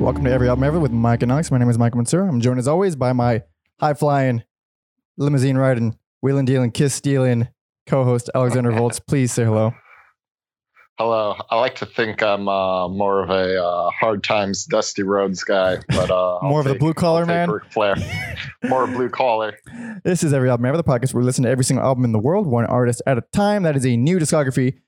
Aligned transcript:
Welcome 0.00 0.24
to 0.24 0.32
Every 0.32 0.48
Album 0.48 0.64
Ever 0.64 0.80
with 0.80 0.92
Mike 0.92 1.22
and 1.22 1.30
Alex. 1.30 1.50
My 1.50 1.58
name 1.58 1.68
is 1.68 1.78
Mike 1.78 1.94
Mansur. 1.94 2.26
I'm 2.26 2.40
joined 2.40 2.58
as 2.58 2.66
always 2.66 2.96
by 2.96 3.12
my 3.12 3.42
high 3.78 3.92
flying, 3.92 4.42
limousine 5.18 5.58
riding, 5.58 5.98
wheeling 6.22 6.46
dealing, 6.46 6.70
kiss 6.70 6.94
stealing 6.94 7.48
co 7.86 8.02
host 8.04 8.30
Alexander 8.34 8.72
Volts. 8.72 8.98
Please 9.06 9.30
say 9.30 9.44
hello. 9.44 9.74
Hello. 10.96 11.36
I 11.50 11.60
like 11.60 11.74
to 11.76 11.86
think 11.86 12.22
I'm 12.22 12.48
uh, 12.48 12.88
more 12.88 13.22
of 13.22 13.28
a 13.28 13.62
uh, 13.62 13.90
hard 13.90 14.24
times, 14.24 14.64
dusty 14.64 15.02
roads 15.02 15.44
guy, 15.44 15.76
but 15.90 16.10
uh, 16.10 16.36
I'll 16.42 16.48
More 16.48 16.60
of 16.60 16.66
the 16.66 16.76
blue 16.76 16.94
collar 16.94 17.26
man. 17.26 17.50
Ric 17.50 17.70
Flair. 17.70 17.96
more 18.64 18.86
blue 18.86 19.10
collar. 19.10 19.58
This 20.02 20.24
is 20.24 20.32
Every 20.32 20.48
Album 20.48 20.64
Ever, 20.64 20.78
the 20.78 20.82
podcast 20.82 21.12
where 21.12 21.20
we 21.20 21.26
listen 21.26 21.44
to 21.44 21.50
every 21.50 21.64
single 21.64 21.84
album 21.84 22.06
in 22.06 22.12
the 22.12 22.18
world, 22.18 22.46
one 22.46 22.64
artist 22.64 23.02
at 23.06 23.18
a 23.18 23.24
time. 23.34 23.64
That 23.64 23.76
is 23.76 23.84
a 23.84 23.98
new 23.98 24.18
discography, 24.18 24.78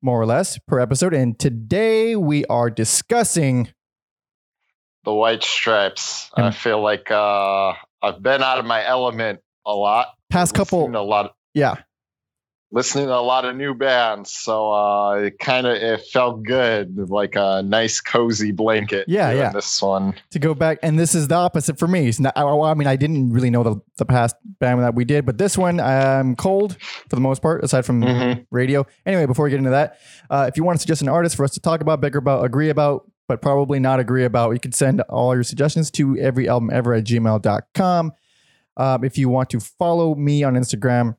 more 0.00 0.20
or 0.20 0.26
less, 0.26 0.58
per 0.58 0.78
episode. 0.78 1.12
And 1.12 1.36
today 1.36 2.14
we 2.14 2.44
are 2.44 2.70
discussing. 2.70 3.70
The 5.04 5.12
White 5.12 5.42
Stripes. 5.42 6.30
I 6.34 6.50
feel 6.50 6.80
like 6.82 7.10
uh, 7.10 7.74
I've 8.02 8.22
been 8.22 8.42
out 8.42 8.58
of 8.58 8.64
my 8.64 8.84
element 8.86 9.40
a 9.66 9.74
lot. 9.74 10.08
Past 10.30 10.54
couple- 10.54 10.94
a 10.94 10.98
lot. 11.02 11.34
Yeah, 11.54 11.76
listening 12.72 13.06
to 13.06 13.14
a 13.14 13.20
lot 13.22 13.44
of 13.44 13.54
new 13.54 13.74
bands, 13.74 14.34
so 14.34 14.72
uh, 14.72 15.12
it 15.26 15.38
kind 15.38 15.66
of 15.66 15.74
it 15.76 16.00
felt 16.12 16.42
good, 16.42 16.96
like 17.10 17.34
a 17.36 17.62
nice 17.64 18.00
cozy 18.00 18.50
blanket. 18.50 19.04
Yeah, 19.06 19.30
yeah. 19.30 19.52
This 19.52 19.80
one. 19.80 20.14
to 20.30 20.38
go 20.40 20.54
back, 20.54 20.78
and 20.82 20.98
this 20.98 21.14
is 21.14 21.28
the 21.28 21.36
opposite 21.36 21.78
for 21.78 21.86
me. 21.86 22.10
Not, 22.18 22.32
I, 22.36 22.42
I 22.42 22.74
mean, 22.74 22.88
I 22.88 22.96
didn't 22.96 23.30
really 23.32 23.50
know 23.50 23.62
the, 23.62 23.76
the 23.98 24.04
past 24.04 24.34
band 24.58 24.80
that 24.82 24.96
we 24.96 25.04
did, 25.04 25.24
but 25.24 25.38
this 25.38 25.56
one 25.56 25.78
I'm 25.78 26.34
cold 26.34 26.76
for 27.08 27.14
the 27.14 27.20
most 27.22 27.40
part, 27.42 27.62
aside 27.62 27.84
from 27.86 28.00
Mhm. 28.02 28.46
radio. 28.50 28.84
Anyway, 29.06 29.26
before 29.26 29.44
we 29.44 29.50
get 29.50 29.58
into 29.58 29.70
that, 29.70 29.98
uh, 30.30 30.46
if 30.48 30.56
you 30.56 30.64
want 30.64 30.76
to 30.76 30.80
suggest 30.80 31.02
an 31.02 31.08
artist 31.08 31.36
for 31.36 31.44
us 31.44 31.52
to 31.52 31.60
talk 31.60 31.80
about, 31.82 32.00
bicker 32.00 32.18
about, 32.18 32.44
agree 32.44 32.70
about, 32.70 33.08
but 33.28 33.40
probably 33.40 33.80
not 33.80 34.00
agree 34.00 34.24
about, 34.24 34.52
you 34.52 34.60
can 34.60 34.72
send 34.72 35.00
all 35.02 35.34
your 35.34 35.44
suggestions 35.44 35.90
to 35.92 36.08
everyalbumever 36.14 36.98
at 36.98 37.04
gmail.com. 37.04 38.12
Um, 38.76 39.04
if 39.04 39.16
you 39.16 39.28
want 39.28 39.50
to 39.50 39.60
follow 39.60 40.14
me 40.14 40.42
on 40.42 40.54
Instagram, 40.54 41.16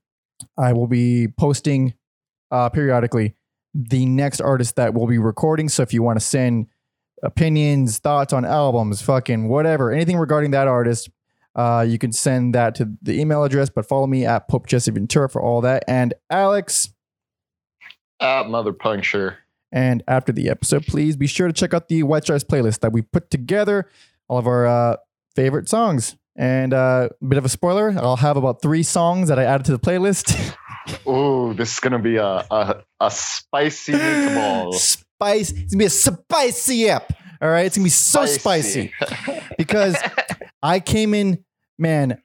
I 0.58 0.74
will 0.74 0.88
be 0.88 1.28
posting 1.28 1.94
uh, 2.52 2.70
periodically 2.70 3.36
the 3.74 4.06
next 4.06 4.42
artist 4.42 4.76
that 4.76 4.94
we'll 4.94 5.08
be 5.08 5.18
recording. 5.18 5.70
So 5.70 5.84
if 5.84 5.94
you 5.94 6.04
want 6.04 6.20
to 6.20 6.26
send 6.26 6.68
opinions, 7.24 7.98
thoughts 8.00 8.34
on 8.34 8.46
albums, 8.46 9.02
fucking 9.02 9.48
whatever, 9.48 9.92
anything 9.92 10.18
regarding 10.18 10.52
that 10.52 10.68
artist, 10.68 11.10
uh, 11.56 11.86
you 11.88 11.98
can 11.98 12.12
send 12.12 12.54
that 12.56 12.76
to 12.76 12.92
the 13.02 13.20
email 13.20 13.44
address. 13.44 13.70
But 13.70 13.88
follow 13.88 14.08
me 14.08 14.26
at 14.26 14.48
Pope 14.50 14.68
Jesse 14.68 14.92
Ventura 14.92 15.30
for 15.30 15.42
all 15.42 15.62
that. 15.62 15.84
And 15.88 16.14
Alex, 16.30 16.90
At 18.20 18.50
Mother 18.50 18.74
Puncture. 18.74 19.38
And 19.76 20.02
after 20.08 20.32
the 20.32 20.50
episode, 20.50 20.88
please 20.88 21.18
be 21.18 21.28
sure 21.28 21.48
to 21.48 21.54
check 21.54 21.74
out 21.74 21.90
the 21.90 22.02
White 22.04 22.24
Stripes 22.24 22.46
playlist 22.46 22.80
that 22.80 22.94
we 22.94 23.02
put 23.02 23.30
together, 23.30 23.90
all 24.30 24.38
of 24.38 24.48
our 24.48 24.66
uh, 24.66 24.96
favorite 25.36 25.68
songs. 25.68 26.16
And 26.38 26.74
uh, 26.74 27.10
a 27.22 27.26
bit 27.26 27.38
of 27.38 27.44
a 27.44 27.50
spoiler, 27.50 27.94
I'll 27.98 28.16
have 28.16 28.38
about 28.38 28.62
three 28.62 28.84
songs 28.84 29.28
that 29.28 29.38
I 29.38 29.44
added 29.44 29.66
to 29.66 29.74
the 29.74 29.80
playlist. 29.80 30.56
Ooh, 31.08 31.54
this 31.54 31.74
is 31.74 31.80
gonna 31.82 32.00
be 32.00 32.16
a 32.16 32.26
a, 32.26 32.84
a 33.02 33.12
spicy 33.12 33.92
meatball. 33.94 34.74
Spice. 35.18 35.52
It's 35.52 35.74
gonna 35.74 35.80
be 35.80 35.86
a 35.86 35.90
spicy 35.90 36.90
app. 36.90 37.12
All 37.42 37.50
right, 37.50 37.66
it's 37.66 37.76
gonna 37.76 37.86
be 37.86 37.90
so 37.90 38.26
spicy. 38.26 38.94
because 39.58 39.98
I 40.64 40.80
came 40.80 41.14
in, 41.14 41.44
man. 41.78 42.22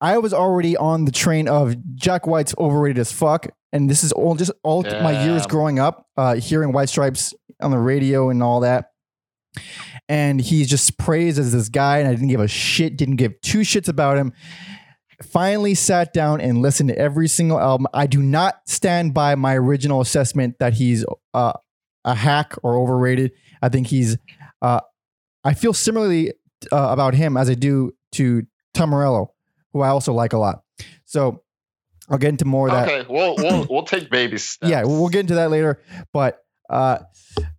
I 0.00 0.18
was 0.18 0.32
already 0.32 0.76
on 0.76 1.04
the 1.04 1.12
train 1.12 1.48
of 1.48 1.74
Jack 1.96 2.26
White's 2.26 2.54
overrated 2.56 2.98
as 2.98 3.10
fuck, 3.10 3.48
and 3.72 3.88
this 3.88 4.04
is 4.04 4.12
all 4.12 4.34
just 4.34 4.52
all 4.62 4.82
my 4.82 5.24
years 5.24 5.46
growing 5.46 5.78
up, 5.78 6.06
uh, 6.16 6.34
hearing 6.34 6.72
White 6.72 6.88
Stripes 6.88 7.34
on 7.60 7.70
the 7.70 7.78
radio 7.78 8.30
and 8.30 8.42
all 8.42 8.60
that. 8.60 8.92
And 10.08 10.40
he's 10.40 10.68
just 10.68 10.98
praised 10.98 11.38
as 11.38 11.52
this 11.52 11.68
guy, 11.68 11.98
and 11.98 12.08
I 12.08 12.12
didn't 12.12 12.28
give 12.28 12.40
a 12.40 12.48
shit, 12.48 12.96
didn't 12.96 13.16
give 13.16 13.40
two 13.40 13.60
shits 13.60 13.88
about 13.88 14.16
him. 14.16 14.32
Finally 15.22 15.74
sat 15.74 16.12
down 16.12 16.40
and 16.40 16.62
listened 16.62 16.88
to 16.88 16.98
every 16.98 17.28
single 17.28 17.58
album. 17.58 17.86
I 17.92 18.06
do 18.06 18.22
not 18.22 18.60
stand 18.66 19.12
by 19.14 19.34
my 19.34 19.56
original 19.56 20.00
assessment 20.00 20.56
that 20.60 20.74
he's 20.74 21.04
uh, 21.34 21.54
a 22.04 22.14
hack 22.14 22.54
or 22.62 22.76
overrated. 22.76 23.32
I 23.60 23.68
think 23.68 23.88
he's. 23.88 24.16
Uh, 24.62 24.80
I 25.44 25.54
feel 25.54 25.72
similarly 25.72 26.32
uh, 26.72 26.88
about 26.90 27.14
him 27.14 27.36
as 27.36 27.50
I 27.50 27.54
do 27.54 27.92
to 28.12 28.46
Tom 28.74 28.90
Morello, 28.90 29.34
who 29.72 29.82
I 29.82 29.88
also 29.88 30.12
like 30.12 30.32
a 30.32 30.38
lot. 30.38 30.62
So 31.04 31.42
I'll 32.10 32.18
get 32.18 32.30
into 32.30 32.44
more 32.44 32.68
of 32.68 32.74
that. 32.74 32.88
okay, 32.88 33.06
we'll 33.12 33.36
we'll 33.36 33.66
we'll 33.68 33.82
take 33.84 34.10
baby 34.10 34.38
steps. 34.38 34.70
Yeah, 34.70 34.84
we'll 34.84 35.08
get 35.08 35.20
into 35.20 35.34
that 35.34 35.50
later. 35.50 35.82
But 36.12 36.42
uh, 36.70 36.98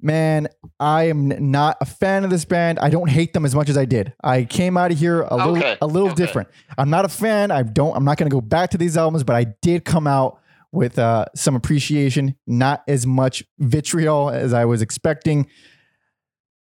man, 0.02 0.48
I 0.80 1.04
am 1.10 1.52
not 1.52 1.78
a 1.82 1.86
fan 1.86 2.24
of 2.24 2.30
this 2.30 2.46
band. 2.46 2.80
I 2.80 2.90
don't 2.90 3.10
hate 3.10 3.34
them 3.34 3.46
as 3.46 3.56
much 3.56 3.70
as 3.70 3.78
I 3.78 3.86
did. 3.86 4.14
I 4.24 4.44
came 4.44 4.78
out 4.78 4.92
of 4.92 5.00
here 5.00 5.22
a 5.22 5.36
little 5.36 5.58
Okay, 5.58 5.78
a 5.82 5.88
little 5.88 6.10
okay. 6.10 6.16
different. 6.16 6.50
I'm 6.78 6.90
not 6.90 7.06
a 7.06 7.10
fan. 7.10 7.52
I 7.52 7.64
don't. 7.64 7.96
I'm 7.96 8.06
not 8.06 8.18
going 8.18 8.30
to 8.30 8.34
go 8.36 8.42
back 8.42 8.72
to 8.72 8.78
these 8.78 8.98
albums, 8.98 9.24
but 9.24 9.36
I 9.36 9.46
did 9.62 9.86
come 9.86 10.06
out 10.08 10.40
with 10.72 11.00
uh, 11.00 11.26
some 11.36 11.56
appreciation. 11.56 12.36
Not 12.46 12.84
as 12.88 13.08
much 13.08 13.44
vitriol 13.58 14.30
as 14.30 14.54
I 14.54 14.66
was 14.66 14.82
expecting. 14.82 15.48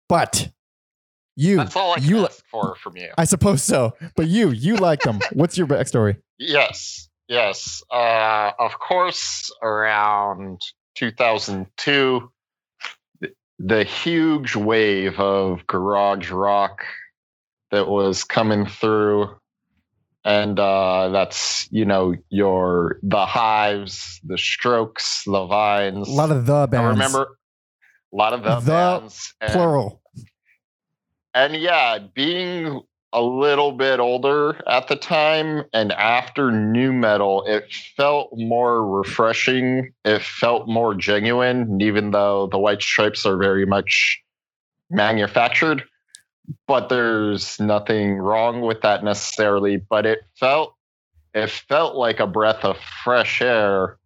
But 0.08 0.50
you, 1.36 1.56
That's 1.56 1.76
all 1.76 1.92
I 1.92 2.00
can 2.00 2.08
you, 2.08 2.24
ask 2.24 2.44
for 2.46 2.76
from 2.76 2.96
you. 2.96 3.10
I 3.16 3.24
suppose 3.24 3.62
so. 3.62 3.94
But 4.16 4.26
you, 4.28 4.50
you 4.50 4.76
like 4.76 5.00
them. 5.02 5.18
What's 5.32 5.56
your 5.56 5.66
backstory? 5.66 6.18
Yes, 6.38 7.08
yes. 7.28 7.82
Uh, 7.90 8.52
of 8.58 8.78
course, 8.78 9.50
around 9.62 10.60
2002, 10.96 12.30
the 13.58 13.84
huge 13.84 14.56
wave 14.56 15.18
of 15.20 15.66
garage 15.66 16.30
rock 16.30 16.84
that 17.70 17.88
was 17.88 18.24
coming 18.24 18.66
through, 18.66 19.30
and 20.24 20.58
uh, 20.58 21.08
that's 21.10 21.68
you 21.70 21.84
know 21.84 22.14
your 22.30 22.98
the 23.02 23.26
Hives, 23.26 24.20
the 24.24 24.38
Strokes, 24.38 25.22
the 25.24 25.46
Vines. 25.46 26.08
A 26.08 26.12
lot 26.12 26.30
of 26.30 26.46
the 26.46 26.66
bands. 26.66 26.84
I 26.86 26.88
remember 26.90 27.38
a 28.12 28.16
lot 28.16 28.32
of 28.32 28.42
the, 28.42 28.60
The 28.60 28.70
bands 28.70 29.34
and- 29.40 29.52
plural. 29.52 30.00
and 31.34 31.54
yeah, 31.56 31.98
being 31.98 32.80
a 33.14 33.22
little 33.22 33.70
bit 33.70 34.00
older 34.00 34.60
at 34.68 34.88
the 34.88 34.96
time 34.96 35.64
and 35.72 35.92
after 35.92 36.50
nu 36.50 36.92
metal, 36.92 37.44
it 37.46 37.72
felt 37.96 38.30
more 38.36 38.86
refreshing. 38.86 39.92
It 40.04 40.20
felt 40.20 40.68
more 40.68 40.94
genuine, 40.96 41.80
even 41.80 42.10
though 42.10 42.48
the 42.48 42.58
White 42.58 42.82
Stripes 42.82 43.24
are 43.24 43.36
very 43.36 43.64
much 43.64 44.20
manufactured. 44.90 45.84
But 46.66 46.88
there's 46.88 47.58
nothing 47.60 48.16
wrong 48.16 48.60
with 48.60 48.82
that 48.82 49.04
necessarily. 49.04 49.76
But 49.76 50.06
it 50.06 50.18
felt 50.38 50.74
it 51.32 51.50
felt 51.50 51.94
like 51.94 52.20
a 52.20 52.26
breath 52.26 52.64
of 52.64 52.76
fresh 53.04 53.40
air. 53.40 53.96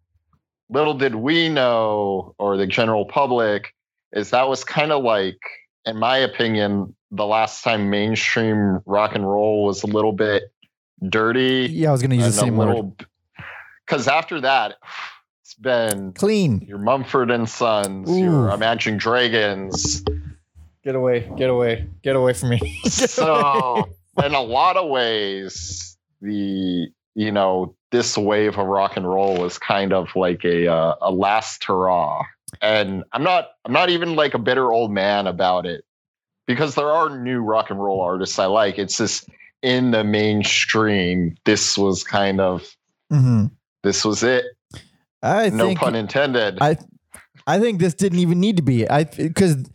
Little 0.69 0.93
did 0.93 1.15
we 1.15 1.49
know, 1.49 2.35
or 2.37 2.57
the 2.57 2.67
general 2.67 3.05
public, 3.05 3.73
is 4.13 4.29
that 4.29 4.47
was 4.47 4.63
kind 4.63 4.91
of 4.91 5.03
like, 5.03 5.39
in 5.85 5.97
my 5.97 6.17
opinion, 6.17 6.95
the 7.11 7.25
last 7.25 7.63
time 7.63 7.89
mainstream 7.89 8.79
rock 8.85 9.15
and 9.15 9.27
roll 9.27 9.65
was 9.65 9.83
a 9.83 9.87
little 9.87 10.13
bit 10.13 10.51
dirty. 11.07 11.67
Yeah, 11.71 11.89
I 11.89 11.91
was 11.91 12.01
going 12.01 12.11
to 12.11 12.17
use 12.17 12.35
the 12.35 12.41
same 12.41 12.55
a 12.55 12.57
word. 12.57 12.67
little, 12.67 12.95
because 13.85 14.07
after 14.07 14.41
that, 14.41 14.75
it's 15.41 15.55
been 15.55 16.13
Clean. 16.13 16.61
your 16.61 16.77
Mumford 16.77 17.31
and 17.31 17.49
Sons, 17.49 18.09
Ooh. 18.09 18.19
your 18.19 18.49
Imagine 18.51 18.97
Dragons. 18.97 20.03
Get 20.83 20.95
away, 20.95 21.31
get 21.37 21.49
away, 21.49 21.87
get 22.03 22.15
away 22.15 22.33
from 22.33 22.49
me. 22.49 22.79
so, 22.85 23.89
in 24.23 24.33
a 24.33 24.41
lot 24.41 24.77
of 24.77 24.89
ways, 24.89 25.97
the 26.21 26.87
you 27.15 27.31
know 27.31 27.75
this 27.91 28.17
wave 28.17 28.57
of 28.57 28.67
rock 28.67 28.95
and 28.95 29.07
roll 29.07 29.37
was 29.37 29.57
kind 29.57 29.93
of 29.93 30.15
like 30.15 30.45
a 30.45 30.67
uh, 30.67 30.95
a 31.01 31.11
last 31.11 31.63
hurrah. 31.63 32.23
And 32.61 33.03
I'm 33.11 33.23
not 33.23 33.49
I'm 33.65 33.73
not 33.73 33.89
even 33.89 34.15
like 34.15 34.33
a 34.33 34.39
bitter 34.39 34.71
old 34.71 34.91
man 34.91 35.27
about 35.27 35.65
it 35.65 35.83
because 36.49 36.73
there 36.73 36.89
are 36.89 37.15
new 37.15 37.41
rock 37.41 37.69
and 37.69 37.79
roll 37.81 38.01
artists 38.01 38.39
I 38.39 38.47
like. 38.47 38.79
It's 38.79 38.97
just 38.97 39.29
in 39.61 39.91
the 39.91 40.03
mainstream. 40.03 41.35
This 41.45 41.77
was 41.77 42.03
kind 42.03 42.41
of 42.41 42.75
hmm 43.11 43.45
this 43.83 44.03
was 44.03 44.23
it. 44.23 44.45
I 45.21 45.49
no 45.51 45.67
think 45.67 45.79
pun 45.79 45.93
intended. 45.95 46.57
I 46.59 46.77
I 47.45 47.59
think 47.59 47.79
this 47.79 47.93
didn't 47.93 48.17
even 48.19 48.39
need 48.39 48.57
to 48.57 48.63
be. 48.63 48.89
I 48.89 49.03
because 49.03 49.69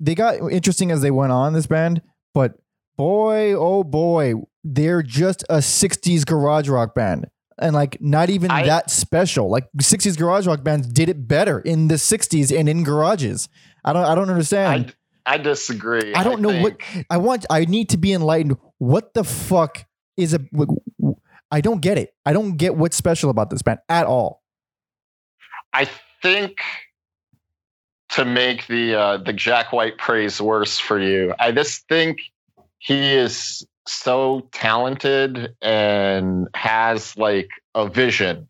they 0.00 0.14
got 0.14 0.36
interesting 0.50 0.90
as 0.90 1.02
they 1.02 1.10
went 1.10 1.32
on 1.32 1.52
this 1.52 1.66
band, 1.66 2.00
but 2.32 2.54
boy, 2.96 3.52
oh 3.52 3.84
boy, 3.84 4.34
they're 4.64 5.02
just 5.02 5.44
a 5.50 5.58
'60s 5.58 6.24
garage 6.24 6.70
rock 6.70 6.94
band, 6.94 7.26
and 7.58 7.74
like 7.74 8.00
not 8.00 8.30
even 8.30 8.50
I- 8.50 8.64
that 8.64 8.90
special. 8.90 9.50
Like 9.50 9.68
'60s 9.78 10.16
garage 10.16 10.46
rock 10.46 10.64
bands 10.64 10.86
did 10.86 11.10
it 11.10 11.28
better 11.28 11.60
in 11.60 11.88
the 11.88 11.96
'60s 11.96 12.56
and 12.58 12.66
in 12.66 12.82
garages. 12.82 13.48
I 13.84 13.92
don't 13.92 14.04
I 14.06 14.14
don't 14.14 14.30
understand. 14.30 14.86
I, 14.88 14.92
I 15.26 15.38
disagree. 15.38 16.14
I 16.14 16.22
don't 16.22 16.40
know 16.40 16.60
what- 16.62 16.80
I 17.10 17.16
want. 17.16 17.44
I 17.50 17.64
need 17.64 17.90
to 17.90 17.96
be 17.96 18.12
enlightened. 18.12 18.56
What 18.78 19.12
the 19.14 19.24
fuck 19.24 19.84
is 20.16 20.32
a? 20.34 20.40
I 21.50 21.60
don't 21.60 21.80
get 21.80 21.98
it. 21.98 22.14
I 22.24 22.32
don't 22.32 22.56
get 22.56 22.76
what's 22.76 22.96
special 22.96 23.28
about 23.30 23.50
this 23.50 23.62
band 23.62 23.80
at 23.88 24.06
all. 24.06 24.42
I 25.72 25.88
think 26.22 26.58
to 28.10 28.24
make 28.24 28.66
the 28.68 28.94
uh, 28.94 29.16
the 29.18 29.32
Jack 29.32 29.72
White 29.72 29.98
praise 29.98 30.40
worse 30.40 30.78
for 30.78 30.98
you. 30.98 31.34
I 31.38 31.52
just 31.52 31.86
think 31.88 32.18
he 32.78 33.12
is 33.14 33.66
so 33.86 34.48
talented 34.52 35.54
and 35.60 36.48
has 36.54 37.16
like 37.16 37.48
a 37.74 37.88
vision. 37.88 38.48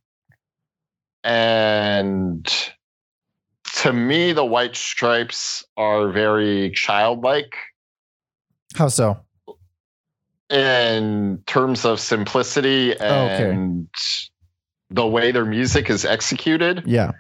And 1.25 2.46
to 3.76 3.93
me, 3.93 4.32
the 4.32 4.44
White 4.44 4.75
Stripes 4.76 5.64
are 5.76 6.11
very 6.11 6.70
childlike 6.70 7.55
How 8.75 8.88
so? 8.88 9.19
in 10.50 11.43
terms 11.46 11.84
of 11.84 12.00
simplicity 12.00 12.94
oh, 12.99 13.25
okay. 13.25 13.50
and 13.50 13.88
the 14.90 15.06
way 15.06 15.32
their 15.32 15.44
music 15.44 15.90
is 15.90 16.05
executed. 16.05 16.84
Yeah. 16.87 17.12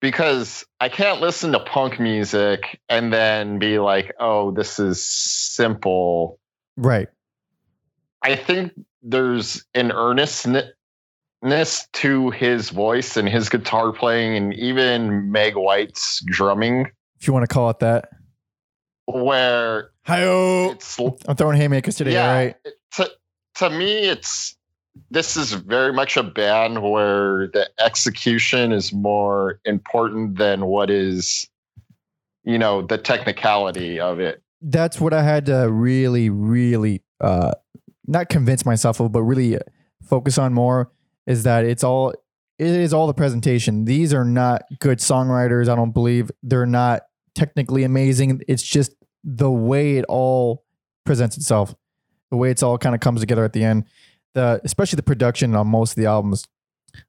because 0.00 0.64
I 0.80 0.88
can't 0.88 1.20
listen 1.20 1.52
to 1.52 1.60
punk 1.60 2.00
music 2.00 2.80
and 2.88 3.12
then 3.12 3.58
be 3.58 3.78
like, 3.78 4.14
oh, 4.18 4.52
this 4.52 4.78
is 4.78 5.04
simple. 5.04 6.38
Right. 6.76 7.08
I 8.22 8.36
think 8.36 8.72
there's 9.02 9.64
an 9.74 9.92
earnestness 9.92 10.70
to 11.42 12.30
his 12.30 12.70
voice 12.70 13.16
and 13.16 13.28
his 13.28 13.48
guitar 13.48 13.92
playing 13.92 14.36
and 14.36 14.54
even 14.54 15.30
Meg 15.30 15.56
White's 15.56 16.22
drumming 16.26 16.90
If 17.18 17.26
you 17.26 17.32
want 17.32 17.48
to 17.48 17.52
call 17.52 17.70
it 17.70 17.78
that. 17.80 18.10
where 19.06 19.90
Hi 20.04 20.22
it's 20.70 20.98
I'm 20.98 21.36
throwing 21.36 21.56
haymakers 21.56 21.96
today, 21.96 22.12
yeah, 22.12 22.28
all 22.28 22.34
right? 22.34 22.56
to, 22.92 23.10
to 23.56 23.70
me 23.70 24.00
it's 24.00 24.56
this 25.10 25.36
is 25.36 25.52
very 25.52 25.92
much 25.92 26.16
a 26.16 26.22
band 26.22 26.82
where 26.82 27.48
the 27.48 27.68
execution 27.78 28.72
is 28.72 28.92
more 28.92 29.60
important 29.64 30.36
than 30.36 30.66
what 30.66 30.90
is 30.90 31.48
you 32.44 32.58
know 32.58 32.82
the 32.82 32.98
technicality 32.98 33.98
of 34.00 34.20
it 34.20 34.42
That's 34.62 35.00
what 35.00 35.14
I 35.14 35.22
had 35.22 35.46
to 35.46 35.70
really, 35.70 36.28
really 36.28 37.02
uh 37.20 37.52
not 38.06 38.28
convince 38.28 38.66
myself 38.66 38.98
of, 39.00 39.12
but 39.12 39.22
really 39.22 39.58
focus 40.02 40.36
on 40.36 40.52
more 40.52 40.90
is 41.26 41.44
that 41.44 41.64
it's 41.64 41.84
all 41.84 42.14
it 42.58 42.66
is 42.66 42.92
all 42.92 43.06
the 43.06 43.14
presentation. 43.14 43.86
These 43.86 44.12
are 44.12 44.24
not 44.24 44.62
good 44.80 44.98
songwriters, 44.98 45.68
I 45.68 45.74
don't 45.74 45.92
believe. 45.92 46.30
They're 46.42 46.66
not 46.66 47.02
technically 47.34 47.84
amazing. 47.84 48.42
It's 48.48 48.62
just 48.62 48.94
the 49.24 49.50
way 49.50 49.96
it 49.96 50.04
all 50.08 50.64
presents 51.06 51.36
itself. 51.36 51.74
The 52.30 52.36
way 52.36 52.50
it's 52.50 52.62
all 52.62 52.78
kind 52.78 52.94
of 52.94 53.00
comes 53.00 53.20
together 53.20 53.44
at 53.44 53.52
the 53.52 53.64
end. 53.64 53.84
The 54.34 54.60
especially 54.64 54.96
the 54.96 55.02
production 55.02 55.54
on 55.54 55.66
most 55.66 55.92
of 55.92 55.96
the 55.96 56.06
albums. 56.06 56.46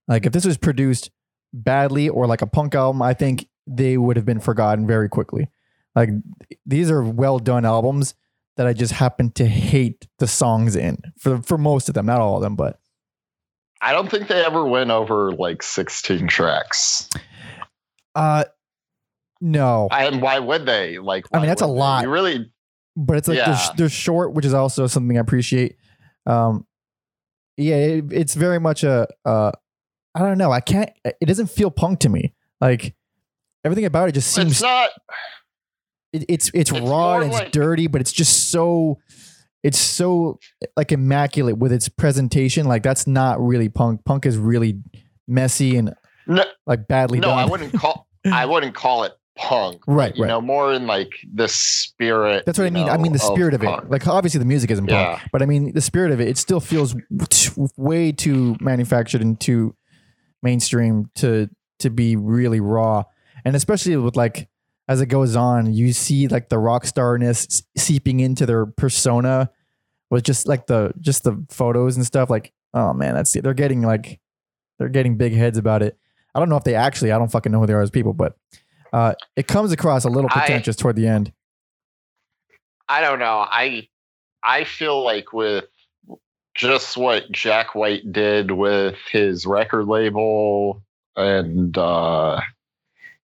Like 0.07 0.25
if 0.25 0.31
this 0.33 0.45
was 0.45 0.57
produced 0.57 1.11
badly 1.53 2.09
or 2.09 2.27
like 2.27 2.41
a 2.41 2.47
punk 2.47 2.75
album, 2.75 3.01
I 3.01 3.13
think 3.13 3.47
they 3.67 3.97
would 3.97 4.15
have 4.15 4.25
been 4.25 4.39
forgotten 4.39 4.87
very 4.87 5.09
quickly. 5.09 5.49
Like 5.95 6.09
these 6.65 6.89
are 6.89 7.03
well 7.03 7.39
done 7.39 7.65
albums 7.65 8.15
that 8.57 8.67
I 8.67 8.73
just 8.73 8.93
happen 8.93 9.31
to 9.31 9.45
hate 9.45 10.07
the 10.19 10.27
songs 10.27 10.75
in 10.75 10.97
for 11.17 11.41
for 11.41 11.57
most 11.57 11.89
of 11.89 11.95
them, 11.95 12.05
not 12.05 12.21
all 12.21 12.37
of 12.37 12.41
them, 12.41 12.55
but 12.55 12.79
i 13.81 13.91
don't 13.91 14.09
think 14.09 14.27
they 14.27 14.43
ever 14.45 14.65
went 14.65 14.91
over 14.91 15.31
like 15.31 15.63
16 15.63 16.27
tracks 16.27 17.09
uh 18.15 18.43
no. 19.43 19.87
and 19.91 20.21
why 20.21 20.37
would 20.37 20.65
they 20.67 20.99
like 20.99 21.25
I 21.33 21.39
mean, 21.39 21.47
that's 21.47 21.63
a 21.63 21.67
would 21.67 21.75
they? 21.75 21.79
lot. 21.79 22.03
you 22.03 22.09
really 22.09 22.51
but 22.95 23.17
it's 23.17 23.27
like 23.27 23.37
they're, 23.37 23.59
they're 23.77 23.89
short, 23.89 24.33
which 24.33 24.45
is 24.45 24.53
also 24.53 24.87
something 24.87 25.17
I 25.17 25.21
appreciate. 25.21 25.77
Um, 26.25 26.65
yeah, 27.57 27.75
it, 27.75 28.11
it's 28.11 28.35
very 28.35 28.59
much 28.59 28.83
a. 28.83 29.07
Uh, 29.25 29.51
I 30.13 30.19
don't 30.19 30.37
know. 30.37 30.51
I 30.51 30.59
can't. 30.59 30.89
It 31.05 31.25
doesn't 31.25 31.47
feel 31.47 31.71
punk 31.71 31.99
to 31.99 32.09
me. 32.09 32.33
Like 32.59 32.93
everything 33.63 33.85
about 33.85 34.09
it 34.09 34.13
just 34.13 34.31
seems. 34.33 34.51
it's 34.51 34.61
not 34.61 34.89
it, 36.11 36.25
it's 36.27 36.51
it's, 36.53 36.71
it's 36.71 36.81
raw 36.81 37.17
and 37.17 37.31
it's 37.31 37.39
like- 37.39 37.51
dirty, 37.51 37.87
but 37.87 38.01
it's 38.01 38.11
just 38.11 38.51
so. 38.51 38.99
It's 39.63 39.77
so 39.79 40.39
like 40.75 40.91
immaculate 40.91 41.57
with 41.57 41.71
its 41.71 41.87
presentation. 41.89 42.65
Like 42.67 42.83
that's 42.83 43.05
not 43.07 43.39
really 43.39 43.69
punk. 43.69 44.03
Punk 44.05 44.25
is 44.25 44.37
really 44.37 44.79
messy 45.27 45.77
and 45.77 45.93
no, 46.27 46.43
like 46.65 46.87
badly 46.87 47.19
no 47.19 47.27
done. 47.29 47.39
i 47.39 47.45
wouldn't 47.45 47.73
call 47.73 48.07
i 48.25 48.45
wouldn't 48.45 48.75
call 48.75 49.03
it 49.03 49.13
punk 49.37 49.81
Right, 49.87 50.15
you 50.15 50.23
right. 50.23 50.27
know 50.27 50.41
more 50.41 50.73
in 50.73 50.85
like 50.87 51.09
the 51.33 51.47
spirit 51.47 52.45
That's 52.45 52.57
what 52.59 52.67
I 52.67 52.69
mean. 52.69 52.89
I 52.89 52.97
mean 52.97 53.13
the 53.13 53.19
spirit 53.19 53.53
of, 53.53 53.61
punk. 53.61 53.83
it. 53.85 53.89
Like 53.89 54.05
obviously 54.07 54.39
the 54.39 54.45
music 54.45 54.69
isn't 54.71 54.85
punk, 54.87 55.19
Yeah. 55.19 55.27
but 55.31 55.41
I 55.41 55.45
mean 55.45 55.73
the 55.73 55.81
spirit 55.81 56.11
of 56.11 56.19
it. 56.19 56.27
It 56.27 56.37
still 56.37 56.59
feels 56.59 56.95
t- 57.29 57.51
way 57.77 58.11
too 58.11 58.55
manufactured 58.59 59.21
and 59.21 59.39
too 59.39 59.75
mainstream 60.43 61.09
to 61.15 61.49
to 61.79 61.89
be 61.89 62.15
really 62.15 62.59
raw. 62.59 63.03
And 63.45 63.55
especially 63.55 63.95
with 63.97 64.15
like 64.15 64.47
as 64.87 65.01
it 65.01 65.07
goes 65.07 65.35
on, 65.35 65.73
you 65.73 65.93
see 65.93 66.27
like 66.27 66.49
the 66.49 66.57
rock 66.57 66.85
starness 66.85 67.63
seeping 67.77 68.19
into 68.19 68.45
their 68.45 68.65
persona 68.65 69.49
with 70.09 70.23
just 70.23 70.47
like 70.47 70.67
the 70.67 70.93
just 70.99 71.23
the 71.23 71.43
photos 71.49 71.95
and 71.95 72.05
stuff. 72.05 72.29
Like 72.29 72.53
oh 72.73 72.93
man, 72.93 73.15
that's 73.15 73.33
they're 73.33 73.53
getting 73.53 73.81
like 73.81 74.19
they're 74.77 74.89
getting 74.89 75.17
big 75.17 75.33
heads 75.33 75.57
about 75.57 75.81
it. 75.81 75.97
I 76.33 76.39
don't 76.39 76.49
know 76.49 76.57
if 76.57 76.63
they 76.63 76.75
actually. 76.75 77.11
I 77.11 77.17
don't 77.17 77.31
fucking 77.31 77.51
know 77.51 77.59
who 77.59 77.67
they 77.67 77.73
are 77.73 77.81
as 77.81 77.91
people, 77.91 78.13
but 78.13 78.35
uh, 78.93 79.13
it 79.35 79.47
comes 79.47 79.71
across 79.71 80.05
a 80.05 80.09
little 80.09 80.29
I- 80.33 80.39
pretentious 80.39 80.75
toward 80.75 80.95
the 80.95 81.07
end. 81.07 81.31
I 82.89 82.99
don't 83.01 83.19
know. 83.19 83.45
I 83.49 83.87
I 84.43 84.65
feel 84.65 85.03
like 85.03 85.31
with 85.31 85.65
just 86.53 86.97
what 86.97 87.31
Jack 87.31 87.75
White 87.75 88.11
did 88.11 88.51
with 88.51 88.97
his 89.09 89.45
record 89.45 89.87
label 89.87 90.83
and 91.15 91.77
uh 91.77 92.41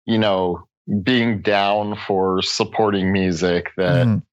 you 0.05 0.17
know 0.17 0.66
being 1.03 1.41
down 1.41 1.95
for 2.07 2.41
supporting 2.41 3.11
music 3.11 3.71
that 3.77 4.05
Mhm. 4.07 4.23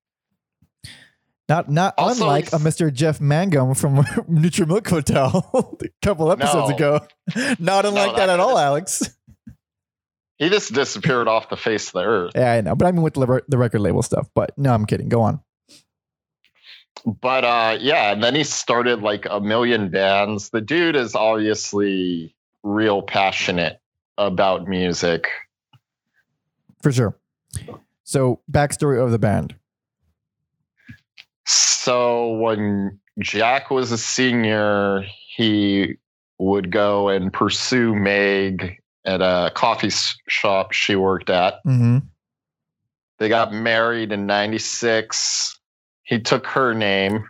Not 1.48 1.68
not 1.70 1.94
Also, 1.98 2.22
unlike 2.24 2.46
a 2.54 2.56
Mr. 2.56 2.92
Jeff 2.92 3.20
Mangum 3.20 3.74
from 3.74 4.04
Neutral 4.28 4.66
Milk 4.68 4.88
Hotel 4.88 5.50
a 5.82 5.88
couple 6.00 6.32
episodes 6.32 6.70
No. 6.70 6.76
ago. 6.76 7.06
Not 7.58 7.84
unlike 7.84 8.12
that, 8.16 8.26
that 8.26 8.30
at 8.30 8.40
all, 8.40 8.58
Alex. 8.58 9.02
he 10.38 10.48
just 10.48 10.72
disappeared 10.72 11.28
off 11.28 11.50
the 11.50 11.56
face 11.56 11.88
of 11.88 11.92
the 11.94 12.04
earth. 12.04 12.32
Yeah, 12.34 12.52
I 12.52 12.60
know, 12.62 12.74
but 12.74 12.86
I 12.86 12.92
mean 12.92 13.02
with 13.02 13.14
the, 13.14 13.42
the 13.48 13.58
record 13.58 13.80
label 13.80 14.02
stuff. 14.02 14.28
But 14.34 14.56
no, 14.56 14.72
I'm 14.72 14.86
kidding. 14.86 15.08
Go 15.10 15.20
on. 15.20 15.40
But 17.04 17.44
uh 17.44 17.76
yeah, 17.80 18.12
and 18.12 18.22
then 18.22 18.34
he 18.34 18.44
started 18.44 19.02
like 19.02 19.26
a 19.28 19.40
million 19.40 19.90
bands. 19.90 20.48
The 20.48 20.62
dude 20.62 20.96
is 20.96 21.14
obviously 21.14 22.34
real 22.62 23.02
passionate 23.02 23.80
about 24.16 24.66
music. 24.66 25.26
For 26.85 26.93
sure. 26.93 27.19
So 28.03 28.43
backstory 28.53 29.03
of 29.03 29.11
the 29.11 29.19
band. 29.19 29.55
So 31.47 32.35
when 32.35 33.00
Jack 33.21 33.71
was 33.71 33.91
a 33.91 33.97
senior, 33.97 35.03
he 35.35 35.95
would 36.38 36.71
go 36.71 37.09
and 37.09 37.33
pursue 37.33 37.95
Meg 37.95 38.83
at 39.07 39.23
a 39.23 39.50
coffee 39.55 39.88
shop 40.29 40.73
she 40.73 40.95
worked 40.95 41.31
at. 41.31 41.55
Mm-hmm. 41.67 42.00
They 43.19 43.31
got 43.31 43.55
married 43.55 44.12
in 44.12 44.26
96. 44.26 45.59
He 46.03 46.21
took 46.21 46.47
her 46.49 46.75
name. 46.75 47.25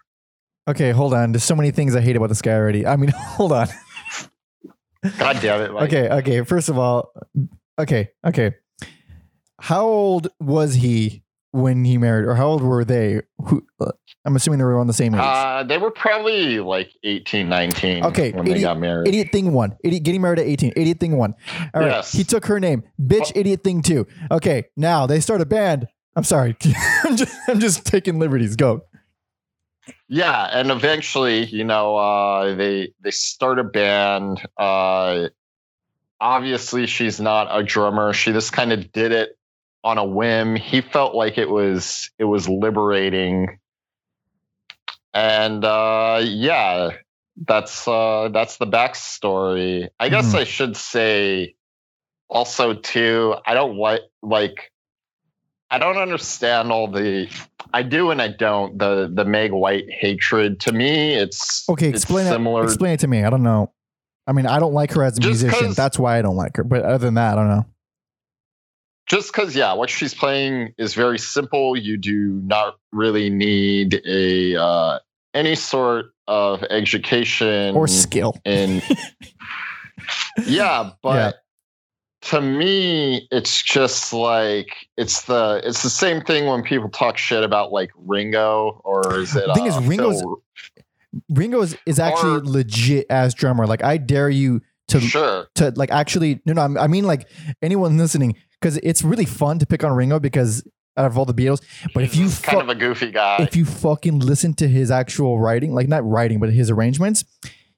Okay, 0.67 0.91
hold 0.91 1.15
on. 1.15 1.31
There's 1.31 1.45
so 1.45 1.55
many 1.55 1.71
things 1.71 1.95
I 1.95 2.01
hate 2.01 2.17
about 2.17 2.29
this 2.29 2.43
guy 2.43 2.55
already. 2.55 2.89
I 2.89 2.97
mean, 2.97 3.11
hold 3.17 3.53
on. 3.53 3.69
God 5.17 5.39
damn 5.41 5.61
it. 5.61 5.73
Mike. 5.73 5.93
Okay, 5.93 6.09
okay. 6.09 6.43
First 6.43 6.69
of 6.69 6.77
all, 6.77 7.13
okay, 7.79 8.11
okay. 8.27 8.55
How 9.61 9.85
old 9.87 10.29
was 10.41 10.75
he 10.75 11.23
when 11.53 11.85
he 11.85 11.99
married, 11.99 12.27
or 12.27 12.35
how 12.35 12.47
old 12.49 12.63
were 12.63 12.85
they? 12.85 13.23
Who? 13.47 13.65
Uh, 13.81 13.93
I'm 14.25 14.35
assuming 14.37 14.59
they 14.59 14.65
were 14.65 14.79
on 14.79 14.87
the 14.87 14.93
same 14.93 15.15
age. 15.15 15.21
Uh, 15.23 15.63
they 15.63 15.79
were 15.79 15.91
probably 15.91 16.59
like 16.59 16.91
18, 17.05 17.49
19 17.49 18.05
Okay, 18.07 18.33
when 18.33 18.45
they 18.47 18.53
idiot- 18.53 18.65
got 18.65 18.79
married. 18.79 19.09
Idiot 19.09 19.29
thing 19.31 19.53
one. 19.53 19.77
Idiot 19.85 20.03
getting 20.03 20.23
married 20.23 20.39
at 20.41 20.47
18. 20.47 20.73
Idiot 20.77 20.99
thing 20.99 21.17
one. 21.17 21.35
All 21.75 21.83
right. 21.83 21.91
Yes. 21.91 22.13
He 22.13 22.25
took 22.25 22.47
her 22.47 22.59
name. 22.59 22.83
Bitch, 23.01 23.31
idiot 23.35 23.63
thing 23.63 23.83
two. 23.83 24.07
Okay. 24.31 24.65
Now 24.77 25.07
they 25.07 25.21
start 25.21 25.41
a 25.41 25.47
band. 25.47 25.87
I'm 26.17 26.25
sorry. 26.25 26.57
I'm 27.05 27.17
just 27.17 27.37
I'm 27.49 27.61
just 27.61 27.85
taking 27.85 28.19
liberties. 28.19 28.57
Go. 28.57 28.85
Yeah, 30.09 30.49
and 30.53 30.71
eventually, 30.71 31.45
you 31.45 31.65
know, 31.65 31.97
uh, 31.97 32.55
they 32.55 32.93
they 33.03 33.11
start 33.11 33.59
a 33.59 33.65
band. 33.65 34.41
Uh, 34.57 35.29
obviously, 36.21 36.87
she's 36.87 37.21
not 37.21 37.49
a 37.51 37.63
drummer. 37.63 38.13
She 38.13 38.33
just 38.33 38.53
kind 38.53 38.73
of 38.73 38.91
did 38.93 39.13
it 39.13 39.37
on 39.85 39.99
a 39.99 40.05
whim. 40.05 40.57
He 40.57 40.81
felt 40.81 41.14
like 41.14 41.38
it 41.38 41.49
was 41.49 42.11
it 42.19 42.25
was 42.25 42.49
liberating, 42.49 43.59
and 45.12 45.64
uh, 45.64 46.21
yeah, 46.25 46.91
that's 47.47 47.87
uh, 47.87 48.31
that's 48.33 48.57
the 48.57 48.67
backstory. 48.67 49.88
I 50.00 50.09
guess 50.09 50.33
Mhm. 50.33 50.38
I 50.41 50.45
should 50.45 50.76
say 50.76 51.55
also 52.29 52.75
too. 52.75 53.37
I 53.47 53.55
don't 53.55 53.76
like 53.76 54.00
like. 54.23 54.73
I 55.71 55.79
don't 55.79 55.97
understand 55.97 56.71
all 56.71 56.88
the 56.88 57.29
I 57.73 57.83
do 57.83 58.11
and 58.11 58.23
I 58.23 58.29
don't. 58.29 58.79
The 58.79 59.11
the 59.12 59.25
Meg 59.25 59.53
White 59.53 59.91
hatred 59.91 60.61
to 60.61 60.73
me, 60.73 61.14
it's 61.14 61.69
Okay. 61.69 61.88
it's 61.88 62.05
Explain 62.05 62.26
it. 62.26 62.62
Explain 62.64 62.93
it 62.95 63.00
to 63.00 63.09
me. 63.09 63.25
I 63.25 63.31
don't 63.31 63.43
know. 63.43 63.73
I 64.26 64.33
mean, 64.33 64.47
I 64.47 64.59
don't 64.59 64.73
like 64.73 64.93
her 64.93 65.03
as 65.03 65.19
a 65.19 65.21
Just 65.21 65.43
musician. 65.43 65.73
That's 65.73 65.99
why 65.99 66.19
I 66.19 66.23
don't 66.23 66.37
like 66.37 66.57
her. 66.57 66.64
But 66.64 66.83
other 66.85 66.99
than 67.05 67.14
that, 67.14 67.33
I 67.33 67.37
don't 67.37 67.49
know. 67.49 67.67
Just 69.07 69.33
because 69.33 69.55
yeah 69.55 69.73
what 69.73 69.91
she's 69.91 70.15
playing 70.15 70.73
is 70.79 70.95
very 70.95 71.19
simple 71.19 71.77
you 71.77 71.97
do 71.97 72.41
not 72.45 72.77
really 72.93 73.31
need 73.31 74.01
a 74.07 74.57
uh, 74.61 74.99
any 75.35 75.55
sort 75.55 76.07
of 76.27 76.63
education 76.71 77.75
or 77.77 77.87
skill 77.87 78.35
in 78.45 78.81
yeah 80.47 80.91
but 81.03 81.15
Yeah. 81.15 81.33
to 82.31 82.41
me 82.41 83.29
it's 83.31 83.63
just 83.63 84.13
like 84.13 84.69
it's 84.97 85.23
the 85.23 85.61
it's 85.65 85.83
the 85.83 85.91
same 85.91 86.23
thing 86.23 86.47
when 86.47 86.63
people 86.63 86.89
talk 86.89 87.19
shit 87.19 87.45
about 87.45 87.73
like 87.73 87.91
ringo 87.97 88.81
or 88.85 89.19
is 89.19 89.37
it 89.37 89.45
The 89.47 89.55
thing 89.55 89.67
is, 89.67 89.77
uh, 89.77 89.81
Ringo's- 89.83 90.21
Phil- 90.21 90.43
Ringo 91.31 91.61
is, 91.63 91.77
is 91.87 91.99
actually 92.01 92.39
Or- 92.41 92.45
legit 92.45 93.07
as 93.09 93.35
drummer. 93.35 93.69
Like 93.69 93.85
I 93.85 93.99
dare 93.99 94.29
you 94.31 94.63
to 94.89 95.01
sure 95.01 95.47
to 95.55 95.73
like 95.77 95.91
actually 95.93 96.41
no 96.45 96.55
no 96.55 96.81
I 96.81 96.89
mean 96.89 97.05
like 97.05 97.31
anyone 97.63 97.97
listening 97.99 98.35
because 98.64 98.78
it's 98.83 99.02
really 99.02 99.26
fun 99.26 99.59
to 99.59 99.66
pick 99.66 99.85
on 99.85 99.92
Ringo 99.92 100.18
because 100.18 100.66
out 100.97 101.04
of 101.04 101.18
all 101.18 101.26
the 101.26 101.35
Beatles. 101.35 101.61
But 101.92 102.02
if 102.04 102.16
you 102.16 102.23
He's 102.25 102.38
kind 102.40 102.62
of 102.62 102.68
a 102.71 102.75
goofy 102.75 103.11
guy 103.11 103.42
if 103.42 103.54
you 103.56 103.66
fucking 103.66 104.21
listen 104.21 104.54
to 104.54 104.66
his 104.68 104.90
actual 104.90 105.38
writing, 105.38 105.75
like 105.75 105.87
not 105.87 106.02
writing, 106.09 106.40
but 106.40 106.49
his 106.50 106.71
arrangements, 106.71 107.25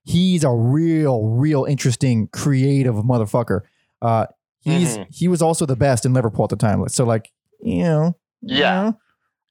he's 0.04 0.44
a 0.44 0.50
real, 0.52 1.24
real 1.26 1.64
interesting, 1.64 2.28
creative 2.28 2.94
motherfucker. 2.94 3.62
Uh, 4.00 4.26
he's 4.60 4.98
Mhm. 4.98 5.06
he 5.10 5.26
was 5.26 5.42
also 5.42 5.66
the 5.66 5.74
best 5.76 6.06
in 6.06 6.12
Liverpool 6.14 6.44
at 6.44 6.50
the 6.50 6.56
time. 6.56 6.86
So 6.88 7.04
like, 7.04 7.32
you 7.60 7.82
know, 7.82 8.16
you 8.42 8.58
Yeah. 8.58 8.82
know. 8.82 8.98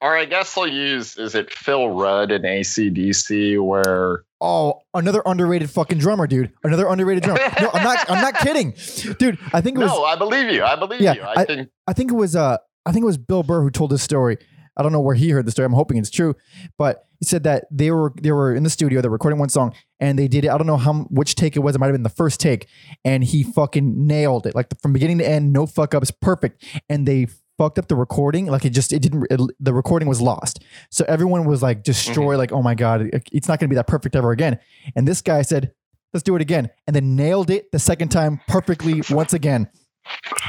Or 0.06 0.16
i 0.18 0.26
guess 0.26 0.58
i'll 0.58 0.68
use 0.68 1.18
is 1.18 1.36
it 1.36 1.52
phil 1.52 1.90
rudd 1.90 2.32
in 2.32 2.44
acdc 2.44 3.60
where 3.64 4.24
Oh, 4.42 4.82
another 4.94 5.24
underrated 5.26 5.72
fucking 5.72 5.98
drummer, 5.98 6.28
dude. 6.28 6.52
Another 6.64 6.88
underrated 6.88 7.24
drummer. 7.24 7.40
No, 7.60 7.70
I'm 7.74 7.84
not. 7.84 8.10
I'm 8.12 8.22
not 8.22 8.36
kidding, 8.46 8.76
dude. 9.18 9.40
I 9.54 9.62
think 9.62 9.78
it 9.78 9.80
was. 9.82 9.90
no 9.90 10.04
i 10.04 10.16
believe 10.16 10.52
you 10.52 10.64
i 10.64 10.76
believe 10.76 11.02
Yeah, 11.02 11.14
you 11.14 11.24
i, 11.24 11.46
think 11.46 11.70
I 11.88 11.94
think 11.94 12.12
it 12.12 12.16
was 12.16 12.36
uh 12.36 12.58
I 12.86 12.92
think 12.92 13.04
it 13.04 13.08
was 13.08 13.18
Bill 13.18 13.42
Burr 13.42 13.62
who 13.64 13.72
told 13.72 13.90
this 13.92 14.04
story. 14.04 14.38
I 14.78 14.84
don't 14.84 14.92
know 14.92 15.00
where 15.00 15.16
he 15.16 15.30
heard 15.30 15.48
the 15.48 15.52
story. 15.52 15.66
I'm 15.66 15.74
hoping 15.74 15.98
it's 15.98 16.12
true, 16.12 16.36
but 16.78 17.08
he 17.20 17.26
said 17.26 17.44
that 17.44 17.66
they 17.72 17.90
were 17.92 18.14
they 18.22 18.32
were 18.34 18.54
in 18.54 18.64
the 18.64 18.70
studio, 18.70 19.02
they're 19.02 19.10
recording 19.10 19.40
one 19.40 19.50
song, 19.50 19.74
and 20.02 20.20
they 20.20 20.28
did 20.28 20.44
it. 20.46 20.50
I 20.50 20.58
don't 20.60 20.68
know 20.68 20.78
how 20.78 20.94
which 21.10 21.34
take 21.36 21.56
it 21.56 21.60
was. 21.60 21.76
It 21.76 21.80
might 21.80 21.88
have 21.88 21.94
been 21.96 22.04
the 22.04 22.10
first 22.10 22.40
take, 22.42 22.68
and 23.06 23.24
he 23.24 23.42
fucking 23.42 24.06
nailed 24.06 24.46
it, 24.46 24.54
like 24.54 24.68
from 24.82 24.92
beginning 24.94 25.18
to 25.20 25.28
end, 25.28 25.54
no 25.54 25.66
fuck 25.66 25.96
ups, 25.96 26.12
perfect. 26.12 26.64
And 26.90 27.08
they 27.08 27.28
fucked 27.58 27.80
up 27.80 27.88
the 27.88 27.96
recording, 27.96 28.48
like 28.48 28.66
it 28.66 28.72
just 28.72 28.92
it 28.94 29.00
didn't. 29.02 29.26
It, 29.30 29.40
the 29.60 29.74
recording 29.74 30.08
was 30.08 30.22
lost, 30.22 30.64
so 30.90 31.06
everyone 31.08 31.46
was 31.46 31.62
like 31.62 31.84
destroyed. 31.84 32.34
Mm-hmm. 32.34 32.38
Like 32.40 32.52
oh 32.52 32.62
my 32.62 32.76
god, 32.76 33.02
it- 33.02 33.28
it's 33.32 33.48
not 33.48 33.60
going 33.60 33.70
to 33.70 33.74
be 33.74 33.76
that 33.76 33.88
perfect 33.88 34.16
ever 34.16 34.32
again. 34.32 34.60
And 34.96 35.08
this 35.08 35.22
guy 35.22 35.42
said, 35.42 35.72
let's 36.14 36.24
do 36.24 36.36
it 36.36 36.42
again, 36.42 36.70
and 36.88 36.96
then 36.96 37.16
nailed 37.16 37.50
it 37.50 37.72
the 37.72 37.80
second 37.80 38.10
time 38.10 38.40
perfectly 38.48 39.02
once 39.10 39.34
again. 39.34 39.70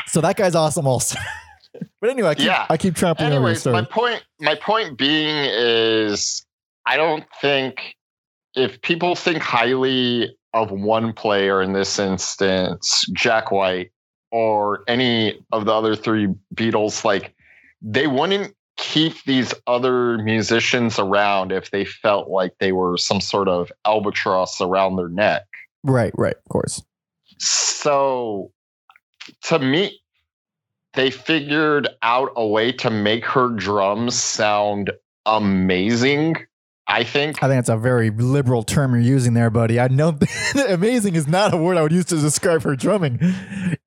So 0.07 0.21
that 0.21 0.37
guy's 0.37 0.55
awesome 0.55 0.87
also. 0.87 1.19
but 2.01 2.11
anyway, 2.11 2.31
I 2.31 2.35
keep, 2.35 2.47
Yeah. 2.47 2.67
I 2.69 2.77
keep 2.77 2.95
trampling 2.95 3.29
over 3.33 3.35
your 3.41 3.49
anyways 3.49 3.67
my 3.67 3.83
point 3.83 4.25
my 4.41 4.55
point 4.55 4.97
being 4.99 5.35
is 5.53 6.45
i 6.87 6.97
don't 6.97 7.25
think 7.41 7.95
if 8.55 8.81
people 8.83 9.15
think 9.15 9.43
highly 9.43 10.35
of 10.55 10.71
one 10.71 11.13
player 11.13 11.61
in 11.63 11.73
this 11.75 11.99
instance 11.99 13.05
jack 13.13 13.51
white 13.51 13.91
or 14.31 14.83
any 14.89 15.41
of 15.53 15.65
the 15.65 15.73
other 15.73 15.97
three 15.97 16.29
beatles 16.55 17.05
like 17.05 17.35
they 17.83 18.07
wouldn't 18.07 18.55
keep 18.77 19.23
these 19.25 19.55
other 19.67 20.19
musicians 20.19 20.99
around 20.99 21.51
if 21.53 21.71
they 21.71 21.85
felt 21.85 22.29
like 22.29 22.53
they 22.59 22.73
were 22.73 22.97
some 22.99 23.21
sort 23.21 23.49
of 23.49 23.71
albatross 23.87 24.61
around 24.61 24.97
their 24.97 25.09
neck 25.09 25.45
Right, 25.85 26.13
right, 26.17 26.35
of 26.35 26.49
course. 26.51 26.83
so 27.39 28.51
to 29.43 29.59
me, 29.59 30.01
they 30.95 31.11
figured 31.11 31.89
out 32.03 32.31
a 32.37 32.47
way 32.47 32.73
to 32.73 32.91
make 32.91 33.25
her 33.25 33.49
drums 33.51 34.15
sound 34.15 34.91
amazing. 35.27 36.37
I 36.89 37.03
think. 37.03 37.43
I 37.43 37.49
think 37.49 37.59
that's 37.59 37.69
a 37.69 37.77
very 37.77 38.11
liberal 38.11 38.63
term 38.63 38.93
you're 38.93 39.01
using 39.03 39.35
there, 39.35 39.51
buddy. 39.51 39.81
I 39.81 39.89
know 39.89 40.17
amazing 40.69 41.17
is 41.17 41.27
not 41.27 41.53
a 41.53 41.57
word 41.57 41.77
I 41.77 41.83
would 41.83 41.91
use 41.93 42.05
to 42.07 42.17
describe 42.17 42.63
her 42.63 42.77
drumming. 42.77 43.19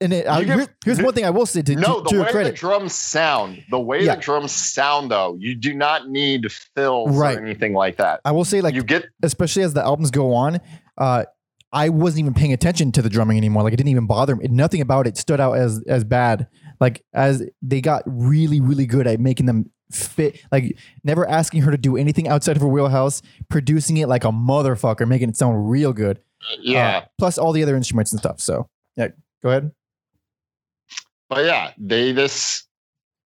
And 0.01 0.11
it, 0.13 0.27
I, 0.27 0.43
get- 0.43 0.55
here's, 0.57 0.67
here's 0.83 1.01
one 1.01 1.13
thing 1.13 1.23
I 1.25 1.29
will 1.29 1.45
say 1.45 1.61
to, 1.61 1.75
no, 1.75 2.01
to, 2.01 2.03
the 2.03 2.09
to 2.09 2.19
way 2.23 2.31
her 2.33 2.43
the 2.43 2.51
drums 2.51 2.93
sound, 2.93 3.63
the 3.71 3.79
way 3.79 4.03
Yeah. 4.03 4.15
the 4.15 4.21
drums 4.21 4.51
sound, 4.51 5.11
though, 5.11 5.37
you 5.39 5.55
do 5.55 5.73
not 5.73 6.09
need 6.09 6.51
fills 6.51 7.17
Right. 7.17 7.37
or 7.37 7.41
anything 7.45 7.73
like 7.73 7.97
that. 7.97 8.19
I 8.25 8.31
will 8.31 8.45
say, 8.45 8.59
like, 8.61 8.75
you 8.75 8.83
get 8.83 9.05
especially 9.23 9.63
as 9.63 9.73
the 9.73 9.81
albums 9.83 10.11
go 10.11 10.33
on, 10.33 10.59
uh, 10.97 11.23
I 11.71 11.89
wasn't 11.89 12.21
even 12.21 12.33
paying 12.33 12.51
attention 12.51 12.91
to 12.93 13.01
the 13.01 13.09
drumming 13.09 13.37
anymore. 13.37 13.63
Like, 13.63 13.73
it 13.73 13.77
didn't 13.77 13.91
even 13.91 14.07
bother 14.07 14.35
me. 14.35 14.47
Nothing 14.49 14.81
about 14.81 15.05
it 15.07 15.17
stood 15.17 15.39
out 15.39 15.53
as 15.53 15.81
as 15.87 16.03
bad. 16.03 16.47
Like, 16.79 17.03
as 17.13 17.43
they 17.61 17.81
got 17.81 18.03
really, 18.05 18.61
really 18.61 18.85
good 18.85 19.07
at 19.07 19.19
making 19.19 19.45
them 19.45 19.69
fit. 19.91 20.41
Like, 20.51 20.77
never 21.03 21.27
asking 21.27 21.61
her 21.63 21.71
to 21.71 21.77
do 21.77 21.97
anything 21.97 22.27
outside 22.27 22.55
of 22.55 22.61
her 22.61 22.67
wheelhouse, 22.67 23.21
producing 23.49 23.97
it 23.97 24.07
like 24.07 24.23
a 24.23 24.31
motherfucker, 24.31 25.07
making 25.07 25.29
it 25.29 25.37
sound 25.37 25.69
real 25.69 25.93
good. 25.93 26.19
yeah. 26.61 26.97
Uh, 26.97 27.05
plus 27.17 27.37
all 27.37 27.51
the 27.51 27.63
other 27.63 27.75
instruments 27.75 28.11
and 28.11 28.19
stuff. 28.19 28.39
So, 28.39 28.69
yeah, 28.95 29.09
go 29.41 29.49
ahead. 29.49 29.71
But 31.29 31.45
yeah, 31.45 31.71
they 31.77 32.13
just 32.13 32.67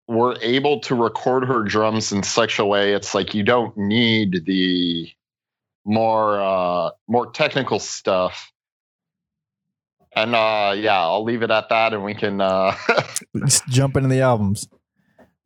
were 0.08 0.38
able 0.42 0.80
to 0.82 0.96
record 0.96 1.46
her 1.46 1.64
drums 1.64 2.12
in 2.12 2.24
such 2.24 2.60
a 2.60 2.66
way 2.66 2.94
it's 2.94 3.16
like 3.16 3.34
you 3.34 3.44
don't 3.44 3.76
need 3.78 4.44
the 4.46 5.10
more 5.86 6.40
uh 6.42 6.92
more 7.08 7.32
technical 7.32 7.80
stuff. 7.80 8.52
And 10.16 10.36
uh 10.36 10.74
yeah, 10.78 11.00
I'll 11.00 11.24
leave 11.24 11.42
it 11.42 11.52
at 11.52 11.70
that 11.70 11.94
and 11.94 12.04
we 12.04 12.14
can 12.14 12.40
uh 12.40 12.76
Let's 13.34 13.62
jump 13.70 13.98
into 13.98 14.10
the 14.10 14.22
albums. 14.22 14.68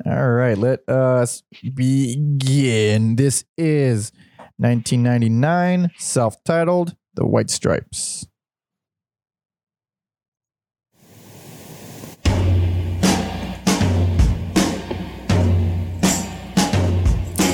All 0.06 0.32
right, 0.32 0.58
let 0.58 0.88
us 0.88 1.42
begin. 1.74 3.16
This 3.16 3.46
is 3.58 4.12
1999, 4.58 5.92
self 5.98 6.44
titled 6.44 6.96
The 7.16 7.26
White 7.26 7.50
Stripes. 7.50 8.28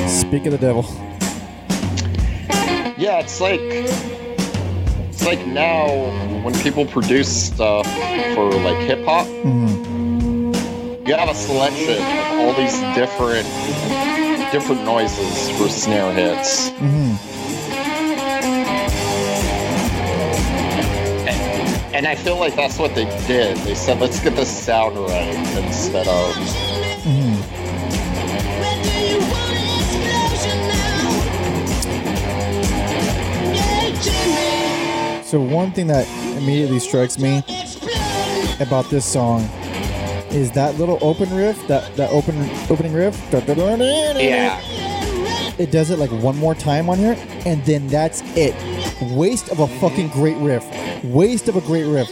Speak 0.07 0.45
of 0.45 0.51
the 0.51 0.57
devil. 0.59 0.85
Yeah, 2.97 3.19
it's 3.19 3.39
like 3.39 3.59
it's 5.25 5.37
like 5.39 5.47
now 5.47 5.87
when 6.43 6.53
people 6.55 6.85
produce 6.85 7.47
stuff 7.47 7.85
for 8.35 8.51
like 8.51 8.77
hip 8.79 9.05
hop, 9.05 9.25
Mhm. 9.25 11.07
you 11.07 11.15
have 11.15 11.29
a 11.29 11.33
selection 11.33 11.95
of 11.95 12.39
all 12.39 12.53
these 12.53 12.77
different 12.93 13.47
different 14.51 14.83
noises 14.83 15.49
for 15.51 15.69
snare 15.69 16.11
hits. 16.11 16.71
Mhm. 16.71 17.17
And 21.93 22.05
I 22.05 22.15
feel 22.15 22.37
like 22.37 22.55
that's 22.57 22.77
what 22.77 22.93
they 22.93 23.05
did. 23.25 23.55
They 23.59 23.75
said, 23.75 24.01
let's 24.01 24.19
get 24.19 24.35
the 24.35 24.45
sound 24.45 24.97
right 24.97 25.35
instead 25.63 26.07
of. 26.07 26.35
Mhm. 27.05 27.32
So, 35.33 35.41
one 35.41 35.71
thing 35.71 35.87
that 35.87 36.07
immediately 36.37 36.77
strikes 36.77 37.17
me 37.17 37.39
about 38.59 38.87
this 38.91 39.03
song 39.03 39.41
is 40.29 40.51
that 40.51 40.75
little 40.77 40.99
open 41.01 41.35
riff, 41.35 41.57
that, 41.67 41.95
that 41.95 42.11
open 42.11 42.35
opening 42.69 42.93
riff. 42.93 43.19
Yeah. 43.31 44.61
It 45.57 45.71
does 45.71 45.89
it 45.89 45.97
like 45.97 46.11
one 46.11 46.37
more 46.37 46.53
time 46.53 46.87
on 46.87 46.99
here, 46.99 47.17
and 47.47 47.65
then 47.65 47.87
that's 47.87 48.21
it. 48.37 48.53
Waste 49.15 49.49
of 49.49 49.59
a 49.59 49.67
fucking 49.79 50.09
great 50.09 50.37
riff. 50.37 50.63
Waste 51.03 51.47
of 51.47 51.55
a 51.55 51.61
great 51.61 51.85
riff. 51.85 52.09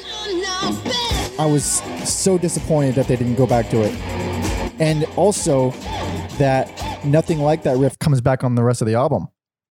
I 1.39 1.45
was 1.47 1.63
so 2.11 2.39
disappointed 2.39 2.95
that 2.95 3.07
they 3.07 3.17
didn't 3.17 3.35
go 3.35 3.45
back 3.45 3.69
to 3.69 3.83
it. 3.83 3.93
And 4.81 5.05
also 5.15 5.69
that 6.39 6.71
nothing 7.05 7.37
like 7.37 7.61
that 7.65 7.77
riff 7.77 7.99
comes 7.99 8.19
back 8.19 8.43
on 8.43 8.55
the 8.55 8.63
rest 8.63 8.81
of 8.81 8.87
the 8.87 8.95
album. 8.95 9.27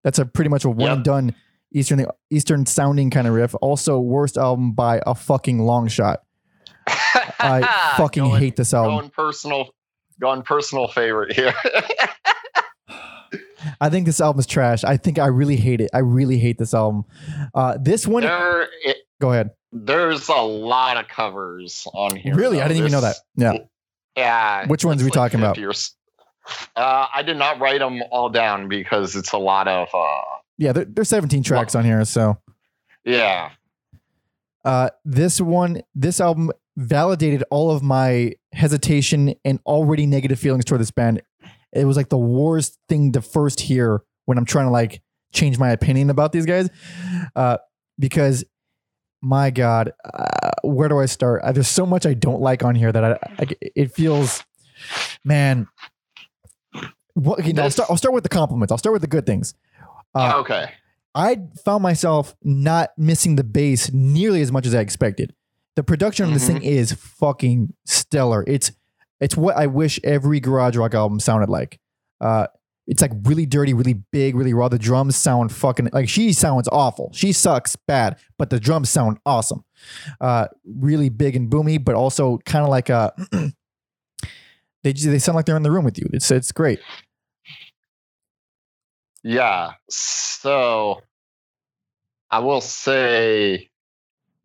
That's 0.05 0.19
a 0.19 0.27
pretty 0.27 0.51
much 0.51 0.67
a 0.67 0.69
one 0.69 0.91
and 0.91 0.99
Yep. 0.99 1.05
done 1.05 1.35
Eastern 1.73 2.07
Eastern 2.31 2.65
sounding 2.67 3.11
kind 3.11 3.27
of 3.27 3.35
riff. 3.35 3.55
Also, 3.61 3.99
worst 3.99 4.37
album 4.37 4.73
by 4.73 5.01
a 5.07 5.15
fucking 5.15 5.59
long 5.61 5.89
shot. 5.89 6.23
I 6.87 7.95
fucking 7.97 8.23
Going- 8.25 8.41
hate 8.41 8.57
this 8.57 8.73
album. 8.73 8.97
Going 8.97 9.11
personal, 9.11 9.69
going 10.21 10.43
personal 10.43 10.89
favorite 10.89 11.33
here. 11.35 11.55
I 13.81 13.91
think 13.91 14.07
this 14.07 14.21
album 14.21 14.41
is 14.41 14.47
trash. 14.47 14.85
I 14.85 14.97
think 14.97 15.19
I 15.19 15.27
really 15.27 15.57
hate 15.57 15.81
it. 15.81 15.91
I 15.93 15.99
really 15.99 16.39
hate 16.39 16.59
this 16.59 16.73
album. 16.75 17.05
Uh, 17.55 17.77
this 17.81 18.07
one, 18.07 18.23
there, 18.23 18.69
it, 18.85 18.97
go 19.21 19.33
ahead. 19.33 19.51
there's 19.73 20.29
a 20.29 20.35
lot 20.37 20.97
of 20.97 21.09
covers 21.09 21.87
on 21.93 22.17
here. 22.17 22.35
Really, 22.35 22.61
I 22.61 22.69
didn't 22.69 22.79
even 22.79 22.93
know 22.93 23.01
that. 23.03 23.17
Yeah. 23.37 23.53
Yeah. 24.17 24.67
Which 24.67 24.85
ones 24.85 25.03
are 25.03 25.05
we 25.05 25.11
like 25.11 25.15
talking 25.15 25.41
about? 25.41 25.57
50 25.57 25.67
or 25.67 25.71
s- 25.71 25.95
Uh, 26.75 27.07
I 27.15 27.23
did 27.23 27.37
not 27.37 27.61
write 27.61 27.81
them 27.81 28.01
all 28.11 28.31
down 28.31 28.69
because 28.69 29.15
it's 29.17 29.33
a 29.33 29.39
lot 29.39 29.69
of. 29.69 29.89
Uh, 29.93 30.21
Yeah, 30.59 30.73
there, 30.73 30.85
there's 30.85 31.09
17 31.09 31.43
tracks 31.43 31.75
on 31.75 31.85
here. 31.85 32.05
So 32.05 32.39
yeah. 33.05 33.51
uh, 34.65 34.91
this 35.05 35.41
one, 35.41 35.83
this 35.95 36.21
album 36.21 36.51
validated 36.77 37.45
all 37.51 37.71
of 37.71 37.83
my 37.83 38.35
hesitation 38.53 39.35
and 39.45 39.61
already 39.67 40.07
negative 40.07 40.39
feelings 40.39 40.65
toward 40.65 40.81
this 40.81 40.91
band. 40.91 41.23
It 41.73 41.85
was 41.85 41.97
like 41.97 42.09
the 42.09 42.19
worst 42.19 42.79
thing 42.89 43.13
to 43.13 43.23
first 43.23 43.61
hear 43.61 44.03
when 44.25 44.39
I'm 44.39 44.45
trying 44.45 44.67
to 44.67 44.71
like 44.71 45.03
change 45.33 45.59
my 45.59 45.71
opinion 45.71 46.11
about 46.11 46.33
these 46.33 46.47
guys, 46.47 46.71
uh, 47.37 47.59
because 47.99 48.45
my 49.21 49.51
God, 49.51 49.93
uh, 50.05 50.51
where 50.63 50.89
do 50.89 50.99
I 50.99 51.07
start? 51.07 51.43
Uh, 51.43 51.53
there's 51.53 51.69
so 51.69 51.85
much 51.85 52.07
I 52.07 52.15
don't 52.15 52.41
like 52.41 52.65
on 52.65 52.75
here 52.75 52.93
that 52.93 53.05
I, 53.05 53.19
I 53.39 53.47
it 53.61 53.93
feels, 53.93 54.45
man. 55.25 55.67
What, 57.15 57.41
okay, 57.41 57.53
no, 57.53 57.65
I'll 57.65 57.71
start. 57.71 57.91
I'll 57.91 57.97
start 57.97 58.15
with 58.15 58.23
the 58.23 58.29
compliments. 58.29 58.71
I'll 58.71 58.79
start 58.79 58.93
with 58.93 59.03
the 59.03 59.09
good 59.09 59.27
things. 59.27 59.55
Uh, 60.15 60.35
okay. 60.37 60.71
I 61.15 61.39
found 61.65 61.83
myself 61.83 62.37
not 62.43 62.91
missing 62.97 63.37
the 63.37 63.45
bass 63.45 63.93
nearly 63.93 64.41
as 64.41 64.53
much 64.53 64.67
as 64.67 64.75
I 64.75 64.81
expected. 64.81 65.35
The 65.77 65.83
production 65.83 66.27
of 66.27 66.33
this 66.33 66.47
thing 66.47 66.63
is 66.63 66.93
fucking 66.93 67.75
stellar. 67.87 68.45
It's 68.47 68.73
it's 69.21 69.37
what 69.37 69.57
I 69.57 69.67
wish 69.67 69.99
every 70.05 70.41
garage 70.41 70.77
rock 70.77 70.95
album 70.95 71.21
sounded 71.21 71.49
like. 71.49 71.81
Uh, 72.21 72.47
it's 72.89 73.03
like 73.03 73.13
really 73.25 73.47
dirty, 73.47 73.75
really 73.75 74.03
big, 74.13 74.35
really 74.35 74.55
raw. 74.55 74.69
The 74.69 74.79
drums 74.79 75.15
sound 75.15 75.53
fucking 75.53 75.91
like 75.93 76.09
she 76.09 76.33
sounds 76.33 76.69
awful. 76.73 77.11
She 77.13 77.33
sucks 77.33 77.77
bad, 77.77 78.19
but 78.39 78.51
the 78.51 78.59
drums 78.59 78.89
sound 78.89 79.19
awesome. 79.27 79.65
Uh, 80.21 80.49
really 80.65 81.11
big 81.11 81.37
and 81.37 81.51
boomy, 81.51 81.85
but 81.85 81.95
also 81.95 82.39
kind 82.47 82.65
of 82.65 82.71
like 82.71 82.89
a. 82.89 83.13
they 84.83 84.93
they 84.93 85.19
sound 85.19 85.37
like 85.37 85.45
they're 85.45 85.57
in 85.57 85.63
the 85.63 85.71
room 85.71 85.85
with 85.85 85.99
you. 85.99 86.09
It's 86.13 86.31
it's 86.31 86.51
great. 86.51 86.81
Yeah. 89.23 89.73
So 89.89 91.03
I 92.31 92.41
will 92.41 92.61
say 92.61 93.71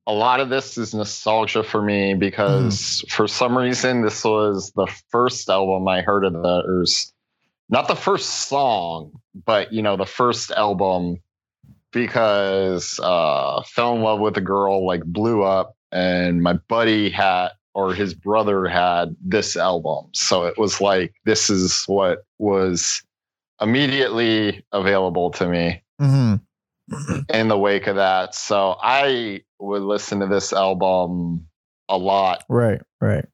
a 0.05 0.13
lot 0.13 0.39
of 0.39 0.49
this 0.49 0.77
is 0.77 0.93
nostalgia 0.93 1.63
for 1.63 1.81
me 1.81 2.13
because 2.13 3.05
for 3.09 3.27
some 3.27 3.57
reason 3.57 4.01
this 4.01 4.23
was 4.23 4.71
the 4.75 4.87
first 5.09 5.49
album 5.49 5.87
I 5.87 6.01
heard 6.01 6.25
of 6.25 6.33
theirs. 6.33 7.13
Not 7.69 7.87
the 7.87 7.95
first 7.95 8.47
song, 8.47 9.11
but 9.45 9.71
you 9.71 9.81
know, 9.81 9.95
the 9.95 10.05
first 10.05 10.51
album 10.51 11.17
because 11.91 12.99
uh 13.03 13.61
fell 13.67 13.95
in 13.95 14.01
love 14.01 14.19
with 14.19 14.35
a 14.35 14.41
girl 14.41 14.85
like 14.85 15.03
blew 15.03 15.43
up 15.43 15.75
and 15.91 16.41
my 16.41 16.53
buddy 16.53 17.09
had 17.09 17.49
or 17.75 17.93
his 17.93 18.13
brother 18.13 18.67
had 18.67 19.15
this 19.21 19.55
album. 19.55 20.07
So 20.13 20.45
it 20.45 20.57
was 20.57 20.81
like 20.81 21.13
this 21.25 21.49
is 21.49 21.83
what 21.87 22.25
was 22.39 23.01
immediately 23.63 24.63
available 24.71 25.31
to 25.31 25.47
me 25.47 25.81
hmm 25.99 26.35
in 27.29 27.47
the 27.47 27.57
wake 27.57 27.87
of 27.87 27.95
that. 27.95 28.35
So 28.35 28.75
I 28.81 29.41
would 29.59 29.81
listen 29.81 30.19
to 30.19 30.27
this 30.27 30.51
album 30.51 31.47
a 31.89 31.97
lot. 31.97 32.43
Right, 32.49 32.81
right. 32.99 33.25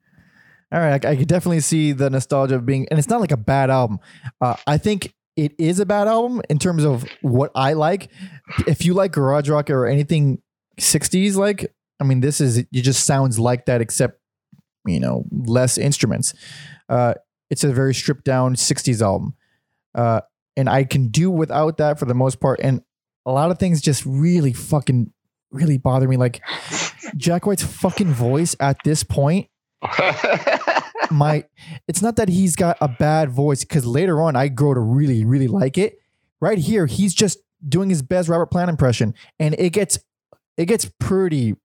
All 0.71 0.79
right, 0.79 1.03
I, 1.03 1.09
I 1.09 1.15
could 1.15 1.27
definitely 1.27 1.61
see 1.61 1.93
the 1.93 2.09
nostalgia 2.09 2.55
of 2.55 2.65
being, 2.65 2.87
and 2.89 2.99
it's 2.99 3.09
not 3.09 3.21
like 3.21 3.31
a 3.31 3.37
bad 3.37 3.71
album. 3.71 3.99
Uh, 4.39 4.55
I 4.67 4.77
think 4.77 5.13
it 5.35 5.53
is 5.57 5.79
a 5.79 5.85
bad 5.85 6.07
album 6.07 6.41
in 6.49 6.59
terms 6.59 6.85
of 6.85 7.05
what 7.21 7.51
I 7.55 7.73
like. 7.73 8.11
If 8.67 8.85
you 8.85 8.93
like 8.93 9.13
garage 9.13 9.49
rock 9.49 9.71
or 9.71 9.87
anything 9.87 10.41
'60s, 10.79 11.35
like, 11.35 11.73
I 11.99 12.03
mean, 12.03 12.19
this 12.19 12.39
is 12.39 12.59
it 12.59 12.67
just 12.71 13.05
sounds 13.05 13.39
like 13.39 13.65
that, 13.65 13.81
except 13.81 14.19
you 14.85 14.99
know, 14.99 15.25
less 15.31 15.77
instruments. 15.77 16.33
Uh, 16.87 17.15
it's 17.49 17.63
a 17.63 17.73
very 17.73 17.95
stripped 17.95 18.25
down 18.25 18.55
'60s 18.55 19.01
album, 19.01 19.33
uh, 19.95 20.21
and 20.55 20.69
I 20.69 20.83
can 20.83 21.07
do 21.07 21.31
without 21.31 21.77
that 21.77 21.99
for 21.99 22.05
the 22.05 22.13
most 22.13 22.39
part. 22.39 22.59
And 22.61 22.81
a 23.25 23.31
lot 23.31 23.51
of 23.51 23.59
things 23.59 23.81
just 23.81 24.05
really 24.05 24.53
fucking 24.53 25.11
really 25.51 25.77
bother 25.77 26.07
me, 26.07 26.17
like 26.17 26.41
Jack 27.17 27.45
White's 27.45 27.63
fucking 27.63 28.13
voice 28.13 28.55
at 28.59 28.77
this 28.83 29.03
point 29.03 29.49
my 31.11 31.43
it's 31.87 32.01
not 32.01 32.15
that 32.17 32.29
he's 32.29 32.55
got 32.55 32.77
a 32.81 32.87
bad 32.87 33.29
voice 33.29 33.63
because 33.63 33.85
later 33.85 34.21
on 34.21 34.35
I 34.35 34.47
grow 34.47 34.73
to 34.73 34.79
really 34.79 35.25
really 35.25 35.47
like 35.47 35.77
it. 35.77 35.99
Right 36.41 36.57
here, 36.57 36.85
he's 36.85 37.13
just 37.13 37.39
doing 37.67 37.89
his 37.89 38.01
best 38.01 38.29
Robert 38.29 38.47
Plant 38.47 38.69
impression, 38.69 39.13
and 39.39 39.55
it 39.57 39.71
gets 39.71 39.99
it 40.57 40.65
gets 40.65 40.89
pretty 40.99 41.55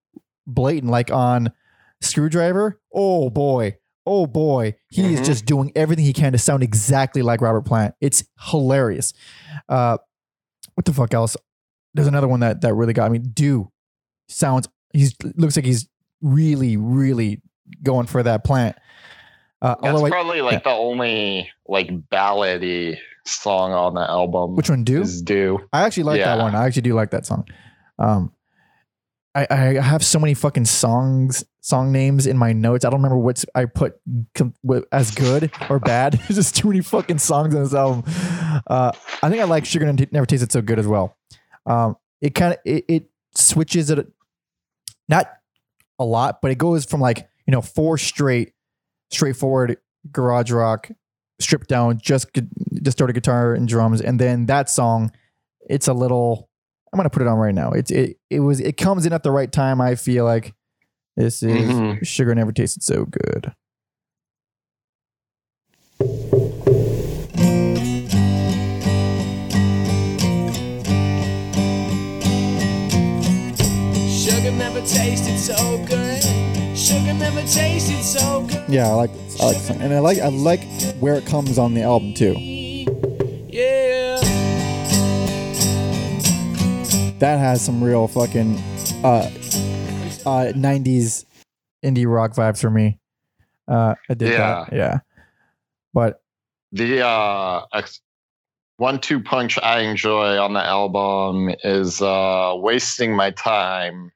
blatant. 0.47 0.91
Like 0.91 1.11
on 1.11 1.53
Screwdriver, 2.01 2.81
oh 2.93 3.31
boy, 3.31 3.77
oh 4.07 4.27
boy, 4.27 4.75
he 4.91 5.03
Mhm. 5.03 5.13
is 5.21 5.27
just 5.27 5.47
doing 5.47 5.73
everything 5.75 6.05
he 6.05 6.13
can 6.13 6.33
to 6.33 6.39
sound 6.39 6.63
exactly 6.63 7.23
like 7.23 7.41
Robert 7.41 7.63
Plant. 7.63 7.95
It's 8.01 8.25
hilarious. 8.41 9.13
Uh, 9.69 9.99
what 10.75 10.85
the 10.85 10.93
fuck 10.93 11.15
else? 11.15 11.37
There's 11.95 12.09
another 12.09 12.29
one 12.29 12.41
that 12.41 12.61
that 12.63 12.75
really 12.75 12.93
got 12.93 13.11
me. 13.11 13.19
Do 13.19 13.71
sounds 14.29 14.69
he's 14.93 15.15
looks 15.37 15.57
like 15.57 15.65
he's 15.65 15.89
really 16.23 16.77
really 16.77 17.41
going 17.83 18.07
for 18.07 18.23
that 18.23 18.45
plant. 18.45 18.77
Uh, 19.63 19.77
That's 19.83 20.03
I, 20.03 20.11
probably 20.11 20.43
like 20.43 20.65
the 20.65 20.71
only 20.71 21.51
like 21.67 21.89
ballady 22.11 22.99
song 23.27 23.73
on 23.73 23.95
the 23.95 24.01
album. 24.03 24.55
which 24.57 24.69
one 24.69 24.85
do? 24.85 25.01
is 25.03 25.23
"Do"? 25.23 25.61
I 25.73 25.83
actually 25.85 26.03
like 26.03 26.21
that 26.21 26.39
one. 26.39 26.55
I 26.55 26.67
actually 26.67 26.83
do 26.83 26.95
like 26.95 27.11
that 27.13 27.25
song. 27.25 27.47
Um, 27.99 28.33
I, 29.35 29.47
I 29.51 29.65
have 29.81 30.05
so 30.05 30.21
many 30.21 30.35
fucking 30.35 30.67
songs, 30.67 31.45
song 31.61 31.91
names 31.91 32.27
in 32.27 32.39
my 32.39 32.53
notes. 32.53 32.85
I 32.85 32.91
don't 32.91 33.01
remember 33.01 33.19
what's 33.19 33.45
I 33.55 33.65
put 33.65 34.01
com- 34.35 34.55
as 34.93 35.11
good 35.11 35.51
or 35.69 35.81
bad. 35.81 36.13
There's 36.29 36.37
just 36.37 36.55
too 36.55 36.69
many 36.69 36.81
fucking 36.81 37.19
songs 37.19 37.55
on 37.55 37.63
this 37.65 37.75
album. 37.75 38.05
Uh, 38.67 38.93
I 39.23 39.29
think 39.29 39.41
I 39.43 39.45
like 39.45 39.65
Sugar 39.65 39.87
Never 39.87 40.07
Never 40.13 40.27
Tasted 40.27 40.53
So 40.53 40.63
Good 40.63 40.79
as 40.79 40.87
well. 40.87 41.17
Um, 41.67 41.97
it 42.21 42.35
kind 42.35 42.53
of 42.55 42.61
it, 42.65 42.85
it 42.89 43.11
switches 43.35 43.91
it, 43.91 44.07
not 45.09 45.31
a 45.99 46.05
lot, 46.05 46.41
but 46.41 46.53
it 46.53 46.59
goes 46.59 46.85
from 46.85 47.01
like 47.01 47.29
you 47.47 47.51
know 47.51 47.61
four 47.61 47.99
straight, 47.99 48.53
straightforward 49.11 49.79
garage 50.13 50.53
rock, 50.53 50.91
stripped 51.41 51.69
down, 51.69 51.99
just 51.99 52.29
distorted 52.73 53.15
guitar 53.15 53.53
and 53.55 53.67
drums, 53.67 54.01
and 54.01 54.21
then 54.21 54.47
that 54.47 54.71
song, 54.71 55.11
it's 55.69 55.89
a 55.89 55.93
little. 55.93 56.49
I'm 56.95 56.99
gonna 56.99 57.11
put 57.11 57.23
it 57.23 57.29
on 57.29 57.39
right 57.39 57.53
now. 57.55 57.73
It's 57.73 57.91
it 57.91 58.19
it 58.31 58.39
was 58.39 58.61
it 58.61 58.77
comes 58.77 59.05
in 59.05 59.13
at 59.13 59.25
the 59.25 59.33
right 59.33 59.51
time. 59.51 59.81
I 59.81 59.97
feel 59.97 60.25
like 60.25 60.55
this 61.17 61.43
is 61.43 61.69
Mhm. 61.69 62.07
sugar 62.07 62.33
never 62.37 62.53
tasted 62.53 62.85
so 62.85 63.05
good. 63.05 63.53
Sugar 74.09 74.51
never 74.53 74.81
tasted 74.81 75.39
so 75.39 75.79
good. 75.87 76.23
Sugar 76.77 77.15
never 77.15 77.41
tasted 77.43 78.03
so 78.03 78.43
good. 78.43 78.65
Yeah, 78.69 78.89
I 78.89 78.95
like 78.95 79.11
I 79.41 79.45
like 79.47 79.71
and 79.71 79.93
I 79.95 79.99
like 80.01 80.19
I 80.19 80.29
like 80.29 80.63
where 81.01 81.15
it 81.15 81.27
comes 81.27 81.59
on 81.59 81.75
the 81.75 81.83
album 81.83 82.15
too. 82.15 82.35
Yeah. 83.49 83.84
That 87.21 87.39
has 87.39 87.65
some 87.65 87.83
real 87.83 88.09
fucking 88.09 88.57
uh 89.05 89.31
uh 90.27 90.53
90s 90.55 91.25
indie 91.85 92.07
rock 92.11 92.33
vibes 92.33 92.61
for 92.61 92.71
me. 92.71 92.99
Uh 93.69 93.95
I 94.09 94.15
did 94.15 94.33
that. 94.33 94.73
Yeah. 94.73 94.99
But 95.93 96.21
The 96.73 97.07
uh, 97.07 97.63
ex- 97.73 98.01
one-two 98.79 99.23
punch 99.23 99.59
I 99.63 99.81
enjoy 99.81 100.39
on 100.39 100.53
the 100.55 100.65
album 100.65 101.55
is 101.63 102.03
uh, 102.03 102.55
"Wasting 102.57 103.15
My 103.15 103.31
Time," 103.31 104.11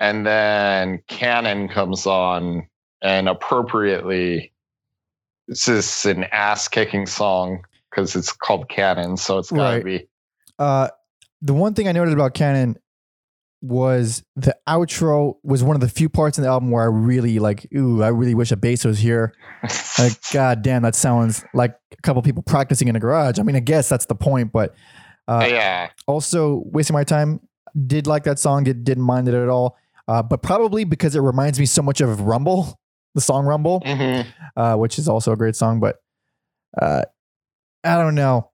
and 0.00 0.26
then 0.26 1.00
"Cannon" 1.06 1.68
comes 1.68 2.06
on, 2.06 2.66
and 3.02 3.28
appropriately, 3.28 4.52
this 5.46 5.68
is 5.68 6.04
an 6.06 6.24
ass-kicking 6.32 7.06
song 7.06 7.62
because 7.88 8.16
it's 8.16 8.32
called 8.32 8.68
"Cannon," 8.68 9.16
so 9.16 9.38
it's 9.38 9.52
gotta 9.52 9.76
Right. 9.76 9.84
be. 9.84 10.08
uh 10.58 10.88
the 11.42 11.54
one 11.54 11.74
thing 11.74 11.88
I 11.88 11.92
noted 11.92 12.14
about 12.14 12.34
Cannon 12.34 12.76
was 13.60 14.22
the 14.36 14.56
outro 14.68 15.34
was 15.42 15.64
one 15.64 15.74
of 15.74 15.80
the 15.80 15.88
few 15.88 16.08
parts 16.08 16.38
in 16.38 16.44
the 16.44 16.48
album 16.50 16.70
where 16.70 16.82
I 16.84 16.86
really 16.86 17.38
like, 17.40 17.66
ooh, 17.76 18.02
I 18.04 18.08
really 18.08 18.34
wish 18.34 18.52
a 18.52 18.56
bass 18.56 18.84
was 18.84 18.98
here. 18.98 19.34
Like, 19.98 20.12
god 20.32 20.62
damn, 20.62 20.82
that 20.82 20.94
sounds 20.94 21.44
like 21.52 21.74
a 21.92 22.02
couple 22.02 22.22
people 22.22 22.44
practicing 22.44 22.86
in 22.86 22.94
a 22.94 23.00
garage. 23.00 23.40
I 23.40 23.42
mean, 23.42 23.56
I 23.56 23.60
guess 23.60 23.88
that's 23.88 24.06
the 24.06 24.14
point, 24.14 24.52
but 24.52 24.72
uh, 25.26 25.44
yeah, 25.50 25.90
also 26.06 26.62
wasting 26.66 26.94
my 26.94 27.02
time. 27.02 27.40
Did 27.86 28.06
like 28.06 28.22
that 28.22 28.38
song, 28.38 28.62
did, 28.62 28.84
didn't 28.84 29.02
mind 29.02 29.26
it 29.26 29.34
at 29.34 29.48
all. 29.48 29.76
Uh, 30.06 30.22
but 30.22 30.40
probably 30.40 30.84
because 30.84 31.16
it 31.16 31.20
reminds 31.20 31.58
me 31.58 31.66
so 31.66 31.82
much 31.82 32.00
of 32.00 32.20
Rumble, 32.20 32.78
the 33.16 33.20
song 33.20 33.44
Rumble, 33.44 33.80
Mhm. 33.80 34.24
uh, 34.56 34.76
which 34.76 35.00
is 35.00 35.08
also 35.08 35.32
a 35.32 35.36
great 35.36 35.56
song. 35.56 35.80
But 35.80 35.96
uh, 36.80 37.02
I 37.82 37.96
don't 37.96 38.14
know. 38.14 38.52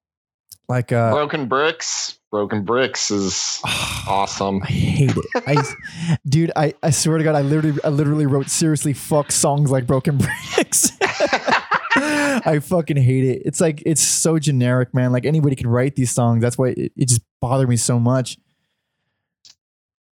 Like, 0.67 0.93
uh, 0.93 1.11
"Broken 1.13 1.47
Bricks." 1.47 2.19
"Broken 2.35 2.65
Bricks" 2.65 3.13
is 3.13 3.61
awesome. 4.09 4.61
I 4.65 4.67
hate 4.67 5.13
it. 5.17 5.25
I, 5.47 6.17
dude, 6.29 6.51
I, 6.57 6.75
I 6.83 6.91
swear 6.91 7.17
to 7.19 7.23
God, 7.23 7.37
I 7.37 7.43
literally, 7.43 7.79
I 7.85 7.91
literally 7.91 8.27
wrote 8.27 8.51
seriously 8.51 8.93
fuck 8.93 9.31
songs 9.31 9.71
like 9.71 9.87
Broken 9.87 10.19
Bricks. 10.57 10.91
I 11.01 12.59
fucking 12.61 12.97
hate 12.97 13.23
it. 13.25 13.43
It's 13.45 13.61
like 13.61 13.85
it's 13.87 14.03
so 14.03 14.41
generic, 14.41 14.93
man. 14.93 15.13
Like 15.13 15.25
anybody 15.25 15.55
can 15.55 15.69
write 15.69 15.95
these 15.95 16.11
songs. 16.11 16.43
That's 16.43 16.59
why 16.59 16.71
it, 16.71 16.93
it 16.97 17.09
just 17.09 17.21
bothered 17.41 17.69
me 17.69 17.77
so 17.77 18.01
much. 18.01 18.37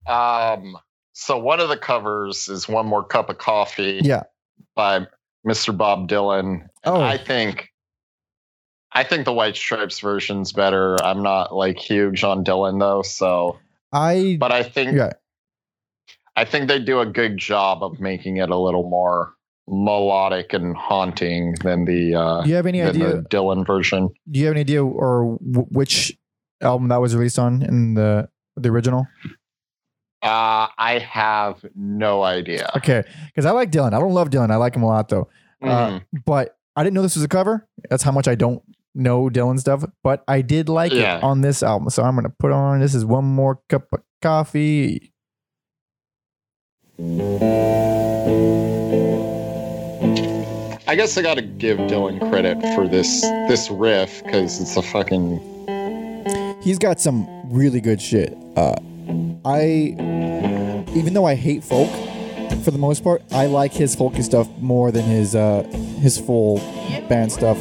Um, 0.06 0.76
so 1.14 1.38
one 1.38 1.58
of 1.58 1.70
the 1.70 1.78
covers 1.78 2.48
is 2.48 2.68
"One 2.68 2.84
More 2.84 3.02
Cup 3.02 3.30
of 3.30 3.38
Coffee" 3.38 4.02
Yeah. 4.04 4.24
by 4.76 5.06
Mr. 5.48 5.74
Bob 5.74 6.06
Dylan. 6.06 6.66
Oh. 6.84 7.00
I 7.00 7.16
think 7.16 7.69
I 8.92 9.04
think 9.04 9.24
the 9.24 9.32
White 9.32 9.56
Stripes 9.56 10.00
version's 10.00 10.52
better. 10.52 10.96
I'm 11.04 11.22
not 11.22 11.54
like 11.54 11.78
huge 11.78 12.24
on 12.24 12.44
Dylan 12.44 12.80
though, 12.80 13.02
so 13.02 13.58
I 13.92 14.36
but 14.40 14.52
I 14.52 14.62
think 14.62 14.96
yeah. 14.96 15.10
I 16.36 16.44
think 16.44 16.68
they 16.68 16.78
do 16.80 17.00
a 17.00 17.06
good 17.06 17.36
job 17.38 17.82
of 17.82 18.00
making 18.00 18.38
it 18.38 18.50
a 18.50 18.56
little 18.56 18.88
more 18.88 19.34
melodic 19.68 20.52
and 20.52 20.76
haunting 20.76 21.54
than 21.62 21.84
the 21.84 22.14
uh 22.14 22.42
Do 22.42 22.48
you 22.50 22.56
have 22.56 22.66
any 22.66 22.82
idea? 22.82 23.16
the 23.16 23.22
Dylan 23.22 23.64
version. 23.66 24.08
Do 24.30 24.40
you 24.40 24.46
have 24.46 24.52
any 24.54 24.60
idea 24.62 24.84
or 24.84 25.38
w- 25.38 25.68
which 25.70 26.16
album 26.60 26.88
that 26.88 27.00
was 27.00 27.14
released 27.14 27.38
on 27.38 27.62
in 27.62 27.94
the 27.94 28.28
the 28.56 28.68
original? 28.70 29.06
Uh 30.22 30.66
I 30.76 30.98
have 31.08 31.64
no 31.74 32.22
idea. 32.22 32.70
Okay, 32.76 33.04
because 33.26 33.46
I 33.46 33.52
like 33.52 33.70
Dylan. 33.70 33.94
I 33.94 34.00
don't 34.00 34.12
love 34.12 34.30
Dylan. 34.30 34.50
I 34.50 34.56
like 34.56 34.74
him 34.76 34.82
a 34.82 34.86
lot 34.86 35.08
though. 35.08 35.28
Uh, 35.62 35.66
Mhm. 35.90 36.02
but 36.26 36.56
I 36.76 36.82
didn't 36.82 36.94
know 36.94 37.02
this 37.02 37.16
was 37.16 37.24
a 37.24 37.28
cover. 37.28 37.68
That's 37.88 38.02
how 38.02 38.12
much 38.12 38.28
I 38.28 38.34
don't 38.34 38.62
know 38.94 39.28
Dylan 39.28 39.58
stuff. 39.58 39.84
But 40.02 40.22
I 40.28 40.42
did 40.42 40.68
like 40.68 40.92
Yeah. 40.92 41.18
it 41.18 41.22
on 41.22 41.40
this 41.40 41.62
album, 41.62 41.90
so 41.90 42.02
I'm 42.02 42.14
gonna 42.14 42.32
put 42.38 42.52
on. 42.52 42.80
This 42.80 42.94
is 42.94 43.04
one 43.04 43.24
more 43.24 43.60
cup 43.68 43.86
of 43.92 44.00
coffee. 44.22 45.12
I 50.88 50.94
guess 50.96 51.16
I 51.16 51.22
got 51.22 51.34
to 51.34 51.42
give 51.42 51.78
Dylan 51.78 52.18
credit 52.30 52.60
for 52.74 52.88
this 52.88 53.20
this 53.48 53.70
riff 53.70 54.22
because 54.24 54.60
it's 54.60 54.76
a 54.76 54.82
fucking 54.82 55.38
He's 56.62 56.78
got 56.78 57.00
some 57.00 57.26
really 57.50 57.80
good 57.80 58.02
shit. 58.02 58.36
Uh, 58.56 58.74
I, 59.46 59.94
even 60.94 61.14
though 61.14 61.24
I 61.24 61.34
hate 61.34 61.64
folk 61.64 61.88
for 62.64 62.70
the 62.70 62.76
most 62.78 63.02
part, 63.02 63.22
I 63.32 63.46
like 63.46 63.72
his 63.72 63.96
folky 63.96 64.22
stuff 64.22 64.46
more 64.58 64.90
than 64.90 65.04
his 65.04 65.34
uh, 65.34 65.62
his 66.00 66.18
full 66.18 66.58
band 67.08 67.32
stuff. 67.32 67.56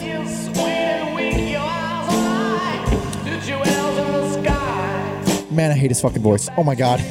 Man, 5.59 5.71
I 5.71 5.73
hate 5.73 5.91
his 5.91 5.99
fucking 5.99 6.21
voice. 6.21 6.47
Oh 6.55 6.63
my 6.63 6.73
god. 6.73 7.01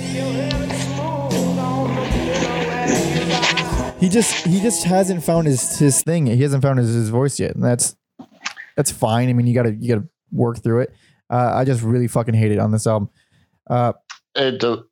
He 4.00 4.08
just 4.08 4.46
he 4.46 4.58
just 4.62 4.84
hasn't 4.84 5.22
found 5.22 5.46
his 5.46 5.78
his 5.78 6.02
thing. 6.02 6.24
He 6.24 6.40
hasn't 6.40 6.62
found 6.62 6.78
his, 6.78 6.94
his 6.94 7.10
voice 7.10 7.38
yet, 7.38 7.56
and 7.56 7.62
that's 7.62 7.94
that's 8.74 8.90
fine. 8.90 9.28
I 9.28 9.34
mean, 9.34 9.46
you 9.46 9.54
gotta 9.54 9.74
you 9.74 9.94
gotta 9.94 10.08
work 10.32 10.62
through 10.62 10.80
it. 10.80 10.94
Uh, 11.28 11.52
I 11.56 11.66
just 11.66 11.82
really 11.82 12.08
fucking 12.08 12.32
hate 12.32 12.50
it 12.50 12.58
on 12.58 12.70
this 12.72 12.86
album. 12.86 13.10
Uh, 13.68 13.92
it. 14.34 14.60
Do, 14.60 14.86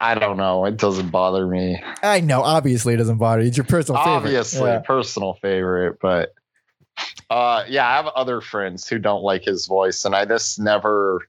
I 0.00 0.16
don't 0.16 0.36
know. 0.36 0.64
It 0.64 0.76
doesn't 0.76 1.10
bother 1.10 1.46
me. 1.46 1.80
I 2.02 2.18
know, 2.18 2.42
obviously, 2.42 2.94
it 2.94 2.96
doesn't 2.96 3.18
bother 3.18 3.42
you. 3.42 3.46
It's 3.46 3.56
your 3.56 3.66
personal 3.66 4.00
favorite. 4.02 4.16
Obviously, 4.16 4.68
Yeah. 4.70 4.80
personal 4.80 5.34
favorite, 5.34 5.98
but 6.02 6.34
uh, 7.30 7.62
yeah, 7.68 7.88
I 7.88 7.92
have 7.98 8.06
other 8.08 8.40
friends 8.40 8.88
who 8.88 8.98
don't 8.98 9.22
like 9.22 9.44
his 9.44 9.66
voice, 9.66 10.04
and 10.04 10.16
I 10.16 10.24
just 10.24 10.58
never. 10.58 11.20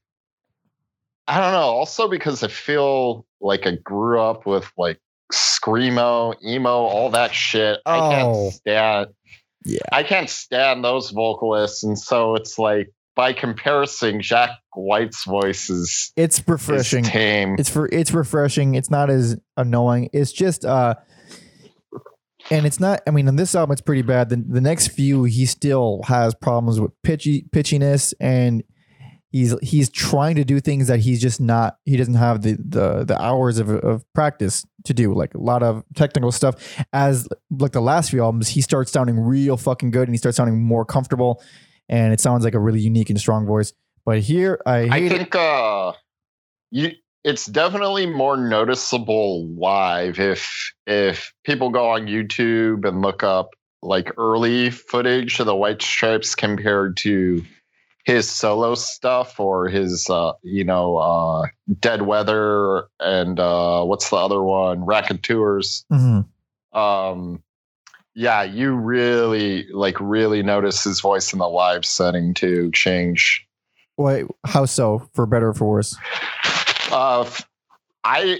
I 1.28 1.40
don't 1.40 1.52
know. 1.52 1.58
Also, 1.60 2.08
because 2.08 2.42
I 2.42 2.48
feel 2.48 3.26
like 3.40 3.66
I 3.66 3.76
grew 3.84 4.20
up 4.20 4.46
with 4.46 4.70
like 4.78 4.98
screamo, 5.32 6.34
emo, 6.44 6.70
all 6.70 7.10
that 7.10 7.34
shit. 7.34 7.78
I 7.86 7.98
Oh. 7.98 8.10
can't 8.10 8.54
stand. 8.54 9.06
Yeah. 9.64 9.78
I 9.92 10.02
can't 10.02 10.30
stand 10.30 10.82
those 10.84 11.10
vocalists, 11.10 11.84
and 11.84 11.98
so 11.98 12.34
it's 12.34 12.58
like 12.58 12.90
by 13.14 13.32
comparison, 13.32 14.22
Jack 14.22 14.50
White's 14.74 15.24
voice 15.24 15.68
is, 15.68 16.12
It's 16.16 16.38
is 16.38 16.48
refreshing. 16.48 17.02
tame. 17.04 17.56
It's 17.58 17.68
for 17.68 17.88
it's 17.92 18.12
refreshing. 18.12 18.74
It's 18.74 18.90
not 18.90 19.10
as 19.10 19.36
annoying. 19.56 20.08
It's 20.12 20.32
just 20.32 20.64
uh 20.64 20.94
and 22.50 22.64
it's 22.64 22.80
not 22.80 23.02
I 23.06 23.10
mean 23.10 23.28
on 23.28 23.36
this 23.36 23.54
album 23.54 23.72
it's 23.72 23.80
pretty 23.82 24.02
bad. 24.02 24.28
The 24.30 24.36
the 24.36 24.60
next 24.60 24.88
few 24.88 25.24
he 25.24 25.44
still 25.46 26.00
has 26.04 26.34
problems 26.34 26.80
with 26.80 26.92
pitchy 27.02 27.44
pitchiness 27.52 28.14
and 28.20 28.62
he's 29.30 29.54
he's 29.60 29.90
trying 29.90 30.36
to 30.36 30.44
do 30.44 30.60
things 30.60 30.88
that 30.88 31.00
he's 31.00 31.20
just 31.20 31.40
not 31.40 31.78
he 31.84 31.96
doesn't 31.96 32.14
have 32.14 32.42
the 32.42 32.52
the 32.52 33.04
the 33.04 33.20
hours 33.20 33.58
of 33.58 33.68
of 33.70 34.04
practice 34.12 34.66
to 34.84 34.94
do 34.94 35.12
like 35.14 35.34
a 35.34 35.38
lot 35.38 35.62
of 35.62 35.84
technical 35.94 36.32
stuff 36.32 36.54
as 36.92 37.28
like 37.50 37.72
the 37.72 37.80
last 37.80 38.10
few 38.10 38.22
albums 38.22 38.48
he 38.48 38.60
starts 38.60 38.90
sounding 38.90 39.18
real 39.18 39.56
fucking 39.56 39.90
good 39.90 40.08
and 40.08 40.14
he 40.14 40.18
starts 40.18 40.36
sounding 40.36 40.62
more 40.62 40.84
comfortable 40.84 41.42
and 41.88 42.12
it 42.12 42.20
sounds 42.20 42.44
like 42.44 42.54
a 42.54 42.60
really 42.60 42.80
unique 42.80 43.10
and 43.10 43.20
strong 43.20 43.46
voice 43.46 43.72
but 44.04 44.20
here 44.20 44.60
i 44.66 44.88
I 44.90 44.98
it. 44.98 45.08
think 45.10 45.34
uh 45.34 45.92
you 46.70 46.92
it's 47.24 47.46
definitely 47.46 48.06
more 48.06 48.36
noticeable 48.36 49.46
live 49.48 50.18
if 50.18 50.72
if 50.86 51.32
people 51.44 51.70
go 51.70 51.90
on 51.90 52.06
YouTube 52.06 52.88
and 52.88 53.02
look 53.02 53.22
up 53.22 53.50
like 53.82 54.10
early 54.16 54.70
footage 54.70 55.38
of 55.38 55.46
the 55.46 55.54
White 55.54 55.82
Stripes 55.82 56.34
compared 56.34 56.96
to 56.98 57.44
his 58.08 58.30
solo 58.30 58.74
stuff 58.74 59.38
or 59.38 59.68
his 59.68 60.08
uh 60.08 60.32
you 60.42 60.64
know 60.64 60.96
uh 60.96 61.46
Dead 61.78 62.02
Weather 62.02 62.84
and 63.00 63.38
uh 63.38 63.84
what's 63.84 64.08
the 64.08 64.16
other 64.16 64.42
one 64.42 64.82
Raconteurs 64.86 65.84
Mhm. 65.92 66.24
um 66.72 67.42
yeah 68.14 68.42
you 68.42 68.72
really 68.72 69.66
like 69.74 70.00
really 70.00 70.42
notice 70.42 70.82
his 70.84 71.00
voice 71.02 71.34
in 71.34 71.38
the 71.38 71.48
live 71.48 71.84
setting 71.84 72.32
to 72.34 72.70
change 72.72 73.44
Wait, 73.98 74.26
how 74.46 74.64
so? 74.64 75.06
For 75.12 75.26
better 75.26 75.48
or 75.48 75.54
for 75.54 75.68
worse? 75.68 75.96
Uh, 76.92 77.28
I 78.04 78.38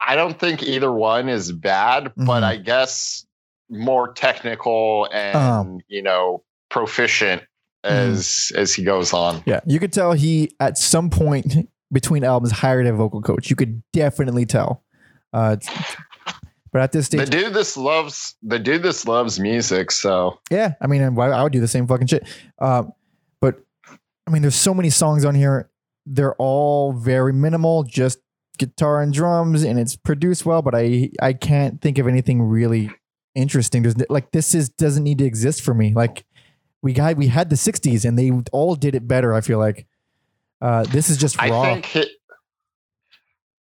I 0.00 0.14
don't 0.16 0.38
think 0.38 0.62
either 0.62 0.92
one 0.92 1.28
is 1.30 1.50
bad, 1.50 2.12
but 2.14 2.42
Mhm. 2.42 2.44
I 2.44 2.56
guess 2.56 3.26
more 3.70 4.12
technical 4.12 5.08
and 5.12 5.36
Uh-huh. 5.36 5.78
you 5.88 6.02
know 6.02 6.42
proficient 6.70 7.42
Mm-hmm. 7.82 8.10
as 8.10 8.52
as 8.56 8.74
he 8.74 8.84
goes 8.84 9.14
on. 9.14 9.42
Yeah, 9.46 9.60
you 9.66 9.80
could 9.80 9.90
tell 9.90 10.12
he 10.12 10.54
at 10.60 10.76
some 10.76 11.08
point 11.08 11.66
between 11.90 12.24
albums 12.24 12.52
hired 12.52 12.86
a 12.86 12.92
vocal 12.92 13.22
coach. 13.22 13.48
You 13.48 13.56
could 13.56 13.82
definitely 13.94 14.44
tell. 14.44 14.84
Uh, 15.32 15.56
but 16.72 16.82
at 16.82 16.92
this 16.92 17.06
stage, 17.06 17.20
The 17.20 17.26
dude 17.30 17.54
this 17.54 17.78
loves 17.78 18.36
the 18.42 18.58
dude 18.58 18.82
this 18.82 19.06
loves 19.06 19.40
music, 19.40 19.92
so 19.92 20.38
yeah, 20.50 20.74
I 20.82 20.88
mean, 20.88 21.00
I 21.18 21.42
would 21.42 21.52
do 21.52 21.60
the 21.60 21.66
same 21.66 21.86
fucking 21.86 22.08
shit. 22.08 22.28
Uh, 22.58 22.82
but 23.40 23.64
I 24.26 24.30
mean, 24.30 24.42
there's 24.42 24.56
so 24.56 24.74
many 24.74 24.90
songs 24.90 25.24
on 25.24 25.34
here. 25.34 25.70
They're 26.04 26.34
all 26.36 26.92
very 26.92 27.32
minimal, 27.32 27.84
just 27.84 28.18
guitar 28.58 29.00
and 29.00 29.10
drums, 29.10 29.62
and 29.62 29.78
it's 29.78 29.96
produced 29.96 30.44
well. 30.44 30.60
But 30.60 30.74
I 30.74 31.12
I 31.22 31.32
can't 31.32 31.80
think 31.80 31.96
of 31.96 32.06
anything 32.06 32.42
really 32.42 32.90
interesting. 33.34 33.84
There's 33.84 33.96
like 34.10 34.32
this 34.32 34.54
is 34.54 34.68
doesn't 34.68 35.02
need 35.02 35.16
to 35.16 35.24
exist 35.24 35.62
for 35.62 35.72
me. 35.72 35.94
Like 35.94 36.26
we 36.82 36.92
got 36.92 37.16
we 37.16 37.26
had 37.26 37.50
the 37.50 37.56
'60s, 37.56 38.04
and 38.04 38.18
they 38.18 38.30
all 38.52 38.74
did 38.74 38.94
it 38.94 39.06
better. 39.06 39.34
I 39.34 39.40
feel 39.40 39.58
like 39.58 39.86
uh, 40.60 40.84
this 40.84 41.10
is 41.10 41.16
just 41.16 41.40
raw. 41.40 41.62
I 41.62 41.80
think 41.80 42.06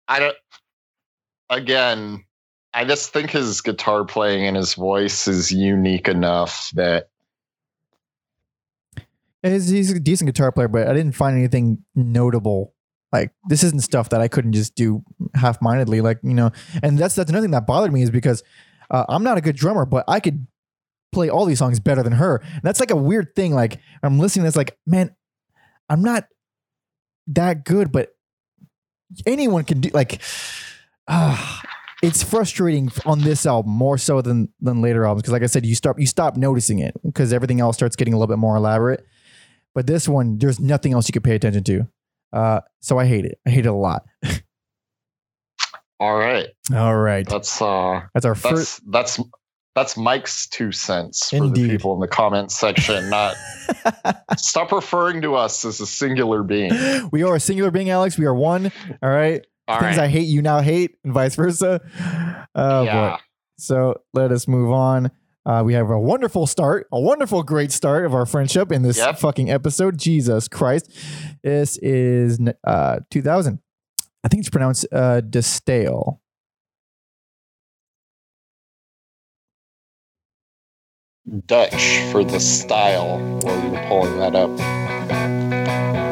I 0.08 0.18
don't. 0.18 0.36
Again, 1.48 2.24
I 2.74 2.84
just 2.84 3.12
think 3.12 3.30
his 3.30 3.60
guitar 3.60 4.04
playing 4.04 4.46
and 4.46 4.56
his 4.56 4.74
voice 4.74 5.28
is 5.28 5.52
unique 5.52 6.08
enough 6.08 6.70
that 6.74 7.08
He's, 9.50 9.68
he's 9.68 9.92
a 9.92 10.00
decent 10.00 10.26
guitar 10.26 10.52
player, 10.52 10.68
but 10.68 10.88
I 10.88 10.92
didn't 10.92 11.12
find 11.12 11.36
anything 11.36 11.84
notable. 11.94 12.74
Like 13.12 13.32
this 13.48 13.62
isn't 13.62 13.82
stuff 13.82 14.08
that 14.10 14.20
I 14.20 14.28
couldn't 14.28 14.52
just 14.52 14.74
do 14.74 15.02
half 15.34 15.62
mindedly. 15.62 16.00
Like 16.00 16.18
you 16.22 16.34
know, 16.34 16.50
and 16.82 16.98
that's 16.98 17.14
that's 17.14 17.30
another 17.30 17.44
thing 17.44 17.52
that 17.52 17.66
bothered 17.66 17.92
me 17.92 18.02
is 18.02 18.10
because 18.10 18.42
uh, 18.90 19.04
I'm 19.08 19.22
not 19.22 19.38
a 19.38 19.40
good 19.40 19.56
drummer, 19.56 19.86
but 19.86 20.04
I 20.08 20.20
could 20.20 20.46
play 21.12 21.28
all 21.28 21.44
these 21.44 21.58
songs 21.58 21.80
better 21.80 22.02
than 22.02 22.12
her. 22.12 22.36
And 22.36 22.62
that's 22.62 22.80
like 22.80 22.90
a 22.90 22.96
weird 22.96 23.34
thing. 23.34 23.54
Like 23.54 23.80
I'm 24.02 24.18
listening, 24.18 24.44
to 24.44 24.48
this 24.48 24.56
like 24.56 24.78
man, 24.86 25.14
I'm 25.88 26.02
not 26.02 26.24
that 27.28 27.64
good, 27.64 27.92
but 27.92 28.10
anyone 29.26 29.64
can 29.64 29.80
do. 29.80 29.90
Like, 29.92 30.20
ah, 31.08 31.62
it's 32.02 32.22
frustrating 32.22 32.90
on 33.04 33.20
this 33.20 33.46
album 33.46 33.72
more 33.72 33.98
so 33.98 34.20
than 34.20 34.52
than 34.60 34.82
later 34.82 35.06
albums 35.06 35.22
because, 35.22 35.32
like 35.32 35.42
I 35.42 35.46
said, 35.46 35.64
you 35.64 35.74
start 35.74 35.98
you 35.98 36.06
stop 36.06 36.36
noticing 36.36 36.78
it 36.78 36.94
because 37.02 37.32
everything 37.32 37.60
else 37.60 37.76
starts 37.76 37.96
getting 37.96 38.14
a 38.14 38.18
little 38.18 38.32
bit 38.32 38.38
more 38.38 38.56
elaborate. 38.56 39.04
But 39.74 39.86
this 39.86 40.08
one, 40.08 40.38
there's 40.38 40.58
nothing 40.58 40.94
else 40.94 41.08
you 41.08 41.12
could 41.12 41.24
pay 41.24 41.34
attention 41.34 41.62
to. 41.64 41.86
Uh, 42.32 42.60
so 42.80 42.98
I 42.98 43.06
hate 43.06 43.26
it. 43.26 43.38
I 43.46 43.50
hate 43.50 43.66
it 43.66 43.68
a 43.68 43.74
lot. 43.74 44.06
all 46.00 46.16
right, 46.16 46.48
All 46.74 46.96
right, 46.96 47.26
that's 47.26 47.60
uh 47.60 48.02
that's 48.14 48.26
our 48.26 48.34
first. 48.34 48.80
that's 48.90 49.20
that's 49.76 49.96
Mike's 49.96 50.48
two 50.48 50.72
cents 50.72 51.30
for 51.30 51.36
Indeed. 51.36 51.64
the 51.64 51.68
people 51.68 51.94
in 51.94 52.00
the 52.00 52.08
comment 52.08 52.50
section. 52.50 53.08
Not 53.10 53.36
stop 54.36 54.72
referring 54.72 55.22
to 55.22 55.36
us 55.36 55.64
as 55.64 55.80
a 55.80 55.86
singular 55.86 56.42
being. 56.42 56.72
we 57.12 57.22
are 57.22 57.36
a 57.36 57.40
singular 57.40 57.70
being, 57.70 57.90
Alex. 57.90 58.18
We 58.18 58.24
are 58.26 58.34
one. 58.34 58.72
All 59.02 59.08
right. 59.10 59.46
All 59.68 59.78
Things 59.80 59.96
right, 59.96 60.04
I 60.04 60.08
hate, 60.08 60.28
you 60.28 60.42
now 60.42 60.60
hate, 60.60 60.96
and 61.04 61.12
vice 61.12 61.34
versa. 61.36 61.80
Oh 62.54 62.82
yeah. 62.82 63.10
boy. 63.10 63.16
So 63.58 63.94
let 64.14 64.32
us 64.32 64.46
move 64.48 64.70
on. 64.70 65.10
Uh, 65.44 65.62
we 65.64 65.74
have 65.74 65.90
a 65.90 65.98
wonderful 65.98 66.46
start, 66.46 66.86
a 66.92 67.00
wonderful, 67.00 67.42
great 67.42 67.70
start 67.72 68.04
of 68.04 68.14
our 68.14 68.26
friendship 68.26 68.70
in 68.72 68.82
this 68.82 68.96
Yep. 68.98 69.18
fucking 69.18 69.50
episode. 69.50 69.96
Jesus 69.98 70.48
Christ. 70.48 70.90
This 71.42 71.78
is 71.78 72.38
uh, 72.64 72.98
2000. 73.10 73.60
I 74.24 74.28
think 74.28 74.40
it's 74.40 74.50
pronounced 74.50 74.86
uh, 74.92 75.20
De 75.20 75.38
Stijl. 75.40 76.18
Dutch 81.26 81.98
for 82.12 82.22
the 82.22 82.38
style 82.38 83.18
while 83.42 83.60
you 83.64 83.70
were 83.70 83.84
pulling 83.88 84.16
that 84.20 84.36
up. 84.36 84.50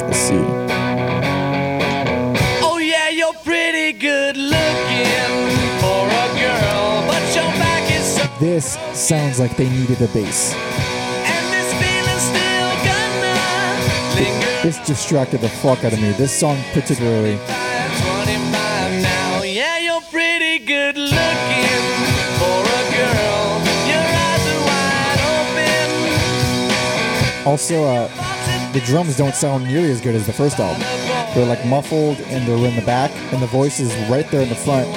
Let's 0.01 0.17
see. 0.17 0.43
Oh 2.61 2.79
yeah, 2.79 3.07
you're 3.07 3.33
pretty 3.45 3.97
good 3.97 4.35
looking 4.35 5.39
for 5.79 6.03
a 6.03 6.27
girl, 6.35 7.07
but 7.07 7.23
your 7.33 7.45
back 7.55 7.89
is 7.93 8.03
so 8.17 8.27
This 8.41 8.77
sounds 8.93 9.39
like 9.39 9.55
they 9.55 9.69
needed 9.69 10.01
a 10.01 10.07
bass. 10.07 10.53
and 10.53 11.47
this 11.53 11.71
feeling 11.79 12.19
still 12.19 12.75
gonna 12.83 13.39
linger. 14.19 14.63
This 14.63 14.85
distracted 14.85 15.39
the 15.39 15.47
fuck 15.49 15.85
out 15.85 15.93
of 15.93 16.01
me. 16.01 16.11
This 16.11 16.37
song 16.37 16.61
particularly. 16.73 17.37
25 17.37 19.01
now. 19.01 19.43
Yeah, 19.43 19.77
you're 19.77 20.01
pretty 20.11 20.59
good 20.59 20.97
Also, 27.45 27.83
uh, 27.83 28.07
the 28.73 28.79
drums 28.81 29.15
don't 29.17 29.35
sound 29.35 29.65
nearly 29.65 29.91
as 29.91 30.01
good 30.01 30.15
as 30.15 30.25
the 30.25 30.33
first 30.33 30.59
album. 30.59 30.81
They're 31.35 31.45
like 31.45 31.63
muffled 31.65 32.19
and 32.21 32.47
they're 32.47 32.57
in 32.69 32.75
the 32.75 32.85
back, 32.85 33.11
and 33.31 33.41
the 33.41 33.47
voice 33.47 33.79
is 33.79 33.93
right 34.09 34.29
there 34.31 34.41
in 34.41 34.49
the 34.49 34.55
front. 34.55 34.87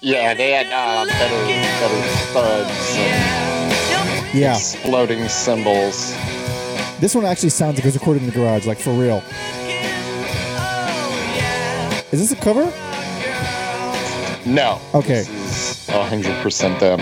Yeah, 0.00 0.34
they 0.34 0.50
had 0.52 0.66
uh, 0.66 1.06
better, 1.06 1.46
better 1.80 2.02
thuds 2.34 2.96
and 2.96 3.72
Yeah, 3.72 4.04
you're 4.14 4.22
pretty 4.22 4.38
Yeah, 4.38 4.54
exploding 4.56 5.28
cymbals. 5.28 6.14
this 7.00 7.14
one 7.14 7.24
actually 7.24 7.48
sounds 7.50 7.76
like 7.76 7.84
it 7.84 7.88
was 7.88 7.94
recorded 7.94 8.22
in 8.22 8.28
the 8.28 8.34
garage, 8.34 8.66
like 8.66 8.78
for 8.78 8.92
real. 8.92 9.22
Oh. 10.56 12.08
Is 12.12 12.20
this 12.20 12.32
a 12.32 12.36
cover? 12.42 12.64
No. 14.46 14.78
Okay. 14.94 15.22
This 15.24 15.88
is 15.88 15.94
100% 15.94 16.78
them. 16.80 17.00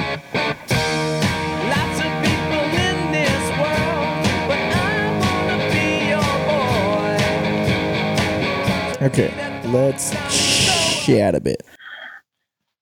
Okay, 9.02 9.62
let's 9.66 10.10
chat 11.04 11.34
a 11.34 11.40
bit. 11.40 11.62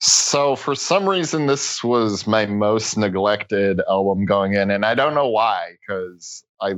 So 0.01 0.57
for 0.57 0.75
some 0.75 1.09
reason, 1.09 1.47
this 1.47 1.83
was 1.85 2.27
my 2.27 2.47
most 2.47 2.97
neglected 2.97 3.81
album 3.89 4.25
going 4.27 4.55
in, 4.55 4.71
and 4.71 4.85
I 4.85 4.95
don't 4.95 5.15
know 5.15 5.29
why, 5.29 5.73
because 5.81 6.45
I 6.61 6.75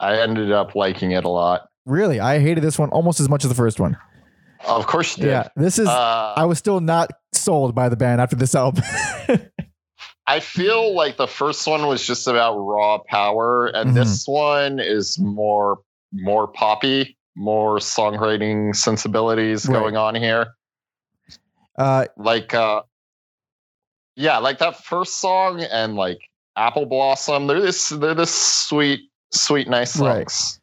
I 0.00 0.18
ended 0.20 0.52
up 0.52 0.74
liking 0.74 1.12
it 1.12 1.24
a 1.24 1.28
lot. 1.28 1.68
Really, 1.84 2.20
I 2.20 2.38
hated 2.38 2.62
this 2.62 2.78
one 2.78 2.90
almost 2.90 3.20
as 3.20 3.28
much 3.28 3.44
as 3.44 3.48
the 3.48 3.54
first 3.54 3.78
one. 3.80 3.96
Of 4.66 4.86
course, 4.86 5.16
you 5.16 5.24
did. 5.24 5.30
Yeah, 5.30 5.48
this 5.56 5.78
is. 5.78 5.88
Uh, 5.88 6.34
I 6.36 6.44
was 6.44 6.58
still 6.58 6.80
not 6.80 7.10
sold 7.32 7.74
by 7.74 7.88
the 7.88 7.96
band 7.96 8.20
after 8.20 8.36
this 8.36 8.54
album. 8.54 8.82
I 10.28 10.40
feel 10.40 10.94
like 10.94 11.16
the 11.18 11.28
first 11.28 11.66
one 11.68 11.86
was 11.86 12.04
just 12.04 12.26
about 12.26 12.56
raw 12.56 12.98
power, 12.98 13.66
and 13.66 13.90
Mhm. 13.90 13.94
this 13.94 14.26
one 14.26 14.80
is 14.80 15.18
more 15.18 15.78
more 16.12 16.46
poppy, 16.48 17.15
more 17.36 17.78
songwriting 17.78 18.74
sensibilities 18.74 19.66
Right. 19.68 19.74
going 19.74 19.96
on 19.96 20.14
here. 20.14 20.48
uh, 21.78 22.06
Like, 22.16 22.54
uh, 22.54 22.82
yeah, 24.16 24.38
like 24.38 24.58
that 24.58 24.82
first 24.84 25.20
song 25.20 25.60
and 25.62 25.94
like 25.96 26.18
Apple 26.56 26.86
Blossom. 26.86 27.46
They're 27.46 27.60
this 27.60 27.90
they're 27.90 28.14
this 28.14 28.34
sweet, 28.34 29.00
sweet, 29.32 29.68
nice 29.68 29.96
Right. 29.98 30.28
songs. 30.30 30.60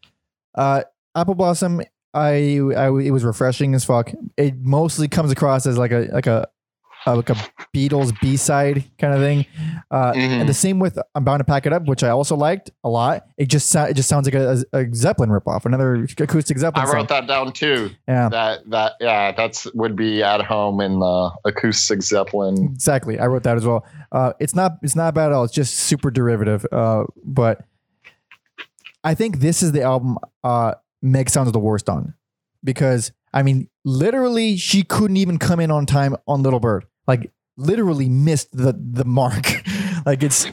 uh, 0.55 0.83
Apple 1.15 1.35
Blossom. 1.35 1.81
I, 2.15 2.59
I 2.75 2.87
it 2.89 3.11
was 3.11 3.23
refreshing 3.23 3.73
as 3.75 3.85
fuck. 3.85 4.11
It 4.37 4.55
mostly 4.59 5.07
comes 5.07 5.31
across 5.31 5.65
as 5.65 5.77
like 5.77 5.91
a 5.91 6.07
like 6.11 6.27
a 6.27 6.47
uh, 7.05 7.15
like 7.17 7.29
a 7.29 7.35
Beatles 7.75 8.17
B 8.21 8.37
side 8.37 8.83
kind 8.97 9.13
of 9.13 9.19
thing. 9.19 9.45
Uh, 9.91 10.13
Mhm. 10.13 10.39
And 10.41 10.49
the 10.49 10.53
same 10.53 10.79
with 10.79 10.97
I'm 11.15 11.23
bound 11.23 11.39
to 11.41 11.43
pack 11.43 11.65
it 11.65 11.73
up, 11.73 11.85
which 11.85 12.03
I 12.03 12.09
also 12.09 12.35
liked 12.35 12.71
a 12.83 12.89
lot. 12.89 13.25
It 13.37 13.47
just 13.47 13.69
sou- 13.69 13.85
it 13.85 13.93
just 13.95 14.07
sounds 14.09 14.25
like 14.25 14.33
a, 14.35 14.63
a 14.73 14.85
Zeppelin 14.93 15.29
ripoff, 15.29 15.65
another 15.65 16.07
acoustic 16.19 16.57
Zeppelin 16.57 16.83
I 16.85 16.87
song. 16.87 16.95
wrote 16.95 17.09
that 17.09 17.27
down 17.27 17.51
too. 17.53 17.89
Yeah, 18.07 18.29
That 18.29 18.69
that 18.69 18.93
yeah, 19.01 19.31
that's 19.33 19.67
would 19.73 19.95
be 19.95 20.23
at 20.23 20.41
home 20.41 20.79
in 20.81 20.99
the 20.99 21.31
acoustic 21.45 22.01
Zeppelin. 22.01 22.63
exactly. 22.73 23.19
I 23.19 23.27
wrote 23.27 23.43
that 23.43 23.57
as 23.57 23.65
well. 23.65 23.85
Uh, 24.11 24.33
it's 24.39 24.55
not 24.55 24.77
it's 24.81 24.95
not 24.95 25.13
bad 25.13 25.27
at 25.27 25.31
all. 25.33 25.43
It's 25.43 25.53
just 25.53 25.75
super 25.75 26.09
derivative. 26.11 26.65
Uh, 26.71 27.03
but 27.23 27.65
I 29.03 29.15
think 29.15 29.39
this 29.39 29.61
is 29.61 29.71
the 29.73 29.81
album 29.81 30.17
uh, 30.43 30.75
Meg 31.01 31.29
sounds 31.29 31.51
the 31.51 31.59
worst 31.59 31.89
on 31.89 32.13
because 32.63 33.11
I 33.33 33.41
mean, 33.43 33.67
literally, 33.83 34.57
she 34.57 34.83
couldn't 34.83 35.17
even 35.17 35.39
come 35.39 35.59
in 35.59 35.71
on 35.71 35.85
time 35.85 36.15
on 36.27 36.43
Little 36.43 36.59
Bird. 36.59 36.85
Like, 37.07 37.31
literally 37.57 38.09
missed 38.09 38.51
the 38.51 38.73
the 38.73 39.05
mark. 39.05 39.45
like 40.05 40.23
it's 40.23 40.47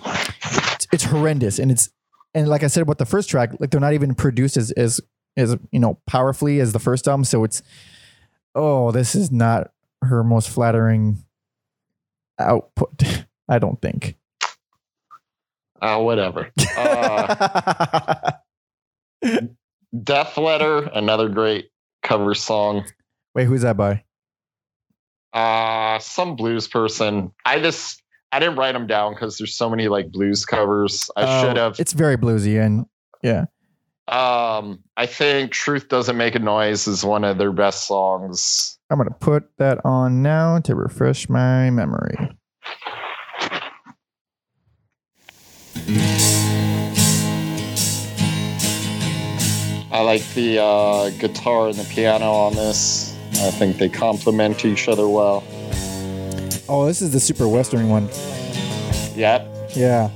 it's 0.93 1.05
horrendous, 1.05 1.59
and 1.59 1.71
it's 1.71 1.91
and 2.35 2.49
like 2.49 2.63
I 2.63 2.69
said 2.69 2.83
about 2.83 2.99
the 2.99 3.07
first 3.07 3.31
track, 3.31 3.51
like 3.59 3.71
they're 3.71 3.81
not 3.81 3.95
even 3.95 4.15
produced 4.15 4.57
as 4.57 4.71
as 4.73 5.01
as 5.37 5.57
you 5.71 5.81
know 5.81 5.99
powerfully 6.07 6.61
as 6.61 6.73
the 6.73 6.79
first 6.79 7.09
album. 7.09 7.25
So 7.25 7.45
it's 7.45 7.63
oh, 8.55 8.91
this 8.91 9.15
is 9.15 9.31
not 9.31 9.73
her 10.03 10.25
most 10.25 10.49
flattering 10.51 11.25
output. 12.39 13.25
I 13.49 13.59
don't 13.59 13.81
think. 13.81 14.17
Uh, 15.83 15.99
whatever. 15.99 16.51
Uh, 16.77 18.33
Death 20.05 20.37
Letter, 20.37 20.83
another 20.95 21.29
great 21.29 21.71
cover 22.03 22.35
song. 22.35 22.85
Wait, 23.35 23.47
who's 23.47 23.63
that 23.63 23.77
by? 23.77 24.05
Uh, 25.33 25.99
some 26.01 26.37
blues 26.37 26.67
person. 26.67 27.33
I 27.45 27.61
just 27.61 28.03
I 28.33 28.39
didn't 28.39 28.57
write 28.57 28.73
them 28.73 28.87
down 28.87 29.15
because 29.15 29.39
there's 29.39 29.57
so 29.57 29.69
many 29.71 29.89
like 29.89 30.11
blues 30.11 30.45
covers. 30.45 31.11
I 31.17 31.23
Oh, 31.25 31.43
should 31.43 31.57
have. 31.57 31.79
It's 31.79 31.93
very 31.93 32.17
bluesy 32.17 32.61
and 32.65 32.87
yeah. 33.23 33.45
Um, 34.09 34.81
I 34.97 35.07
think 35.07 35.53
"Truth 35.53 35.89
Doesn't 35.89 36.17
Make 36.17 36.35
a 36.35 36.41
Noise" 36.41 36.89
is 36.89 37.05
one 37.05 37.23
of 37.23 37.39
their 37.39 37.53
best 37.53 37.87
songs. 37.87 38.77
I'm 38.91 38.99
gonna 38.99 39.11
put 39.11 39.45
that 39.59 39.79
on 39.85 40.21
now 40.23 40.59
to 40.61 40.75
refresh 40.75 41.29
my 41.29 41.71
memory. 41.71 42.17
I 49.93 50.03
like 50.03 50.23
the 50.35 50.59
uh, 50.63 51.11
guitar 51.11 51.69
and 51.69 51.75
the 51.77 51.85
piano 51.85 52.31
on 52.33 52.55
this. 52.55 53.10
I 53.43 53.51
think 53.51 53.79
they 53.79 53.89
complement 53.89 54.65
each 54.65 54.89
other 54.89 55.09
well. 55.09 55.43
Oh, 56.69 56.87
this 56.87 57.01
is 57.03 57.13
the 57.13 57.21
super 57.21 57.49
western 57.49 57.89
one. 57.89 58.09
Yep. 59.17 59.49
Yeah. 59.75 60.11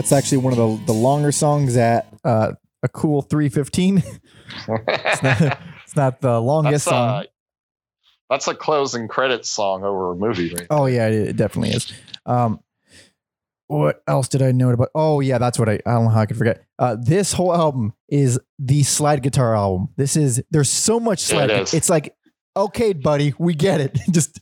That's 0.00 0.12
actually 0.12 0.38
one 0.38 0.54
of 0.54 0.56
the, 0.56 0.86
the 0.86 0.98
longer 0.98 1.30
songs 1.30 1.76
at 1.76 2.06
Uh, 2.24 2.52
a 2.82 2.88
cool 2.88 3.20
315. 3.20 3.98
it's, 4.88 5.22
not, 5.22 5.40
it's 5.84 5.94
not 5.94 6.20
the 6.22 6.40
longest 6.40 6.86
that's, 6.86 6.96
song. 6.96 7.08
uh, 7.10 7.22
that's 8.30 8.48
a 8.48 8.54
closing 8.54 9.08
credits 9.08 9.50
song 9.50 9.84
over 9.84 10.12
a 10.12 10.14
movie, 10.16 10.54
right? 10.54 10.66
Oh 10.70 10.86
yeah, 10.86 11.08
it, 11.08 11.28
it 11.28 11.36
definitely 11.36 11.74
is. 11.74 11.92
Um, 12.24 12.60
what 13.66 14.02
else 14.08 14.28
did 14.28 14.40
I 14.40 14.52
note 14.52 14.72
about? 14.72 14.88
Oh 14.94 15.20
yeah, 15.20 15.36
that's 15.36 15.58
what 15.58 15.68
I. 15.68 15.74
I 15.84 15.92
don't 15.92 16.04
know 16.04 16.10
how 16.10 16.20
I 16.20 16.26
could 16.26 16.38
forget. 16.38 16.64
Uh, 16.78 16.96
this 16.98 17.34
whole 17.34 17.54
album 17.54 17.92
is 18.08 18.40
the 18.58 18.82
slide 18.82 19.22
guitar 19.22 19.54
album. 19.54 19.90
This 19.98 20.16
is 20.16 20.42
there's 20.50 20.70
so 20.70 20.98
much 20.98 21.20
slide. 21.20 21.50
It. 21.50 21.74
It's 21.74 21.90
like 21.90 22.14
okay, 22.56 22.94
buddy, 22.94 23.34
we 23.38 23.54
get 23.54 23.82
it. 23.82 23.98
Just 24.10 24.40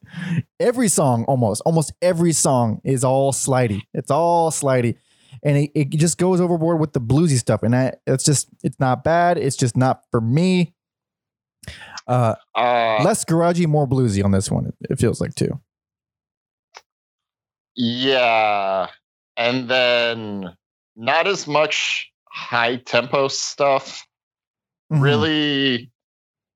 every 0.61 0.89
song, 0.89 1.25
almost 1.25 1.63
almost 1.67 1.93
every 2.01 2.33
song 2.33 2.81
is 2.85 3.03
all 3.03 3.33
slidey. 3.33 3.83
It's 3.93 4.13
all 4.13 4.53
slidey. 4.53 4.95
And 5.43 5.57
it, 5.57 5.71
it 5.75 5.89
just 5.91 6.19
goes 6.19 6.41
overboard 6.41 6.81
with 6.81 6.93
the 6.93 7.01
bluesy 7.01 7.39
stuff, 7.39 7.63
and 7.63 7.75
I, 7.75 7.95
it's 8.07 8.25
just 8.25 8.49
it's 8.63 8.79
not 8.81 9.05
bad. 9.05 9.39
It's 9.39 9.57
just 9.57 9.77
not 9.77 10.05
for 10.11 10.21
me. 10.21 10.75
Uh, 12.07 12.35
Uh, 12.55 13.03
less 13.05 13.25
garagey, 13.25 13.67
more 13.67 13.87
bluesy 13.87 14.25
on 14.25 14.31
this 14.31 14.51
one. 14.51 14.73
It, 14.89 14.99
feels 14.99 15.21
like 15.21 15.35
too. 15.35 15.61
Yeah. 17.77 18.89
And 19.37 19.69
then 19.69 20.57
not 20.97 21.27
as 21.27 21.47
much 21.47 22.11
high 22.31 22.77
tempo 22.77 23.29
stuff. 23.29 24.07
Mhm. 24.93 25.03
Really, 25.03 25.91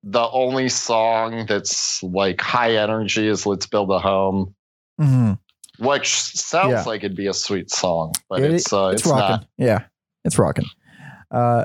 the 0.03 0.29
only 0.31 0.68
song 0.68 1.47
that's 1.47 2.03
like 2.03 2.40
high 2.40 2.77
energy 2.77 3.29
is 3.29 3.47
Let's 3.47 3.66
Build 3.66 3.90
a 3.90 3.99
Home, 3.99 4.55
Mhm. 5.01 5.38
Which 5.83 6.09
sounds 6.37 6.71
Yeah. 6.73 6.83
like 6.85 7.05
it'd 7.05 7.16
be 7.16 7.27
a 7.27 7.35
sweet 7.35 7.71
song, 7.71 8.12
but 8.29 8.40
It- 8.40 8.53
it's, 8.53 8.73
uh, 8.73 8.88
it's 8.88 9.03
it's, 9.03 9.11
rocking. 9.11 9.29
not. 9.29 9.47
Yeah. 9.59 9.85
it's 10.25 10.38
rocking. 10.38 10.66
Uh, 11.31 11.64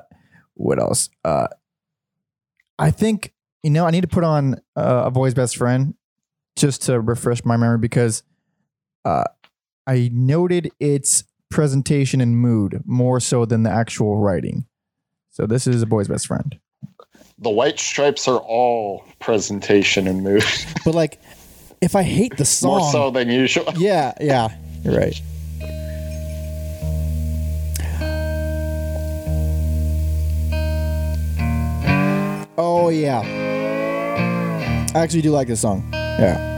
what 0.56 0.80
else? 0.80 1.10
Uh, 1.24 1.48
I 2.80 2.92
think 2.92 3.34
you 3.64 3.70
know 3.70 3.86
I 3.86 3.92
need 3.92 4.02
to 4.02 4.08
put 4.08 4.24
on 4.24 4.56
uh, 4.76 5.04
a 5.06 5.12
boy's 5.12 5.34
best 5.34 5.58
friend 5.58 5.94
just 6.56 6.84
to 6.84 7.00
refresh 7.00 7.44
my 7.46 7.58
memory 7.58 7.78
because 7.78 8.24
uh, 9.06 9.24
I 9.86 10.10
noted 10.14 10.72
its 10.80 11.24
presentation 11.50 12.20
and 12.22 12.38
mood 12.38 12.82
more 12.86 13.20
so 13.20 13.46
than 13.46 13.64
the 13.64 13.70
actual 13.70 14.18
writing. 14.18 14.66
So 15.30 15.46
this 15.46 15.68
is 15.68 15.82
a 15.82 15.86
boy's 15.86 16.08
best 16.08 16.28
friend. 16.28 16.58
The 17.40 17.50
White 17.52 17.80
Stripes 17.80 18.28
are 18.28 18.40
all 18.40 19.04
presentation 19.20 20.08
and 20.08 20.24
mood, 20.24 20.44
But 20.86 20.96
like, 20.96 21.22
if 21.82 21.96
I 21.96 22.04
hate 22.04 22.38
the 22.38 22.46
song, 22.46 22.80
more 22.80 22.92
so 22.92 23.12
than 23.12 23.30
usual. 23.30 23.66
yeah, 23.78 24.14
yeah, 24.20 24.50
you're 24.84 24.98
right. 24.98 25.22
Oh 32.60 32.90
yeah, 32.90 33.20
I 34.96 35.00
actually 35.00 35.22
do 35.22 35.32
like 35.32 35.48
this 35.48 35.62
song. 35.62 35.88
Yeah. 35.94 36.56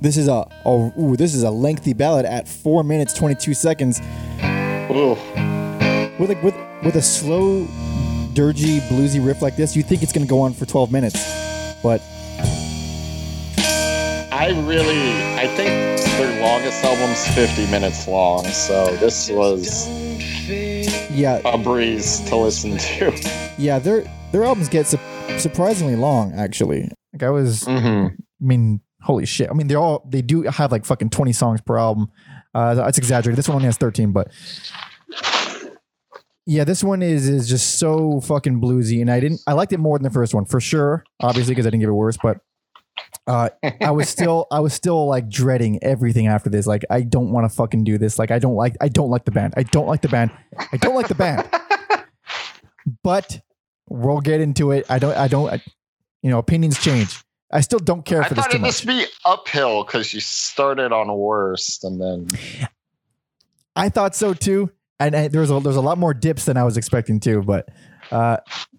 This 0.00 0.16
is 0.16 0.28
a 0.28 0.46
oh 0.64 0.92
ooh, 0.98 1.16
this 1.16 1.34
is 1.34 1.42
a 1.42 1.50
lengthy 1.50 1.92
ballad 1.92 2.24
at 2.24 2.48
four 2.48 2.82
minutes 2.82 3.12
twenty 3.12 3.34
two 3.34 3.52
seconds 3.52 4.00
Ooh. 4.90 5.16
with 6.18 6.28
like 6.28 6.42
with 6.42 6.54
with 6.82 6.96
a 6.96 7.02
slow, 7.02 7.66
dirgy, 8.34 8.80
bluesy 8.88 9.24
riff 9.24 9.42
like 9.42 9.56
this. 9.56 9.76
You 9.76 9.82
think 9.82 10.02
it's 10.02 10.12
gonna 10.12 10.26
go 10.26 10.40
on 10.40 10.54
for 10.54 10.64
twelve 10.64 10.90
minutes, 10.90 11.18
but 11.82 12.00
I 14.40 14.48
really, 14.66 15.12
I 15.38 15.46
think 15.48 15.68
their 16.16 16.40
longest 16.42 16.82
album's 16.82 17.26
50 17.34 17.70
minutes 17.70 18.08
long, 18.08 18.42
so 18.46 18.86
this 18.96 19.28
was 19.30 19.86
yeah, 21.10 21.42
a 21.44 21.58
breeze 21.58 22.20
to 22.30 22.36
listen 22.36 22.78
to. 22.78 23.12
yeah, 23.58 23.78
their 23.78 24.02
their 24.32 24.44
albums 24.44 24.70
get 24.70 24.86
su- 24.86 24.98
surprisingly 25.38 25.94
long 25.94 26.32
actually. 26.32 26.88
Like 27.12 27.22
I 27.22 27.28
was, 27.30 27.68
I 27.68 27.72
Mm-hmm. 27.72 28.14
mean, 28.40 28.80
holy 29.02 29.26
shit. 29.26 29.50
I 29.50 29.52
mean, 29.52 29.66
they're 29.66 29.78
all 29.78 30.06
they 30.08 30.22
do 30.22 30.42
have 30.44 30.72
like 30.72 30.86
fucking 30.86 31.10
twenty 31.10 31.32
songs 31.32 31.60
per 31.60 31.76
album. 31.76 32.08
Uh, 32.54 32.74
that's 32.74 32.96
exaggerated. 32.96 33.36
This 33.38 33.46
one 33.48 33.56
only 33.56 33.66
has 33.66 33.76
thirteen, 33.76 34.12
but 34.12 34.28
yeah, 36.46 36.64
this 36.64 36.82
one 36.82 37.02
is 37.02 37.28
is 37.28 37.46
just 37.46 37.78
so 37.78 38.20
fucking 38.22 38.58
bluesy, 38.60 39.02
and 39.02 39.10
I 39.10 39.20
didn't. 39.20 39.42
I 39.46 39.52
liked 39.52 39.74
it 39.74 39.78
more 39.80 39.98
than 39.98 40.04
the 40.04 40.10
first 40.10 40.32
one 40.34 40.46
for 40.46 40.60
sure. 40.60 41.04
Obviously, 41.20 41.52
because 41.52 41.66
I 41.66 41.70
didn't 41.70 41.80
give 41.80 41.90
it 41.90 41.92
worse, 41.92 42.16
but 42.22 42.38
uh, 43.26 43.50
I 43.80 43.90
was 43.90 44.08
still 44.08 44.46
I 44.50 44.60
was 44.60 44.74
still 44.74 45.06
like 45.06 45.28
dreading 45.28 45.82
everything 45.82 46.26
after 46.26 46.50
this. 46.50 46.66
Like, 46.66 46.84
I 46.90 47.02
don't 47.02 47.30
want 47.30 47.50
to 47.50 47.54
fucking 47.54 47.84
do 47.84 47.98
this. 47.98 48.18
Like, 48.18 48.30
I 48.30 48.38
don't 48.38 48.54
like 48.54 48.76
I 48.80 48.88
don't 48.88 49.10
like 49.10 49.24
the 49.24 49.30
band. 49.30 49.54
I 49.56 49.62
don't 49.62 49.86
like 49.86 50.02
the 50.02 50.08
band. 50.08 50.30
I 50.72 50.76
don't 50.76 50.94
like 50.94 51.08
the 51.08 51.14
band. 51.14 51.48
But 53.02 53.40
we'll 53.88 54.20
get 54.20 54.40
into 54.40 54.72
it. 54.72 54.86
I 54.88 54.98
don't. 54.98 55.16
I 55.16 55.28
don't. 55.28 55.50
I, 55.50 55.62
you 56.22 56.30
know, 56.30 56.38
opinions 56.38 56.78
change. 56.82 57.22
I 57.52 57.60
still 57.60 57.78
don't 57.78 58.04
care 58.04 58.22
I 58.22 58.28
for 58.28 58.34
this 58.34 58.44
thought 58.44 58.54
it 58.54 58.60
much. 58.60 58.68
must 58.68 58.86
be 58.86 59.04
uphill 59.24 59.84
because 59.84 60.14
you 60.14 60.20
started 60.20 60.92
on 60.92 61.12
worst 61.12 61.84
and 61.84 62.00
then. 62.00 62.28
I 63.76 63.88
thought 63.88 64.14
so 64.14 64.34
too. 64.34 64.70
And, 64.98 65.14
and 65.14 65.32
there's 65.32 65.50
a 65.50 65.60
there's 65.60 65.76
a 65.76 65.80
lot 65.80 65.98
more 65.98 66.14
dips 66.14 66.44
than 66.44 66.56
I 66.56 66.64
was 66.64 66.76
expecting 66.76 67.20
too. 67.20 67.42
But 67.42 67.68
uh, 68.10 68.38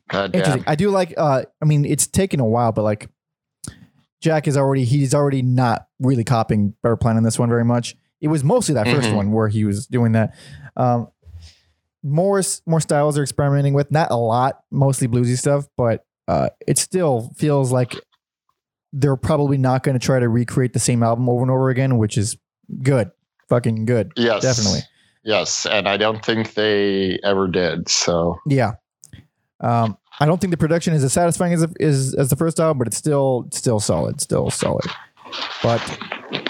God 0.10 0.36
interesting. 0.36 0.64
damn. 0.64 0.72
I 0.72 0.76
do 0.76 0.90
like. 0.90 1.14
Uh, 1.18 1.44
I 1.62 1.66
mean, 1.66 1.86
it's 1.86 2.08
taken 2.08 2.40
a 2.40 2.46
while, 2.46 2.72
but 2.72 2.84
like 2.84 3.08
Jack 4.22 4.48
is 4.48 4.56
already 4.56 4.86
he's 4.86 5.14
already 5.14 5.42
not 5.42 5.88
really 6.00 6.24
copying 6.24 6.74
Better 6.84 6.96
Plan 6.96 7.18
on 7.18 7.24
this 7.24 7.38
one 7.40 7.50
very 7.50 7.66
much. 7.66 7.96
It 8.22 8.28
was 8.28 8.44
mostly 8.44 8.76
that 8.76 8.86
1st 8.88 9.10
Mhm. 9.10 9.16
one 9.16 9.32
where 9.32 9.48
he 9.48 9.66
was 9.66 9.88
doing 9.88 10.12
that. 10.14 10.36
Um, 10.78 11.08
more 12.04 12.42
more 12.66 12.80
styles 12.80 13.18
are 13.18 13.24
experimenting 13.24 13.74
with, 13.74 13.92
not 13.92 14.12
a 14.12 14.16
lot, 14.16 14.60
mostly 14.72 15.08
bluesy 15.08 15.38
stuff, 15.38 15.68
but 15.76 16.06
uh, 16.28 16.50
it 16.68 16.78
still 16.78 17.32
feels 17.36 17.72
like 17.72 17.96
they're 18.94 19.16
probably 19.18 19.58
not 19.58 19.84
going 19.84 19.98
to 19.98 20.04
try 20.06 20.20
to 20.20 20.30
recreate 20.30 20.74
the 20.74 20.80
same 20.80 21.02
album 21.04 21.28
over 21.30 21.42
and 21.42 21.52
over 21.52 21.70
again, 21.70 21.98
which 21.98 22.18
is 22.18 22.38
good, 22.84 23.10
fucking 23.50 23.86
good. 23.86 24.12
Yes. 24.16 24.42
Definitely. 24.44 24.82
Yes. 25.24 25.66
And 25.66 25.88
I 25.88 25.98
don't 25.98 26.24
think 26.26 26.54
they 26.56 27.20
ever 27.24 27.48
did. 27.48 27.88
So. 27.90 28.38
Yeah. 28.48 28.72
Um, 29.60 29.98
I 30.20 30.26
don't 30.26 30.40
think 30.40 30.52
the 30.52 30.58
production 30.58 30.94
is 30.94 31.04
as 31.04 31.14
satisfying 31.14 31.54
as 31.54 31.66
as, 31.80 32.14
as 32.16 32.30
the 32.30 32.36
first 32.36 32.60
album, 32.60 32.78
but 32.78 32.88
it's 32.88 32.98
still 32.98 33.48
still 33.52 33.80
solid, 33.80 34.22
still 34.22 34.50
solid. 34.50 34.86
But 35.64 35.82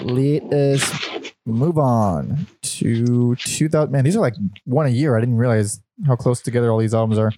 let 0.02 0.42
us 0.52 1.32
move 1.46 1.78
on 1.78 2.46
to 2.62 3.36
2000. 3.36 3.90
Man, 3.90 4.04
these 4.04 4.16
are 4.16 4.20
like 4.20 4.34
one 4.64 4.86
a 4.86 4.90
year. 4.90 5.16
I 5.16 5.20
didn't 5.20 5.36
realize 5.38 5.80
how 6.06 6.16
close 6.16 6.40
together 6.40 6.70
all 6.70 6.78
these 6.78 6.94
albums 6.94 7.18
are. 7.18 7.32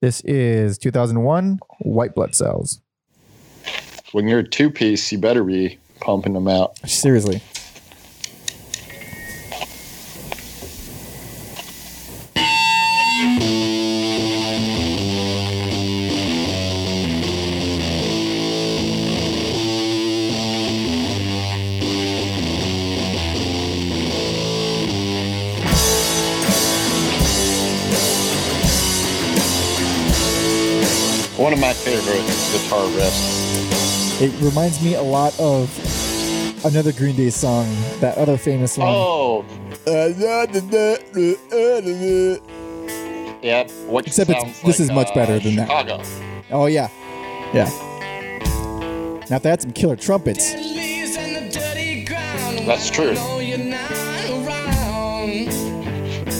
This 0.00 0.20
is 0.22 0.78
2001, 0.78 1.58
White 1.80 2.14
Blood 2.14 2.34
Cells. 2.34 2.80
When 4.12 4.28
you're 4.28 4.40
a 4.40 4.48
two 4.48 4.70
piece, 4.70 5.10
you 5.10 5.18
better 5.18 5.42
be 5.42 5.78
pumping 6.00 6.34
them 6.34 6.46
out. 6.48 6.78
seriously. 6.88 7.42
One 31.94 32.02
favorite 32.02 32.26
guitar 32.50 32.86
riffs. 32.88 34.20
It 34.20 34.32
reminds 34.44 34.82
me 34.82 34.94
a 34.94 35.02
lot 35.02 35.38
of 35.38 35.70
another 36.64 36.90
Green 36.92 37.14
Day 37.14 37.30
song, 37.30 37.66
that 38.00 38.18
other 38.18 38.36
famous 38.36 38.76
one. 38.76 38.88
Oh, 38.90 39.44
yep. 43.42 43.70
What 43.86 44.08
Except 44.08 44.28
it's- 44.30 44.60
this 44.62 44.64
like, 44.64 44.80
is 44.80 44.90
much 44.90 45.10
uh, 45.10 45.14
better 45.14 45.38
than 45.38 45.54
that. 45.54 45.70
Oh 46.50 46.66
yeah, 46.66 46.88
yeah. 47.52 47.68
Now 49.30 49.36
if 49.36 49.42
they 49.44 49.50
had 49.50 49.62
some 49.62 49.70
killer 49.72 49.94
trumpets, 49.94 50.52
That's 52.66 52.90
true. 52.90 53.14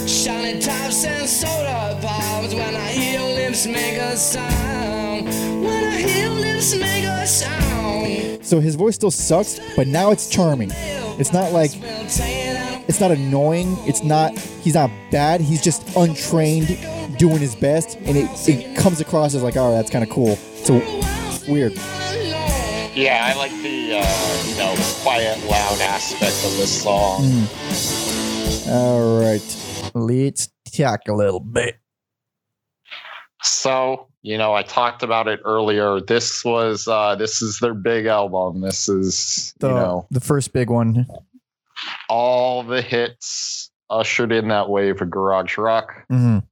Shiny 0.05 0.59
tops 0.59 1.05
and 1.05 1.29
soda 1.29 1.97
pops 2.01 2.53
when 2.53 2.75
I 2.75 2.89
hear 2.91 3.21
lips 3.21 3.65
make 3.65 3.97
a 3.97 4.17
sound. 4.17 4.94
So 8.41 8.59
his 8.59 8.75
voice 8.75 8.95
still 8.95 9.11
sucks, 9.11 9.59
but 9.75 9.87
now 9.87 10.11
it's 10.11 10.29
charming. 10.29 10.71
It's 11.17 11.31
not 11.31 11.51
like 11.51 11.71
it's 11.75 12.99
not 12.99 13.11
annoying. 13.11 13.77
It's 13.81 14.03
not 14.03 14.37
he's 14.37 14.75
not 14.75 14.89
bad. 15.11 15.41
He's 15.41 15.61
just 15.61 15.95
untrained, 15.95 16.67
doing 17.17 17.39
his 17.39 17.55
best, 17.55 17.97
and 17.97 18.17
it, 18.17 18.29
it 18.47 18.77
comes 18.77 18.99
across 18.99 19.35
as 19.35 19.43
like, 19.43 19.57
oh, 19.57 19.71
that's 19.71 19.89
kind 19.89 20.03
of 20.03 20.09
cool. 20.09 20.35
So 20.35 20.75
weird. 21.47 21.73
Yeah, 22.95 23.29
I 23.29 23.37
like 23.37 23.51
the 23.61 23.99
uh, 23.99 24.43
you 24.47 24.57
know 24.57 24.73
quiet, 25.03 25.43
loud 25.45 25.81
aspect 25.81 26.45
of 26.45 26.57
this 26.57 26.81
song. 26.83 27.23
Mm. 27.23 28.71
All 28.71 29.19
right. 29.21 29.91
Let's 29.93 30.49
talk 30.71 31.01
a 31.07 31.13
little 31.13 31.39
bit. 31.39 31.77
So 33.45 34.07
you 34.21 34.39
know, 34.39 34.53
I 34.55 34.63
talked 34.63 35.03
about 35.03 35.27
it 35.27 35.39
earlier. 35.45 36.01
This 36.01 36.43
was 36.43 36.87
uh, 36.87 37.15
this 37.15 37.41
is 37.41 37.59
their 37.59 37.73
big 37.75 38.07
album. 38.07 38.61
This 38.61 38.89
is 38.89 39.53
The, 39.59 39.67
you 39.69 39.73
know 39.75 40.07
the 40.11 40.19
first 40.19 40.51
big 40.53 40.69
one. 40.69 41.05
all 42.09 42.63
the 42.63 42.81
hits 42.81 43.69
ushered 43.89 44.31
in 44.31 44.47
that 44.47 44.69
wave 44.69 45.01
of 45.01 45.09
garage 45.11 45.57
rock. 45.59 45.93
Mhm. 46.11 46.43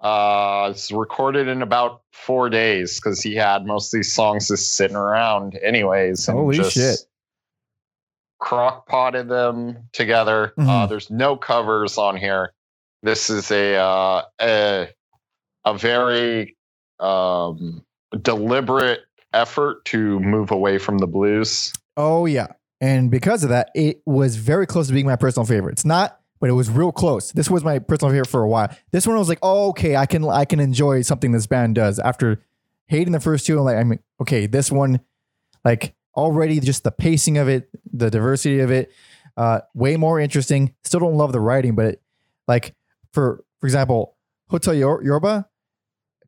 Uh, 0.00 0.68
it's 0.70 0.90
recorded 0.92 1.48
in 1.48 1.62
about 1.62 2.02
four 2.12 2.48
days 2.50 2.98
because 3.00 3.20
he 3.22 3.34
had 3.34 3.64
most 3.66 3.92
of 3.92 3.98
these 3.98 4.12
songs 4.12 4.48
just 4.48 4.74
sitting 4.76 4.96
around, 4.96 5.58
anyways. 5.62 6.28
and 6.28 6.36
Holy 6.38 6.56
just 6.56 6.72
shit. 6.72 6.98
Crock 8.38 8.86
potted 8.86 9.28
them 9.28 9.88
together. 9.92 10.52
Uh, 10.58 10.62
Mhm. 10.62 10.88
there's 10.90 11.10
no 11.10 11.36
covers 11.36 11.96
on 11.98 12.16
here. 12.16 12.52
This 13.02 13.30
is 13.30 13.50
a 13.50 13.76
uh, 13.76 14.22
a, 14.40 14.88
a 15.64 15.76
very 15.76 16.56
um, 17.00 17.84
deliberate 18.22 19.00
effort 19.32 19.84
to 19.86 20.20
move 20.20 20.50
away 20.50 20.78
from 20.78 20.98
the 20.98 21.06
blues. 21.06 21.72
Oh 21.96 22.26
yeah, 22.26 22.48
and 22.80 23.10
because 23.10 23.44
of 23.44 23.50
that, 23.50 23.70
it 23.74 24.02
was 24.06 24.36
very 24.36 24.66
close 24.66 24.88
to 24.88 24.92
being 24.92 25.06
my 25.06 25.16
personal 25.16 25.46
favorite. 25.46 25.72
It's 25.72 25.84
not, 25.84 26.20
but 26.40 26.50
it 26.50 26.54
was 26.54 26.68
real 26.70 26.92
close. 26.92 27.32
This 27.32 27.50
was 27.50 27.64
my 27.64 27.78
personal 27.78 28.12
favorite 28.12 28.28
for 28.28 28.42
a 28.42 28.48
while. 28.48 28.68
This 28.90 29.06
one 29.06 29.16
I 29.16 29.18
was 29.18 29.28
like, 29.28 29.38
oh, 29.42 29.70
okay, 29.70 29.96
I 29.96 30.06
can 30.06 30.24
I 30.28 30.44
can 30.44 30.60
enjoy 30.60 31.02
something 31.02 31.32
this 31.32 31.46
band 31.46 31.74
does. 31.76 31.98
After 31.98 32.42
hating 32.86 33.12
the 33.12 33.20
first 33.20 33.46
two, 33.46 33.58
I'm 33.58 33.64
like, 33.64 33.76
I 33.76 33.84
mean, 33.84 34.00
okay, 34.20 34.46
this 34.46 34.70
one, 34.70 35.00
like 35.64 35.94
already 36.16 36.60
just 36.60 36.84
the 36.84 36.90
pacing 36.92 37.38
of 37.38 37.48
it, 37.48 37.68
the 37.92 38.10
diversity 38.10 38.60
of 38.60 38.70
it, 38.70 38.92
uh, 39.36 39.60
way 39.74 39.96
more 39.96 40.20
interesting. 40.20 40.74
Still 40.84 41.00
don't 41.00 41.16
love 41.16 41.32
the 41.32 41.40
writing, 41.40 41.74
but 41.74 41.86
it, 41.86 42.02
like 42.46 42.74
for 43.12 43.44
for 43.60 43.66
example, 43.66 44.16
Hotel 44.48 44.74
Yor- 44.74 45.02
Yorba, 45.02 45.48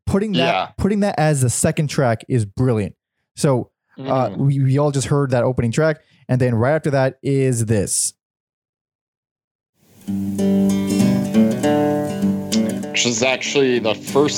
putting 0.07 0.31
that 0.33 0.37
Yeah. 0.39 0.67
putting 0.77 1.01
that 1.01 1.15
as 1.19 1.41
the 1.41 1.49
second 1.49 1.87
track 1.89 2.23
is 2.27 2.45
brilliant. 2.45 2.95
So 3.35 3.69
uh, 3.99 4.29
Mm. 4.29 4.37
we, 4.37 4.59
we 4.59 4.77
all 4.77 4.91
just 4.91 5.07
heard 5.07 5.31
that 5.31 5.43
opening 5.43 5.71
track, 5.71 6.01
and 6.29 6.39
then 6.41 6.55
right 6.55 6.73
after 6.75 6.91
that 6.91 7.17
is 7.23 7.65
this. 7.65 8.13
which 12.89 13.05
is 13.05 13.21
actually 13.23 13.79
the 13.79 13.93
first 13.93 14.37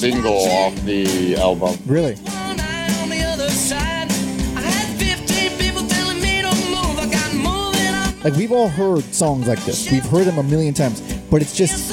single 0.00 0.36
off 0.50 0.74
the 0.84 1.36
album. 1.36 1.76
Really? 1.86 2.14
One 2.16 2.58
eye 2.60 2.98
on 3.02 3.08
the 3.08 3.22
other 3.22 3.48
side. 3.50 4.10
I 4.56 4.60
had 4.62 4.98
15 4.98 5.58
people 5.58 5.86
telling 5.86 6.20
me 6.20 6.42
to 6.42 6.48
move. 6.70 6.98
I 6.98 7.08
got 7.10 7.32
moving 7.34 7.94
up. 7.94 8.24
Like 8.24 8.34
we've 8.34 8.50
all 8.52 8.68
heard 8.68 9.02
songs 9.14 9.46
like 9.46 9.62
this. 9.64 9.90
We've 9.90 10.04
heard 10.04 10.24
them 10.26 10.38
a 10.38 10.42
million 10.42 10.74
times, 10.74 11.00
but 11.30 11.40
it's 11.42 11.54
just 11.56 11.92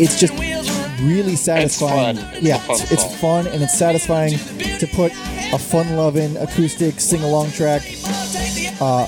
it's 0.00 0.18
just 0.18 0.32
really 1.06 1.36
satisfying. 1.36 2.16
It's 2.18 2.42
yeah, 2.42 2.56
a 2.56 2.60
fun 2.60 2.76
it's, 2.80 2.92
it's 2.92 3.20
fun 3.20 3.46
and 3.46 3.62
it's 3.62 3.78
satisfying 3.78 4.38
to 4.78 4.86
put 4.94 5.12
a 5.52 5.58
fun-loving 5.58 6.36
acoustic 6.38 7.00
sing-along 7.00 7.50
track 7.52 7.82
uh, 8.80 9.06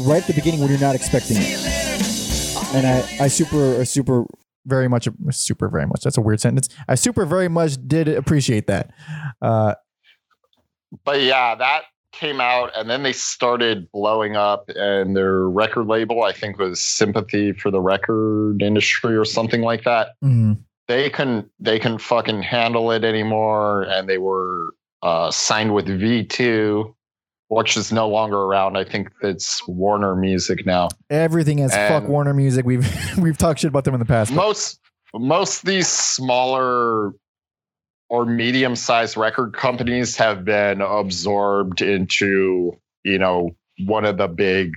right 0.00 0.22
at 0.22 0.26
the 0.26 0.34
beginning 0.34 0.60
when 0.60 0.70
you're 0.70 0.80
not 0.80 0.94
expecting 0.94 1.36
it. 1.38 2.74
And 2.74 2.86
I, 2.86 3.24
I 3.24 3.28
super, 3.28 3.84
super 3.84 4.24
Very 4.66 4.88
much, 4.88 5.08
super, 5.30 5.68
very 5.68 5.86
much. 5.86 6.02
That's 6.02 6.18
a 6.18 6.20
weird 6.20 6.40
sentence. 6.40 6.68
I 6.88 6.94
super, 6.94 7.24
very 7.24 7.48
much 7.48 7.76
did 7.86 8.08
appreciate 8.08 8.66
that. 8.66 8.90
Uh, 9.40 9.74
But 11.04 11.22
yeah, 11.22 11.54
that 11.54 11.84
came 12.12 12.40
out 12.40 12.70
and 12.74 12.88
then 12.88 13.02
they 13.02 13.12
started 13.12 13.90
blowing 13.92 14.36
up 14.36 14.68
and 14.74 15.16
their 15.16 15.48
record 15.48 15.86
label, 15.86 16.22
I 16.22 16.32
think 16.32 16.58
was 16.58 16.80
Sympathy 16.80 17.52
for 17.52 17.70
the 17.70 17.80
Record 17.80 18.62
Industry 18.62 19.16
or 19.16 19.24
something 19.24 19.62
like 19.62 19.84
that. 19.84 20.14
mm, 20.24 20.58
They 20.88 21.10
can't 21.10 21.48
they 21.60 21.78
couldn't 21.78 21.98
fucking 21.98 22.42
handle 22.42 22.90
it 22.92 23.04
anymore 23.04 23.82
and 23.82 24.08
they 24.08 24.18
were 24.18 24.74
uh, 25.02 25.30
signed 25.30 25.74
with 25.74 25.86
V2, 25.86 26.94
which 27.48 27.76
is 27.76 27.92
no 27.92 28.08
longer 28.08 28.36
around. 28.38 28.76
I 28.76 28.84
think 28.84 29.10
it's 29.22 29.66
Warner 29.68 30.16
Music 30.16 30.64
now. 30.66 30.88
everything 31.10 31.58
has 31.58 31.72
fuck 31.74 32.08
Warner 32.08 32.34
Music. 32.34 32.64
We've 32.64 32.88
we've 33.18 33.38
talked 33.38 33.60
shit 33.60 33.68
about 33.68 33.84
them 33.84 33.94
in 33.94 34.00
the 34.00 34.06
past. 34.06 34.32
most 34.32 34.80
most 35.14 35.62
of 35.62 35.68
these 35.68 35.88
smaller 35.88 37.12
or 38.10 38.24
medium 38.24 38.74
sized 38.74 39.16
record 39.16 39.52
companies 39.54 40.16
have 40.16 40.44
been 40.44 40.80
absorbed 40.80 41.82
into 41.82 42.72
you 43.04 43.18
know 43.18 43.50
one 43.86 44.04
of 44.04 44.16
the 44.18 44.26
big 44.28 44.72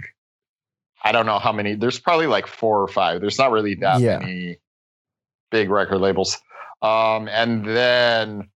i 1.04 1.12
don't 1.12 1.26
know 1.26 1.40
how 1.40 1.52
many 1.52 1.76
there's 1.76 2.00
probably 2.00 2.28
like 2.28 2.46
four 2.48 2.82
or 2.82 2.88
five 2.88 3.20
there's 3.20 3.38
not 3.40 3.52
really 3.52 3.76
that 3.76 4.00
Yeah. 4.00 4.20
many 4.20 4.58
big 5.52 5.70
record 5.70 6.00
labels 6.00 6.38
um 6.82 7.28
and 7.28 7.66
then 7.66 8.50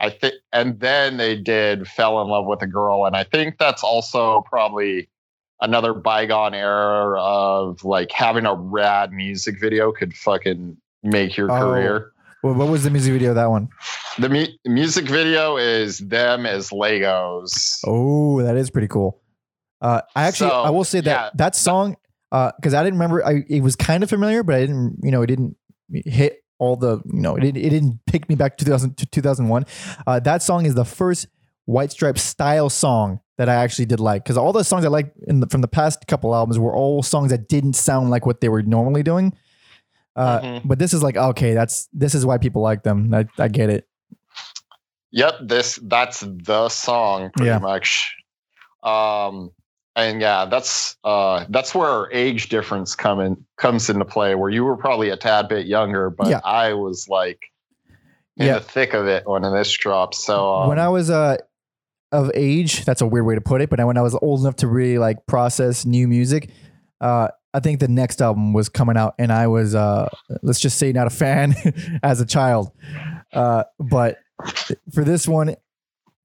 i 0.00 0.10
think 0.10 0.34
and 0.52 0.80
then 0.80 1.16
they 1.18 1.36
did 1.36 1.86
fell 1.86 2.20
in 2.22 2.28
love 2.28 2.46
with 2.46 2.60
a 2.62 2.66
girl 2.66 3.04
and 3.06 3.14
i 3.14 3.22
think 3.22 3.56
that's 3.58 3.82
also 3.84 4.42
probably 4.48 5.08
another 5.60 5.92
bygone 5.94 6.54
era 6.54 7.20
of 7.20 7.84
like 7.84 8.10
having 8.12 8.46
a 8.46 8.54
rad 8.54 9.12
music 9.12 9.60
video 9.60 9.92
could 9.92 10.14
fucking 10.14 10.76
make 11.02 11.36
your 11.36 11.50
Oh. 11.50 11.58
career. 11.60 12.12
Well, 12.44 12.54
what 12.54 12.68
was 12.68 12.84
the 12.84 12.90
music 12.90 13.12
video? 13.12 13.30
of 13.30 13.34
That 13.34 13.50
one? 13.50 13.68
The 14.20 14.28
mu- 14.28 14.46
music 14.72 15.06
video 15.08 15.56
is 15.56 15.98
them 15.98 16.46
as 16.46 16.70
Legos. 16.70 17.80
Oh, 17.84 18.40
that 18.42 18.56
is 18.56 18.70
pretty 18.70 18.86
cool. 18.86 19.20
Uh, 19.80 20.02
I 20.14 20.24
actually, 20.28 20.50
So, 20.50 20.62
I 20.62 20.70
will 20.70 20.84
say 20.84 21.00
that 21.00 21.10
yeah. 21.10 21.30
that 21.34 21.56
song, 21.56 21.96
because 22.30 22.74
I 22.74 22.84
didn't 22.84 22.94
remember, 23.00 23.26
I 23.26 23.42
it 23.48 23.60
was 23.64 23.74
kind 23.74 24.04
of 24.04 24.08
familiar, 24.08 24.44
but 24.44 24.54
I 24.54 24.60
didn't, 24.60 25.00
you 25.02 25.10
know, 25.10 25.22
it 25.22 25.26
didn't 25.26 25.56
hit 25.92 26.42
all 26.58 26.76
the, 26.76 26.98
you 27.06 27.20
know, 27.20 27.36
it 27.36 27.40
didn't, 27.40 27.56
it 27.64 27.70
didn't 27.70 28.00
pick 28.06 28.28
me 28.28 28.34
back 28.34 28.56
to 28.58 28.64
2000 28.64 28.96
to 28.96 29.06
2001. 29.06 29.64
Uh, 30.06 30.18
that 30.20 30.42
song 30.42 30.66
is 30.66 30.74
the 30.74 30.84
first 30.84 31.26
White 31.66 31.92
Stripe 31.92 32.18
style 32.18 32.68
song 32.70 33.20
that 33.36 33.48
I 33.48 33.54
actually 33.54 33.84
did 33.86 34.00
like, 34.00 34.24
because 34.24 34.36
all 34.36 34.52
the 34.52 34.64
songs 34.64 34.84
I 34.84 34.88
liked 34.88 35.16
in 35.28 35.40
the, 35.40 35.46
from 35.46 35.60
the 35.60 35.68
past 35.68 36.06
couple 36.08 36.34
albums 36.34 36.58
were 36.58 36.74
all 36.74 37.02
songs 37.02 37.30
that 37.30 37.48
didn't 37.48 37.74
sound 37.74 38.10
like 38.10 38.26
what 38.26 38.40
they 38.40 38.48
were 38.48 38.62
normally 38.62 39.02
doing. 39.02 39.32
Uh, 40.16 40.40
Mhm. 40.40 40.62
But 40.64 40.80
this 40.80 40.92
is 40.92 41.00
like 41.02 41.16
okay, 41.16 41.54
that's 41.54 41.88
this 41.92 42.12
is 42.16 42.26
why 42.26 42.38
people 42.38 42.60
like 42.60 42.82
them. 42.82 43.14
I, 43.14 43.26
I 43.38 43.46
get 43.46 43.70
it. 43.70 43.86
Yep, 45.12 45.34
this 45.42 45.78
that's 45.84 46.20
the 46.26 46.68
song 46.68 47.30
pretty 47.36 47.50
Yeah. 47.50 47.58
much. 47.60 48.16
Um 48.82 49.52
and 49.98 50.20
yeah, 50.20 50.44
that's 50.46 50.96
uh 51.04 51.44
that's 51.50 51.74
where 51.74 51.88
our 51.88 52.10
age 52.12 52.48
difference 52.48 52.94
come 52.94 53.20
in, 53.20 53.44
comes 53.56 53.90
into 53.90 54.04
play 54.04 54.34
where 54.34 54.50
you 54.50 54.64
were 54.64 54.76
probably 54.76 55.10
a 55.10 55.16
tad 55.16 55.48
bit 55.48 55.66
younger, 55.66 56.08
but 56.10 56.28
Yeah. 56.28 56.40
I 56.44 56.72
was 56.74 57.08
like 57.08 57.40
in 58.36 58.46
Yeah. 58.46 58.54
the 58.54 58.64
thick 58.64 58.94
of 58.94 59.06
it 59.06 59.24
when 59.26 59.42
this 59.42 59.70
dropped. 59.76 60.14
So 60.14 60.54
um, 60.54 60.68
when 60.68 60.78
I 60.78 60.88
was 60.88 61.10
uh 61.10 61.36
of 62.12 62.30
age, 62.34 62.84
that's 62.86 63.02
a 63.02 63.06
weird 63.06 63.26
way 63.26 63.34
to 63.34 63.40
put 63.42 63.60
it, 63.60 63.68
but 63.68 63.84
when 63.86 63.98
I 63.98 64.02
was 64.02 64.14
old 64.22 64.40
enough 64.40 64.56
to 64.56 64.66
really 64.66 64.96
like 64.98 65.26
process 65.26 65.84
new 65.84 66.08
music, 66.08 66.50
uh 67.00 67.28
I 67.54 67.60
think 67.60 67.80
the 67.80 67.88
next 67.88 68.20
album 68.22 68.52
was 68.52 68.68
coming 68.68 68.96
out 68.96 69.14
and 69.18 69.32
I 69.32 69.46
was 69.48 69.74
uh 69.74 70.08
let's 70.42 70.60
just 70.60 70.78
say 70.78 70.92
not 70.92 71.06
a 71.06 71.10
fan 71.10 71.54
as 72.02 72.20
a 72.20 72.26
child. 72.26 72.70
Uh 73.32 73.64
but 73.80 74.18
for 74.94 75.02
this 75.04 75.26
one 75.26 75.56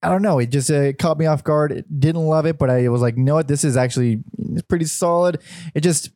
I 0.03 0.09
don't 0.09 0.21
know. 0.21 0.37
It 0.39 0.47
just 0.47 0.69
uh, 0.69 0.81
it 0.81 0.99
caught 0.99 1.17
me 1.17 1.25
off 1.25 1.43
guard. 1.43 1.71
It 1.71 1.99
didn't 1.99 2.25
love 2.25 2.45
it, 2.45 2.59
but 2.59 2.69
I 2.69 2.89
was 2.89 3.01
like, 3.01 3.15
"No. 3.15 3.41
This 3.41 3.63
is 3.63 3.77
actually 3.77 4.21
pretty 4.67 4.85
solid." 4.85 5.41
It 5.73 5.81
just 5.81 6.09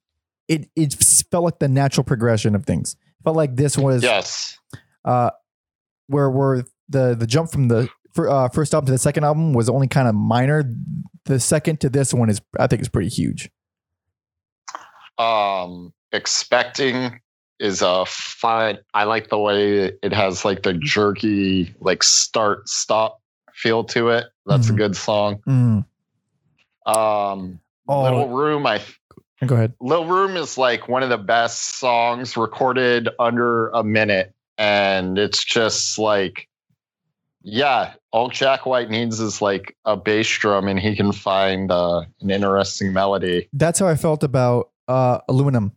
it 0.47 0.69
it 0.75 0.93
felt 1.31 1.45
like 1.45 1.59
the 1.59 1.69
natural 1.69 2.03
progression 2.03 2.53
of 2.53 2.65
things. 2.65 2.97
Felt 3.23 3.37
like 3.37 3.55
this 3.55 3.77
was 3.77 4.03
yes. 4.03 4.57
uh, 5.05 5.31
where 6.07 6.29
where 6.29 6.63
the 6.89 7.15
the 7.15 7.25
jump 7.25 7.49
from 7.51 7.69
the 7.69 7.89
uh, 8.17 8.49
first 8.49 8.73
album 8.73 8.87
to 8.87 8.91
the 8.91 8.97
second 8.97 9.23
album 9.23 9.53
was 9.53 9.69
only 9.69 9.87
kind 9.87 10.07
of 10.07 10.15
minor. 10.15 10.63
The 11.25 11.39
second 11.39 11.79
to 11.81 11.89
this 11.89 12.13
one 12.13 12.29
is 12.29 12.41
I 12.59 12.67
think 12.67 12.81
is 12.81 12.89
pretty 12.89 13.09
huge. 13.09 13.49
um 15.17 15.93
expecting 16.11 17.19
is 17.59 17.81
a 17.81 18.05
fun. 18.05 18.77
i 18.93 19.03
like 19.03 19.29
the 19.29 19.37
way 19.37 19.91
it 20.03 20.13
has 20.13 20.45
like 20.45 20.61
the 20.61 20.73
jerky 20.73 21.73
like 21.79 22.03
start 22.03 22.69
stop 22.69 23.19
feel 23.57 23.83
to 23.83 24.09
it 24.09 24.25
that's 24.45 24.67
Mhm. 24.67 24.73
a 24.73 24.77
good 24.77 24.95
song 24.95 25.39
Mm. 25.47 25.85
um 26.85 27.59
Oh. 27.89 28.03
little 28.03 28.27
room 28.29 28.65
i 28.67 28.81
Go 29.45 29.55
ahead. 29.55 29.73
little 29.79 30.05
room 30.05 30.35
is 30.35 30.57
like 30.57 30.87
one 30.89 31.03
of 31.03 31.09
the 31.09 31.17
best 31.17 31.79
songs 31.79 32.35
recorded 32.37 33.07
under 33.19 33.69
a 33.69 33.83
minute 33.83 34.33
and 34.57 35.17
it's 35.17 35.43
just 35.43 35.97
like 35.97 36.47
yeah 37.43 37.93
all 38.11 38.29
jack 38.29 38.65
white 38.65 38.89
needs 38.89 39.19
is 39.19 39.41
like 39.41 39.75
a 39.85 39.95
bass 39.97 40.27
drum 40.27 40.67
and 40.67 40.79
he 40.79 40.95
can 40.95 41.11
find 41.11 41.71
uh, 41.71 42.01
an 42.21 42.29
interesting 42.29 42.91
melody 42.93 43.47
That's 43.53 43.79
how 43.79 43.87
I 43.87 43.95
felt 43.95 44.23
about 44.23 44.69
uh, 44.87 45.19
aluminum. 45.27 45.73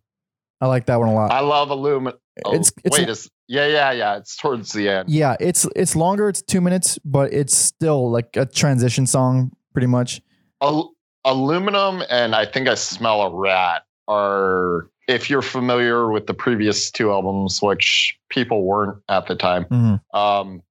I 0.61 0.66
like 0.66 0.87
that 0.87 0.97
one 1.01 1.09
a 1.09 1.14
lot. 1.14 1.31
i 1.33 1.41
love 1.41 1.70
aluminum 1.70 2.18
Oh, 2.45 2.51
It's- 2.55 2.72
it's- 2.85 2.99
wait, 2.99 3.09
is 3.09 3.28
yeah, 3.49 3.66
yeah, 3.66 3.91
yeah. 3.93 4.16
It's 4.16 4.37
towards 4.37 4.72
the 4.72 4.89
end. 4.89 5.11
yeah, 5.11 5.37
it's 5.41 5.66
it's 5.76 5.97
longer. 5.97 6.28
It's 6.28 6.41
two 6.43 6.61
minutes, 6.61 6.99
but 7.05 7.33
it's 7.33 7.57
still 7.57 8.11
like 8.11 8.37
a 8.37 8.47
transition 8.47 9.07
song, 9.07 9.51
pretty 9.72 9.89
much. 9.89 10.20
Al- 10.62 10.93
aluminum 11.24 12.03
and 12.09 12.35
I 12.35 12.47
think 12.47 12.68
I 12.68 12.74
smell 12.76 13.22
a 13.22 13.31
rat 13.35 13.83
are 14.09 14.89
if 15.09 15.28
you're 15.28 15.43
familiar 15.43 16.11
with 16.11 16.26
the 16.28 16.35
previous 16.35 16.91
two 16.91 17.11
albums, 17.11 17.61
which 17.61 18.16
people 18.31 18.62
weren't 18.64 19.03
at 19.09 19.26
the 19.26 19.35
time. 19.35 19.64
Mhm. 19.64 20.01
Um, 20.14 20.62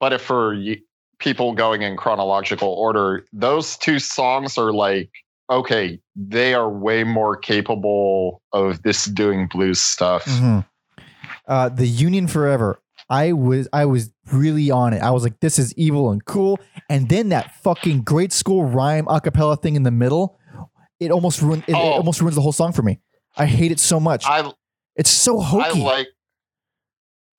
but 0.00 0.12
if 0.14 0.22
for 0.22 0.54
y- 0.54 0.78
people 1.18 1.52
going 1.52 1.82
in 1.82 1.96
chronological 1.96 2.68
order, 2.70 3.26
those 3.32 3.76
two 3.76 3.98
songs 3.98 4.56
are 4.56 4.72
like 4.72 5.10
okay, 5.50 6.00
they 6.16 6.54
are 6.54 6.68
way 6.68 7.04
more 7.04 7.36
capable 7.36 8.42
of 8.52 8.82
this 8.82 9.04
doing 9.06 9.46
blues 9.48 9.80
stuff. 9.80 10.24
Mhm. 10.24 10.66
Uh, 11.46 11.68
the 11.70 11.86
Union 11.86 12.26
Forever. 12.26 12.80
I 13.10 13.32
was 13.32 13.68
I 13.72 13.86
was 13.86 14.12
really 14.32 14.70
on 14.70 14.92
it. 14.92 15.02
I 15.02 15.10
was 15.12 15.22
like, 15.22 15.40
this 15.40 15.58
is 15.58 15.72
evil 15.74 16.10
and 16.10 16.22
cool. 16.26 16.58
And 16.90 17.08
then 17.08 17.30
that 17.30 17.54
fucking 17.62 18.02
great 18.02 18.32
school 18.34 18.64
rhyme 18.66 19.06
acapella 19.06 19.60
thing 19.60 19.74
in 19.76 19.82
the 19.82 19.90
middle, 19.90 20.38
it 21.00 21.10
almost 21.10 21.40
ruined 21.40 21.64
it, 21.66 21.72
it 21.72 21.76
Oh. 21.76 21.92
almost 21.92 22.20
ruins 22.20 22.34
the 22.34 22.42
whole 22.42 22.52
song 22.52 22.72
for 22.72 22.82
me. 22.82 23.00
I 23.36 23.46
hate 23.46 23.72
it 23.72 23.80
so 23.80 23.98
much. 23.98 24.26
I 24.26 24.50
it's 24.96 25.08
so 25.10 25.40
I 25.40 25.44
hokey. 25.44 25.80
like. 25.82 26.08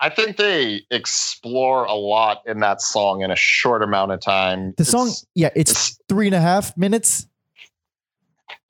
I 0.02 0.10
think 0.10 0.38
they 0.38 0.82
explore 0.92 1.84
a 1.84 1.94
lot 1.94 2.42
in 2.48 2.62
that 2.62 2.82
song 2.82 3.22
in 3.22 3.32
a 3.32 3.36
short 3.36 3.84
amount 3.84 4.14
of 4.14 4.22
time. 4.22 4.74
the 4.78 4.86
song, 4.86 5.12
yeah, 5.36 5.50
it's 5.56 5.72
it's, 5.72 6.00
three 6.08 6.26
and 6.28 6.36
a 6.36 6.40
half 6.40 6.76
minutes. 6.78 7.28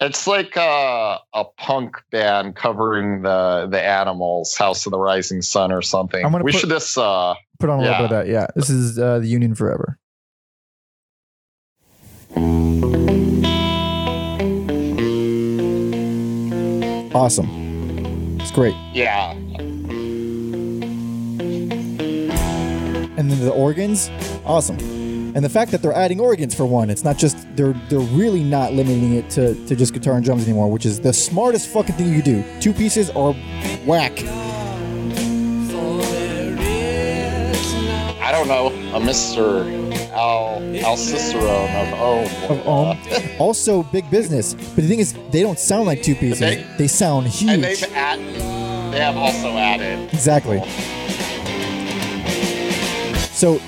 It's 0.02 0.28
like 0.28 0.56
a, 0.56 1.18
a 1.34 1.44
punk 1.58 1.98
band 2.10 2.56
covering 2.56 3.22
the 3.24 3.68
the 3.70 3.82
Animals, 3.82 4.56
House 4.56 4.86
of 4.86 4.92
the 4.92 4.98
Rising 5.00 5.42
Sun, 5.42 5.74
or 5.74 5.82
something. 5.82 6.24
I'm 6.24 6.32
gonna 6.32 6.46
we 6.46 6.54
put, 6.54 6.62
should 6.62 6.70
just 6.70 6.98
uh, 6.98 7.36
put 7.60 7.70
on 7.70 7.82
a 7.82 7.84
yeah. 7.84 7.90
little 7.90 8.08
bit 8.08 8.16
of 8.16 8.26
that. 8.26 8.32
Yeah, 8.32 8.48
this 8.56 8.70
is 8.70 8.98
uh, 8.98 9.20
the 9.20 9.28
Union 9.28 9.56
Forever. 9.56 10.00
Awesome. 17.14 18.38
It's 18.40 18.52
great. 18.52 18.76
Yeah. 18.94 19.32
And 23.18 23.30
then 23.30 23.40
the 23.42 23.52
organs, 23.52 24.10
awesome. 24.46 24.99
And 25.36 25.46
the 25.46 25.50
fact 25.50 25.72
that 25.72 25.82
they're 25.82 25.94
adding 25.94 26.20
organs 26.20 26.56
for 26.56 26.66
one, 26.66 26.90
it's 26.90 27.04
not 27.04 27.18
just 27.18 27.38
they're 27.56 27.74
they're 27.90 28.00
really 28.00 28.44
not 28.44 28.74
limiting 28.74 29.14
it 29.14 29.30
to, 29.32 29.54
to 29.68 29.76
just 29.76 29.94
guitar 29.94 30.16
and 30.16 30.26
drums 30.26 30.44
anymore, 30.46 30.70
which 30.72 30.86
is 30.86 31.00
the 31.00 31.14
smartest 31.14 31.70
fucking 31.70 31.96
thing 31.96 32.12
you 32.14 32.22
do. 32.24 32.44
Two 32.60 32.74
pieces 32.74 33.10
are 33.12 33.34
whack. 33.86 34.14
I 38.22 38.32
don't 38.32 38.48
know, 38.48 38.68
a 38.96 39.00
Mr. 39.00 40.12
Al 40.12 40.62
Al 40.86 40.98
Cisneros 40.98 41.70
of 41.70 41.94
Om. 41.94 42.52
Of 42.58 42.68
Om. 42.68 42.98
Uh, 43.12 43.20
also 43.40 43.84
big 43.84 44.10
business. 44.12 44.54
But 44.54 44.76
the 44.76 44.88
thing 44.88 45.00
is, 45.00 45.14
they 45.32 45.42
don't 45.42 45.58
sound 45.60 45.86
like 45.88 46.04
two 46.04 46.16
pieces. 46.16 46.40
They- 46.40 46.66
They 46.78 46.88
sound 46.88 47.26
And 47.26 47.34
huge. 47.34 47.62
they've 47.62 47.94
added, 47.96 48.36
they 48.94 49.00
have 49.00 49.18
also 49.18 49.50
added. 49.58 50.14
Exactly. 50.14 50.60
So 53.32 53.60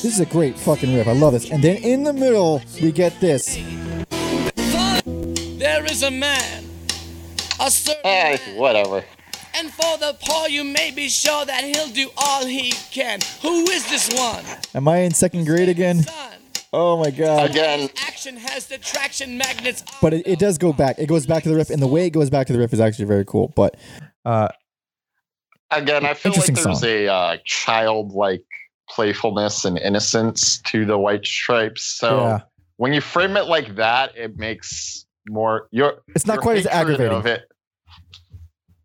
this 0.00 0.14
is 0.14 0.20
a 0.20 0.26
great 0.26 0.58
fucking 0.58 0.94
riff. 0.94 1.06
I 1.06 1.12
love 1.12 1.32
this. 1.34 1.50
And 1.50 1.62
then 1.62 1.76
in 1.76 2.02
the 2.02 2.12
middle, 2.12 2.62
we 2.80 2.92
get 2.92 3.18
this. 3.20 3.56
There 5.58 5.84
is 5.84 6.02
a 6.02 6.10
man, 6.10 6.64
a 7.60 7.70
certain 7.70 8.00
Eh, 8.04 8.36
whatever. 8.56 9.04
and 9.54 9.70
for 9.72 9.96
the 9.98 10.16
poor 10.20 10.48
you 10.48 10.64
may 10.64 10.90
be 10.90 11.08
sure 11.08 11.44
that 11.44 11.62
he'll 11.64 11.88
do 11.88 12.10
all 12.16 12.44
he 12.44 12.72
can. 12.90 13.20
Who 13.42 13.68
is 13.70 13.88
this 13.88 14.10
one? 14.18 14.44
Am 14.74 14.88
I 14.88 14.98
in 14.98 15.12
second 15.12 15.44
grade 15.44 15.68
again? 15.68 16.04
Oh 16.72 16.98
my 16.98 17.10
god. 17.10 17.50
Again, 17.50 17.90
Action 18.06 18.36
has 18.38 18.66
the 18.66 18.78
traction 18.78 19.36
magnets. 19.38 19.84
But 20.00 20.14
it, 20.14 20.26
it 20.26 20.38
does 20.38 20.56
go 20.58 20.72
back. 20.72 20.98
It 20.98 21.06
goes 21.06 21.26
back 21.26 21.42
to 21.44 21.48
the 21.50 21.54
riff, 21.56 21.70
and 21.70 21.80
the 21.82 21.86
way 21.86 22.06
it 22.06 22.10
goes 22.10 22.30
back 22.30 22.46
to 22.48 22.52
the 22.52 22.58
riff 22.58 22.72
is 22.72 22.80
actually 22.80 23.04
very 23.04 23.24
cool. 23.26 23.52
But 23.54 23.76
Uh, 24.24 24.48
again, 25.70 26.04
I 26.06 26.14
feel 26.14 26.32
like 26.32 26.46
there's 26.46 26.62
song. 26.62 26.80
a 26.84 27.08
uh, 27.08 27.36
childlike 27.44 28.44
playfulness 28.92 29.64
and 29.64 29.78
innocence 29.78 30.58
to 30.58 30.84
the 30.84 30.98
White 30.98 31.26
Stripes. 31.26 31.82
So 31.82 32.20
yeah. 32.20 32.40
when 32.76 32.92
you 32.92 33.00
frame 33.00 33.36
it 33.36 33.46
like 33.46 33.76
that, 33.76 34.16
it 34.16 34.38
makes 34.38 35.06
more 35.28 35.68
your 35.70 36.02
It's 36.14 36.26
not 36.26 36.34
your 36.34 36.42
quite 36.42 36.58
as 36.58 36.66
aggravating. 36.66 37.16
Of 37.16 37.26
it, 37.26 37.42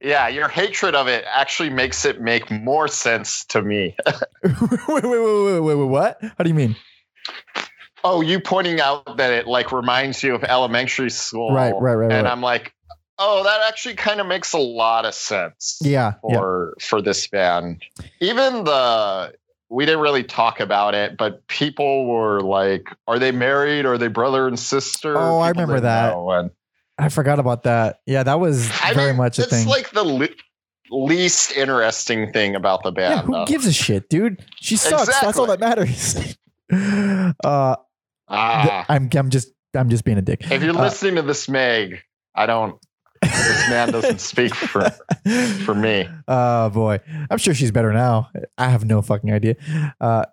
yeah, 0.01 0.28
your 0.28 0.47
hatred 0.47 0.95
of 0.95 1.08
it 1.08 1.26
actually 1.32 1.70
makes 1.70 2.05
it 2.05 2.22
make 2.22 2.49
more 2.49 2.88
sense 2.88 3.45
to 3.45 3.62
me. 3.62 3.95
wait, 4.43 4.55
wait, 4.88 5.03
wait, 5.03 5.03
wait, 5.03 5.60
wait, 5.60 5.76
wait, 5.76 5.86
what? 5.86 6.18
How 6.22 6.43
do 6.43 6.49
you 6.49 6.55
mean? 6.55 6.76
oh, 8.03 8.22
you 8.22 8.39
pointing 8.39 8.80
out 8.80 9.18
that 9.18 9.34
it 9.34 9.47
like 9.47 9.72
reminds 9.72 10.24
you 10.24 10.36
of 10.36 10.43
elementary 10.43 11.10
school, 11.10 11.53
Right, 11.53 11.74
right, 11.80 11.95
right, 11.95 12.12
And 12.12 12.24
right. 12.24 12.32
I'm 12.32 12.41
like, 12.41 12.74
oh, 13.20 13.43
that 13.43 13.62
actually 13.68 13.95
kind 13.95 14.22
of 14.22 14.28
makes 14.28 14.53
a 14.53 14.60
lot 14.60 15.05
of 15.05 15.14
sense. 15.14 15.80
Yeah, 15.82 16.14
yeah. 16.28 16.38
for 16.38 16.74
for 16.80 17.01
this 17.01 17.28
band. 17.28 17.84
Even 18.22 18.64
the 18.64 19.34
we 19.70 19.86
didn't 19.86 20.01
really 20.01 20.24
talk 20.24 20.59
about 20.59 20.95
it, 20.95 21.18
but 21.18 21.45
people 21.47 22.05
were 22.07 22.41
like, 22.41 22.88
"Are 23.07 23.20
they 23.20 23.32
married? 23.32 23.86
Are 23.86 23.97
they 23.97 24.07
brother 24.07 24.47
and 24.47 24.57
sister?" 24.59 25.18
Oh, 25.18 25.39
I 25.39 25.49
remember 25.49 25.80
that. 25.82 26.15
and 26.15 26.51
I 26.97 27.09
forgot 27.09 27.39
about 27.39 27.63
that. 27.63 27.99
Yeah, 28.05 28.24
that 28.24 28.39
was 28.39 28.70
I 28.82 28.93
very 28.93 29.09
mean, 29.11 29.18
much 29.18 29.39
a 29.39 29.43
it's 29.43 29.51
thing. 29.51 29.68
like 29.68 29.91
the 29.91 30.03
le- 30.03 30.28
least 30.89 31.51
interesting 31.55 32.32
thing 32.32 32.55
about 32.55 32.84
the 32.84 32.91
band. 32.91 33.13
yeah, 33.13 33.22
who 33.24 33.32
though. 33.34 33.45
gives 33.45 33.65
a 33.65 33.74
shit, 33.74 34.09
dude? 34.09 34.43
She 34.55 34.78
sucks. 34.78 35.07
That's 35.22 35.38
all 35.38 35.47
that 35.47 35.59
matters. 35.59 36.38
uh, 36.72 37.76
ah, 38.28 38.63
th- 38.63 38.86
I'm, 38.89 39.09
I'm 39.13 39.30
just, 39.30 39.49
I'm 39.76 39.89
just 39.89 40.05
being 40.05 40.18
a 40.18 40.22
dick. 40.22 40.49
if 40.49 40.63
you're 40.63 40.76
uh, 40.76 40.82
listening 40.82 41.15
to 41.15 41.22
this, 41.22 41.47
Meg, 41.49 42.01
I 42.34 42.45
don't. 42.45 42.80
This 43.22 43.70
man 43.70 43.91
doesn't 43.91 44.20
speak 44.22 44.53
for 44.53 44.89
for 45.65 45.76
me. 45.76 46.07
Oh 46.28 46.70
boy, 46.70 46.99
I'm 47.30 47.38
sure 47.38 47.53
she's 47.53 47.72
better 47.72 47.93
now. 47.93 48.30
I 48.57 48.70
have 48.70 48.86
no 48.86 49.01
fucking 49.01 49.32
idea. 49.32 49.55
Uh, 50.01 50.26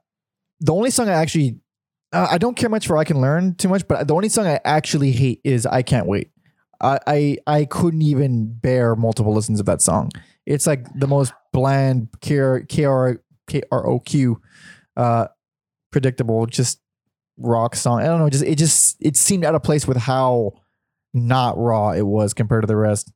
the 0.60 0.72
only 0.72 0.90
song 0.90 1.08
I 1.08 1.12
actually, 1.12 1.58
uh, 2.12 2.26
I 2.30 2.38
don't 2.38 2.56
care 2.56 2.68
much 2.68 2.86
for. 2.86 2.96
I 2.96 3.04
can 3.04 3.20
learn 3.20 3.54
too 3.54 3.68
much, 3.68 3.86
but 3.86 4.08
the 4.08 4.14
only 4.14 4.28
song 4.28 4.46
I 4.46 4.60
actually 4.64 5.12
hate 5.12 5.40
is 5.44 5.66
"I 5.66 5.82
Can't 5.82 6.06
Wait." 6.06 6.30
I 6.80 6.98
I, 7.06 7.36
I 7.46 7.64
couldn't 7.66 8.02
even 8.02 8.52
bear 8.54 8.96
multiple 8.96 9.32
listens 9.32 9.60
of 9.60 9.66
that 9.66 9.80
song. 9.82 10.10
It's 10.46 10.66
like 10.66 10.86
the 10.98 11.06
most 11.06 11.32
bland 11.52 12.08
K 12.20 12.38
R 12.38 12.62
K 12.62 13.62
R 13.70 13.86
O 13.86 14.00
Q, 14.00 14.40
uh, 14.96 15.28
predictable, 15.90 16.46
just 16.46 16.80
rock 17.38 17.76
song. 17.76 18.00
I 18.00 18.06
don't 18.06 18.18
know. 18.20 18.30
Just 18.30 18.44
it 18.44 18.56
just 18.56 18.96
it 19.00 19.16
seemed 19.16 19.44
out 19.44 19.54
of 19.54 19.62
place 19.62 19.86
with 19.86 19.96
how 19.96 20.52
not 21.14 21.56
raw 21.56 21.92
it 21.92 22.02
was 22.06 22.34
compared 22.34 22.62
to 22.62 22.66
the 22.66 22.76
rest. 22.76 23.10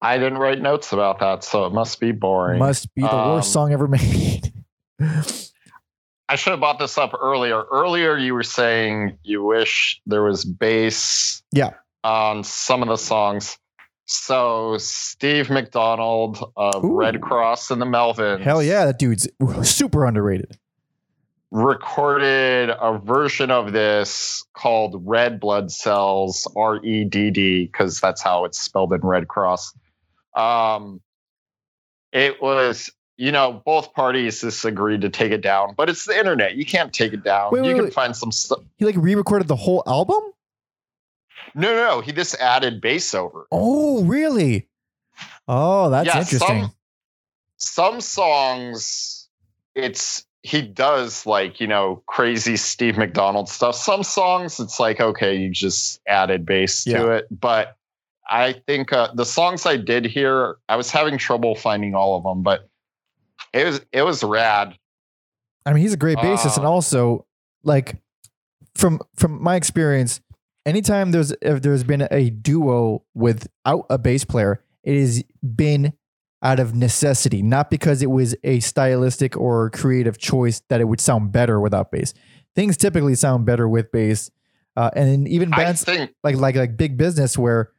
I 0.00 0.18
didn't 0.18 0.38
write 0.38 0.60
notes 0.60 0.92
about 0.92 1.18
that, 1.20 1.42
so 1.42 1.64
it 1.66 1.72
must 1.72 1.98
be 1.98 2.12
boring. 2.12 2.58
Must 2.60 2.94
be 2.94 3.02
the 3.02 3.08
worst 3.08 3.48
Um, 3.48 3.52
song 3.52 3.72
ever 3.72 3.88
made. 3.88 4.52
I 6.28 6.34
should 6.36 6.50
have 6.52 6.60
brought 6.60 6.78
this 6.78 6.98
up 6.98 7.12
earlier. 7.20 7.62
Earlier, 7.64 8.16
you 8.16 8.34
were 8.34 8.42
saying 8.42 9.18
you 9.22 9.42
wish 9.44 10.00
there 10.06 10.22
was 10.22 10.44
bass. 10.44 11.42
Yeah. 11.52 11.70
On 12.04 12.44
some 12.44 12.82
of 12.82 12.88
the 12.88 12.96
songs. 12.96 13.58
So 14.06 14.76
Steve 14.78 15.50
McDonald 15.50 16.52
of 16.56 16.84
Ooh. 16.84 16.96
Red 16.96 17.20
Cross 17.20 17.70
and 17.72 17.82
the 17.82 17.86
Melvins. 17.86 18.40
Hell 18.42 18.62
yeah, 18.62 18.84
that 18.86 18.98
dude's 19.00 19.28
super 19.62 20.04
underrated. 20.04 20.56
Recorded 21.52 22.70
a 22.70 22.98
version 22.98 23.52
of 23.52 23.72
this 23.72 24.44
called 24.52 25.00
Red 25.06 25.38
Blood 25.38 25.70
Cells, 25.70 26.46
R 26.56 26.84
E 26.84 27.04
D 27.04 27.30
D, 27.30 27.66
because 27.66 28.00
that's 28.00 28.20
how 28.20 28.44
it's 28.44 28.60
spelled 28.60 28.92
in 28.92 29.00
Red 29.00 29.28
Cross. 29.28 29.72
Um, 30.34 31.00
it 32.12 32.42
was, 32.42 32.90
you 33.16 33.30
know, 33.30 33.62
both 33.64 33.94
parties 33.94 34.40
disagreed 34.40 35.02
to 35.02 35.08
take 35.08 35.30
it 35.30 35.40
down, 35.40 35.74
but 35.76 35.88
it's 35.88 36.04
the 36.04 36.18
internet. 36.18 36.56
You 36.56 36.66
can't 36.66 36.92
take 36.92 37.12
it 37.12 37.22
down. 37.22 37.52
Wait, 37.52 37.64
you 37.64 37.74
can 37.74 37.84
wait. 37.84 37.94
find 37.94 38.16
some 38.16 38.32
stuff. 38.32 38.58
He 38.76 38.84
like 38.84 38.96
re-recorded 38.98 39.46
the 39.46 39.56
whole 39.56 39.84
album. 39.86 40.20
No, 41.54 41.72
no, 41.72 41.88
no. 41.88 42.00
He 42.00 42.12
just 42.12 42.34
added 42.34 42.80
bass 42.80 43.14
over. 43.14 43.46
Oh, 43.52 44.02
really? 44.04 44.68
Oh, 45.46 45.90
that's 45.90 46.06
Yeah, 46.06 46.18
interesting. 46.18 46.62
Some, 46.64 46.72
some 47.56 48.00
songs, 48.00 49.28
it's 49.74 50.25
he 50.46 50.62
does 50.62 51.26
like 51.26 51.60
you 51.60 51.66
know 51.66 52.02
crazy 52.06 52.56
Steve 52.56 52.96
McDonald 52.96 53.48
stuff. 53.48 53.74
Some 53.74 54.04
songs, 54.04 54.60
it's 54.60 54.78
like 54.78 55.00
okay, 55.00 55.34
you 55.36 55.50
just 55.50 56.00
added 56.06 56.46
bass 56.46 56.84
to 56.84 57.10
it. 57.10 57.26
But 57.30 57.76
I 58.28 58.54
think 58.66 58.92
uh, 58.92 59.08
the 59.14 59.24
songs 59.24 59.66
I 59.66 59.76
did 59.76 60.04
here, 60.04 60.56
I 60.68 60.76
was 60.76 60.90
having 60.90 61.18
trouble 61.18 61.56
finding 61.56 61.94
all 61.94 62.16
of 62.16 62.22
them, 62.22 62.42
but 62.42 62.68
it 63.52 63.66
was 63.66 63.80
it 63.92 64.02
was 64.02 64.22
rad. 64.22 64.76
I 65.64 65.72
mean, 65.72 65.82
he's 65.82 65.94
a 65.94 65.96
great 65.96 66.18
bassist, 66.18 66.56
and 66.56 66.64
Uh, 66.64 66.70
also 66.70 67.26
like 67.64 67.96
from 68.76 69.00
from 69.16 69.42
my 69.42 69.56
experience, 69.56 70.20
anytime 70.64 71.10
there's 71.10 71.32
if 71.42 71.60
there's 71.62 71.82
been 71.82 72.06
a 72.08 72.30
duo 72.30 73.02
without 73.14 73.86
a 73.90 73.98
bass 73.98 74.24
player, 74.24 74.62
it 74.84 75.00
has 75.00 75.24
been 75.42 75.92
out 76.42 76.60
of 76.60 76.74
necessity, 76.74 77.42
not 77.42 77.70
because 77.70 78.02
it 78.02 78.10
was 78.10 78.36
a 78.44 78.60
stylistic 78.60 79.36
or 79.36 79.70
creative 79.70 80.18
choice 80.18 80.60
that 80.68 80.80
it 80.80 80.84
would 80.84 81.00
sound 81.00 81.32
better 81.32 81.60
without 81.60 81.90
bass. 81.90 82.14
Things 82.54 82.76
typically 82.76 83.14
sound 83.14 83.46
better 83.46 83.68
with 83.68 83.90
bass, 83.90 84.30
uh, 84.76 84.90
and 84.94 85.26
even 85.28 85.50
bands 85.50 85.84
think 85.84 86.12
like 86.22 86.36
like 86.36 86.56
like 86.56 86.76
big 86.76 86.96
business 86.96 87.36
where 87.36 87.72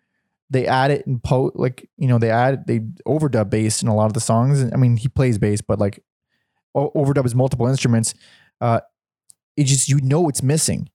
they 0.49 0.65
add 0.65 0.91
it 0.91 1.05
and 1.05 1.23
po 1.23 1.51
like 1.55 1.89
you 1.97 2.07
know 2.07 2.17
they 2.17 2.29
add 2.29 2.65
they 2.67 2.79
overdub 3.07 3.49
bass 3.49 3.81
in 3.81 3.87
a 3.87 3.95
lot 3.95 4.05
of 4.05 4.13
the 4.13 4.19
songs. 4.19 4.63
I 4.73 4.77
mean 4.77 4.97
he 4.97 5.07
plays 5.07 5.37
bass, 5.37 5.61
but 5.61 5.79
like 5.79 6.03
overdub 6.75 7.25
is 7.25 7.35
multiple 7.35 7.67
instruments. 7.67 8.13
Uh, 8.61 8.81
it 9.55 9.65
just 9.65 9.89
you 9.89 9.99
know 10.01 10.29
it's 10.29 10.43
missing. 10.43 10.89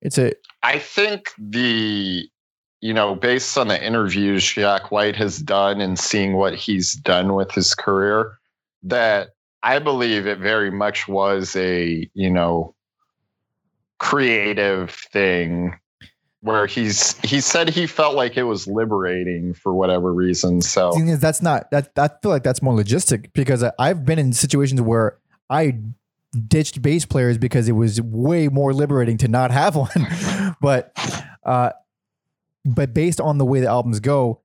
It's 0.00 0.18
a 0.18 0.32
I 0.62 0.78
think 0.78 1.30
the 1.38 2.28
you 2.84 2.92
know, 2.92 3.14
based 3.14 3.56
on 3.56 3.68
the 3.68 3.82
interviews 3.82 4.44
Jack 4.44 4.90
White 4.90 5.16
has 5.16 5.38
done 5.38 5.80
and 5.80 5.98
seeing 5.98 6.34
what 6.34 6.54
he's 6.54 6.92
done 6.92 7.32
with 7.32 7.50
his 7.50 7.74
career, 7.74 8.38
that 8.82 9.30
I 9.62 9.78
believe 9.78 10.26
it 10.26 10.38
very 10.38 10.70
much 10.70 11.08
was 11.08 11.56
a, 11.56 12.06
you 12.12 12.28
know, 12.28 12.74
creative 13.98 14.90
thing 14.90 15.80
where 16.42 16.66
he's 16.66 17.18
he 17.20 17.40
said 17.40 17.70
he 17.70 17.86
felt 17.86 18.16
like 18.16 18.36
it 18.36 18.42
was 18.42 18.66
liberating 18.66 19.54
for 19.54 19.72
whatever 19.72 20.12
reason. 20.12 20.60
So 20.60 20.92
is 21.00 21.20
that's 21.20 21.40
not 21.40 21.70
that 21.70 21.90
I 21.96 22.10
feel 22.20 22.30
like 22.30 22.42
that's 22.42 22.60
more 22.60 22.74
logistic 22.74 23.32
because 23.32 23.64
I've 23.78 24.04
been 24.04 24.18
in 24.18 24.34
situations 24.34 24.82
where 24.82 25.16
I 25.48 25.78
ditched 26.48 26.82
bass 26.82 27.06
players 27.06 27.38
because 27.38 27.66
it 27.66 27.72
was 27.72 28.02
way 28.02 28.48
more 28.48 28.74
liberating 28.74 29.16
to 29.18 29.28
not 29.28 29.52
have 29.52 29.74
one. 29.74 30.06
but 30.60 30.92
uh 31.44 31.70
but 32.64 32.94
based 32.94 33.20
on 33.20 33.38
the 33.38 33.44
way 33.44 33.60
the 33.60 33.68
albums 33.68 34.00
go, 34.00 34.40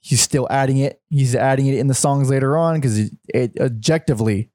he's 0.00 0.20
still 0.20 0.46
adding 0.50 0.78
it. 0.78 1.00
He's 1.10 1.34
adding 1.34 1.66
it 1.66 1.74
in 1.78 1.86
the 1.86 1.94
songs 1.94 2.30
later 2.30 2.56
on 2.56 2.76
because 2.76 2.98
it, 2.98 3.12
it 3.28 3.52
objectively 3.60 4.50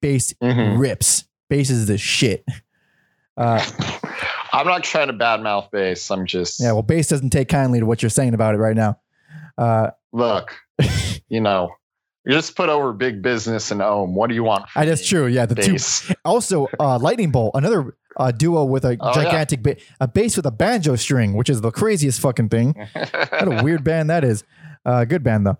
bass 0.00 0.32
Mhm. 0.42 0.78
rips. 0.78 1.24
Bass 1.48 1.70
is 1.70 1.86
the 1.86 1.96
shit. 1.98 2.44
Uh, 3.36 3.64
I'm 4.52 4.66
not 4.66 4.82
trying 4.82 5.06
to 5.06 5.12
badmouth 5.12 5.70
bass. 5.70 6.10
I'm 6.10 6.26
just 6.26 6.60
yeah, 6.60 6.72
well, 6.72 6.82
bass 6.82 7.08
doesn't 7.08 7.30
take 7.30 7.48
kindly 7.48 7.78
to 7.80 7.86
what 7.86 8.02
you're 8.02 8.10
saying 8.10 8.34
about 8.34 8.54
it 8.54 8.58
right 8.58 8.76
now. 8.76 8.98
Uh, 9.56 9.90
look, 10.12 10.54
you 11.28 11.40
know, 11.40 11.70
You 12.24 12.32
just 12.34 12.56
put 12.56 12.68
over 12.68 12.92
big 12.92 13.22
business 13.22 13.70
and 13.70 13.80
Om. 13.80 14.14
What 14.14 14.28
do 14.28 14.34
you 14.34 14.42
want? 14.44 14.64
Uh, 14.76 14.84
that's 14.84 15.06
true. 15.06 15.26
Yeah, 15.26 15.46
the 15.46 15.54
two. 15.54 15.72
Bass. 15.72 16.12
Also, 16.24 16.66
uh, 16.80 16.98
Lightning 16.98 17.30
Bolt, 17.30 17.52
another 17.54 17.96
uh, 18.18 18.30
duo 18.32 18.64
with 18.64 18.84
a 18.84 18.96
Oh, 19.00 19.08
yeah. 19.08 19.24
gigantic 19.24 19.62
ba- 19.62 19.76
a 20.00 20.08
bass 20.08 20.36
with 20.36 20.46
a 20.46 20.50
banjo 20.50 20.96
string, 20.96 21.34
which 21.34 21.48
is 21.48 21.60
the 21.60 21.70
craziest 21.70 22.20
fucking 22.20 22.48
thing. 22.48 22.74
What 22.94 23.60
a 23.60 23.62
weird 23.62 23.84
band 23.84 24.10
that 24.10 24.24
is. 24.24 24.44
Uh, 24.84 25.04
good 25.04 25.22
band 25.22 25.46
though. 25.46 25.58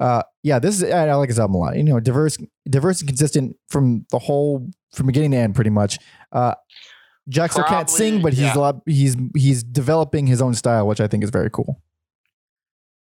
Uh, 0.00 0.22
yeah, 0.42 0.58
this 0.60 0.80
is 0.80 0.90
I, 0.92 1.12
like 1.14 1.28
his 1.28 1.38
album 1.40 1.56
a 1.56 1.58
lot. 1.58 1.76
You 1.76 1.82
know, 1.84 1.98
diverse, 2.00 2.38
diverse 2.68 3.00
and 3.00 3.08
consistent 3.08 3.56
from 3.68 4.06
the 4.10 4.18
whole 4.18 4.68
from 4.92 5.06
beginning 5.06 5.32
to 5.32 5.36
end, 5.38 5.54
pretty 5.54 5.70
much. 5.70 5.98
Uh, 6.32 6.54
Jack 7.28 7.50
can't 7.50 7.90
sing, 7.90 8.22
but 8.22 8.32
he's 8.32 8.42
yeah. 8.42 8.56
a 8.56 8.60
lot. 8.60 8.76
He's 8.86 9.16
he's 9.36 9.62
developing 9.62 10.26
his 10.26 10.40
own 10.40 10.54
style, 10.54 10.86
which 10.86 11.00
I 11.00 11.08
think 11.08 11.24
is 11.24 11.30
very 11.30 11.50
cool. 11.50 11.82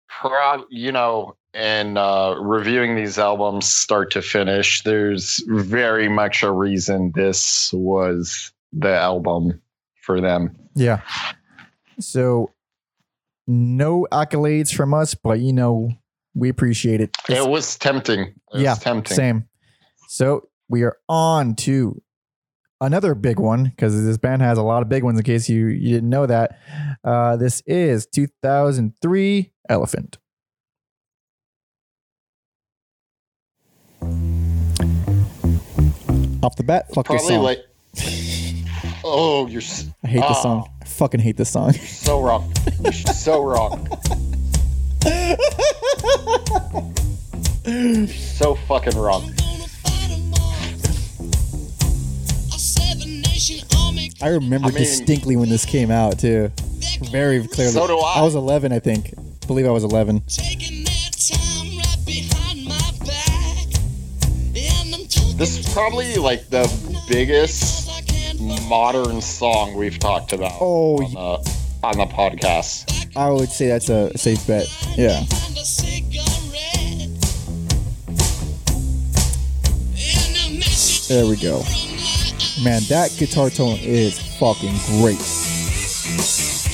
Prob- 0.09 0.65
you 0.69 0.91
know, 0.91 1.35
in 1.53 1.97
uh, 1.97 2.33
reviewing 2.35 2.95
these 2.95 3.17
albums 3.17 3.71
start 3.71 4.11
to 4.11 4.21
finish, 4.21 4.83
there's 4.83 5.41
very 5.47 6.09
much 6.09 6.43
a 6.43 6.51
reason 6.51 7.11
this 7.15 7.71
was 7.73 8.51
the 8.74 8.95
album 8.95 9.61
for 10.03 10.22
them. 10.22 10.55
Yeah. 10.76 11.01
So, 11.99 12.51
no 13.47 14.07
accolades 14.11 14.74
from 14.74 14.93
us, 14.93 15.13
but 15.13 15.39
you 15.39 15.53
know, 15.53 15.91
we 16.34 16.49
appreciate 16.49 17.01
it. 17.01 17.15
It 17.30 17.47
was 17.47 17.78
tempting. 17.78 18.22
It 18.22 18.36
was 18.53 18.61
yeah, 18.61 18.76
tempting. 18.76 19.15
same. 19.15 19.47
So 20.07 20.49
we 20.69 20.84
are 20.84 20.97
on 21.09 21.55
to 21.55 22.01
another 22.80 23.15
big 23.15 23.39
one 23.39 23.65
because 23.65 24.03
this 24.03 24.17
band 24.17 24.41
has 24.41 24.57
a 24.57 24.63
lot 24.63 24.82
of 24.82 24.89
big 24.89 25.03
ones. 25.03 25.19
In 25.19 25.24
case 25.24 25.49
you 25.49 25.67
you 25.67 25.93
didn't 25.93 26.09
know 26.09 26.26
that, 26.26 26.59
uh, 27.03 27.36
this 27.38 27.61
is 27.65 28.07
2003 28.07 29.51
Elephant. 29.69 30.17
Off 36.43 36.55
the 36.55 36.63
bat, 36.63 36.91
fuck 36.93 37.07
this 37.07 37.28
Probably 37.28 37.36
song. 37.36 37.43
like. 37.43 37.59
Oh, 39.14 39.45
you're 39.47 39.62
s- 39.62 39.86
I 40.03 40.07
hate 40.07 40.20
this 40.22 40.38
Oh. 40.39 40.41
song. 40.43 40.70
I 40.82 40.86
fucking 40.86 41.20
hate 41.20 41.36
this 41.36 41.49
song. 41.49 41.74
You're 41.74 41.86
so 41.86 42.22
wrong. 42.22 42.53
You're 42.82 42.93
so 42.93 43.43
wrong. 43.43 43.88
so 48.07 48.55
fucking 48.68 48.97
wrong. 48.97 49.34
I 54.22 54.28
remember 54.28 54.68
I 54.68 54.72
mean- 54.72 54.78
distinctly 54.78 55.36
when 55.36 55.49
this 55.49 55.66
came 55.66 55.91
out 55.91 56.20
too. 56.20 56.51
Very 57.12 57.45
clearly. 57.47 57.74
So 57.74 57.88
do 57.88 57.97
I. 57.97 58.20
I 58.20 58.22
was 58.22 58.36
11, 58.36 58.72
I 58.72 58.80
think. 58.80 59.14
I 59.18 59.45
believe 59.47 59.66
I 59.66 59.72
was 59.72 59.84
11. 59.84 60.22
This 65.38 65.57
is 65.57 65.74
probably 65.74 66.16
like 66.16 66.49
the 66.49 66.70
biggest 67.09 67.89
modern 68.67 69.21
song 69.21 69.75
we've 69.75 69.99
talked 69.99 70.33
about 70.33 70.53
Oh, 70.59 70.97
on, 71.03 71.13
the, 71.13 71.57
on 71.83 71.97
the 71.97 72.05
podcast. 72.13 73.15
I 73.15 73.29
would 73.29 73.49
say 73.49 73.67
that's 73.67 73.89
a 73.89 74.17
safe 74.17 74.45
bet. 74.47 74.67
Yeah. 74.97 75.23
There 81.07 81.25
we 81.27 81.35
go. 81.35 81.59
Man, 82.63 82.81
that 82.87 83.13
guitar 83.17 83.49
tone 83.49 83.77
is 83.81 84.17
fucking 84.37 84.73
great. 85.01 85.17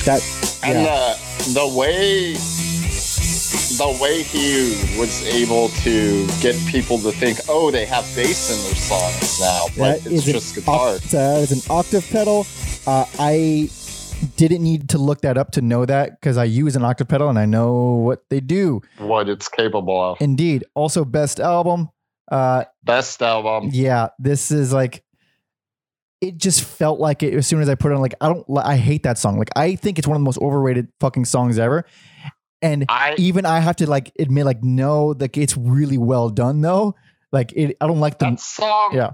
That 0.04 0.22
And 0.62 0.86
the 0.86 1.18
the 1.54 1.76
way 1.76 2.34
the 3.78 3.98
way 4.02 4.22
he 4.22 4.74
was 4.98 5.24
able 5.26 5.68
to 5.68 6.26
get 6.40 6.56
people 6.66 6.98
to 6.98 7.12
think, 7.12 7.38
oh, 7.48 7.70
they 7.70 7.86
have 7.86 8.04
bass 8.14 8.50
in 8.50 8.64
their 8.66 8.74
songs 8.74 9.40
now, 9.40 9.64
but 9.76 10.02
That 10.04 10.12
it's 10.12 10.24
just 10.24 10.54
guitar. 10.54 10.96
oct- 10.96 11.42
it's 11.42 11.52
an 11.52 11.62
octave 11.70 12.06
pedal. 12.10 12.46
Uh, 12.86 13.04
I 13.18 13.70
didn't 14.36 14.62
need 14.64 14.88
to 14.90 14.98
look 14.98 15.20
that 15.20 15.38
up 15.38 15.52
to 15.52 15.60
know 15.62 15.86
that 15.86 16.20
because 16.20 16.36
I 16.36 16.44
use 16.44 16.74
an 16.74 16.84
octave 16.84 17.06
pedal 17.08 17.28
and 17.28 17.38
I 17.38 17.46
know 17.46 17.94
what 17.94 18.28
they 18.30 18.40
do. 18.40 18.80
what 18.98 19.28
it's 19.28 19.48
capable 19.48 20.00
of. 20.12 20.20
Indeed. 20.20 20.64
Also, 20.74 21.04
best 21.04 21.38
album. 21.38 21.88
Uh, 22.30 22.64
Best 22.84 23.22
album. 23.22 23.70
yeah, 23.72 24.08
this 24.18 24.50
is 24.50 24.72
like. 24.72 25.02
It 26.20 26.36
just 26.36 26.64
felt 26.64 26.98
like 26.98 27.22
it 27.22 27.32
as 27.32 27.46
soon 27.46 27.62
as 27.62 27.68
I 27.68 27.76
put 27.76 27.92
it 27.92 27.94
on. 27.94 28.00
Like 28.00 28.14
I 28.20 28.26
don't. 28.28 28.44
I 28.58 28.76
hate 28.76 29.04
that 29.04 29.18
song. 29.18 29.38
Like 29.38 29.50
I 29.54 29.76
think 29.76 29.98
it's 29.98 30.08
one 30.08 30.16
of 30.16 30.20
the 30.20 30.24
most 30.24 30.38
overrated 30.38 30.88
fucking 31.00 31.24
songs 31.26 31.58
ever. 31.60 31.84
And 32.60 32.86
I 32.88 33.14
even 33.18 33.46
I 33.46 33.60
have 33.60 33.76
to 33.76 33.88
like 33.88 34.12
admit, 34.18 34.44
like 34.44 34.62
no, 34.64 35.14
like 35.18 35.36
it's 35.36 35.56
really 35.56 35.98
well 35.98 36.28
done 36.28 36.60
though. 36.60 36.94
Like 37.30 37.52
it, 37.52 37.76
I 37.80 37.86
don't 37.86 38.00
like 38.00 38.18
the 38.18 38.30
that 38.30 38.40
song 38.40 38.90
yeah. 38.94 39.10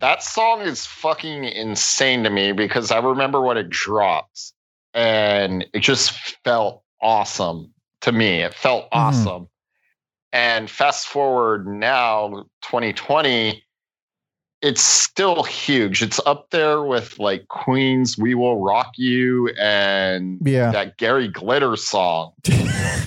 that 0.00 0.22
song 0.22 0.60
is 0.60 0.84
fucking 0.86 1.44
insane 1.44 2.22
to 2.24 2.30
me 2.30 2.52
because 2.52 2.90
i 2.90 2.98
remember 2.98 3.40
when 3.40 3.56
it 3.56 3.70
dropped 3.70 4.52
and 4.92 5.64
it 5.72 5.80
just 5.80 6.12
felt 6.44 6.82
awesome 7.00 7.72
to 8.02 8.12
me 8.12 8.42
it 8.42 8.52
felt 8.52 8.84
Mhm. 8.84 8.88
awesome 8.92 9.48
and 10.34 10.68
fast 10.70 11.06
forward 11.08 11.66
now 11.66 12.44
2020 12.60 13.64
it's 14.62 14.82
still 14.82 15.42
huge 15.42 16.02
it's 16.02 16.20
up 16.26 16.50
there 16.50 16.82
with 16.82 17.18
like 17.18 17.48
queen's 17.48 18.18
we 18.18 18.34
will 18.34 18.60
rock 18.60 18.92
you 18.96 19.48
and 19.58 20.38
yeah. 20.44 20.70
that 20.70 20.98
gary 20.98 21.28
glitter 21.28 21.76
song 21.76 22.32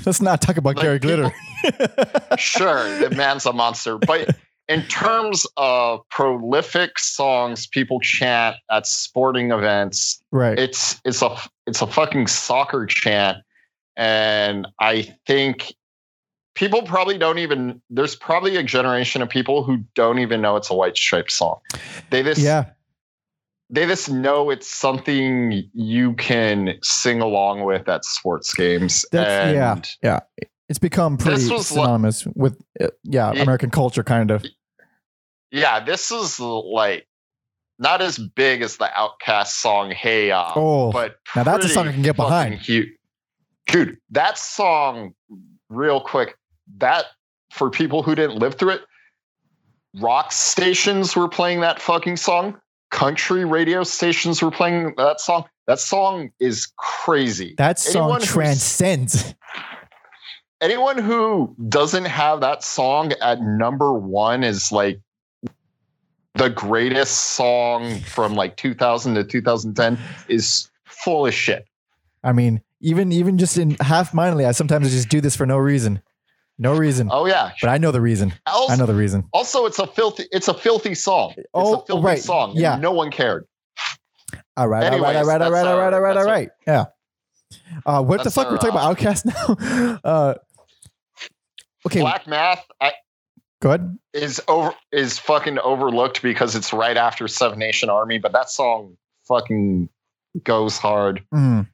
Let's 0.06 0.22
not 0.22 0.42
talk 0.42 0.58
about 0.58 0.76
Like, 0.76 0.84
Gary 0.84 1.00
Glitter. 1.00 1.34
sure, 2.38 3.00
the 3.00 3.10
man's 3.16 3.46
a 3.46 3.54
monster. 3.54 3.98
But 3.98 4.36
in 4.68 4.84
terms 4.84 5.46
of 5.58 6.02
prolific 6.10 7.00
songs 7.00 7.68
people 7.68 8.00
chant 8.00 8.58
at 8.70 8.86
sporting 8.86 9.52
events, 9.52 10.22
right. 10.32 10.58
it's 10.58 11.00
it's 11.06 11.22
a 11.22 11.38
it's 11.68 11.82
a 11.82 11.88
fucking 11.88 12.28
soccer 12.28 12.86
chant, 12.86 13.38
and 13.96 14.68
I 14.80 15.16
think 15.26 15.74
people 16.56 16.84
probably 16.84 17.18
don't 17.18 17.38
even. 17.40 17.82
There's 17.90 18.16
probably 18.16 18.56
a 18.58 18.64
generation 18.64 19.22
of 19.22 19.30
people 19.30 19.64
who 19.64 19.78
don't 19.96 20.20
even 20.20 20.42
know 20.42 20.56
it's 20.56 20.70
a 20.70 20.74
White 20.74 20.98
Stripe 20.98 21.30
song. 21.32 21.60
They 22.10 22.24
just 22.24 22.42
yeah. 22.42 22.66
they 23.70 23.86
just 23.86 24.10
know 24.10 24.50
it's 24.50 24.68
something 24.68 25.64
you 25.74 26.14
can 26.14 26.76
sing 26.82 27.22
along 27.22 27.64
with 27.64 27.88
at 27.90 28.06
sports 28.06 28.54
games. 28.54 29.06
That's- 29.12 29.54
yeah. 29.56 29.72
and 29.74 29.90
Yeah. 30.02 30.20
It's 30.70 30.80
become 30.80 31.18
pretty 31.18 31.42
This 31.42 31.52
was 31.52 31.72
lo- 31.72 31.84
synonymous 31.84 32.26
with 32.36 32.58
uh, 32.82 32.88
yeah, 33.04 33.34
Yeah. 33.34 33.42
American 33.44 33.70
culture 33.70 34.04
kind 34.04 34.32
of. 34.32 34.46
Yeah, 35.52 35.84
this 35.84 36.10
is 36.10 36.40
like 36.40 37.06
not 37.78 38.02
as 38.02 38.18
big 38.18 38.62
as 38.62 38.78
the 38.78 38.90
OutKast 38.98 39.48
song 39.48 39.92
"Hey 39.92 40.30
Ya," 40.30 40.52
Oh, 40.56 40.92
but 40.92 41.18
now 41.36 41.44
that's 41.44 41.66
a 41.66 41.70
song 41.70 41.88
I 41.90 41.92
can 41.92 42.02
get 42.02 42.16
behind. 42.16 42.56
Huge. 42.56 42.90
Dude, 43.68 43.98
that 44.12 44.38
song, 44.38 45.14
real 45.70 46.00
quick, 46.02 46.38
that 46.78 47.06
for 47.52 47.70
people 47.70 48.04
who 48.04 48.16
didn't 48.16 48.38
live 48.38 48.56
through 48.56 48.72
it, 48.72 48.82
rock 50.00 50.32
stations 50.32 51.16
were 51.16 51.28
playing 51.28 51.62
that 51.62 51.82
fucking 51.82 52.18
song. 52.18 52.60
Country 52.92 53.46
radio 53.46 53.84
stations 53.84 54.42
were 54.42 54.52
playing 54.52 54.94
that 54.98 55.20
song. 55.20 55.46
That 55.68 55.80
song 55.80 56.30
is 56.40 56.72
crazy. 56.78 57.56
that 57.58 57.80
song 57.80 58.04
anyone 58.04 58.22
transcends. 58.22 59.34
anyone 60.62 60.98
who 60.98 61.56
doesn't 61.70 62.06
have 62.06 62.42
that 62.42 62.64
song 62.64 63.12
at 63.22 63.42
number 63.42 63.94
one 63.94 64.44
is 64.44 64.72
like 64.72 65.00
the 66.36 66.50
greatest 66.50 67.34
song 67.36 68.00
from 68.02 68.34
like 68.34 68.58
2000 68.58 69.16
to 69.16 69.24
2010 69.24 70.00
is 70.28 70.70
full 70.86 71.28
of 71.28 71.34
shit. 71.34 71.66
I 72.24 72.32
mean, 72.32 72.62
even 72.80 73.12
even 73.12 73.38
just 73.38 73.58
in 73.58 73.72
half 73.82 74.14
mindedly, 74.14 74.46
I 74.46 74.52
sometimes 74.52 74.90
just 74.92 75.10
do 75.10 75.22
this 75.22 75.36
for 75.36 75.46
no 75.46 75.58
reason. 75.58 76.02
No 76.60 76.76
reason. 76.76 77.10
Oh 77.12 77.26
yeah. 77.26 77.52
But 77.62 77.70
I 77.70 77.78
know 77.78 77.92
the 77.92 78.02
reason. 78.02 78.34
I 78.46 78.76
know 78.76 78.86
the 78.86 78.94
reason. 78.94 79.26
also, 79.34 79.66
it's 79.66 79.80
a 79.80 79.88
filthy. 79.88 80.26
It's 80.32 80.48
a 80.48 80.54
filthy 80.54 80.94
song. 80.96 81.34
It's 81.38 81.48
Oh, 81.54 81.76
a 81.82 81.86
filthy 81.86 82.06
right. 82.06 82.20
song. 82.22 82.54
Yeah. 82.56 82.76
no 82.78 82.92
one 82.92 83.10
cared. 83.12 83.46
All 84.56 84.68
right, 84.68 84.84
all 84.84 85.00
right, 85.00 85.00
all 85.00 85.06
Anyways, 85.06 85.28
right, 85.28 85.42
all 85.42 85.52
right, 85.52 85.66
all 85.68 85.78
right, 85.78 85.94
all 85.94 86.00
right, 86.02 86.18
all 86.18 86.26
right. 86.26 86.50
Yeah. 86.68 86.86
Uh, 87.86 88.04
what 88.04 88.24
the 88.24 88.30
fuck? 88.32 88.48
our, 88.48 88.52
We're 88.54 88.58
talking 88.58 88.72
about 88.72 88.92
uh, 88.92 88.96
OutKast 88.96 89.26
now. 89.26 90.00
uh, 90.04 90.34
okay, 91.88 92.02
Black 92.02 92.28
Math 92.28 92.64
I, 92.80 92.94
go 93.62 93.70
ahead. 93.70 93.98
is 94.14 94.40
over 94.48 94.74
is 94.92 95.18
fucking 95.18 95.58
overlooked 95.60 96.22
because 96.22 96.56
it's 96.56 96.72
right 96.72 96.98
after 96.98 97.28
Seven 97.28 97.58
Nation 97.60 97.90
Army, 97.90 98.20
but 98.20 98.32
that 98.34 98.50
song 98.52 98.96
fucking 99.28 99.90
goes 100.44 100.78
hard. 100.78 101.24
Mm, 101.34 101.68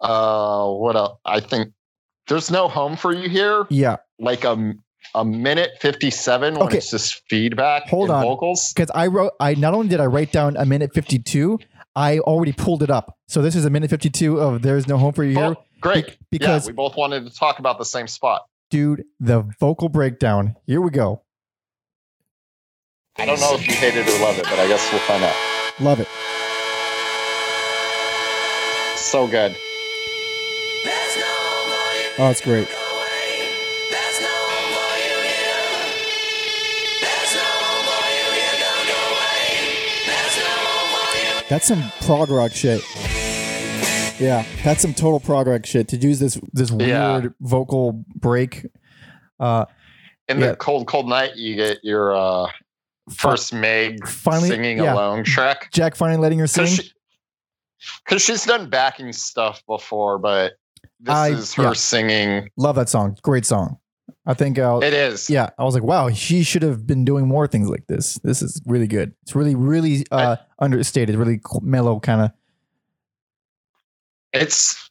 Uh, 0.00 0.68
what 0.70 0.96
else? 0.96 1.18
I 1.24 1.40
think 1.40 1.72
there's 2.28 2.50
no 2.50 2.68
home 2.68 2.96
for 2.96 3.12
you 3.14 3.28
here. 3.28 3.66
yeah, 3.70 3.96
Like 4.18 4.44
a 4.44 4.74
a 5.14 5.24
minute 5.24 5.70
fifty 5.80 6.10
seven 6.10 6.54
when 6.54 6.64
Okay. 6.64 6.78
it's 6.78 6.90
just 6.90 7.22
feedback. 7.30 7.88
Hold 7.88 8.10
and 8.10 8.16
on. 8.18 8.22
vocals. 8.24 8.72
because 8.74 8.90
I 8.94 9.06
wrote. 9.06 9.32
I 9.40 9.54
not 9.54 9.72
only 9.74 9.88
did 9.88 10.00
I 10.00 10.06
write 10.06 10.32
down 10.32 10.56
a 10.56 10.66
minute 10.66 10.92
fifty-two, 10.92 11.58
I 11.96 12.18
already 12.20 12.52
pulled 12.52 12.82
it 12.82 12.90
up. 12.90 13.16
So 13.26 13.40
this 13.40 13.56
is 13.56 13.64
a 13.64 13.70
minute 13.70 13.88
fifty-two 13.90 14.38
of 14.38 14.60
"There's 14.62 14.86
No 14.86 14.98
Home 14.98 15.12
for 15.14 15.24
You 15.24 15.34
Here." 15.34 15.44
Oh, 15.56 15.64
great. 15.80 16.06
Be- 16.06 16.16
because 16.38 16.66
yeah, 16.66 16.72
we 16.72 16.74
both 16.74 16.96
wanted 16.96 17.24
to 17.24 17.34
talk 17.34 17.58
about 17.58 17.78
the 17.78 17.84
same 17.86 18.06
spot. 18.06 18.42
dude, 18.70 19.04
the 19.18 19.44
vocal 19.58 19.88
breakdown. 19.88 20.54
Here 20.66 20.80
we 20.82 20.90
go. 20.90 21.22
I 23.16 23.24
don't 23.24 23.40
know 23.40 23.54
if 23.54 23.66
you 23.66 23.72
hate 23.74 23.94
it 23.96 24.06
or 24.06 24.20
love 24.22 24.38
it, 24.38 24.44
but 24.44 24.58
I 24.58 24.68
guess 24.68 24.86
we'll 24.92 25.00
find 25.00 25.24
out. 25.24 25.34
Love 25.80 26.00
it. 26.00 26.08
So 28.98 29.26
good. 29.26 29.56
Oh, 32.20 32.30
it's 32.30 32.40
great. 32.40 32.66
That's 41.48 41.66
some 41.66 41.82
prog 42.02 42.28
rock 42.28 42.52
shit. 42.52 42.82
Yeah, 44.20 44.44
that's 44.64 44.82
some 44.82 44.92
total 44.92 45.18
prog 45.18 45.46
rock 45.46 45.64
shit. 45.64 45.88
To 45.88 45.96
use 45.96 46.18
this, 46.18 46.38
This 46.52 46.70
Yeah. 46.70 47.18
weird 47.20 47.34
vocal 47.40 48.04
break. 48.14 48.66
Uh, 49.40 49.64
In 50.28 50.40
Yeah. 50.40 50.48
the 50.48 50.56
cold, 50.56 50.86
cold 50.86 51.08
night, 51.08 51.36
you 51.36 51.56
get 51.56 51.82
your 51.82 52.14
uh, 52.14 52.50
first 53.16 53.54
Meg 53.54 54.06
Finally- 54.06 54.50
singing 54.50 54.76
yeah. 54.78 54.92
alone 54.92 55.24
track. 55.24 55.70
Jack 55.72 55.96
finally 55.96 56.20
letting 56.20 56.38
her 56.38 56.46
sing. 56.46 56.66
Because 58.04 58.20
she, 58.22 58.32
she's 58.32 58.44
done 58.44 58.68
backing 58.68 59.10
stuff 59.14 59.62
before, 59.66 60.18
but 60.18 60.52
this 61.00 61.14
I- 61.14 61.28
is 61.30 61.54
her 61.54 61.62
yeah. 61.64 61.72
singing. 61.74 62.48
Love 62.56 62.76
that 62.76 62.88
song. 62.88 63.16
Great 63.22 63.46
song. 63.46 63.78
I 64.26 64.34
think. 64.34 64.58
Uh, 64.58 64.80
It 64.82 64.92
is. 64.92 65.30
yeah, 65.30 65.48
I 65.58 65.64
was 65.64 65.74
like, 65.74 65.82
wow, 65.82 66.10
she 66.10 66.42
should 66.42 66.62
have 66.62 66.86
been 66.86 67.04
doing 67.04 67.26
more 67.26 67.46
things 67.46 67.68
like 67.70 67.86
this. 67.86 68.18
This 68.22 68.42
is 68.42 68.60
really 68.66 68.86
good. 68.86 69.14
It's 69.22 69.34
really, 69.34 69.54
really 69.54 70.04
uh, 70.10 70.36
understated. 70.58 71.16
Really 71.16 71.40
mellow 71.62 71.98
kind 72.00 72.20
of. 72.22 72.30
It's 74.34 74.90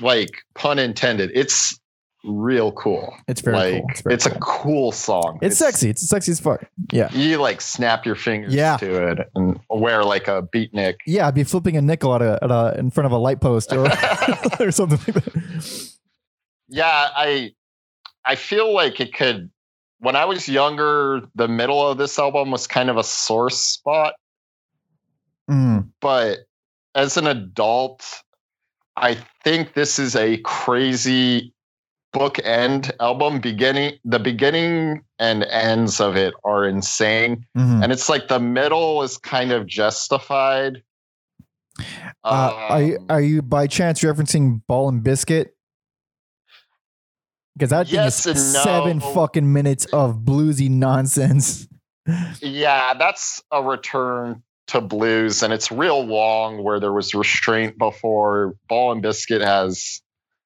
like 0.00 0.30
pun 0.54 0.78
intended. 0.78 1.30
It's 1.34 1.78
real 2.24 2.72
cool. 2.72 3.14
It's 3.28 3.40
very 3.40 3.56
like 3.56 3.72
cool. 3.82 3.86
It's, 3.90 4.00
very 4.02 4.14
it's 4.14 4.26
a 4.26 4.30
cool. 4.30 4.40
cool 4.40 4.92
song. 4.92 5.38
It's, 5.42 5.58
sexy. 5.58 5.90
It's 5.90 6.08
sexy 6.08 6.32
as 6.32 6.40
fuck. 6.40 6.64
Yeah. 6.92 7.10
You 7.12 7.38
like 7.38 7.60
snap 7.60 8.06
your 8.06 8.14
fingers 8.14 8.54
Yeah. 8.54 8.76
to 8.78 9.08
it 9.10 9.18
and 9.34 9.58
wear 9.70 10.04
like 10.04 10.28
a 10.28 10.42
beatnik. 10.42 10.96
Yeah, 11.06 11.26
I'd 11.26 11.34
be 11.34 11.44
flipping 11.44 11.76
a 11.76 11.82
nickel 11.82 12.14
at 12.14 12.22
a, 12.22 12.38
at 12.42 12.50
a 12.50 12.74
in 12.78 12.90
front 12.90 13.06
of 13.06 13.12
a 13.12 13.18
light 13.18 13.40
post 13.40 13.72
or, 13.72 13.86
or 14.60 14.70
something 14.70 14.98
like 15.14 15.24
that. 15.24 15.92
Yeah, 16.68 17.08
I 17.16 17.52
I 18.24 18.36
feel 18.36 18.72
like 18.72 19.00
it 19.00 19.12
could 19.14 19.50
when 19.98 20.16
I 20.16 20.24
was 20.24 20.48
younger, 20.48 21.22
the 21.34 21.46
middle 21.48 21.86
of 21.86 21.96
this 21.98 22.18
album 22.18 22.50
was 22.50 22.66
kind 22.66 22.90
of 22.90 22.96
a 22.96 23.04
sore 23.04 23.50
spot, 23.50 24.14
Mm, 25.50 25.88
but 26.00 26.38
as 26.94 27.16
an 27.16 27.26
adult, 27.26 28.04
I 28.96 29.16
think 29.42 29.74
this 29.74 29.98
is 29.98 30.14
a 30.14 30.38
crazy 30.38 31.52
bookend 32.12 32.90
album. 33.00 33.40
Beginning 33.40 33.98
the 34.04 34.18
beginning 34.18 35.02
and 35.18 35.44
ends 35.44 36.00
of 36.00 36.16
it 36.16 36.34
are 36.44 36.64
insane. 36.66 37.46
mhm. 37.56 37.82
And 37.82 37.92
it's 37.92 38.08
like 38.08 38.28
the 38.28 38.40
middle 38.40 39.02
is 39.02 39.18
kind 39.18 39.52
of 39.52 39.66
justified. 39.66 40.82
Uh, 42.24 42.52
are, 42.68 42.82
you, 42.82 42.98
Um, 42.98 43.06
are 43.08 43.20
you 43.20 43.42
by 43.42 43.66
chance 43.66 44.00
referencing 44.02 44.60
Ball 44.66 44.90
and 44.90 45.02
Biscuit? 45.02 45.56
Because 47.54 47.70
that 47.70 47.90
Yes 47.90 48.24
thing 48.24 48.34
is 48.34 48.44
and 48.44 48.52
no. 48.54 48.62
seven 48.62 49.00
fucking 49.14 49.52
minutes 49.52 49.84
of 49.86 50.18
bluesy 50.18 50.70
nonsense. 50.70 51.66
Yeah, 52.40 52.94
that's 52.94 53.42
a 53.52 53.62
return 53.62 54.42
to 54.68 54.80
blues, 54.80 55.42
and 55.42 55.52
it's 55.52 55.70
real 55.70 56.04
long 56.04 56.62
where 56.64 56.80
there 56.80 56.92
was 56.92 57.14
restraint 57.14 57.78
before. 57.78 58.54
Ball 58.68 58.92
and 58.92 59.02
Biscuit 59.02 59.40
has 59.42 60.00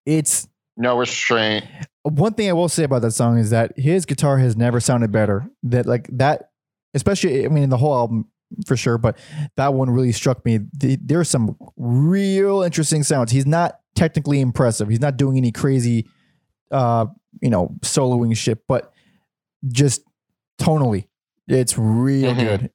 It's 0.05 0.47
no 0.77 0.97
restraint. 0.99 1.65
one 2.03 2.35
thing 2.35 2.49
I 2.49 2.53
will 2.53 2.69
say 2.69 2.85
about 2.85 3.03
that 3.03 3.13
song 3.13 3.39
is 3.39 3.51
that 3.51 3.73
his 3.79 4.05
guitar 4.07 4.39
has 4.39 4.57
never 4.57 4.81
sounded 4.81 5.11
better. 5.13 5.49
That 5.65 5.87
like 5.87 6.09
that, 6.13 6.51
especially 6.95 7.45
I 7.45 7.49
mean 7.49 7.65
in 7.65 7.71
the 7.71 7.77
whole 7.79 7.95
album 7.97 8.29
for 8.67 8.77
sure, 8.77 8.97
but 8.99 9.19
that 9.57 9.75
one 9.75 9.91
really 9.91 10.13
struck 10.13 10.45
me. 10.45 10.61
The, 10.73 10.97
there's 11.03 11.29
some 11.29 11.57
real 11.77 12.63
interesting 12.63 13.03
sounds. 13.03 13.33
He's 13.33 13.47
not 13.47 13.81
technically 13.97 14.41
impressive. 14.41 14.89
He's 14.89 15.01
not 15.01 15.17
doing 15.17 15.37
any 15.37 15.51
crazy, 15.51 16.07
uh, 16.71 17.07
you 17.43 17.51
know, 17.51 17.75
soloing 17.83 18.37
shit, 18.37 18.61
but 18.69 18.93
just 19.67 20.03
tonally, 20.61 21.09
it's 21.49 21.77
real 21.77 22.35
Mhm. 22.35 22.39
good. 22.39 22.71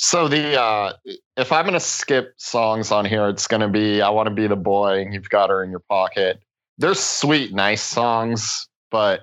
So 0.00 0.28
the 0.28 0.60
uh 0.60 0.92
if 1.36 1.50
I'm 1.50 1.64
gonna 1.64 1.80
skip 1.80 2.34
songs 2.36 2.92
on 2.92 3.04
here, 3.04 3.28
it's 3.28 3.48
gonna 3.48 3.68
be 3.68 4.00
I 4.00 4.10
Wanna 4.10 4.30
Be 4.30 4.46
the 4.46 4.54
Boy 4.54 5.00
and 5.00 5.12
You've 5.12 5.28
Got 5.28 5.50
Her 5.50 5.64
in 5.64 5.70
Your 5.70 5.80
Pocket. 5.80 6.40
They're 6.78 6.94
sweet, 6.94 7.52
nice 7.52 7.82
songs, 7.82 8.68
but 8.92 9.22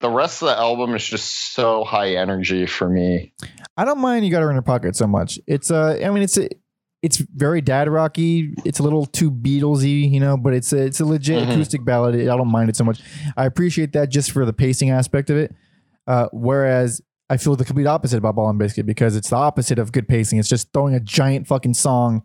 the 0.00 0.10
rest 0.10 0.42
of 0.42 0.48
the 0.48 0.58
album 0.58 0.94
is 0.94 1.02
just 1.02 1.54
so 1.54 1.82
high 1.82 2.10
energy 2.14 2.66
for 2.66 2.90
me. 2.90 3.32
I 3.78 3.86
don't 3.86 3.98
mind 3.98 4.26
you 4.26 4.30
got 4.30 4.42
her 4.42 4.50
in 4.50 4.56
her 4.56 4.62
pocket 4.62 4.96
so 4.96 5.06
much. 5.06 5.40
It's 5.46 5.70
uh, 5.70 5.98
I 6.04 6.10
mean, 6.10 6.22
it's 6.22 6.36
a, 6.36 6.50
it's 7.02 7.16
very 7.16 7.62
dad 7.62 7.88
rocky. 7.88 8.52
It's 8.66 8.78
a 8.78 8.82
little 8.82 9.06
too 9.06 9.30
Beatlesy, 9.30 10.10
you 10.10 10.20
know, 10.20 10.36
but 10.36 10.52
it's 10.52 10.74
a, 10.74 10.84
it's 10.84 11.00
a 11.00 11.06
legit 11.06 11.42
Mhm. 11.42 11.52
acoustic 11.52 11.86
ballad. 11.86 12.14
I 12.16 12.36
don't 12.36 12.48
mind 12.50 12.68
it 12.68 12.76
so 12.76 12.84
much. 12.84 13.00
I 13.34 13.46
appreciate 13.46 13.94
that 13.94 14.10
just 14.10 14.30
for 14.32 14.44
the 14.44 14.52
pacing 14.52 14.90
aspect 14.90 15.30
of 15.30 15.38
it. 15.38 15.54
Uh, 16.06 16.28
whereas 16.32 17.00
I 17.28 17.36
feel 17.36 17.56
the 17.56 17.64
complete 17.64 17.86
opposite 17.86 18.18
about 18.18 18.36
Ball 18.36 18.50
and 18.50 18.58
Biscuit 18.58 18.86
because 18.86 19.16
it's 19.16 19.30
the 19.30 19.36
opposite 19.36 19.78
of 19.78 19.90
good 19.92 20.06
pacing. 20.06 20.38
It's 20.38 20.48
just 20.48 20.72
throwing 20.72 20.94
a 20.94 21.00
giant 21.00 21.48
fucking 21.48 21.74
song 21.74 22.22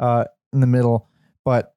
uh, 0.00 0.24
in 0.52 0.60
the 0.60 0.66
middle. 0.66 1.08
But 1.44 1.74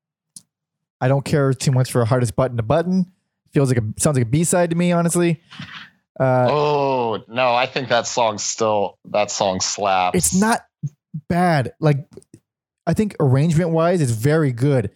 I 1.02 1.08
don't 1.08 1.26
care 1.26 1.54
too 1.54 1.72
much 1.72 1.92
for 1.92 2.02
a 2.02 2.06
hardest 2.06 2.36
button 2.36 2.58
to 2.58 2.64
button. 2.64 3.12
Feels 3.54 3.70
like 3.70 3.78
a 3.78 3.84
sounds 4.00 4.18
like 4.18 4.26
a 4.26 4.30
B 4.30 4.44
side 4.44 4.70
to 4.70 4.76
me, 4.76 4.92
honestly. 4.92 5.42
Uh, 6.20 6.48
oh 6.50 7.24
no, 7.28 7.54
I 7.54 7.66
think 7.66 7.90
that 7.90 8.08
song 8.08 8.38
still 8.38 8.98
that 9.06 9.32
song 9.32 9.60
slaps. 9.60 10.18
it's 10.18 10.36
not 10.36 10.66
bad. 11.28 11.74
Like 11.80 12.08
I 12.88 12.94
think 12.94 13.16
arrangement 13.20 13.72
wise, 13.72 14.02
it's 14.02 14.12
very 14.12 14.52
good. 14.52 14.92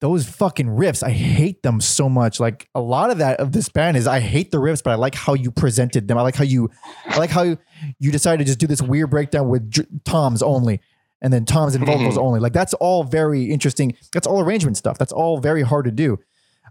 Those 0.00 0.28
fucking 0.28 0.66
riffs, 0.66 1.02
I 1.02 1.10
hate 1.10 1.62
them 1.62 1.80
so 1.80 2.08
much. 2.10 2.38
Like 2.38 2.68
a 2.74 2.80
lot 2.80 3.10
of 3.10 3.18
that 3.18 3.40
of 3.40 3.52
this 3.52 3.70
band 3.70 3.96
is 3.96 4.06
I 4.06 4.20
hate 4.20 4.50
the 4.50 4.58
riffs, 4.58 4.82
but 4.82 4.90
I 4.90 4.96
like 4.96 5.14
how 5.14 5.32
you 5.32 5.50
presented 5.50 6.06
them. 6.06 6.18
I 6.18 6.22
like 6.22 6.34
how 6.36 6.44
you, 6.44 6.70
I 7.06 7.16
like 7.16 7.30
how 7.30 7.42
you, 7.42 7.58
you 7.98 8.12
decided 8.12 8.38
to 8.40 8.44
just 8.44 8.58
do 8.58 8.66
this 8.66 8.82
weird 8.82 9.08
breakdown 9.08 9.48
with 9.48 9.70
j- 9.70 9.86
toms 10.04 10.42
only, 10.42 10.80
and 11.22 11.32
then 11.32 11.46
toms 11.46 11.74
and 11.74 11.86
vocals 11.86 12.16
Mhm. 12.16 12.22
only. 12.22 12.40
Like 12.40 12.52
that's 12.52 12.74
all 12.74 13.04
very 13.04 13.50
interesting. 13.50 13.96
That's 14.12 14.26
all 14.26 14.40
arrangement 14.42 14.76
stuff. 14.76 14.98
That's 14.98 15.12
all 15.12 15.38
very 15.40 15.62
hard 15.62 15.86
to 15.86 15.90
do. 15.90 16.18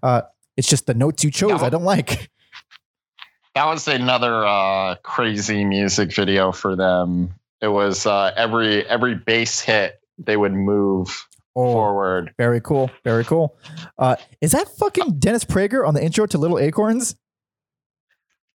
Uh, 0.03 0.21
it's 0.55 0.67
just 0.67 0.85
the 0.85 0.93
notes 0.93 1.23
you 1.23 1.31
chose. 1.31 1.63
I 1.63 1.69
don't 1.69 1.83
like. 1.83 2.29
that 3.55 3.65
was 3.65 3.87
another 3.87 4.45
uh, 4.45 4.95
crazy 5.03 5.65
music 5.65 6.13
video 6.13 6.51
for 6.51 6.75
them. 6.75 7.33
It 7.61 7.69
was 7.69 8.05
uh, 8.05 8.31
every 8.37 8.85
every 8.87 9.15
bass 9.15 9.61
hit 9.61 9.99
they 10.19 10.37
would 10.37 10.53
move 10.53 11.25
Oh, 11.57 11.71
forward. 11.73 12.33
very 12.37 12.59
cool. 12.61 12.91
Very 13.03 13.23
cool. 13.23 13.57
Uh, 13.97 14.15
is 14.41 14.51
that 14.51 14.67
fucking 14.77 15.19
Dennis 15.19 15.45
Prager 15.45 15.87
on 15.87 15.93
the 15.93 16.03
intro 16.03 16.25
to 16.25 16.37
Little 16.37 16.59
Acorns? 16.59 17.15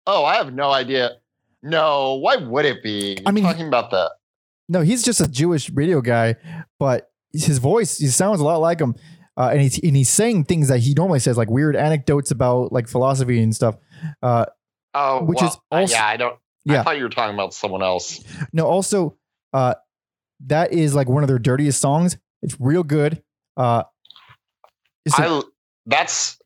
Oh, 0.07 0.25
I 0.25 0.37
have 0.37 0.53
no 0.55 0.71
idea. 0.71 1.13
No, 1.63 2.15
why 2.17 2.37
would 2.37 2.65
it 2.65 2.83
be? 2.83 3.19
I 3.27 3.31
mean- 3.31 3.45
talking 3.45 3.69
about 3.69 3.91
the 3.91 4.11
No, 4.69 4.81
he's 4.81 5.03
just 5.03 5.21
a 5.21 5.29
Jewish 5.29 5.71
radio 5.71 6.01
guy, 6.01 6.37
but 6.79 7.11
his 7.33 7.59
voice 7.59 7.99
he 7.99 8.07
sounds 8.09 8.41
a 8.41 8.45
lot 8.45 8.57
like 8.61 8.81
him, 8.81 8.95
uh, 9.37 9.51
and 9.53 9.61
he's 9.61 9.79
and 9.79 9.97
he's 9.97 10.11
saying 10.11 10.45
things 10.45 10.69
that 10.69 10.79
he 10.81 10.95
normally 10.95 11.19
says, 11.21 11.37
like 11.37 11.51
weird 11.51 11.77
anecdotes 11.77 12.31
about 12.31 12.73
like 12.73 12.89
philosophy 12.89 13.43
and 13.43 13.55
stuff. 13.55 13.77
Uh, 14.23 14.47
oh, 14.95 15.25
Which 15.25 15.37
well, 15.41 15.49
is 15.51 15.59
also- 15.71 15.95
yeah. 15.95 16.07
I 16.07 16.17
don't. 16.17 16.39
Yeah. 16.65 16.81
I 16.81 16.85
thought 16.85 16.97
you 16.99 17.05
were 17.05 17.09
talking 17.11 17.35
about 17.35 17.55
someone 17.55 17.83
else. 17.83 18.23
no, 18.53 18.67
also, 18.67 19.17
uh, 19.53 19.75
that 20.47 20.73
is 20.73 20.95
like 20.95 21.09
one 21.09 21.23
of 21.23 21.29
their 21.29 21.39
dirtiest 21.39 21.81
songs. 21.81 22.17
It's 22.43 22.57
real 22.61 22.83
good. 22.83 23.23
Uh, 23.57 23.83
I 25.15 25.43
that's 25.87 26.39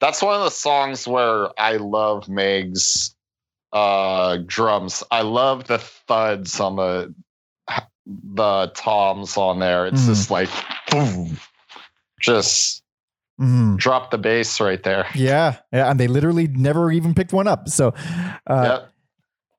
that's 0.00 0.22
one 0.22 0.34
of 0.34 0.42
the 0.42 0.50
songs 0.50 1.06
where 1.06 1.48
I 1.60 1.76
love 1.76 2.28
Meg's 2.28 3.14
uh 3.72 4.38
drums. 4.46 5.02
I 5.10 5.22
love 5.22 5.66
the 5.66 5.78
thuds 5.78 6.58
on 6.60 6.76
the 6.76 7.14
the 8.34 8.72
toms 8.74 9.36
on 9.36 9.60
there. 9.60 9.86
It's 9.86 10.02
Mhm. 10.02 10.06
just 10.06 10.30
like 10.30 10.50
boom. 10.90 11.38
Just 12.20 12.82
mhm. 13.40 13.76
drop 13.76 14.10
the 14.10 14.18
bass 14.18 14.60
right 14.60 14.82
there. 14.82 15.06
yeah, 15.14 15.58
yeah, 15.72 15.90
and 15.90 16.00
they 16.00 16.08
literally 16.08 16.48
never 16.48 16.90
even 16.90 17.14
picked 17.14 17.32
one 17.32 17.46
up. 17.46 17.68
So, 17.68 17.94
uh, 18.46 18.78
Yep. 18.80 18.88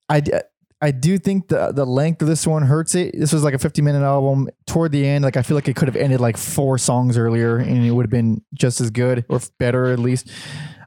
I, 0.09 0.41
I 0.83 0.91
do 0.91 1.17
think 1.17 1.47
the 1.47 1.71
the 1.71 1.85
length 1.85 2.21
of 2.21 2.27
this 2.27 2.45
one 2.45 2.61
hurts 2.61 2.93
it. 2.93 3.17
This 3.17 3.31
was 3.31 3.41
like 3.41 3.53
a 3.53 3.57
50 3.57 3.81
minute 3.81 4.03
album. 4.03 4.49
Toward 4.67 4.91
the 4.91 5.07
end, 5.07 5.23
like 5.23 5.37
I 5.37 5.41
feel 5.41 5.55
like 5.55 5.69
it 5.69 5.77
could 5.77 5.87
have 5.87 5.95
ended 5.95 6.19
like 6.19 6.35
four 6.35 6.77
songs 6.77 7.17
earlier, 7.17 7.55
and 7.55 7.85
it 7.85 7.91
would 7.91 8.03
have 8.03 8.11
been 8.11 8.43
just 8.53 8.81
as 8.81 8.91
good 8.91 9.23
or 9.29 9.39
better 9.59 9.85
at 9.93 9.99
least. 9.99 10.29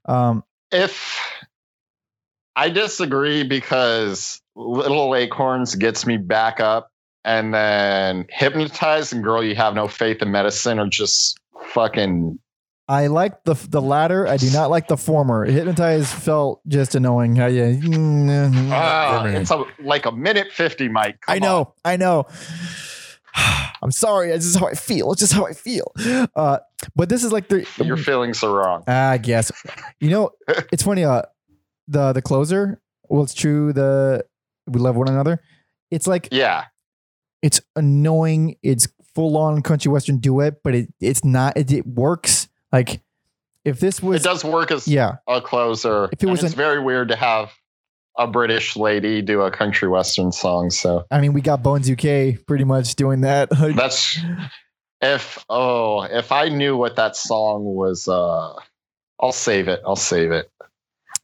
Um, 0.05 0.45
If 0.71 1.19
I 2.55 2.69
disagree 2.69 3.43
because 3.43 4.43
Little 4.55 5.15
Acorns 5.15 5.75
gets 5.75 6.05
me 6.05 6.19
back 6.19 6.61
up 6.61 6.91
and 7.25 7.55
then 7.55 8.27
hypnotized 8.29 9.15
and 9.15 9.25
girl 9.25 9.43
you 9.43 9.55
have 9.55 9.75
no 9.75 9.89
faith 9.89 10.21
in 10.21 10.31
medicine 10.31 10.79
are 10.79 10.89
just 10.89 11.39
fucking 11.69 12.39
I 12.89 13.09
like 13.09 13.43
the 13.45 13.55
the 13.55 13.82
latter. 13.82 14.26
I 14.28 14.37
do 14.37 14.49
not 14.51 14.70
like 14.70 14.87
the 14.87 14.97
former. 14.97 15.45
Hypnotize 15.45 16.12
felt 16.12 16.61
just 16.68 16.95
annoying. 16.95 17.34
How 17.34 17.47
you? 17.47 17.80
Ah, 18.72 19.24
it's 19.26 19.51
a, 19.51 19.64
like 19.80 20.07
a 20.07 20.12
minute 20.12 20.53
50, 20.53 20.89
Mike. 20.89 21.18
I 21.26 21.39
Come 21.41 21.49
know. 21.49 21.74
I 21.84 21.97
know. 21.97 22.26
I'm 23.82 23.91
sorry. 23.91 24.28
This 24.28 24.45
is 24.47 24.57
how 24.57 24.66
I 24.68 24.74
feel. 24.74 25.12
It's 25.12 25.20
just 25.20 25.32
how 25.32 25.47
I 25.47 25.53
feel. 25.53 25.93
Uh, 26.34 26.59
but 26.95 27.09
this 27.09 27.24
is 27.24 27.32
like 27.32 27.49
the 27.49 27.66
on. 27.80 27.87
Your 27.87 27.97
feelings 27.97 28.43
are 28.45 28.55
wrong. 28.55 28.84
I 28.87 29.18
guess. 29.18 29.51
You 30.01 30.11
know, 30.11 30.30
it's 30.72 30.82
funny. 30.84 31.05
Uh, 31.05 31.22
the 31.89 32.12
the 32.12 32.22
closer. 32.22 32.80
Well, 33.09 33.22
it's 33.24 33.34
true. 33.34 33.72
The 33.72 34.24
we 34.68 34.80
love 34.80 34.97
one 34.97 35.09
another. 35.09 35.41
It's 35.91 36.07
like 36.07 36.28
Yeah. 36.30 36.64
it's 37.43 37.61
annoying. 37.74 38.57
It's 38.62 38.89
full 39.14 39.37
on 39.37 39.62
country 39.62 39.91
western 39.91 40.18
duet, 40.18 40.62
but 40.62 40.74
it 40.74 40.89
it's 41.01 41.24
not. 41.24 41.57
It, 41.57 41.70
it 41.72 41.87
works. 41.87 42.46
Like 42.73 43.01
if 43.64 43.81
this 43.81 44.03
was 44.03 44.21
it 44.23 44.25
does 44.25 44.45
work 44.45 44.71
as 44.71 44.87
yeah, 44.89 45.17
a 45.29 45.41
closer. 45.41 46.09
If 46.12 46.23
it 46.23 46.27
was 46.27 46.41
and 46.41 46.47
it's 46.47 46.55
very 46.55 46.81
weird 46.81 47.09
to 47.09 47.17
have 47.17 47.53
a 48.19 48.27
British 48.27 48.77
lady 48.77 49.21
do 49.23 49.43
a 49.43 49.51
country 49.51 49.89
western 49.89 50.33
song. 50.33 50.71
So 50.71 51.05
I 51.11 51.21
mean 51.21 51.33
we 51.33 51.41
got 51.41 51.62
Bones 51.62 51.91
UK 51.91 52.45
pretty 52.47 52.64
much 52.64 52.95
doing 52.97 53.23
that. 53.23 53.49
That's 53.77 54.19
if 55.03 55.45
oh 55.49 56.03
if 56.03 56.33
I 56.33 56.49
knew 56.49 56.77
what 56.77 56.97
that 56.97 57.17
song 57.17 57.64
was. 57.64 58.09
uh 58.09 58.55
I'll 59.19 59.33
save 59.33 59.67
it. 59.69 59.81
I'll 59.87 59.97
save 59.97 60.31
it. 60.31 60.51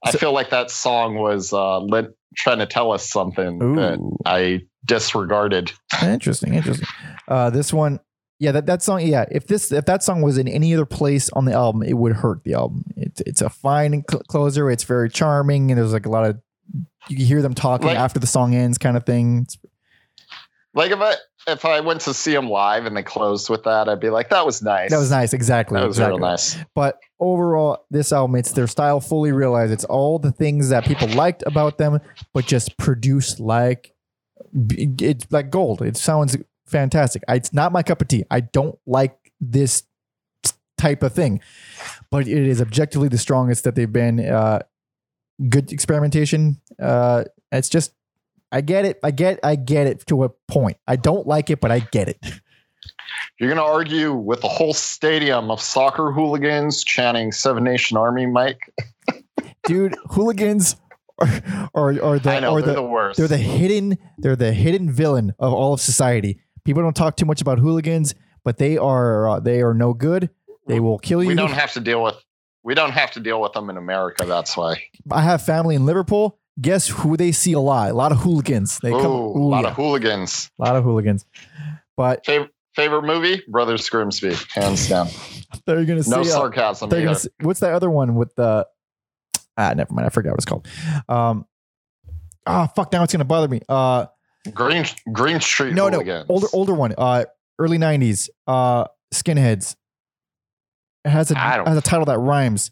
I 0.04 0.10
So- 0.12 0.18
feel 0.18 0.32
like 0.32 0.50
that 0.50 0.70
song 0.70 1.16
was 1.16 1.52
uh 1.52 1.78
lit, 1.80 2.16
trying 2.36 2.58
to 2.58 2.66
tell 2.66 2.90
us 2.92 3.08
something 3.08 3.58
that 3.76 3.98
I 4.24 4.62
disregarded. 4.86 5.72
interesting, 6.02 6.54
interesting. 6.54 6.88
Uh, 7.28 7.50
this 7.50 7.72
one, 7.72 8.00
yeah, 8.42 8.50
that 8.52 8.66
that 8.66 8.82
song, 8.82 9.00
yeah. 9.02 9.24
If 9.30 9.46
this 9.46 9.70
if 9.70 9.84
that 9.86 10.02
song 10.02 10.20
was 10.20 10.36
in 10.36 10.48
any 10.48 10.74
other 10.74 10.84
place 10.84 11.30
on 11.30 11.44
the 11.44 11.52
album, 11.52 11.82
it 11.84 11.92
would 11.94 12.12
hurt 12.12 12.42
the 12.42 12.54
album. 12.54 12.84
It's 12.96 13.20
it's 13.20 13.40
a 13.40 13.48
fine 13.48 14.02
cl- 14.10 14.24
closer. 14.24 14.68
It's 14.68 14.82
very 14.84 15.08
charming, 15.08 15.70
and 15.70 15.78
there's 15.78 15.92
like 15.92 16.06
a 16.06 16.10
lot 16.10 16.24
of 16.28 16.40
you 17.08 17.24
hear 17.24 17.40
them 17.40 17.54
talking 17.54 17.86
Like- 17.86 17.98
after 17.98 18.18
the 18.18 18.26
song 18.26 18.54
ends, 18.54 18.78
kind 18.78 18.96
of 18.96 19.06
thing. 19.06 19.42
It's- 19.42 19.56
Like 20.74 20.90
if 20.90 21.00
I 21.00 21.14
if 21.46 21.64
I 21.64 21.80
went 21.80 22.00
to 22.02 22.14
see 22.14 22.32
them 22.32 22.48
live 22.48 22.84
and 22.86 22.96
they 22.96 23.02
closed 23.02 23.48
with 23.50 23.62
that, 23.64 23.88
I'd 23.88 24.00
be 24.00 24.10
like, 24.10 24.30
that 24.30 24.44
was 24.46 24.60
nice. 24.62 24.90
that 24.90 24.98
was 24.98 25.10
nice, 25.10 25.32
exactly. 25.32 25.78
That 25.78 25.86
was 25.86 25.98
exactly. 25.98 26.18
real 26.20 26.30
nice. 26.30 26.56
But 26.74 26.98
overall, 27.20 27.84
this 27.90 28.12
album, 28.12 28.36
it's 28.36 28.52
their 28.52 28.66
style 28.66 29.00
fully 29.00 29.32
realized. 29.32 29.72
It's 29.72 29.84
all 29.84 30.18
the 30.18 30.32
things 30.32 30.70
that 30.70 30.84
people 30.84 31.08
liked 31.08 31.42
about 31.46 31.78
them, 31.78 32.00
but 32.34 32.46
just 32.46 32.76
produced 32.78 33.38
like 33.38 33.92
it's 34.70 35.26
like 35.30 35.50
gold. 35.50 35.82
It 35.82 35.96
sounds 35.96 36.36
fantastic. 36.72 37.22
I, 37.28 37.36
it's 37.36 37.52
not 37.52 37.72
my 37.72 37.82
cup 37.82 38.02
of 38.02 38.08
tea. 38.08 38.24
I 38.30 38.40
don't 38.40 38.78
like 38.86 39.16
this 39.40 39.84
type 40.78 41.02
of 41.02 41.12
thing, 41.12 41.40
but 42.10 42.26
it 42.26 42.46
is 42.46 42.60
objectively 42.60 43.08
the 43.08 43.18
strongest 43.18 43.64
that 43.64 43.74
they've 43.74 43.92
been. 43.92 44.18
Uh, 44.20 44.60
good 45.48 45.72
experimentation. 45.72 46.60
Uh, 46.80 47.24
it's 47.52 47.68
just, 47.68 47.92
I 48.50 48.60
get 48.60 48.84
it. 48.84 48.98
I 49.02 49.10
get, 49.12 49.38
I 49.44 49.54
get 49.54 49.86
it 49.86 50.06
to 50.06 50.24
a 50.24 50.30
point. 50.48 50.78
I 50.86 50.96
don't 50.96 51.26
like 51.26 51.50
it, 51.50 51.60
but 51.60 51.70
I 51.70 51.80
get 51.80 52.08
it. 52.08 52.18
You're 53.38 53.48
gonna 53.48 53.62
argue 53.62 54.12
with 54.12 54.42
a 54.42 54.48
whole 54.48 54.74
stadium 54.74 55.50
of 55.50 55.60
soccer 55.60 56.10
hooligans 56.10 56.82
chanting 56.82 57.30
Seven 57.30 57.62
Nation 57.62 57.96
Army, 57.96 58.26
Mike. 58.26 58.72
dude 59.64 59.96
hooligans 60.06 60.76
are 61.18 61.28
are, 61.74 62.02
are 62.02 62.18
the 62.18 62.30
I 62.30 62.40
know 62.40 62.56
they're 62.60 62.66
the, 62.66 62.74
the, 62.74 62.82
worst. 62.82 63.18
they're 63.18 63.28
the 63.28 63.38
hidden 63.38 63.98
they're 64.18 64.36
the 64.36 64.52
hidden 64.52 64.90
villain 64.90 65.34
of 65.38 65.52
all 65.52 65.74
of 65.74 65.80
society 65.80 66.40
people 66.64 66.82
don't 66.82 66.94
talk 66.96 67.16
too 67.16 67.26
much 67.26 67.40
about 67.40 67.58
hooligans 67.58 68.14
but 68.44 68.58
they 68.58 68.76
are 68.76 69.28
uh, 69.28 69.40
they 69.40 69.60
are 69.62 69.74
no 69.74 69.92
good 69.94 70.30
they 70.66 70.80
will 70.80 70.98
kill 70.98 71.22
you 71.22 71.28
we 71.28 71.34
don't 71.34 71.50
have 71.52 71.72
to 71.72 71.80
deal 71.80 72.02
with 72.02 72.16
we 72.64 72.74
don't 72.74 72.92
have 72.92 73.10
to 73.10 73.18
deal 73.20 73.40
with 73.40 73.52
them 73.54 73.68
in 73.70 73.76
America. 73.76 74.24
That's 74.24 74.56
why. 74.56 74.80
i 75.10 75.20
have 75.20 75.42
family 75.42 75.74
in 75.74 75.84
liverpool 75.84 76.38
guess 76.60 76.86
who 76.86 77.16
they 77.16 77.32
see 77.32 77.52
a 77.54 77.58
lot 77.60 77.90
a 77.90 77.94
lot 77.94 78.12
of 78.12 78.18
hooligans 78.18 78.78
they 78.82 78.90
Ooh, 78.92 79.00
come 79.00 79.10
a 79.10 79.26
lot 79.38 79.64
yeah, 79.64 79.70
of 79.70 79.76
hooligans. 79.76 80.50
a 80.60 80.64
lot 80.64 80.76
of 80.76 80.84
hooligans 80.84 81.24
but 81.96 82.24
Fav- 82.24 82.48
favorite 82.74 83.02
movie? 83.02 83.42
Brothers 83.48 83.88
Grimsby, 83.88 84.34
hands 84.54 84.88
down. 84.88 85.08
they're 85.66 85.84
gonna 85.84 86.02
No 86.06 86.22
see 86.22 86.30
uh, 86.30 86.34
sarcasm. 86.34 86.88
gonna 86.88 87.14
see, 87.14 87.28
what's 87.40 87.60
that 87.60 87.72
other 87.74 87.90
one 87.90 88.14
with 88.14 88.34
the 88.36 88.66
ah 89.58 89.74
never 89.76 89.92
mind 89.92 90.06
i 90.06 90.08
forgot 90.10 90.30
what 90.30 90.38
it's 90.38 90.44
called 90.46 90.66
um 91.08 91.44
ah 92.46 92.66
fuck 92.74 92.92
now 92.92 93.02
it's 93.02 93.12
gonna 93.12 93.24
bother 93.24 93.48
me 93.48 93.60
uh 93.68 94.06
Green 94.52 94.84
Green 95.12 95.40
Street 95.40 95.74
no, 95.74 95.88
hooligans. 95.88 96.28
no, 96.28 96.34
older 96.34 96.46
older 96.52 96.74
one. 96.74 96.94
Uh, 96.98 97.24
early 97.58 97.78
'90s. 97.78 98.28
Uh, 98.46 98.86
Skinheads. 99.14 99.76
It 101.04 101.10
has 101.10 101.30
a 101.30 101.38
has 101.38 101.76
a 101.76 101.80
title 101.82 102.06
that 102.06 102.18
rhymes. 102.18 102.70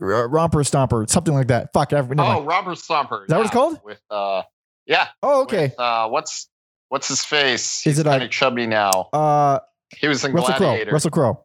R- 0.00 0.28
Romper 0.28 0.58
Stomper, 0.60 1.08
something 1.08 1.32
like 1.34 1.46
that. 1.48 1.72
Fuck. 1.72 1.92
I, 1.92 1.96
never 1.96 2.12
Oh, 2.14 2.16
mind. 2.16 2.46
Robert 2.46 2.76
Stomper. 2.78 3.22
Is 3.22 3.28
that 3.28 3.36
what 3.36 3.46
it's 3.46 3.52
called? 3.54 3.80
With 3.84 4.00
uh, 4.10 4.42
yeah. 4.86 5.08
Oh, 5.22 5.42
okay. 5.42 5.68
With, 5.68 5.78
uh, 5.78 6.08
what's 6.08 6.48
what's 6.88 7.08
his 7.08 7.24
face? 7.24 7.78
Is 7.78 7.82
He's 7.84 7.98
it, 8.00 8.04
kind 8.04 8.22
of 8.22 8.30
chubby 8.30 8.66
now? 8.66 9.08
Uh, 9.12 9.60
He 9.96 10.08
was 10.08 10.24
in 10.24 10.32
Russell 10.32 10.54
Crowe. 10.54 10.66
Gladiator. 10.66 10.92
Russell 10.92 11.10
Crowe. 11.12 11.44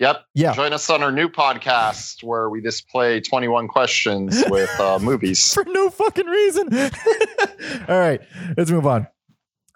Yep. 0.00 0.24
Yeah. 0.34 0.54
Join 0.54 0.72
us 0.72 0.88
on 0.88 1.02
our 1.02 1.12
new 1.12 1.28
podcast 1.28 2.24
where 2.24 2.48
we 2.48 2.62
just 2.62 2.88
play 2.88 3.20
21 3.20 3.68
questions 3.68 4.42
with 4.48 4.70
uh, 4.80 4.98
movies. 5.02 5.52
For 5.52 5.62
no 5.66 5.90
fucking 5.90 6.26
reason. 6.26 6.74
All 7.88 7.98
right, 8.00 8.20
let's 8.56 8.70
move 8.70 8.86
on. 8.86 9.06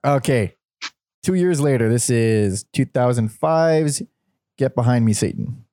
Okay, 0.03 0.57
two 1.22 1.35
years 1.35 1.61
later. 1.61 1.91
This 1.91 2.09
is 2.09 2.64
2005's 2.75 4.03
"Get 4.57 4.75
Behind 4.75 5.05
Me, 5.05 5.12
Satan." 5.12 5.66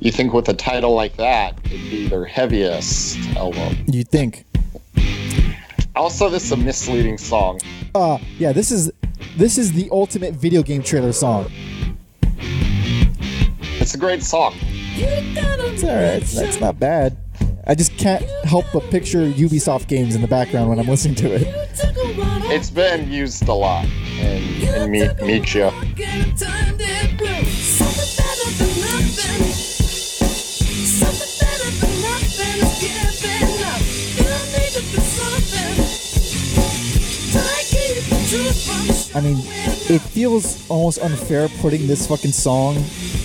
You 0.00 0.12
think 0.12 0.34
with 0.34 0.48
a 0.48 0.54
title 0.54 0.92
like 0.92 1.16
that, 1.16 1.58
it'd 1.64 1.90
be 1.90 2.06
their 2.06 2.26
heaviest 2.26 3.18
album. 3.34 3.78
You 3.86 4.04
think? 4.04 4.44
Also, 5.98 6.30
this 6.30 6.44
is 6.44 6.52
a 6.52 6.56
misleading 6.56 7.18
song. 7.18 7.60
Uh, 7.92 8.18
yeah, 8.38 8.52
this 8.52 8.70
is 8.70 8.92
this 9.36 9.58
is 9.58 9.72
the 9.72 9.88
ultimate 9.90 10.32
video 10.32 10.62
game 10.62 10.80
trailer 10.80 11.10
song. 11.10 11.50
It's 13.80 13.94
a 13.94 13.98
great 13.98 14.22
song. 14.22 14.54
It's 14.94 15.82
alright. 15.82 16.22
That's 16.22 16.60
not 16.60 16.78
bad. 16.78 17.16
I 17.66 17.74
just 17.74 17.96
can't 17.98 18.24
help 18.44 18.66
but 18.72 18.84
picture 18.90 19.28
Ubisoft 19.28 19.88
games 19.88 20.14
in 20.14 20.22
the 20.22 20.28
background 20.28 20.68
when 20.68 20.78
I'm 20.78 20.86
listening 20.86 21.16
to 21.16 21.34
it. 21.34 21.48
It's 22.50 22.70
been 22.70 23.10
used 23.10 23.48
a 23.48 23.52
lot 23.52 23.84
in, 24.20 24.62
in 24.62 24.90
Me- 24.92 25.08
Michio. 25.20 25.72
I 38.30 39.20
mean, 39.22 39.38
it 39.88 40.00
feels 40.00 40.68
almost 40.68 41.00
unfair 41.00 41.48
putting 41.60 41.86
this 41.86 42.06
fucking 42.06 42.32
song 42.32 42.76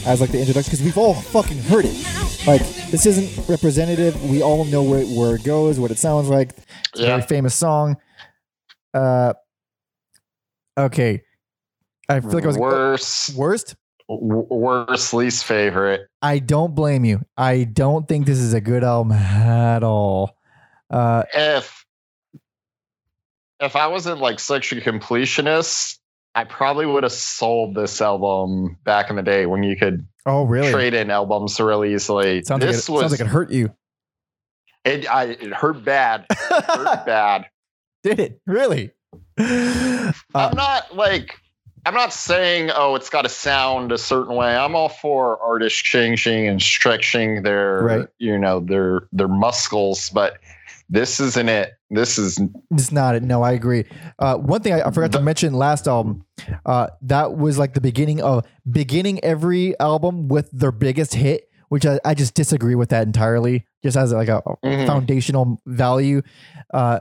as 0.06 0.22
like 0.22 0.32
the 0.32 0.40
introduction 0.40 0.72
because 0.72 0.82
we've 0.82 0.98
all 0.98 1.14
fucking 1.14 1.58
heard 1.58 1.84
it. 1.86 2.48
Like 2.48 2.62
this 2.90 3.06
isn't 3.06 3.50
representative. 3.50 4.16
We 4.30 4.42
all 4.42 4.64
know 4.64 4.82
where, 4.82 5.04
where 5.06 5.36
it 5.36 5.44
goes, 5.44 5.78
what 5.78 5.92
it 5.92 5.98
sounds 5.98 6.30
like. 6.30 6.52
It's 6.94 7.02
a 7.02 7.06
very 7.06 7.22
famous 7.24 7.54
song. 7.54 7.98
Uh, 8.94 9.34
okay. 10.78 11.22
I 12.08 12.22
feel 12.22 12.32
like 12.32 12.44
I 12.46 12.48
was 12.48 12.58
Worst, 12.58 13.36
worst. 13.36 13.76
w- 14.08 14.48
worst, 14.50 15.14
least 15.14 15.44
favorite. 15.44 16.08
I 16.22 16.40
don't 16.40 16.76
blame 16.76 17.04
you. 17.04 17.26
I 17.36 17.66
don't 17.66 18.08
think 18.08 18.26
this 18.26 18.40
is 18.40 18.54
a 18.54 18.62
good 18.62 18.86
album 18.86 19.12
at 19.12 19.84
all. 19.84 20.38
Uh, 20.90 21.24
If 21.34 21.83
if 23.64 23.76
I 23.76 23.88
wasn't 23.88 24.20
like 24.20 24.40
such 24.40 24.72
a 24.72 24.76
completionist, 24.76 25.98
I 26.36 26.44
probably 26.46 26.86
would 26.86 27.04
have 27.04 27.12
sold 27.12 27.76
this 27.76 28.02
album 28.02 28.78
back 28.84 29.10
in 29.10 29.16
the 29.16 29.22
day 29.22 29.46
when 29.46 29.64
you 29.64 29.76
could 29.76 30.06
oh, 30.26 30.44
really? 30.44 30.72
trade 30.72 30.94
in 30.94 31.12
albums 31.12 31.60
really 31.60 31.94
easily. 31.94 32.44
Sounds, 32.44 32.62
like 32.62 32.70
it, 32.70 32.74
this 32.74 32.86
sounds 32.86 33.04
was 33.04 33.12
like 33.12 33.22
it 33.22 33.28
hurt 33.28 33.52
you. 33.52 33.74
it, 34.84 35.10
I, 35.10 35.26
it 35.26 35.54
hurt 35.54 35.84
bad. 35.84 36.26
hurt 36.30 37.06
bad. 37.06 37.46
Did 38.04 38.20
it 38.20 38.42
really? 38.46 38.92
Uh, 39.38 40.12
I'm 40.36 40.56
not 40.56 40.96
like 40.96 41.40
I'm 41.86 41.94
not 41.94 42.14
saying 42.14 42.72
oh 42.76 42.96
it's 42.96 43.10
got 43.10 43.24
to 43.24 43.30
sound 43.30 43.92
a 43.92 43.98
certain 43.98 44.36
way. 44.36 44.56
I'm 44.56 44.76
all 44.76 44.90
for 44.90 45.40
artists 45.42 45.80
changing 45.82 46.48
and 46.48 46.62
stretching 46.62 47.44
their 47.44 47.82
Right. 47.82 48.08
you 48.18 48.38
know 48.38 48.60
their 48.60 49.08
their 49.12 49.28
muscles, 49.28 50.10
but 50.10 50.38
this 50.94 51.20
isn't 51.20 51.50
it. 51.50 51.72
This 51.90 52.18
is 52.18 52.40
It's 52.72 52.92
not 52.92 53.16
it. 53.16 53.24
No, 53.24 53.42
I 53.42 53.52
agree. 53.54 53.86
Uh, 54.20 54.38
one 54.38 54.62
thing 54.62 54.74
I, 54.74 54.82
I 54.88 54.92
forgot 54.92 55.12
to 55.14 55.22
mention 55.22 55.54
last 55.54 55.88
album, 55.88 56.24
uh, 56.66 56.88
that 57.02 57.36
was 57.36 57.58
like 57.58 57.74
the 57.74 57.82
beginning 57.82 58.22
of 58.22 58.46
beginning 58.70 59.24
every 59.24 59.78
album 59.80 60.28
with 60.28 60.50
their 60.52 60.72
biggest 60.72 61.14
hit, 61.16 61.50
which 61.70 61.86
I, 61.86 62.00
I 62.06 62.14
just 62.14 62.36
disagree 62.36 62.76
with 62.76 62.90
that 62.90 63.06
entirely. 63.08 63.66
Just 63.84 63.98
as 63.98 64.14
like 64.14 64.28
a, 64.30 64.42
Mhm. 64.64 64.86
foundational 64.88 65.62
value. 65.66 66.22
Uh, 66.74 67.00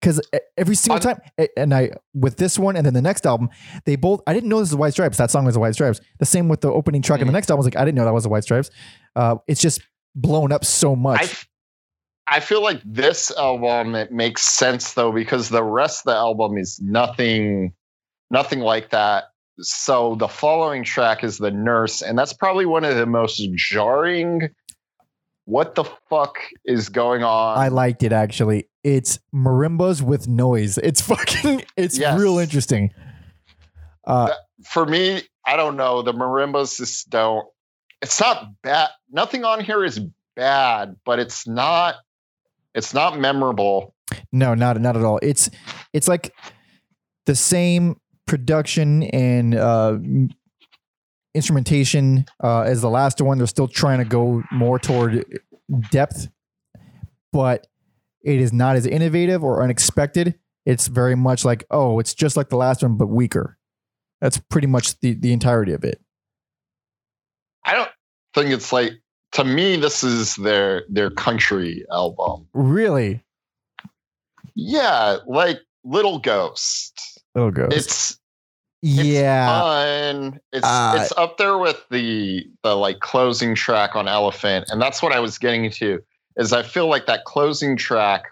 because 0.00 0.20
every 0.56 0.74
single 0.76 0.96
I- 0.96 1.14
time, 1.14 1.20
and 1.58 1.74
I 1.74 1.90
with 2.14 2.36
this 2.38 2.58
one 2.58 2.74
and 2.76 2.86
then 2.86 2.94
the 2.94 3.02
next 3.02 3.26
album, 3.26 3.50
they 3.84 3.96
both. 3.96 4.22
I 4.26 4.32
didn't 4.32 4.48
know 4.48 4.58
this 4.60 4.70
was 4.70 4.76
White 4.76 4.92
Stripes. 4.94 5.18
That 5.18 5.30
song 5.30 5.44
was 5.44 5.54
the 5.54 5.60
White 5.60 5.74
Stripes. 5.74 6.00
The 6.18 6.24
same 6.26 6.48
with 6.48 6.62
the 6.62 6.72
opening 6.72 7.02
track 7.02 7.20
and 7.20 7.28
the 7.28 7.32
Mhm. 7.32 7.34
next 7.34 7.50
album. 7.50 7.58
I 7.58 7.60
was 7.60 7.66
like, 7.66 7.76
I 7.76 7.84
didn't 7.84 7.96
know 7.96 8.06
that 8.06 8.14
was 8.14 8.22
the 8.24 8.30
White 8.30 8.42
Stripes. 8.44 8.70
Uh, 9.14 9.36
it's 9.46 9.60
just 9.60 9.82
blown 10.14 10.52
up 10.52 10.64
so 10.64 10.96
much. 10.96 11.46
I, 12.30 12.40
feel 12.40 12.62
like 12.62 12.80
this 12.84 13.30
album 13.36 13.94
it 13.94 14.12
makes 14.12 14.42
sense 14.42 14.94
though 14.94 15.12
because 15.12 15.48
the 15.48 15.62
rest 15.64 16.00
of 16.06 16.12
the 16.12 16.16
album 16.16 16.56
is 16.56 16.80
nothing 16.80 17.72
nothing 18.30 18.60
like 18.60 18.90
that. 18.90 19.24
So 19.60 20.14
the 20.14 20.28
following 20.28 20.84
track 20.84 21.22
is 21.22 21.38
the 21.38 21.50
nurse, 21.50 22.00
and 22.00 22.18
that's 22.18 22.32
probably 22.32 22.64
one 22.64 22.84
of 22.84 22.96
the 22.96 23.04
most 23.06 23.42
jarring. 23.56 24.48
What 25.44 25.74
the 25.74 25.84
fuck 26.08 26.36
is 26.64 26.88
going 26.88 27.22
on? 27.24 27.58
I 27.58 27.68
liked 27.68 28.02
it 28.02 28.12
actually. 28.12 28.68
It's 28.84 29.18
marimbas 29.34 30.00
with 30.00 30.28
noise. 30.28 30.78
It's 30.78 31.00
fucking. 31.12 31.64
It's 31.76 31.98
Yes. 31.98 32.18
real 32.18 32.38
interesting. 32.38 32.90
Uh, 34.06 34.32
For 34.64 34.86
me, 34.86 35.22
I 35.44 35.56
don't 35.56 35.76
know. 35.76 36.02
The 36.02 36.14
marimbas 36.14 36.76
just 36.76 37.10
don't. 37.10 37.46
It's 38.00 38.18
not 38.20 38.62
bad. 38.62 38.88
Nothing 39.10 39.44
on 39.44 39.60
here 39.62 39.84
is 39.84 40.00
bad, 40.36 40.96
but 41.04 41.18
it's 41.18 41.46
not. 41.46 41.96
It's 42.74 42.94
not 42.94 43.18
memorable. 43.18 43.94
No, 44.32 44.54
not 44.54 44.80
not 44.80 44.96
at 44.96 45.04
all. 45.04 45.18
It's 45.22 45.50
it's 45.92 46.08
like 46.08 46.34
the 47.26 47.34
same 47.34 47.96
production 48.26 49.04
and 49.04 49.54
uh, 49.54 49.98
instrumentation 51.34 52.26
uh, 52.42 52.62
as 52.62 52.80
the 52.80 52.90
last 52.90 53.20
one. 53.20 53.38
They're 53.38 53.46
still 53.46 53.68
trying 53.68 53.98
to 53.98 54.04
go 54.04 54.42
more 54.52 54.78
toward 54.78 55.24
depth, 55.90 56.28
but 57.32 57.66
it 58.22 58.40
is 58.40 58.52
not 58.52 58.76
as 58.76 58.86
innovative 58.86 59.42
or 59.42 59.62
unexpected. 59.62 60.38
It's 60.66 60.88
very 60.88 61.14
much 61.14 61.44
like, 61.44 61.64
oh, 61.70 61.98
it's 61.98 62.14
just 62.14 62.36
like 62.36 62.50
the 62.50 62.56
last 62.56 62.82
one, 62.82 62.96
but 62.96 63.08
weaker. 63.08 63.56
That's 64.20 64.38
pretty 64.38 64.66
much 64.66 64.98
the 65.00 65.14
the 65.14 65.32
entirety 65.32 65.72
of 65.72 65.84
it. 65.84 66.00
I 67.64 67.74
don't 67.74 67.90
think 68.34 68.50
it's 68.50 68.72
like. 68.72 68.92
To 69.32 69.44
me, 69.44 69.76
this 69.76 70.02
is 70.02 70.36
their 70.36 70.84
their 70.88 71.10
country 71.10 71.84
album. 71.92 72.46
Really, 72.52 73.22
Yeah, 74.54 75.18
like 75.26 75.60
Little 75.84 76.18
Ghost. 76.18 77.20
oh, 77.34 77.50
ghost. 77.50 77.72
It's 77.76 78.18
yeah, 78.82 79.60
fun. 79.60 80.40
It's 80.52 80.66
Uh, 80.66 80.98
it's 81.00 81.12
up 81.16 81.36
there 81.38 81.58
with 81.58 81.84
the 81.90 82.46
the 82.62 82.74
like 82.76 83.00
closing 83.00 83.54
track 83.54 83.94
on 83.94 84.08
Elephant, 84.08 84.66
and 84.70 84.80
that's 84.80 85.02
what 85.02 85.12
I 85.12 85.20
was 85.20 85.38
getting 85.38 85.70
to. 85.72 86.00
Is 86.36 86.52
I 86.52 86.62
feel 86.62 86.88
like 86.88 87.06
that 87.06 87.24
closing 87.24 87.76
track, 87.76 88.24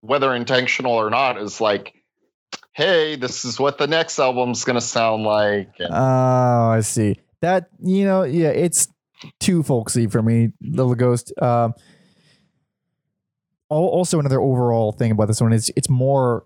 whether 0.00 0.34
intentional 0.34 0.92
or 0.92 1.10
not, 1.10 1.38
is 1.40 1.60
like, 1.60 1.94
hey, 2.72 3.16
this 3.16 3.44
is 3.44 3.60
what 3.60 3.78
the 3.78 3.86
next 3.86 4.18
album's 4.18 4.64
gonna 4.64 4.80
sound 4.80 5.24
like. 5.24 5.70
And 5.78 5.90
Oh, 5.92 6.70
I 6.70 6.80
see. 6.80 7.20
That 7.42 7.68
you 7.82 8.04
know, 8.04 8.22
yeah, 8.22 8.48
it's 8.48 8.88
too 9.40 9.62
folksy 9.62 10.06
for 10.06 10.22
me, 10.22 10.52
Little 10.60 10.94
Ghost. 10.94 11.32
Um, 11.40 11.74
also, 13.68 14.18
another 14.20 14.40
overall 14.40 14.92
thing 14.92 15.12
about 15.12 15.28
this 15.28 15.40
one 15.40 15.52
is 15.52 15.70
it's 15.76 15.88
more 15.88 16.44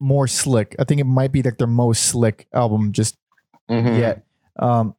more 0.00 0.26
slick. 0.28 0.74
I 0.78 0.84
think 0.84 1.00
it 1.00 1.04
might 1.04 1.32
be 1.32 1.42
like 1.42 1.58
their 1.58 1.66
most 1.66 2.04
slick 2.04 2.46
album 2.52 2.92
just 2.92 3.16
Mhm. 3.70 3.98
yet. 3.98 4.24
Um, 4.58 4.94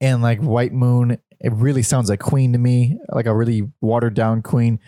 and 0.00 0.22
like 0.22 0.40
White 0.40 0.72
Moon, 0.72 1.18
it 1.38 1.52
really 1.52 1.82
sounds 1.82 2.08
like 2.08 2.20
Queen 2.20 2.52
to 2.54 2.58
me, 2.58 2.98
like 3.10 3.26
a 3.26 3.34
really 3.34 3.70
watered 3.82 4.14
down 4.14 4.40
Queen. 4.42 4.80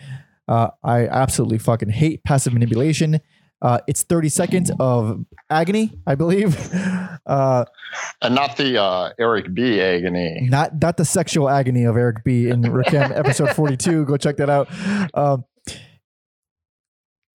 Uh, 0.47 0.69
I 0.83 1.07
absolutely 1.07 1.59
fucking 1.59 1.89
hate 1.89 2.23
passive 2.23 2.53
manipulation. 2.53 3.19
Uh, 3.63 3.79
it's 3.87 4.03
30 4.03 4.29
seconds 4.29 4.71
of 4.79 5.25
agony, 5.49 5.97
I 6.05 6.15
believe. 6.15 6.57
Uh, 7.25 7.63
and 8.21 8.35
not 8.35 8.57
the 8.57 8.77
uh, 8.81 9.11
Eric 9.17 9.53
B. 9.53 9.79
agony. 9.79 10.41
not 10.49 10.81
not 10.81 10.97
the 10.97 11.05
sexual 11.05 11.47
agony 11.49 11.85
of 11.85 11.95
Eric 11.95 12.21
B 12.25 12.49
in 12.49 12.61
Rakim 12.63 13.17
episode 13.17 13.51
42. 13.55 14.03
Go 14.03 14.17
check 14.17 14.35
that 14.37 14.49
out. 14.49 14.67
Um, 15.13 15.45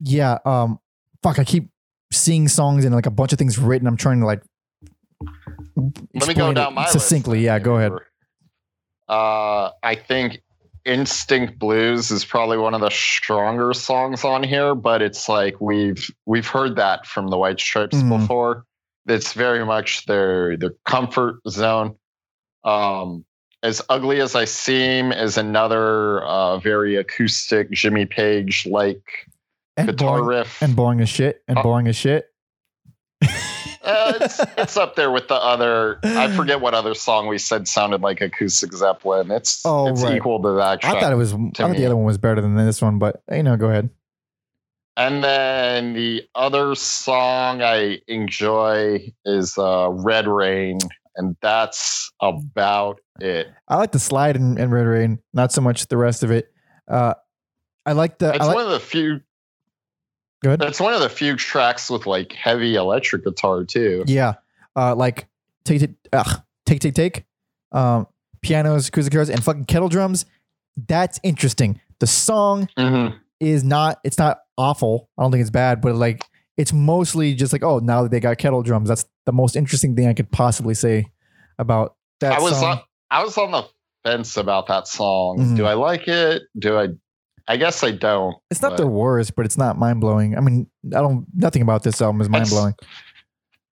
yeah, 0.00 0.36
um, 0.44 0.78
fuck, 1.22 1.38
I 1.38 1.44
keep 1.44 1.70
seeing 2.12 2.48
songs 2.48 2.84
and 2.84 2.94
like 2.94 3.06
a 3.06 3.10
bunch 3.10 3.32
of 3.32 3.38
things 3.38 3.58
written. 3.58 3.88
I'm 3.88 3.96
trying 3.96 4.20
to 4.20 4.26
like 4.26 4.42
Let 6.14 6.28
me 6.28 6.34
go 6.34 6.52
down 6.52 6.74
my 6.74 6.84
succinctly. 6.86 7.38
list. 7.38 7.44
Yeah, 7.46 7.58
go 7.60 7.76
ahead. 7.76 7.92
Uh, 9.08 9.70
I 9.82 9.94
think 9.94 10.42
Instinct 10.88 11.58
Blues 11.58 12.10
is 12.10 12.24
probably 12.24 12.56
one 12.56 12.72
of 12.74 12.80
the 12.80 12.88
stronger 12.90 13.74
songs 13.74 14.24
on 14.24 14.42
here, 14.42 14.74
but 14.74 15.02
it's 15.02 15.28
like 15.28 15.60
we've 15.60 16.10
we've 16.26 16.46
heard 16.46 16.76
that 16.76 17.06
from 17.06 17.28
the 17.28 17.36
White 17.36 17.60
Stripes 17.60 17.98
Mhm. 17.98 18.20
before. 18.20 18.64
It's 19.06 19.34
very 19.34 19.64
much 19.66 20.06
their 20.06 20.56
their 20.56 20.72
comfort 20.86 21.36
zone. 21.48 21.94
Um, 22.64 23.24
as 23.62 23.82
ugly 23.88 24.20
as 24.20 24.34
I 24.34 24.44
seem 24.46 25.12
is 25.12 25.36
another 25.36 26.22
uh, 26.24 26.58
very 26.58 26.96
acoustic 26.96 27.70
Jimmy 27.72 28.06
Page 28.06 28.66
like 28.66 29.02
guitar 29.76 30.18
boring, 30.20 30.24
riff. 30.24 30.62
and 30.62 30.74
boring 30.74 31.00
as 31.00 31.08
shit. 31.08 31.42
And 31.48 31.58
Uh, 31.58 31.62
boring 31.62 31.86
as 31.86 31.96
shit. 31.96 32.26
Uh, 33.88 34.12
it's, 34.20 34.40
it's 34.58 34.76
up 34.76 34.96
there 34.96 35.10
with 35.10 35.28
the 35.28 35.34
other. 35.34 35.98
I 36.04 36.30
forget 36.36 36.60
what 36.60 36.74
other 36.74 36.94
song 36.94 37.26
we 37.26 37.38
said 37.38 37.66
sounded 37.66 38.02
like 38.02 38.20
acoustic 38.20 38.72
Zeppelin. 38.72 39.30
It's 39.30 39.64
Oh, 39.64 39.88
it's 39.88 40.02
right. 40.02 40.16
equal 40.16 40.42
to 40.42 40.52
that. 40.56 40.84
I 40.84 41.00
thought 41.00 41.12
it 41.12 41.16
was. 41.16 41.32
I 41.32 41.36
thought 41.54 41.70
me. 41.70 41.78
the 41.78 41.86
other 41.86 41.96
one 41.96 42.04
was 42.04 42.18
better 42.18 42.40
than 42.40 42.54
this 42.54 42.82
one, 42.82 42.98
but 42.98 43.22
you 43.32 43.42
know, 43.42 43.56
go 43.56 43.70
ahead. 43.70 43.90
And 44.96 45.22
then 45.22 45.94
the 45.94 46.24
other 46.34 46.74
song 46.74 47.62
I 47.62 48.00
enjoy 48.08 49.12
is 49.24 49.56
uh, 49.56 49.88
Red 49.90 50.26
Rain, 50.26 50.78
and 51.16 51.36
that's 51.40 52.10
about 52.20 53.00
it. 53.20 53.46
I 53.68 53.76
like 53.76 53.92
the 53.92 54.00
slide 54.00 54.34
in, 54.36 54.58
in 54.58 54.70
Red 54.70 54.86
Rain, 54.86 55.20
not 55.32 55.52
so 55.52 55.60
much 55.60 55.86
the 55.86 55.96
rest 55.96 56.22
of 56.24 56.30
it. 56.32 56.52
Uh, 56.88 57.14
I 57.86 57.92
like 57.92 58.18
the. 58.18 58.30
It's 58.34 58.44
like, 58.44 58.54
one 58.54 58.64
of 58.64 58.72
the 58.72 58.80
few. 58.80 59.20
Good. 60.42 60.62
It's 60.62 60.80
one 60.80 60.94
of 60.94 61.00
the 61.00 61.08
few 61.08 61.36
tracks 61.36 61.90
with 61.90 62.06
like 62.06 62.32
heavy 62.32 62.76
electric 62.76 63.24
guitar 63.24 63.64
too. 63.64 64.04
Yeah. 64.06 64.34
Uh, 64.76 64.94
like 64.94 65.26
take 65.64 65.80
take 65.80 65.90
ugh, 66.12 66.42
take 66.66 66.80
take 66.80 66.94
take. 66.94 67.24
Um, 67.72 68.06
pianos, 68.42 68.88
acoustic 68.88 69.10
guitars, 69.12 69.30
and 69.30 69.42
fucking 69.42 69.64
kettle 69.64 69.88
drums. 69.88 70.24
That's 70.86 71.18
interesting. 71.24 71.80
The 71.98 72.06
song 72.06 72.68
Mhm. 72.78 73.18
is 73.40 73.64
not. 73.64 73.98
It's 74.04 74.18
not 74.18 74.38
awful. 74.56 75.08
I 75.18 75.22
don't 75.22 75.32
think 75.32 75.40
it's 75.42 75.50
bad, 75.50 75.80
but 75.80 75.96
like 75.96 76.24
it's 76.56 76.72
mostly 76.72 77.34
just 77.34 77.52
like 77.52 77.64
oh 77.64 77.78
now 77.80 78.02
that 78.02 78.10
they 78.12 78.20
got 78.20 78.38
kettle 78.38 78.62
drums. 78.62 78.88
That's 78.88 79.04
the 79.26 79.32
most 79.32 79.56
interesting 79.56 79.96
thing 79.96 80.06
I 80.06 80.14
could 80.14 80.30
possibly 80.30 80.74
say 80.74 81.06
about 81.58 81.96
that 82.20 82.38
I 82.38 82.40
was 82.40 82.52
song. 82.58 82.64
on, 82.78 82.80
I 83.10 83.24
was 83.24 83.36
on 83.36 83.50
the 83.50 83.64
fence 84.04 84.36
about 84.36 84.68
that 84.68 84.86
song. 84.86 85.38
Mhm. 85.38 85.56
Do 85.56 85.66
I 85.66 85.74
like 85.74 86.06
it? 86.06 86.42
Do 86.56 86.78
I? 86.78 86.88
I 87.48 87.56
guess 87.56 87.82
I 87.82 87.92
don't. 87.92 88.36
it's 88.50 88.60
not 88.60 88.72
but 88.72 88.76
the 88.76 88.86
worst, 88.86 89.34
but 89.34 89.46
it's 89.46 89.56
not 89.56 89.78
mind 89.78 90.00
blowing. 90.00 90.36
I 90.36 90.40
mean, 90.40 90.68
I 90.86 91.00
don't. 91.00 91.26
Nothing 91.34 91.62
about 91.62 91.82
this 91.82 92.00
album 92.02 92.20
is 92.20 92.28
mind 92.28 92.50
blowing. 92.50 92.74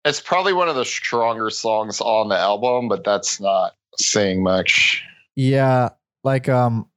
It's 0.04 0.20
probably 0.20 0.52
one 0.52 0.68
of 0.68 0.76
the 0.76 0.84
stronger 0.84 1.50
songs 1.50 2.02
on 2.02 2.28
the 2.30 2.38
album, 2.38 2.90
but 2.90 3.04
that's 3.04 3.40
not 3.40 3.74
saying 3.98 4.44
much. 4.44 5.04
Yeah, 5.36 5.90
like 6.24 6.50
um, 6.50 6.88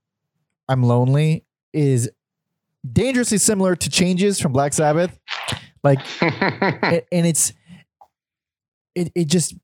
I'm 0.68 0.82
lonely 0.82 1.44
is 1.72 2.10
dangerously 2.92 3.38
similar 3.38 3.76
to 3.76 3.90
Changes 3.90 4.40
from 4.40 4.52
Black 4.52 4.72
Sabbath. 4.72 5.16
Like 5.84 6.00
and, 6.22 7.02
and 7.12 7.26
it's 7.26 7.52
it 8.96 9.12
it 9.14 9.26
just 9.26 9.54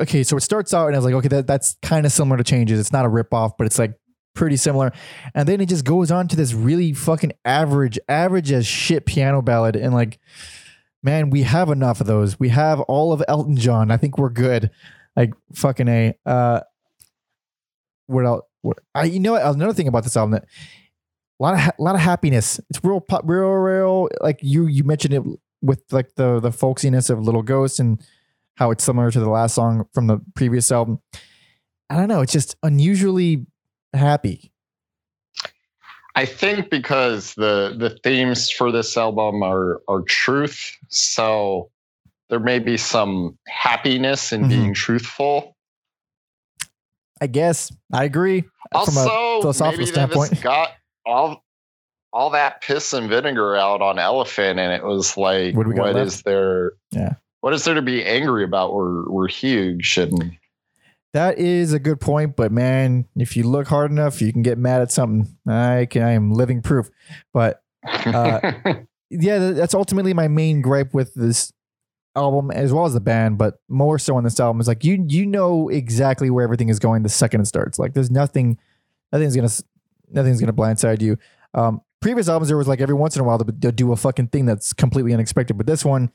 okay. 0.00 0.22
So 0.22 0.36
it 0.36 0.40
starts 0.40 0.72
out 0.72 0.86
and 0.86 0.96
I 0.96 0.98
was 0.98 1.04
like, 1.04 1.14
okay, 1.14 1.28
that 1.28 1.46
that's 1.46 1.76
kind 1.82 2.06
of 2.06 2.12
similar 2.12 2.38
to 2.38 2.44
Changes. 2.44 2.80
It's 2.80 2.92
not 2.92 3.04
a 3.04 3.08
rip 3.08 3.34
off, 3.34 3.56
but 3.58 3.66
it's 3.66 3.78
like 3.78 3.92
pretty 4.34 4.56
similar. 4.56 4.92
And 5.34 5.48
then 5.48 5.60
it 5.60 5.68
just 5.68 5.84
goes 5.84 6.10
on 6.10 6.28
to 6.28 6.36
this 6.36 6.54
really 6.54 6.92
fucking 6.92 7.32
average, 7.44 7.98
average 8.08 8.52
as 8.52 8.66
shit 8.66 9.06
piano 9.06 9.42
ballad. 9.42 9.76
And 9.76 9.94
like, 9.94 10.18
man, 11.02 11.30
we 11.30 11.42
have 11.42 11.70
enough 11.70 12.00
of 12.00 12.06
those. 12.06 12.38
We 12.38 12.50
have 12.50 12.80
all 12.80 13.12
of 13.12 13.22
Elton 13.28 13.56
John. 13.56 13.90
I 13.90 13.96
think 13.96 14.18
we're 14.18 14.30
good. 14.30 14.70
Like 15.16 15.34
fucking 15.54 15.88
a. 15.88 16.14
Uh, 16.24 16.60
what 18.06 18.26
else? 18.26 18.42
What, 18.62 18.78
I 18.94 19.04
you 19.04 19.20
know 19.20 19.36
another 19.36 19.72
thing 19.72 19.88
about 19.88 20.04
this 20.04 20.16
album 20.16 20.32
that 20.32 20.44
a 20.44 21.42
lot 21.42 21.54
of 21.54 21.72
lot 21.78 21.94
of 21.94 22.00
happiness. 22.00 22.60
It's 22.68 22.84
real 22.84 23.04
real 23.24 23.52
real. 23.52 24.08
Like 24.20 24.40
you 24.42 24.66
you 24.66 24.84
mentioned 24.84 25.14
it 25.14 25.22
with 25.62 25.82
like 25.90 26.14
the 26.16 26.40
the 26.40 26.50
folksiness 26.50 27.08
of 27.08 27.20
Little 27.20 27.42
Ghost 27.42 27.80
and 27.80 28.00
how 28.56 28.70
it's 28.70 28.84
similar 28.84 29.10
to 29.10 29.20
the 29.20 29.30
last 29.30 29.54
song 29.54 29.86
from 29.94 30.06
the 30.06 30.20
previous 30.34 30.70
album. 30.70 31.00
I 31.88 31.96
don't 31.96 32.08
know. 32.08 32.20
It's 32.20 32.32
just 32.32 32.56
unusually 32.62 33.46
happy. 33.94 34.52
I 36.16 36.26
think 36.26 36.70
because 36.70 37.34
the 37.34 37.74
the 37.78 37.90
themes 38.02 38.50
for 38.50 38.72
this 38.72 38.96
album 38.96 39.42
are 39.42 39.80
are 39.88 40.02
truth, 40.02 40.76
so 40.88 41.70
there 42.28 42.40
may 42.40 42.58
be 42.58 42.76
some 42.76 43.38
happiness 43.48 44.32
in 44.32 44.42
Mhm. 44.44 44.48
being 44.48 44.74
truthful. 44.74 45.56
I 47.20 47.26
guess 47.26 47.70
I 47.92 48.04
agree. 48.04 48.42
From 48.42 48.48
a 48.72 48.78
Also, 49.00 49.40
philosophical 49.40 49.78
maybe 49.84 49.90
they 49.92 50.06
just 50.06 50.12
standpoint. 50.12 50.42
got 50.42 50.70
all 51.06 51.44
all 52.12 52.30
that 52.30 52.60
piss 52.60 52.92
and 52.92 53.08
vinegar 53.08 53.54
out 53.54 53.80
on 53.80 53.98
Elephant, 54.00 54.58
and 54.58 54.72
it 54.72 54.82
was 54.82 55.16
like, 55.16 55.54
What 55.54 55.62
do 55.62 55.68
we 55.68 55.74
got 55.76 55.94
what 55.94 55.96
is 55.96 56.22
there? 56.22 56.72
Yeah. 56.90 57.14
What 57.40 57.54
is 57.54 57.64
there 57.64 57.74
to 57.74 57.82
be 57.82 58.04
angry 58.04 58.42
about? 58.42 58.74
We're 58.74 59.08
we're 59.08 59.28
huge, 59.28 59.96
and 59.96 60.36
That 61.12 61.38
is 61.38 61.72
a 61.72 61.80
good 61.80 62.00
point, 62.00 62.36
but 62.36 62.52
man, 62.52 63.06
if 63.16 63.36
you 63.36 63.42
look 63.44 63.66
hard 63.66 63.90
enough, 63.90 64.22
you 64.22 64.32
can 64.32 64.42
get 64.42 64.58
mad 64.58 64.80
at 64.80 64.92
something. 64.92 65.36
I 65.46 65.86
can. 65.86 66.02
I 66.02 66.12
am 66.12 66.32
living 66.32 66.62
proof. 66.62 66.88
But 67.32 67.62
Uh, 67.84 68.52
yeah, 69.10 69.50
that's 69.50 69.74
ultimately 69.74 70.14
my 70.14 70.28
main 70.28 70.60
gripe 70.62 70.94
with 70.94 71.14
this 71.14 71.52
album 72.16 72.50
as 72.50 72.72
well 72.72 72.84
as 72.84 72.92
the 72.92 73.00
band, 73.00 73.38
but 73.38 73.60
more 73.68 73.98
so 73.98 74.16
on 74.16 74.24
this 74.24 74.38
album 74.38 74.60
is 74.60 74.68
like 74.68 74.84
you 74.84 75.04
you 75.08 75.26
know 75.26 75.68
exactly 75.68 76.30
where 76.30 76.44
everything 76.44 76.68
is 76.68 76.78
going 76.78 77.02
the 77.02 77.08
second 77.08 77.40
it 77.40 77.46
starts. 77.46 77.78
Like 77.78 77.94
there's 77.94 78.10
nothing, 78.10 78.58
nothing's 79.12 79.34
gonna 79.34 79.50
nothing's 80.10 80.40
gonna 80.40 80.52
blindside 80.52 81.00
you. 81.00 81.16
Um, 81.54 81.80
previous 82.00 82.28
albums 82.28 82.48
there 82.48 82.56
was 82.56 82.68
like 82.68 82.80
every 82.80 82.94
once 82.94 83.16
in 83.16 83.20
a 83.20 83.24
while 83.24 83.38
they'll, 83.38 83.54
they'll 83.58 83.72
do 83.72 83.92
a 83.92 83.96
fucking 83.96 84.28
thing 84.28 84.46
that's 84.46 84.72
completely 84.72 85.12
unexpected, 85.14 85.56
but 85.56 85.66
this 85.66 85.84
one, 85.84 86.10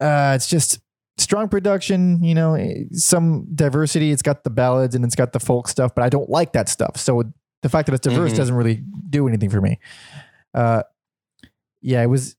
uh, 0.00 0.32
it's 0.36 0.46
just 0.46 0.80
strong 1.18 1.48
production. 1.48 2.22
You 2.22 2.34
know, 2.34 2.54
eh, 2.54 2.84
some 2.92 3.46
diversity. 3.54 4.10
It's 4.12 4.22
got 4.22 4.44
the 4.44 4.50
ballads 4.50 4.94
and 4.94 5.04
it's 5.04 5.14
got 5.14 5.32
the 5.32 5.40
folk 5.40 5.68
stuff, 5.68 5.94
but 5.94 6.02
I 6.04 6.08
don't 6.08 6.28
like 6.30 6.52
that 6.52 6.68
stuff. 6.68 6.96
So 6.96 7.22
the 7.62 7.68
fact 7.68 7.86
that 7.86 7.94
it's 7.94 8.06
diverse 8.06 8.32
Mhm. 8.32 8.36
doesn't 8.36 8.54
really 8.54 8.82
do 9.08 9.26
anything 9.28 9.50
for 9.50 9.60
me. 9.60 9.78
Uh, 10.54 10.82
yeah, 11.80 12.02
it 12.02 12.06
was. 12.06 12.36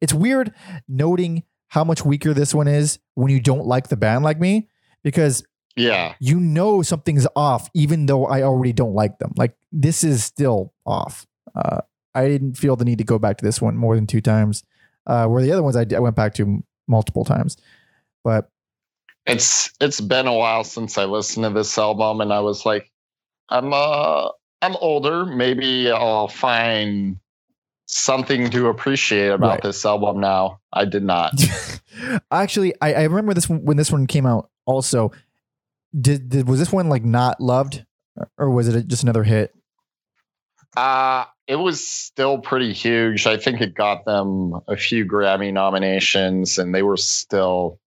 It's 0.00 0.12
weird 0.12 0.52
noting 0.88 1.44
how 1.68 1.84
much 1.84 2.04
weaker 2.04 2.34
this 2.34 2.54
one 2.54 2.68
is 2.68 2.98
when 3.14 3.30
you 3.32 3.40
don't 3.40 3.66
like 3.66 3.88
the 3.88 3.96
band 3.96 4.24
like 4.24 4.38
me, 4.40 4.68
because 5.02 5.44
yeah, 5.76 6.14
you 6.20 6.38
know 6.38 6.82
something's 6.82 7.26
off, 7.34 7.70
even 7.74 8.06
though 8.06 8.26
I 8.26 8.42
already 8.42 8.72
don't 8.72 8.94
like 8.94 9.18
them. 9.18 9.32
Like 9.36 9.56
this 9.70 10.04
is 10.04 10.22
still 10.24 10.74
off. 10.84 11.26
Uh, 11.54 11.80
I 12.14 12.28
didn't 12.28 12.54
feel 12.58 12.76
the 12.76 12.84
need 12.84 12.98
to 12.98 13.04
go 13.04 13.18
back 13.18 13.38
to 13.38 13.44
this 13.44 13.62
one 13.62 13.76
more 13.76 13.94
than 13.94 14.06
two 14.06 14.20
times. 14.20 14.64
Uh, 15.06 15.26
where 15.26 15.42
the 15.42 15.50
other 15.50 15.62
ones 15.62 15.76
I 15.76 15.84
went 15.98 16.14
back 16.14 16.34
to 16.34 16.62
multiple 16.86 17.24
times, 17.24 17.56
but 18.24 18.48
it's 19.26 19.70
it's 19.80 20.00
been 20.00 20.26
a 20.26 20.34
while 20.34 20.64
since 20.64 20.98
I 20.98 21.04
listened 21.04 21.44
to 21.44 21.50
this 21.50 21.76
album, 21.78 22.20
and 22.20 22.32
I 22.32 22.40
was 22.40 22.66
like, 22.66 22.90
I'm 23.48 23.72
uh 23.72 24.28
I'm 24.60 24.76
older. 24.76 25.24
Maybe 25.26 25.90
I'll 25.90 26.28
find 26.28 27.18
something 27.86 28.48
to 28.50 28.68
appreciate 28.68 29.28
about 29.28 29.48
Right. 29.50 29.62
this 29.62 29.84
album 29.84 30.20
now. 30.20 30.60
I 30.72 30.84
did 30.84 31.02
not. 31.02 31.32
actually, 32.30 32.74
I, 32.80 32.94
I 32.94 33.02
remember 33.04 33.34
this 33.34 33.48
one, 33.48 33.64
when 33.64 33.76
this 33.76 33.90
one 33.92 34.06
came 34.06 34.24
out. 34.24 34.50
Also, 34.64 35.10
did, 36.00 36.28
did 36.28 36.48
was 36.48 36.58
this 36.58 36.72
one 36.72 36.88
like 36.88 37.04
not 37.04 37.40
loved, 37.40 37.84
or 38.38 38.50
was 38.50 38.68
it 38.68 38.86
just 38.86 39.02
another 39.02 39.24
hit? 39.24 39.52
Uh 40.76 41.24
it 41.48 41.56
was 41.56 41.86
still 41.86 42.38
pretty 42.38 42.72
huge. 42.72 43.26
I 43.26 43.36
think 43.36 43.60
it 43.60 43.74
got 43.74 44.04
them 44.04 44.54
a 44.68 44.76
few 44.76 45.04
Grammy 45.04 45.52
nominations 45.52 46.56
and 46.56 46.74
they 46.74 46.82
were 46.82 46.96
still 46.96 47.78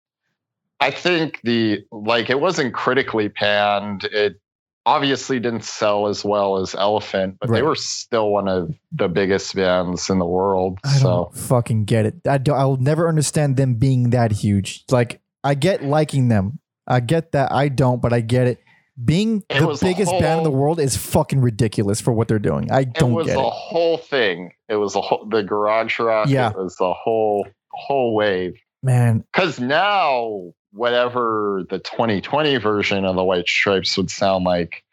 I 0.79 0.91
think 0.91 1.39
the 1.43 1.85
like 1.91 2.29
it 2.29 2.39
wasn't 2.39 2.73
critically 2.73 3.29
panned. 3.29 4.03
It 4.05 4.39
obviously 4.85 5.39
didn't 5.39 5.63
sell 5.63 6.07
as 6.07 6.23
well 6.23 6.57
as 6.57 6.75
Elephant, 6.75 7.37
but 7.39 7.49
they 7.49 7.61
were 7.61 7.75
still 7.75 8.29
one 8.29 8.47
of 8.47 8.73
the 8.91 9.07
biggest 9.07 9.55
bands 9.55 10.09
in 10.09 10.19
the 10.19 10.25
world. 10.25 10.79
I 10.83 10.97
so 10.97 11.03
don't 11.03 11.35
fucking 11.35 11.85
get 11.85 12.05
it. 12.05 12.15
I 12.27 12.37
don't, 12.37 12.57
I'll 12.57 12.77
never 12.77 13.07
understand 13.07 13.57
them 13.57 13.75
being 13.75 14.11
that 14.11 14.31
huge. 14.31 14.83
Like 14.91 15.21
I 15.43 15.55
get 15.55 15.83
liking 15.83 16.27
them. 16.27 16.59
I 16.87 16.99
get 16.99 17.31
that. 17.31 17.51
I 17.51 17.69
don't, 17.69 18.01
but 18.01 18.13
I 18.13 18.21
get 18.21 18.47
it. 18.47 18.59
Being 19.03 19.43
It 19.49 19.59
the 19.59 19.77
biggest 19.81 20.11
band 20.11 20.39
in 20.39 20.43
the 20.43 20.51
world 20.51 20.79
is 20.79 20.95
fucking 20.95 21.41
ridiculous 21.41 21.99
for 21.99 22.13
what 22.13 22.29
they're 22.29 22.39
doing. 22.39 22.71
I 22.71 22.85
don't 22.85 23.25
get 23.25 23.35
a 23.35 23.39
it. 23.39 23.43
Was 23.43 23.45
a 23.45 23.49
whole 23.49 23.97
thing. 23.97 24.51
It 24.69 24.75
was 24.75 24.95
a 24.95 25.01
whole 25.01 25.25
the 25.29 25.43
garage 25.43 25.99
rock. 25.99 26.29
Yeah. 26.29 26.51
It 26.51 26.57
was 26.57 26.77
the 26.77 26.93
whole 26.93 27.45
whole 27.71 28.15
wave. 28.15 28.53
Man, 28.83 29.25
Because 29.33 29.59
now, 29.59 30.53
whatever 30.75 31.63
the 31.69 31.79
2020 31.79 32.57
version 32.57 33.05
of 33.05 33.15
the 33.15 33.23
White 33.23 33.47
Stripes 33.47 33.97
would 33.97 34.11
sound 34.11 34.43
like, 34.43 34.83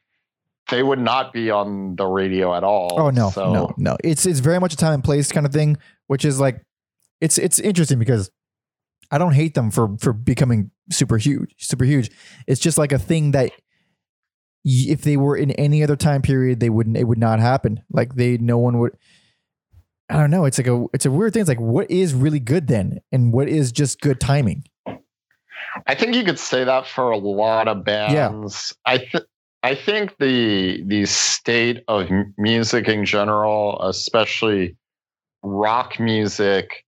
they 0.70 0.82
would 0.82 1.00
not 1.00 1.32
be 1.32 1.50
on 1.50 1.96
the 1.96 2.06
radio 2.06 2.54
at 2.54 2.62
all. 2.62 2.94
Oh 2.96 3.10
no, 3.10 3.30
So, 3.30 3.52
no, 3.52 3.74
no. 3.76 3.96
It's 4.04 4.24
it's 4.26 4.38
very 4.38 4.60
much 4.60 4.72
a 4.72 4.76
time 4.76 4.94
and 4.94 5.04
place 5.04 5.32
kind 5.32 5.44
of 5.44 5.52
thing, 5.52 5.76
which 6.06 6.24
is 6.24 6.38
like 6.38 6.64
it's 7.20 7.36
it's 7.36 7.58
interesting 7.58 7.98
because 7.98 8.30
I 9.10 9.18
don't 9.18 9.32
hate 9.32 9.54
them 9.54 9.70
for 9.70 9.96
for 9.98 10.12
becoming 10.12 10.70
super 10.90 11.18
huge, 11.18 11.54
super 11.58 11.84
huge. 11.84 12.10
It's 12.46 12.60
just 12.60 12.78
like 12.78 12.92
a 12.92 12.98
thing 12.98 13.32
that 13.32 13.50
if 14.64 15.02
they 15.02 15.16
were 15.16 15.36
in 15.36 15.50
any 15.52 15.82
other 15.82 15.96
time 15.96 16.22
period, 16.22 16.60
they 16.60 16.70
wouldn't. 16.70 16.96
It 16.96 17.04
would 17.04 17.18
not 17.18 17.40
happen. 17.40 17.82
Like 17.90 18.14
they, 18.14 18.38
no 18.38 18.58
one 18.58 18.78
would. 18.78 18.96
I 20.08 20.16
don't 20.16 20.30
know. 20.30 20.44
It's 20.44 20.58
like 20.58 20.68
a 20.68 20.86
it's 20.94 21.06
a 21.06 21.10
weird 21.10 21.32
thing. 21.32 21.40
It's 21.40 21.48
like 21.48 21.60
what 21.60 21.90
is 21.90 22.14
really 22.14 22.40
good 22.40 22.68
then, 22.68 23.00
and 23.10 23.32
what 23.32 23.48
is 23.48 23.72
just 23.72 24.00
good 24.00 24.20
timing. 24.20 24.64
I 25.86 25.94
think 25.94 26.14
you 26.14 26.24
could 26.24 26.38
say 26.38 26.64
that 26.64 26.86
for 26.86 27.10
a 27.10 27.18
lot 27.18 27.68
of 27.68 27.84
bands. 27.84 28.74
I 28.84 28.98
th- 28.98 29.24
I 29.62 29.74
think 29.74 30.16
the 30.18 30.82
the 30.86 31.06
state 31.06 31.84
of 31.88 32.10
music 32.36 32.88
in 32.88 33.04
general, 33.04 33.80
especially 33.82 34.76
rock 35.42 35.98
music, 36.00 36.84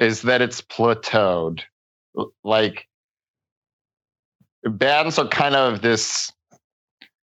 is 0.00 0.22
that 0.22 0.42
it's 0.42 0.60
plateaued. 0.60 1.60
Like 2.44 2.86
bands 4.64 5.18
are 5.18 5.28
kind 5.28 5.54
of 5.54 5.82
this 5.82 6.32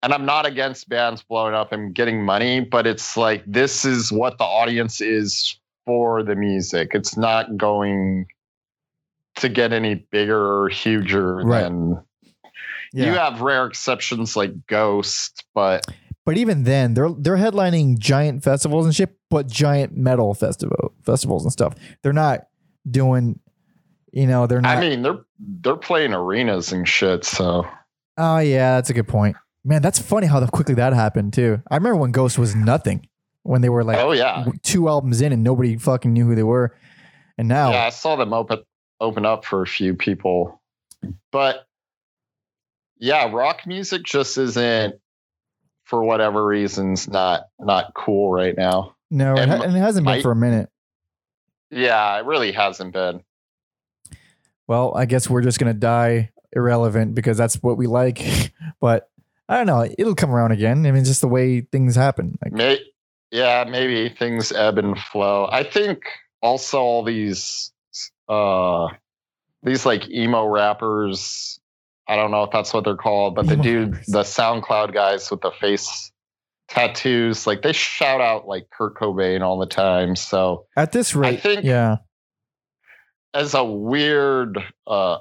and 0.02 0.12
I'm 0.12 0.24
not 0.24 0.46
against 0.46 0.88
bands 0.88 1.22
blowing 1.22 1.54
up 1.54 1.72
and 1.72 1.94
getting 1.94 2.24
money, 2.24 2.60
but 2.60 2.86
it's 2.86 3.16
like 3.16 3.42
this 3.46 3.84
is 3.84 4.12
what 4.12 4.38
the 4.38 4.44
audience 4.44 5.00
is 5.00 5.58
for 5.86 6.22
the 6.22 6.36
music. 6.36 6.90
It's 6.92 7.16
not 7.16 7.56
going 7.56 8.26
to 9.40 9.48
get 9.48 9.72
any 9.72 9.94
bigger 9.96 10.38
or 10.62 10.68
huger 10.68 11.36
Right. 11.36 11.62
than 11.62 12.02
you 12.92 13.04
have 13.12 13.40
rare 13.40 13.66
exceptions 13.66 14.36
like 14.36 14.66
Ghost, 14.66 15.44
but 15.54 15.84
But 16.24 16.36
even 16.38 16.64
then, 16.64 16.94
they're 16.94 17.10
they're 17.10 17.36
headlining 17.36 17.98
giant 17.98 18.42
festivals 18.44 18.86
and 18.86 18.94
shit, 18.94 19.10
but 19.30 19.46
giant 19.46 19.96
metal 19.96 20.34
festival 20.34 20.92
festivals 21.04 21.44
and 21.44 21.52
stuff. 21.52 21.74
They're 22.02 22.12
not 22.12 22.46
doing, 22.90 23.40
you 24.12 24.26
know, 24.26 24.46
they're 24.46 24.60
not. 24.60 24.76
I 24.76 24.80
mean 24.80 25.02
they're 25.02 25.20
they're 25.38 25.76
playing 25.76 26.12
arenas 26.14 26.72
and 26.72 26.88
shit, 26.88 27.24
so 27.24 27.66
oh 28.16 28.38
yeah, 28.38 28.76
that's 28.76 28.90
a 28.90 28.94
good 28.94 29.08
point. 29.08 29.36
Man, 29.64 29.82
that's 29.82 29.98
funny 29.98 30.26
how 30.26 30.44
quickly 30.46 30.74
that 30.76 30.92
happened 30.94 31.32
too. 31.34 31.62
I 31.70 31.76
remember 31.76 31.96
when 31.96 32.12
Ghost 32.12 32.38
was 32.38 32.54
nothing, 32.54 33.06
when 33.42 33.60
they 33.60 33.68
were 33.68 33.84
like 33.84 33.98
oh 33.98 34.12
yeah. 34.12 34.46
two 34.62 34.88
albums 34.88 35.20
in 35.20 35.32
and 35.32 35.42
nobody 35.44 35.76
fucking 35.76 36.12
knew 36.12 36.26
who 36.26 36.34
they 36.34 36.42
were, 36.42 36.74
and 37.36 37.48
now 37.48 37.72
Yeah, 37.72 37.84
I 37.84 37.90
saw 37.90 38.16
them 38.16 38.32
open 38.32 38.60
open 39.00 39.24
up 39.24 39.44
for 39.44 39.62
a 39.62 39.66
few 39.66 39.94
people. 39.94 40.60
But 41.30 41.66
yeah, 42.98 43.30
rock 43.30 43.66
music 43.66 44.02
just 44.02 44.36
isn't 44.38 44.96
for 45.84 46.02
whatever 46.02 46.44
reasons 46.44 47.08
not 47.08 47.44
not 47.58 47.94
cool 47.94 48.30
right 48.30 48.56
now. 48.56 48.94
no, 49.10 49.34
it 49.34 49.40
and 49.40 49.50
ha- 49.50 49.62
and 49.62 49.76
it 49.76 49.80
hasn't 49.80 50.06
been 50.06 50.22
for 50.22 50.32
a 50.32 50.36
minute. 50.36 50.68
Yeah, 51.70 52.18
it 52.18 52.24
really 52.24 52.52
hasn't 52.52 52.92
been. 52.92 53.22
Well, 54.66 54.94
I 54.94 55.06
guess 55.06 55.30
we're 55.30 55.42
just 55.42 55.58
gonna 55.58 55.74
die 55.74 56.30
irrelevant 56.52 57.14
because 57.14 57.36
that's 57.36 57.56
what 57.62 57.76
we 57.76 57.86
like. 57.86 58.52
but 58.80 59.08
I 59.48 59.56
don't 59.56 59.66
know. 59.66 59.88
It'll 59.98 60.14
come 60.14 60.34
around 60.34 60.52
again. 60.52 60.84
I 60.86 60.92
mean, 60.92 61.04
just 61.04 61.20
the 61.20 61.28
way 61.28 61.62
things 61.62 61.96
happen. 61.96 62.38
Like, 62.42 62.52
May, 62.52 62.80
yeah, 63.30 63.64
maybe 63.64 64.14
things 64.14 64.52
ebb 64.52 64.78
and 64.78 64.98
flow. 64.98 65.48
I 65.50 65.62
think 65.62 66.02
also 66.42 66.78
all 66.78 67.02
these 67.02 67.72
uh 68.28 68.88
these 69.62 69.84
like 69.86 70.08
emo 70.10 70.46
rappers, 70.46 71.58
I 72.06 72.16
don't 72.16 72.30
know 72.30 72.44
if 72.44 72.50
that's 72.50 72.72
what 72.72 72.84
they're 72.84 72.96
called, 72.96 73.34
but 73.34 73.46
the 73.46 73.54
Emo 73.54 73.62
dude 73.62 73.90
rappers. 73.92 74.06
the 74.06 74.22
SoundCloud 74.22 74.94
guys 74.94 75.30
with 75.30 75.40
the 75.40 75.50
face 75.60 76.12
tattoos, 76.68 77.46
like 77.46 77.62
they 77.62 77.72
shout 77.72 78.20
out 78.20 78.46
like 78.46 78.68
Kurt 78.70 78.94
Cobain 78.94 79.40
all 79.42 79.58
the 79.58 79.66
time. 79.66 80.14
So 80.16 80.66
at 80.76 80.92
this 80.92 81.14
rate, 81.14 81.28
I 81.28 81.36
think- 81.36 81.64
yeah, 81.64 81.96
as 83.34 83.54
a 83.54 83.64
weird 83.64 84.58
uh 84.86 85.18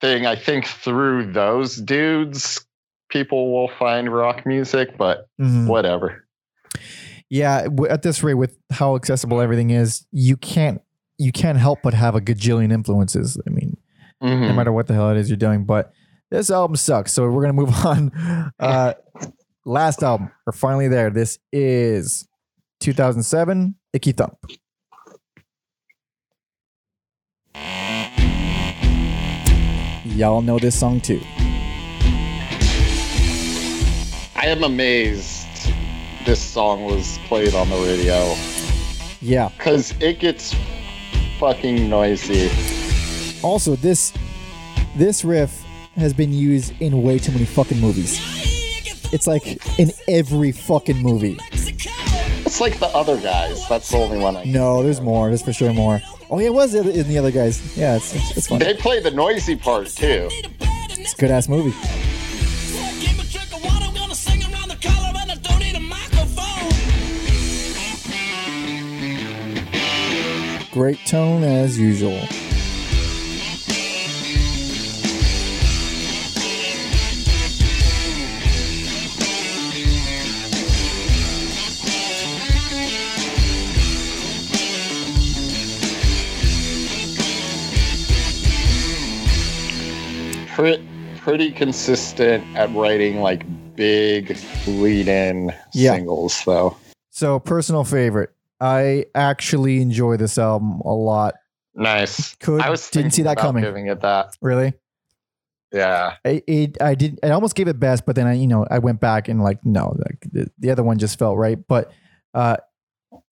thing, 0.00 0.26
I 0.26 0.36
think 0.36 0.66
through 0.66 1.32
those 1.32 1.76
dudes 1.76 2.64
people 3.10 3.52
will 3.52 3.68
find 3.78 4.12
rock 4.12 4.44
music, 4.46 4.96
but 4.98 5.28
Mhm. 5.40 5.66
whatever. 5.68 6.26
yeah. 7.30 7.68
At 7.88 8.02
this 8.02 8.22
rate, 8.22 8.34
with 8.34 8.56
how 8.72 8.96
accessible 8.96 9.40
everything 9.40 9.70
is, 9.70 10.06
you 10.10 10.36
can't 10.36 10.80
you 11.18 11.32
can't 11.32 11.58
help 11.58 11.80
but 11.82 11.94
have 11.94 12.14
a 12.14 12.20
gajillion 12.20 12.72
influences. 12.72 13.38
I 13.46 13.50
mean, 13.50 13.76
no 14.20 14.28
Mhm. 14.28 14.56
matter 14.56 14.72
what 14.72 14.86
the 14.86 14.94
hell 14.94 15.10
it 15.10 15.16
is 15.16 15.28
you're 15.28 15.36
doing. 15.36 15.64
But 15.64 15.92
this 16.30 16.50
album 16.50 16.76
sucks. 16.76 17.12
So 17.12 17.28
we're 17.30 17.42
gonna 17.42 17.52
move 17.52 17.72
on. 17.86 18.52
Uh, 18.58 18.94
last 19.64 20.02
album, 20.02 20.30
we're 20.46 20.52
finally 20.52 20.88
there. 20.88 21.10
This 21.10 21.38
is 21.52 22.26
2007, 22.80 23.76
Icky 23.92 24.12
Thump. 24.12 24.36
Y'all 30.04 30.42
know 30.42 30.58
this 30.58 30.78
song 30.78 31.00
too. 31.00 31.20
I 34.36 34.46
am 34.46 34.62
amazed 34.62 35.46
this 36.24 36.40
song 36.40 36.84
was 36.84 37.18
played 37.26 37.54
on 37.54 37.68
the 37.70 37.76
radio. 37.76 38.34
Yeah. 39.20 39.48
because 39.56 39.92
it 40.00 40.20
gets 40.20 40.54
fucking 41.38 41.88
noisy. 41.88 42.50
Also, 43.42 43.76
this 43.76 44.12
this 44.96 45.24
riff 45.24 45.62
has 45.96 46.12
been 46.12 46.32
used 46.32 46.72
in 46.80 47.02
way 47.02 47.18
too 47.18 47.32
many 47.32 47.44
fucking 47.44 47.80
movies. 47.80 48.20
It's 49.12 49.26
like 49.26 49.58
in 49.78 49.90
every 50.08 50.50
fucking 50.52 50.96
movie. 51.02 51.38
It's 51.52 52.60
like 52.60 52.78
the 52.78 52.86
other 52.88 53.16
guys. 53.20 53.68
That's 53.68 53.88
the 53.90 53.98
only 53.98 54.18
one 54.18 54.36
I. 54.36 54.44
No, 54.44 54.82
there's 54.82 55.00
more. 55.00 55.28
There's 55.28 55.42
for 55.42 55.52
sure 55.52 55.72
more. 55.72 56.00
Oh 56.30 56.38
yeah, 56.38 56.46
it 56.46 56.54
was 56.54 56.74
in 56.74 56.86
the- 56.86 56.98
in 57.00 57.08
the 57.08 57.18
other 57.18 57.30
guys. 57.30 57.76
Yeah, 57.76 57.96
it's 57.96 58.14
it's, 58.14 58.36
it's 58.36 58.46
fun. 58.48 58.58
They 58.58 58.74
play 58.74 59.00
the 59.00 59.10
noisy 59.10 59.56
part 59.56 59.88
too. 59.88 60.28
It's 60.30 61.12
a 61.12 61.16
good 61.16 61.30
ass 61.30 61.48
movie. 61.48 61.76
Great 70.74 70.98
tone 71.06 71.44
as 71.44 71.78
usual. 71.78 72.18
Pretty, 90.56 90.88
pretty 91.18 91.50
consistent 91.52 92.44
at 92.56 92.72
writing 92.74 93.20
like 93.20 93.44
big 93.76 94.36
lead-in 94.66 95.52
Yeah. 95.72 95.94
singles, 95.94 96.42
though. 96.44 96.76
So, 97.10 97.38
personal 97.38 97.84
favorite. 97.84 98.33
I 98.64 99.04
actually 99.14 99.82
enjoy 99.82 100.16
this 100.16 100.38
album 100.38 100.80
a 100.80 100.94
lot. 100.94 101.34
Nice. 101.74 102.34
Could 102.36 102.62
I 102.62 102.70
was 102.70 102.88
didn't 102.88 103.10
see 103.10 103.22
that 103.24 103.36
coming. 103.36 103.62
Giving 103.62 103.88
it 103.88 104.00
that. 104.00 104.36
Really, 104.40 104.72
Yeah. 105.70 106.14
I 106.24 106.42
it, 106.46 106.80
I 106.80 106.94
did. 106.94 107.20
I 107.22 107.30
almost 107.30 107.56
gave 107.56 107.68
it 107.68 107.78
best, 107.78 108.06
but 108.06 108.16
then 108.16 108.26
I 108.26 108.32
you 108.32 108.46
know 108.46 108.66
I 108.70 108.78
went 108.78 109.00
back 109.00 109.28
and 109.28 109.42
like 109.42 109.66
no, 109.66 109.94
like, 109.98 110.26
the, 110.32 110.50
the 110.58 110.70
other 110.70 110.82
one 110.82 110.98
just 110.98 111.18
felt 111.18 111.36
right. 111.36 111.58
But 111.68 111.92
uh, 112.32 112.56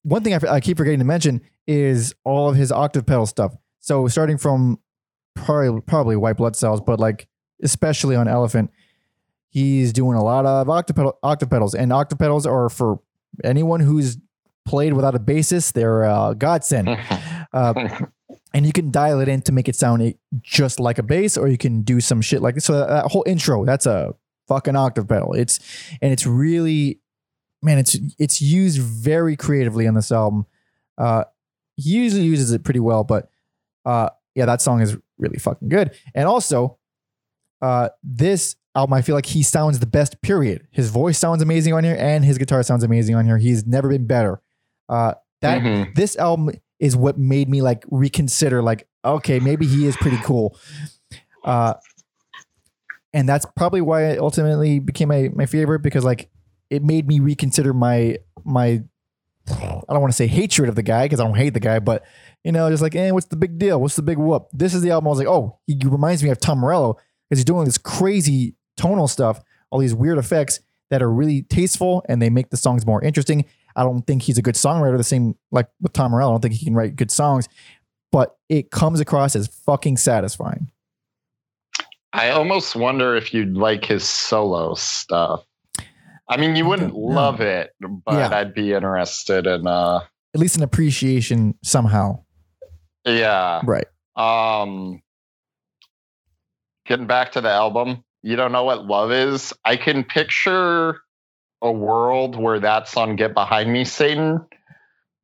one 0.03 0.23
thing 0.23 0.35
I, 0.35 0.37
f- 0.37 0.45
I 0.45 0.61
keep 0.61 0.77
forgetting 0.77 0.99
to 0.99 1.07
mention 1.07 1.41
is 1.67 2.15
all 2.25 2.51
of 2.51 2.57
his 2.57 2.71
octave 2.71 3.07
pedal 3.07 3.25
stuff. 3.25 3.57
So 3.81 4.09
starting 4.09 4.37
from 4.37 4.81
probably 5.35 5.81
probably 5.81 6.17
white 6.17 6.37
blood 6.37 6.57
cells, 6.57 6.83
but 6.83 7.01
like 7.01 7.27
especially 7.63 8.17
on 8.17 8.29
Elephant, 8.29 8.71
he's 9.49 9.95
doing 9.95 10.19
a 10.19 10.23
lot 10.23 10.45
of 10.45 10.69
octave 10.69 10.99
octave 11.23 11.49
pedals, 11.49 11.75
and 11.75 11.91
octave 11.91 12.19
pedals 12.19 12.45
are 12.45 12.69
for 12.69 13.01
anyone 13.43 13.81
who's 13.81 14.19
played 14.65 14.93
without 14.93 15.15
a 15.15 15.19
bassist. 15.19 15.73
They're 15.73 16.05
a 16.05 16.35
godsend. 16.37 16.89
Uh, 17.55 18.07
and 18.55 18.65
you 18.65 18.73
can 18.73 18.91
dial 18.91 19.21
it 19.21 19.29
in 19.29 19.43
to 19.43 19.53
make 19.53 19.69
it 19.69 19.77
sound 19.77 20.15
just 20.41 20.81
like 20.81 20.99
a 20.99 21.03
bass, 21.03 21.37
or 21.37 21.49
you 21.49 21.59
can 21.59 21.83
do 21.83 22.01
some 22.01 22.23
shit 22.23 22.41
like 22.41 22.55
this. 22.55 22.65
So 22.65 22.87
that 22.87 23.11
whole 23.11 23.25
intro, 23.27 23.67
that's 23.67 23.85
a 23.85 24.15
fucking 24.49 24.77
octave 24.77 25.09
pedal. 25.09 25.35
It's 25.35 25.61
and 26.01 26.13
it's 26.13 26.27
really, 26.27 27.01
man, 27.63 27.79
it's 27.79 27.97
it's 28.19 28.41
used 28.41 28.81
very 28.81 29.37
creatively 29.37 29.87
on 29.87 29.95
this 29.95 30.13
album. 30.13 30.47
Uh, 30.99 31.25
he 31.77 31.91
usually 31.91 32.25
uses 32.25 32.53
it 32.53 32.65
pretty 32.65 32.81
well, 32.81 33.05
but 33.05 33.29
uh, 33.85 34.11
yeah, 34.35 34.47
that 34.47 34.61
song 34.61 34.81
is 34.81 34.97
really 35.19 35.39
fucking 35.39 35.69
good. 35.69 35.93
And 36.15 36.27
also, 36.27 36.79
uh, 37.61 37.89
this 38.03 38.57
album, 38.75 38.95
I 38.95 39.03
feel 39.03 39.15
like 39.15 39.27
he 39.27 39.43
sounds 39.43 39.79
the 39.79 39.87
best. 39.87 40.21
Period. 40.21 40.67
His 40.71 40.91
voice 40.91 41.19
sounds 41.19 41.43
amazing 41.43 41.73
on 41.73 41.85
here, 41.85 41.97
and 41.99 42.25
his 42.25 42.39
guitar 42.39 42.63
sounds 42.63 42.85
amazing 42.85 43.15
on 43.15 43.25
here. 43.25 43.39
He's 43.39 43.67
never 43.67 43.89
been 43.89 44.07
better. 44.07 44.41
Uh, 44.89 45.15
that 45.41 45.63
Mhm. 45.63 45.95
this 45.95 46.17
album 46.17 46.51
is 46.79 46.97
what 46.97 47.19
made 47.19 47.49
me 47.49 47.63
like 47.63 47.85
reconsider 47.91 48.63
like 48.63 48.87
okay 49.05 49.39
maybe 49.41 49.67
he 49.67 49.87
is 49.87 49.97
pretty 49.97 50.19
cool. 50.19 50.57
Uh 51.45 51.75
and 53.13 53.29
that's 53.29 53.47
probably 53.57 53.81
why 53.81 54.05
it 54.11 54.19
ultimately 54.19 54.79
became 54.79 55.09
my, 55.09 55.29
my 55.35 55.47
favorite 55.47 55.81
because 55.81 56.05
like 56.05 56.31
it 56.71 56.83
made 56.83 57.07
me 57.07 57.21
reconsider 57.21 57.75
my 57.75 58.17
my 58.45 58.83
i 59.51 59.85
don't 59.91 60.01
want 60.01 60.13
to 60.13 60.17
say 60.17 60.27
hatred 60.27 60.69
of 60.69 60.77
the 60.77 60.83
guy 60.83 61.05
because 61.05 61.21
i 61.21 61.25
don't 61.25 61.37
hate 61.37 61.53
the 61.53 61.61
guy 61.61 61.79
but 61.81 62.05
you 62.45 62.53
know 62.53 62.71
just 62.71 62.83
like 62.83 62.95
eh, 62.95 63.11
what's 63.11 63.27
the 63.27 63.37
big 63.37 63.59
deal? 63.59 63.81
What's 63.81 63.97
the 63.97 64.03
big 64.03 64.19
whoop? 64.19 64.47
This 64.53 64.73
is 64.75 64.83
the 64.83 64.91
album 64.91 65.09
i 65.09 65.11
was 65.11 65.19
like 65.19 65.29
oh 65.29 65.59
he 65.67 65.79
reminds 65.85 66.23
me 66.23 66.31
of 66.31 66.39
tom 66.39 66.59
morello 66.61 66.95
because 67.29 67.39
he's 67.39 67.45
doing 67.45 67.65
this 67.65 67.79
crazy 67.79 68.55
tonal 68.77 69.09
stuff 69.09 69.41
all 69.71 69.79
these 69.81 69.95
weird 69.95 70.19
effects 70.19 70.61
that 70.91 71.03
are 71.03 71.11
really 71.13 71.43
tasteful 71.43 72.05
and 72.09 72.21
they 72.23 72.31
make 72.31 72.51
the 72.51 72.57
songs 72.57 72.85
more 72.87 73.03
interesting 73.03 73.45
I 73.77 73.83
don't 73.85 74.07
think 74.07 74.23
he's 74.23 74.39
a 74.39 74.43
good 74.43 74.55
songwriter. 74.55 74.97
The 74.97 75.05
same 75.05 75.37
like 75.51 75.69
with 75.81 75.93
Tom 75.93 76.11
Morello. 76.13 76.33
I 76.33 76.35
don't 76.35 76.41
think 76.43 76.55
he 76.55 76.65
can 76.65 76.75
write 76.75 76.97
good 76.97 77.11
songs, 77.11 77.49
but 78.11 78.37
it 78.49 78.71
comes 78.71 79.01
across 79.01 79.35
as 79.37 79.47
fucking 79.49 79.97
satisfying. 79.97 80.71
I 82.13 82.31
almost 82.31 82.77
wonder 82.77 83.17
if 83.17 83.33
you'd 83.33 83.57
like 83.57 83.87
his 83.87 84.05
solo 84.05 84.75
stuff. 84.75 85.45
I 86.29 86.37
mean, 86.37 86.57
you 86.57 86.67
wouldn't 86.67 86.95
love 86.95 87.41
it, 87.41 87.71
but 87.81 88.15
Yeah. 88.15 88.29
I'd 88.37 88.55
be 88.55 88.73
interested 88.73 89.47
in 89.47 89.67
uh 89.67 90.01
At 90.35 90.41
least 90.41 90.57
an 90.57 90.63
appreciation 90.63 91.55
somehow. 91.63 92.23
yeah. 93.07 93.61
Right. 93.65 93.87
Um 94.17 95.03
getting 96.87 97.07
back 97.07 97.33
to 97.33 97.41
the 97.41 97.49
album, 97.51 98.05
you 98.23 98.37
don't 98.37 98.53
know 98.53 98.65
what 98.65 98.85
love 98.87 99.11
is? 99.13 99.53
I 99.65 99.77
can 99.77 100.05
picture 100.05 100.99
a 101.63 101.71
world 101.73 102.37
where 102.37 102.61
that 102.61 102.89
song 102.89 103.17
Get 103.17 103.33
Behind 103.33 103.73
Me 103.73 103.85
Satan. 103.85 104.45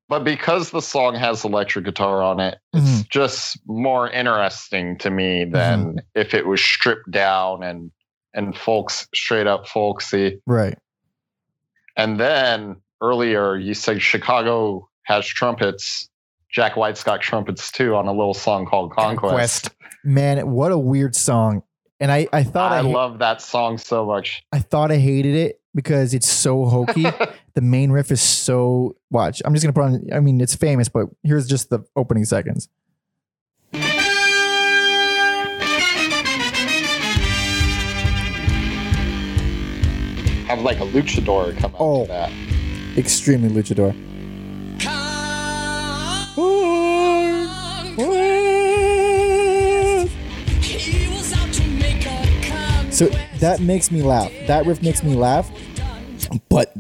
But 0.09 0.25
because 0.25 0.71
the 0.71 0.81
song 0.81 1.17
has 1.17 1.45
electric 1.45 1.85
guitar 1.85 2.23
on 2.23 2.41
it, 2.41 2.59
it's 2.73 2.83
mm-hmm. 2.83 3.01
just 3.11 3.59
more 3.67 4.09
interesting 4.09 4.97
to 4.99 5.11
me 5.11 5.45
than 5.45 5.85
mm-hmm. 5.85 5.99
if 6.15 6.33
it 6.33 6.47
was 6.47 6.63
stripped 6.63 7.11
down 7.11 7.63
and 7.63 7.91
and 8.33 8.57
folks 8.57 9.07
straight 9.15 9.47
up 9.47 9.69
folksy. 9.69 10.41
Right. 10.47 10.79
And 11.97 12.19
then 12.19 12.77
earlier 13.03 13.57
you 13.57 13.75
said 13.75 14.01
Chicago 14.01 14.89
has 15.03 15.27
trumpets. 15.27 16.09
Jack 16.51 16.77
White's 16.77 17.03
got 17.03 17.21
trumpets 17.21 17.71
too 17.71 17.95
on 17.95 18.07
a 18.07 18.13
little 18.13 18.33
song 18.33 18.65
called 18.65 18.93
Conquest. 18.93 19.71
Man, 20.05 20.51
what 20.51 20.73
a 20.73 20.79
weird 20.79 21.15
song. 21.15 21.63
And 22.01 22.13
I, 22.13 22.29
I 22.33 22.45
thought 22.45 22.73
I, 22.73 22.79
I 22.79 22.81
love 22.81 23.19
that 23.19 23.43
song 23.43 23.77
so 23.77 24.07
much. 24.07 24.45
I 24.53 24.61
thought 24.61 24.91
I 24.91 24.99
hated 24.99 25.35
it 25.35 25.61
because 25.79 26.13
it's 26.13 26.29
so 26.29 26.65
hokey. 26.65 27.05
the 27.55 27.61
main 27.61 27.93
riff 27.93 28.11
is 28.11 28.21
so 28.21 28.97
watch. 29.13 29.41
I'm 29.45 29.55
just 29.55 29.65
gonna 29.65 29.73
put 29.73 29.85
on 29.85 30.09
I 30.13 30.19
mean 30.19 30.41
it's 30.41 30.57
famous, 30.57 30.89
but 30.89 31.07
here's 31.23 31.47
just 31.47 31.71
the 31.71 31.85
opening 31.95 32.25
seconds. 32.25 32.69
Have 40.49 40.63
like 40.63 40.79
a 40.81 40.87
luchador 40.87 41.57
come 41.59 41.73
out 41.75 41.81
Oh. 41.81 42.07
that. 42.07 42.33
Extremely 42.97 43.51
luchador. 43.51 43.95
He 50.65 51.09
was 51.09 51.33
out 51.35 51.53
to 51.53 51.63
make 51.67 52.07
a 52.07 52.93
So 52.93 53.07
that 53.41 53.61
makes 53.61 53.91
me 53.91 54.03
laugh. 54.03 54.33
That 54.47 54.67
riff 54.67 54.83
makes 54.83 55.03
me 55.03 55.15
laugh. 55.15 55.51
But 56.67 56.75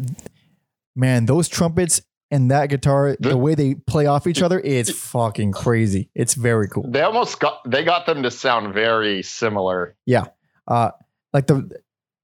Man, 0.96 1.26
those 1.26 1.48
trumpets 1.48 2.00
and 2.30 2.50
that 2.50 2.66
guitar, 2.68 3.16
the 3.20 3.30
The- 3.30 3.36
way 3.36 3.54
they 3.54 3.74
play 3.74 4.06
off 4.06 4.26
each 4.26 4.42
other 4.42 4.58
is 4.58 4.90
fucking 4.98 5.52
crazy. 5.52 6.10
It's 6.14 6.34
very 6.34 6.68
cool. 6.68 6.84
They 6.90 7.02
almost 7.02 7.38
got 7.40 7.60
they 7.70 7.84
got 7.84 8.06
them 8.06 8.22
to 8.24 8.30
sound 8.30 8.74
very 8.74 9.22
similar. 9.22 9.96
Yeah. 10.06 10.24
Uh 10.66 10.90
like 11.32 11.46
the 11.46 11.70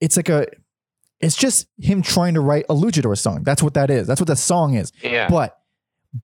it's 0.00 0.16
like 0.16 0.28
a 0.28 0.46
it's 1.20 1.36
just 1.36 1.68
him 1.78 2.02
trying 2.02 2.34
to 2.34 2.40
write 2.40 2.64
a 2.68 2.74
luchador 2.74 3.16
song 3.16 3.42
that's 3.44 3.62
what 3.62 3.74
that 3.74 3.88
is 3.88 4.06
that's 4.06 4.20
what 4.20 4.26
the 4.26 4.36
song 4.36 4.74
is 4.74 4.92
Yeah. 5.02 5.28
but 5.28 5.56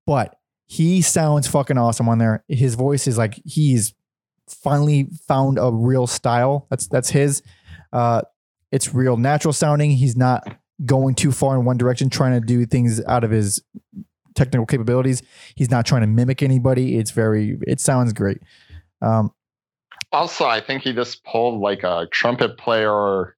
but 0.06 0.36
he 0.66 1.00
sounds 1.00 1.46
fucking 1.46 1.78
awesome 1.78 2.08
on 2.08 2.18
there 2.18 2.44
his 2.48 2.74
voice 2.74 3.06
is 3.06 3.16
like 3.16 3.40
he's 3.44 3.94
finally 4.48 5.08
found 5.28 5.58
a 5.58 5.70
real 5.70 6.06
style 6.06 6.66
that's 6.70 6.86
that's 6.88 7.08
his 7.10 7.42
uh 7.92 8.20
it's 8.72 8.92
real 8.92 9.16
natural 9.16 9.52
sounding 9.52 9.92
he's 9.92 10.16
not 10.16 10.46
going 10.86 11.14
too 11.14 11.32
far 11.32 11.56
in 11.58 11.64
one 11.64 11.76
direction 11.76 12.08
trying 12.10 12.40
to 12.40 12.46
do 12.46 12.64
things 12.66 13.02
out 13.06 13.24
of 13.24 13.30
his 13.30 13.62
technical 14.34 14.64
capabilities 14.66 15.22
he's 15.56 15.70
not 15.70 15.84
trying 15.84 16.00
to 16.00 16.06
mimic 16.06 16.42
anybody 16.42 16.96
it's 16.98 17.10
very 17.10 17.58
it 17.66 17.80
sounds 17.80 18.12
great 18.12 18.38
um 19.02 19.30
Also, 20.12 20.44
I 20.46 20.60
think 20.60 20.82
he 20.82 20.92
just 20.92 21.22
pulled 21.24 21.60
like 21.60 21.82
a 21.84 22.06
trumpet 22.10 22.56
player 22.58 23.36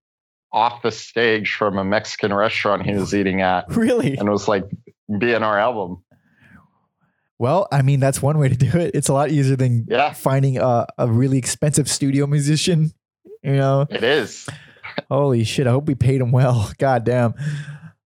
off 0.53 0.83
the 0.83 0.91
stage 0.93 1.55
from 1.55 1.79
a 1.79 1.85
Mexican 1.85 2.33
restaurant 2.33 2.85
he 2.87 2.95
was 2.95 3.15
eating 3.15 3.41
at 3.43 3.65
really 3.75 4.17
and 4.17 4.29
it 4.29 4.31
was 4.31 4.49
like, 4.49 4.65
be 5.19 5.33
in 5.33 5.43
our 5.43 5.59
album. 5.59 6.03
Well, 7.39 7.67
I 7.73 7.83
mean, 7.83 7.99
that's 8.01 8.23
one 8.23 8.39
way 8.39 8.49
to 8.49 8.55
do 8.57 8.69
it. 8.79 8.93
It's 8.95 9.09
a 9.09 9.13
lot 9.13 9.31
easier 9.31 9.57
than 9.57 9.87
Yeah. 9.89 10.13
finding 10.13 10.59
a, 10.59 10.87
a 10.97 11.11
really 11.11 11.39
expensive 11.39 11.89
studio 11.91 12.27
musician. 12.27 12.93
You 13.43 13.57
know, 13.57 13.87
It 13.91 14.05
is. 14.05 14.49
Holy 15.11 15.45
shit! 15.45 15.67
I 15.67 15.71
hope 15.71 15.87
we 15.87 15.95
paid 15.95 16.21
him 16.21 16.33
well. 16.33 16.71
God 16.79 17.05
damn. 17.05 17.35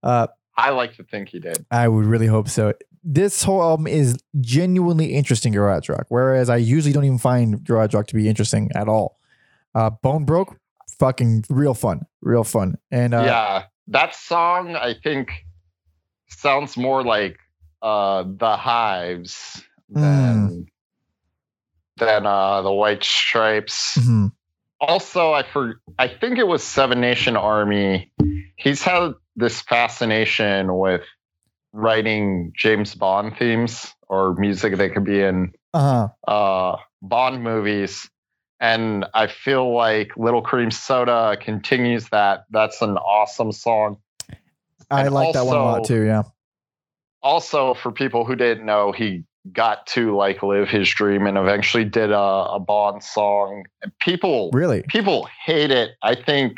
Uh, 0.03 0.27
I 0.57 0.71
like 0.71 0.97
to 0.97 1.05
think 1.05 1.29
he 1.31 1.39
did. 1.41 1.65
I 1.71 1.89
would 1.89 2.05
really 2.07 2.27
hope 2.27 2.49
so. 2.49 2.73
this 3.03 3.43
whole 3.43 3.63
album 3.63 3.87
is 3.87 4.17
genuinely 4.41 5.15
interesting 5.15 5.53
garage 5.53 5.89
rock, 5.89 6.07
whereas 6.09 6.49
I 6.51 6.57
usually 6.57 6.93
don't 6.93 7.05
even 7.05 7.19
find 7.19 7.63
garage 7.65 7.95
rock 7.95 8.07
to 8.09 8.15
be 8.15 8.29
interesting 8.29 8.71
at 8.75 8.89
all. 8.89 9.19
Uh, 9.75 9.91
Bone 9.91 10.25
Broke, 10.25 10.57
fucking 10.99 11.45
real 11.51 11.75
fun, 11.75 12.07
real 12.23 12.45
fun, 12.45 12.79
and 12.91 13.15
uh, 13.15 13.23
yeah, 13.25 13.65
that 13.89 14.15
song 14.15 14.75
I 14.77 14.95
think 14.95 15.31
sounds 16.29 16.77
more 16.77 17.03
like 17.05 17.39
uh, 17.83 18.25
the 18.27 18.57
Hives 18.57 19.63
Hmm. 19.93 20.01
than 20.01 20.67
than 21.99 22.27
uh, 22.27 22.63
the 22.63 22.73
White 22.73 23.05
Stripes. 23.05 23.97
mhm. 23.99 24.33
Also, 24.81 25.33
I 25.33 25.43
for 25.43 25.81
I 25.99 26.09
think 26.09 26.39
it 26.39 26.47
was 26.47 26.63
Seven 26.63 27.01
Nation 27.01 27.37
Army. 27.37 28.13
He's 28.57 28.83
had 28.83 29.15
this 29.35 29.61
fascination 29.61 30.77
with 30.77 31.03
writing 31.73 32.53
James 32.57 32.95
Bond 32.95 33.37
themes 33.39 33.93
or 34.09 34.35
music 34.35 34.77
that 34.77 34.95
could 34.95 35.05
be 35.05 35.21
in 35.21 35.53
uh-huh. 35.75 36.09
uh, 36.27 36.77
Bond 37.03 37.43
movies. 37.43 38.09
And 38.59 39.05
I 39.13 39.27
feel 39.27 39.75
like 39.75 40.17
Little 40.17 40.41
Cream 40.41 40.71
Soda 40.71 41.37
continues 41.39 42.09
that. 42.09 42.45
That's 42.51 42.81
an 42.81 42.97
awesome 42.97 43.53
song. 43.53 43.99
I 44.91 45.03
And 45.05 45.15
like 45.15 45.35
that 45.35 45.45
one 45.45 45.57
a 45.57 45.63
lot 45.63 45.85
too. 45.85 46.03
Yeah, 46.03 46.23
Also, 47.23 47.75
for 47.75 47.93
people 47.93 48.25
who 48.25 48.37
didn't 48.37 48.65
know, 48.65 48.93
he 48.93 49.25
got 49.53 49.87
to 49.89 50.17
like 50.17 50.43
live 50.43 50.69
his 50.69 50.89
dream 50.89 51.27
and 51.27 51.37
eventually 51.39 51.85
did 51.85 52.11
a, 52.11 52.19
a 52.19 52.61
Bond 52.61 53.03
song. 53.03 53.65
And 53.83 53.93
people 53.99 54.51
really. 54.53 54.85
people 54.89 55.29
hate 55.45 55.71
it. 55.71 55.91
I 56.03 56.15
think 56.15 56.55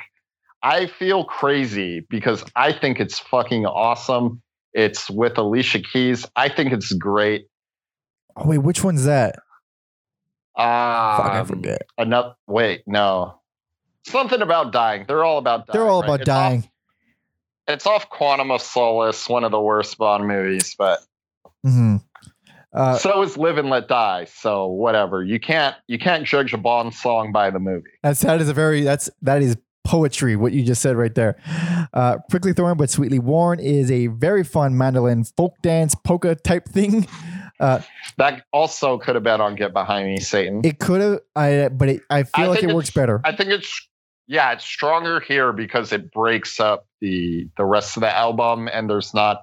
I 0.62 0.86
feel 0.86 1.24
crazy 1.24 2.01
because 2.09 2.44
I 2.56 2.73
think 2.73 3.01
it's 3.01 3.19
fucking 3.19 3.66
awesome. 3.66 4.43
It's 4.73 5.09
with 5.10 5.39
Alicia 5.39 5.81
Keys. 5.81 6.27
I 6.36 6.48
think 6.48 6.73
it's 6.73 6.93
great. 6.93 7.47
Oh 8.36 8.47
wait, 8.47 8.59
which 8.59 8.85
one's 8.85 9.05
that? 9.05 9.36
Um, 10.56 10.65
Fuck, 10.65 11.32
I 11.32 11.44
forget. 11.44 11.82
Enough. 11.98 12.35
Wait, 12.47 12.82
no. 12.86 13.40
Something 14.06 14.43
about 14.43 14.73
dying. 14.73 15.05
They're 15.06 15.24
all 15.24 15.39
about 15.39 15.66
dying. 15.66 15.78
They're 15.78 15.89
all 15.89 16.01
right? 16.01 16.09
about 16.09 16.20
It's 16.20 16.27
dying. 16.27 16.60
Off, 16.60 16.69
it's 17.69 17.86
off 17.86 18.09
Quantum 18.09 18.51
of 18.51 18.60
Solace, 18.62 19.28
one 19.28 19.44
of 19.44 19.52
the 19.52 19.60
worst 19.60 19.98
Bond 19.98 20.27
movies, 20.27 20.74
but 20.77 21.01
hmm 21.62 21.97
Uh, 22.73 22.97
so 22.99 23.23
is 23.23 23.36
Live 23.36 23.59
and 23.59 23.70
Let 23.70 23.89
Die. 23.89 24.24
So 24.27 24.66
whatever. 24.66 25.23
You 25.24 25.40
can't 25.40 25.74
you 25.86 25.99
can't 25.99 26.24
judge 26.24 26.53
a 26.53 26.59
Bond 26.59 26.95
song 26.95 27.32
by 27.32 27.51
the 27.51 27.59
movie. 27.59 27.90
that's 28.03 28.20
that 28.20 28.40
is 28.40 28.49
a 28.49 28.55
very 28.55 28.82
that's 28.82 29.09
that 29.23 29.43
is 29.43 29.57
poetry. 29.85 30.36
What 30.36 30.53
you 30.53 30.62
just 30.62 30.82
said 30.82 30.97
right 30.97 31.15
there. 31.15 31.36
Uh, 31.95 32.19
Prickly 32.28 32.53
Thorn, 32.53 32.77
but 32.77 32.90
sweetly 32.90 33.19
worn 33.19 33.59
is 33.59 33.90
a 33.90 34.09
very 34.09 34.45
fun 34.45 34.77
mandolin 34.77 35.24
folk 35.24 35.55
dance 35.62 35.95
polka 35.95 36.35
type 36.35 36.69
thing. 36.69 37.07
Uh, 37.61 37.81
That 38.19 38.45
also 38.53 38.99
could 38.99 39.16
have 39.16 39.24
been 39.24 39.40
on 39.40 39.57
Get 39.57 39.73
Behind 39.73 40.07
Me, 40.07 40.20
Satan. 40.20 40.61
it 40.62 40.78
could 40.78 41.01
have, 41.01 41.19
I 41.35 41.66
but 41.66 41.89
it, 41.89 42.03
I 42.09 42.23
feel 42.23 42.45
I 42.45 42.49
like 42.51 42.62
it 42.62 42.73
works 42.73 42.93
better. 42.93 43.20
I 43.24 43.35
think 43.35 43.51
it's 43.51 43.89
yeah, 44.28 44.53
it's 44.53 44.65
stronger 44.65 45.19
here 45.19 45.53
because 45.53 45.93
it 45.93 46.12
breaks 46.12 46.61
up 46.61 46.86
the 47.01 47.49
the 47.57 47.65
rest 47.65 47.97
of 47.97 48.03
the 48.03 48.16
album, 48.16 48.69
and 48.73 48.89
there's 48.89 49.12
not 49.12 49.39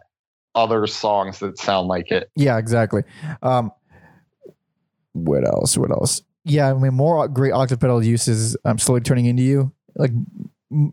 other 0.55 0.87
songs 0.87 1.39
that 1.39 1.57
sound 1.59 1.87
like 1.87 2.11
it. 2.11 2.29
Yeah, 2.35 2.57
exactly. 2.57 3.03
Um, 3.43 3.71
what 5.13 5.45
else? 5.45 5.77
What 5.77 5.91
else? 5.91 6.21
Yeah, 6.43 6.69
I 6.69 6.73
mean, 6.73 6.93
more 6.93 7.27
great 7.27 7.51
octave 7.51 7.79
pedal 7.79 8.03
uses. 8.03 8.55
I'm 8.65 8.77
slowly 8.77 9.01
turning 9.01 9.25
into 9.25 9.43
you. 9.43 9.71
Like 9.95 10.11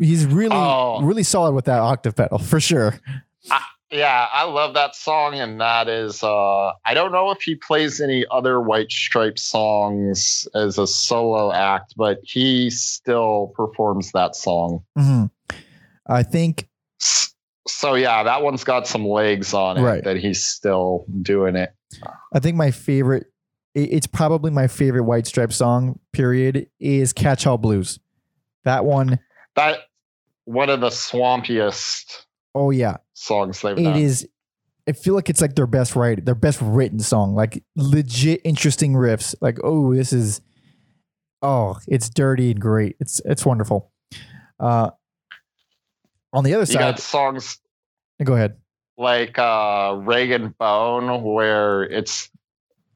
he's 0.00 0.26
really, 0.26 0.54
Oh. 0.56 1.00
really 1.02 1.22
solid 1.22 1.52
with 1.54 1.64
that 1.66 1.80
octave 1.80 2.16
pedal 2.16 2.38
for 2.38 2.60
sure. 2.60 2.94
Yeah, 3.90 4.26
I 4.32 4.44
love 4.44 4.72
that 4.72 4.94
song, 4.96 5.34
and 5.34 5.60
that 5.60 5.86
is 5.86 6.22
uh 6.22 6.68
I 6.86 6.94
don't 6.94 7.12
know 7.12 7.30
if 7.30 7.42
he 7.42 7.56
plays 7.56 8.00
any 8.00 8.24
other 8.30 8.58
White 8.58 8.90
Stripe 8.90 9.38
songs 9.38 10.48
as 10.54 10.78
a 10.78 10.86
solo 10.86 11.52
act, 11.52 11.92
but 11.98 12.18
he 12.22 12.70
still 12.70 13.52
performs 13.54 14.10
that 14.12 14.34
song. 14.34 14.82
Mhm. 14.98 15.30
I 16.06 16.22
think 16.22 16.70
So 17.68 17.94
yeah, 17.94 18.22
that 18.24 18.42
one's 18.42 18.64
got 18.64 18.86
some 18.86 19.06
legs 19.06 19.54
on 19.54 19.78
it 19.78 19.82
Right. 19.82 20.02
that 20.04 20.16
he's 20.16 20.44
still 20.44 21.04
doing 21.22 21.54
it. 21.56 21.72
I 22.34 22.38
think 22.40 22.56
my 22.56 22.70
favorite. 22.70 23.26
It's 23.74 24.06
probably 24.06 24.50
my 24.50 24.66
favorite 24.66 25.04
White 25.04 25.26
Stripe 25.26 25.52
song. 25.52 25.98
Period. 26.12 26.68
Is 26.80 27.12
Catch 27.12 27.44
Hell 27.44 27.58
Blues. 27.58 27.98
That 28.64 28.84
one. 28.84 29.18
That 29.56 29.78
one 30.44 30.68
of 30.70 30.80
the 30.80 30.88
swampiest 30.88 32.24
Oh 32.54 32.70
yeah, 32.70 32.96
songs 33.14 33.62
they've 33.62 33.78
it 33.78 33.82
done. 33.82 33.96
is. 33.96 34.28
I 34.88 34.92
feel 34.92 35.14
like 35.14 35.30
it's 35.30 35.40
like 35.40 35.54
their 35.54 35.66
best 35.68 35.94
write, 35.94 36.24
their 36.26 36.34
best 36.34 36.58
written 36.60 36.98
song. 36.98 37.34
Like 37.34 37.62
legit 37.76 38.40
interesting 38.44 38.92
riffs. 38.94 39.34
Like 39.40 39.58
oh, 39.62 39.94
this 39.94 40.12
is. 40.12 40.40
Oh, 41.40 41.78
it's 41.88 42.08
dirty 42.10 42.50
and 42.50 42.60
great. 42.60 42.96
It's 43.00 43.20
it's 43.24 43.46
wonderful. 43.46 43.90
Uh, 44.60 44.90
on 46.32 46.44
the 46.44 46.54
other 46.54 46.62
You 46.62 46.66
side, 46.66 46.78
got 46.80 46.98
songs 47.00 47.58
go 48.22 48.34
ahead. 48.34 48.56
like 48.98 49.38
uh 49.38 49.96
Rag 50.00 50.30
and 50.30 50.56
Bone 50.58 51.22
where 51.24 51.82
it's 51.84 52.30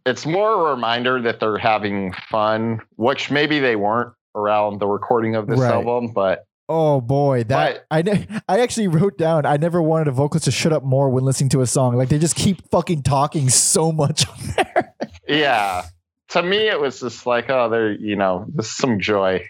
it's 0.04 0.24
more 0.24 0.68
a 0.68 0.70
reminder 0.74 1.20
that 1.22 1.40
they're 1.40 1.58
having 1.58 2.12
fun, 2.30 2.80
which 2.94 3.30
maybe 3.30 3.58
they 3.58 3.74
weren't 3.74 4.12
around 4.36 4.78
the 4.80 4.86
recording 4.86 5.34
of 5.34 5.46
this 5.48 5.58
Right. 5.58 5.72
album, 5.72 6.08
but 6.12 6.46
Oh 6.68 7.00
boy, 7.00 7.44
that 7.44 7.86
I 7.92 8.02
ne- 8.02 8.26
I 8.48 8.60
actually 8.60 8.88
wrote 8.88 9.16
down. 9.18 9.46
I 9.46 9.56
never 9.56 9.80
wanted 9.80 10.08
a 10.08 10.12
vocalist 10.12 10.44
to 10.46 10.50
shut 10.50 10.72
up 10.72 10.82
more 10.84 11.08
when 11.10 11.24
listening 11.24 11.48
to 11.50 11.60
a 11.60 11.66
song. 11.66 11.96
Like 11.96 12.08
they 12.08 12.18
just 12.18 12.34
keep 12.36 12.68
fucking 12.70 13.02
talking 13.02 13.48
so 13.48 13.92
much 13.92 14.28
on 14.28 14.34
there. 14.56 14.94
yeah. 15.28 15.82
To 16.30 16.42
me 16.42 16.68
it 16.68 16.80
was 16.80 16.98
just 17.00 17.24
like, 17.26 17.50
oh, 17.50 17.68
they're 17.68 17.92
you 17.92 18.16
know, 18.16 18.46
there's 18.48 18.68
some 18.70 18.98
joy. 19.00 19.44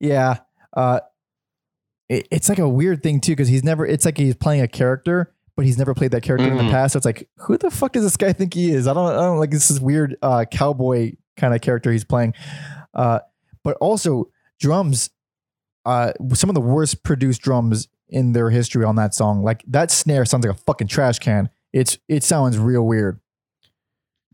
yeah, 0.00 0.38
uh, 0.76 1.00
it- 2.10 2.28
it's 2.30 2.48
like 2.50 2.58
a 2.58 2.68
weird 2.68 3.02
thing 3.02 3.20
too 3.20 3.32
because 3.32 3.48
he's 3.48 3.64
never. 3.64 3.86
It's 3.86 4.04
like 4.04 4.18
he's 4.18 4.34
playing 4.34 4.60
a 4.62 4.68
character, 4.68 5.32
but 5.56 5.64
he's 5.64 5.78
never 5.78 5.94
played 5.94 6.10
that 6.10 6.22
character 6.22 6.46
in 6.48 6.56
the 6.58 6.64
Mhm. 6.64 6.70
past. 6.70 6.92
So 6.92 6.96
it's 6.98 7.06
like, 7.06 7.28
who 7.38 7.56
the 7.56 7.70
fuck 7.70 7.92
does 7.92 8.02
this 8.02 8.16
guy 8.18 8.32
think 8.34 8.52
he 8.54 8.72
is? 8.72 8.86
I 8.86 8.92
don't. 8.94 9.10
I 9.12 9.22
don't 9.22 9.38
like 9.38 9.50
this 9.50 9.70
is 9.70 9.80
weird 9.80 10.16
uh, 10.20 10.44
cowboy 10.50 11.12
kind 11.36 11.54
of 11.54 11.60
character 11.62 11.90
he's 11.92 12.04
playing. 12.04 12.34
Uh, 12.92 13.20
but 13.64 13.76
also 13.80 14.28
drums. 14.58 15.08
Uh, 15.86 16.12
some 16.34 16.50
of 16.50 16.54
the 16.54 16.60
worst 16.60 17.02
produced 17.04 17.40
drums 17.40 17.88
in 18.10 18.32
their 18.32 18.50
history 18.50 18.84
on 18.84 18.96
that 18.96 19.14
song. 19.14 19.42
Like 19.42 19.62
that 19.68 19.90
snare 19.90 20.24
sounds 20.26 20.44
like 20.46 20.54
a 20.54 20.58
fucking 20.66 20.88
trash 20.88 21.18
can. 21.20 21.48
It's 21.72 21.96
it 22.08 22.24
sounds 22.24 22.58
real 22.58 22.82
weird. 22.86 23.20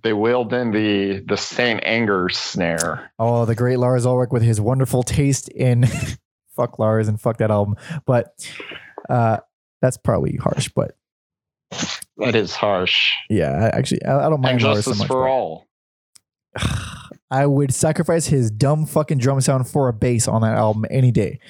They 0.03 0.13
wheeled 0.13 0.53
in 0.53 0.71
the 0.73 1.21
the 1.27 1.37
Saint 1.37 1.81
Anger 1.85 2.29
snare. 2.31 3.13
Oh, 3.19 3.45
the 3.45 3.55
great 3.55 3.79
Lars 3.79 4.07
Ulrich 4.07 4.31
with 4.31 4.43
his 4.43 4.61
wonderful 4.61 5.03
taste 5.03 5.49
in 5.51 5.85
fuck 6.57 6.79
Lars 6.79 7.07
and 7.09 7.21
fuck 7.21 7.37
that 7.39 7.51
album. 7.51 7.77
But 8.07 8.29
uh, 9.09 9.39
that's 9.81 9.97
probably 9.97 10.37
harsh. 10.37 10.69
But 10.75 10.97
That 12.19 12.35
is 12.35 12.55
harsh. 12.55 13.13
yeah, 13.31 13.71
I, 13.73 13.77
actually, 13.79 14.05
I, 14.05 14.27
I 14.27 14.29
don't 14.31 14.41
mind 14.41 14.55
And 14.57 14.63
Lars 14.65 14.85
so 14.85 14.91
justice 14.93 14.99
much. 15.01 15.09
for 15.09 15.23
but 15.25 15.31
all. 15.31 15.67
I 17.31 17.45
would 17.47 17.75
sacrifice 17.75 18.27
his 18.27 18.51
dumb 18.51 18.87
fucking 18.87 19.19
drum 19.19 19.41
sound 19.41 19.69
for 19.69 19.89
a 19.89 19.93
bass 19.93 20.29
on 20.29 20.43
that 20.43 20.57
album 20.57 20.85
any 20.91 21.11
day. 21.11 21.41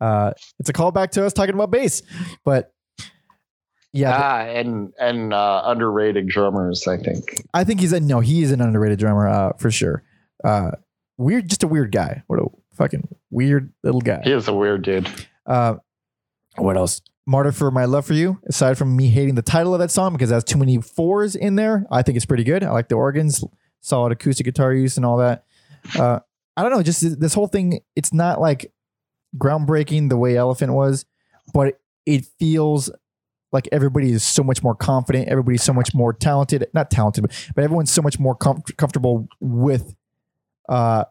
Uh, 0.00 0.32
it's 0.58 0.68
a 0.68 0.72
callback 0.72 1.10
to 1.12 1.24
us 1.24 1.32
talking 1.32 1.54
about 1.54 1.70
bass, 1.70 2.02
but 2.44 2.72
yeah, 3.94 4.18
ah, 4.22 4.40
and 4.40 4.92
and 5.00 5.32
uh, 5.32 5.62
underrated 5.64 6.26
drummers, 6.28 6.86
I 6.86 6.98
think. 6.98 7.42
I 7.54 7.64
think 7.64 7.80
he's 7.80 7.92
a 7.92 8.00
no. 8.00 8.20
He 8.20 8.42
is 8.42 8.50
an 8.50 8.60
underrated 8.60 8.98
drummer 8.98 9.28
uh, 9.28 9.52
for 9.58 9.70
sure. 9.70 10.02
Uh, 10.42 10.72
weird, 11.16 11.48
just 11.48 11.62
a 11.62 11.68
weird 11.68 11.90
guy. 11.92 12.22
What 12.26 12.40
a 12.40 12.46
fucking 12.74 13.08
weird 13.30 13.72
little 13.82 14.00
guy. 14.00 14.20
He 14.24 14.32
is 14.32 14.48
a 14.48 14.54
weird 14.54 14.82
dude. 14.82 15.08
Uh, 15.46 15.76
what 16.56 16.76
else? 16.76 17.00
Martyr 17.26 17.52
for 17.52 17.70
My 17.70 17.86
Love 17.86 18.06
for 18.06 18.14
You. 18.14 18.40
Aside 18.46 18.76
from 18.76 18.94
me 18.94 19.08
hating 19.08 19.34
the 19.34 19.42
title 19.42 19.74
of 19.74 19.80
that 19.80 19.90
song 19.90 20.12
because 20.12 20.30
it 20.30 20.34
has 20.34 20.44
too 20.44 20.58
many 20.58 20.80
fours 20.80 21.34
in 21.34 21.56
there, 21.56 21.86
I 21.90 22.02
think 22.02 22.16
it's 22.16 22.26
pretty 22.26 22.44
good. 22.44 22.62
I 22.62 22.70
like 22.70 22.88
the 22.88 22.96
organs, 22.96 23.42
solid 23.80 24.12
acoustic 24.12 24.44
guitar 24.44 24.72
use, 24.74 24.96
and 24.96 25.06
all 25.06 25.18
that. 25.18 25.44
Uh, 25.98 26.20
I 26.56 26.62
don't 26.62 26.70
know, 26.70 26.82
just 26.82 27.20
this 27.20 27.34
whole 27.34 27.48
thing. 27.48 27.80
It's 27.96 28.12
not 28.12 28.40
like 28.40 28.72
groundbreaking 29.36 30.08
the 30.10 30.16
way 30.16 30.36
Elephant 30.36 30.72
was, 30.72 31.06
but 31.52 31.80
it 32.06 32.26
feels 32.38 32.90
like 33.52 33.68
everybody 33.72 34.10
is 34.10 34.24
so 34.24 34.42
much 34.42 34.62
more 34.62 34.74
confident. 34.74 35.28
Everybody's 35.28 35.62
so 35.62 35.72
much 35.72 35.94
more 35.94 36.12
talented. 36.12 36.66
Not 36.74 36.90
talented, 36.90 37.24
but 37.54 37.64
everyone's 37.64 37.92
so 37.92 38.02
much 38.02 38.18
more 38.18 38.34
com- 38.34 38.62
comfortable 38.76 39.28
with 39.40 39.94
uh, 40.68 41.04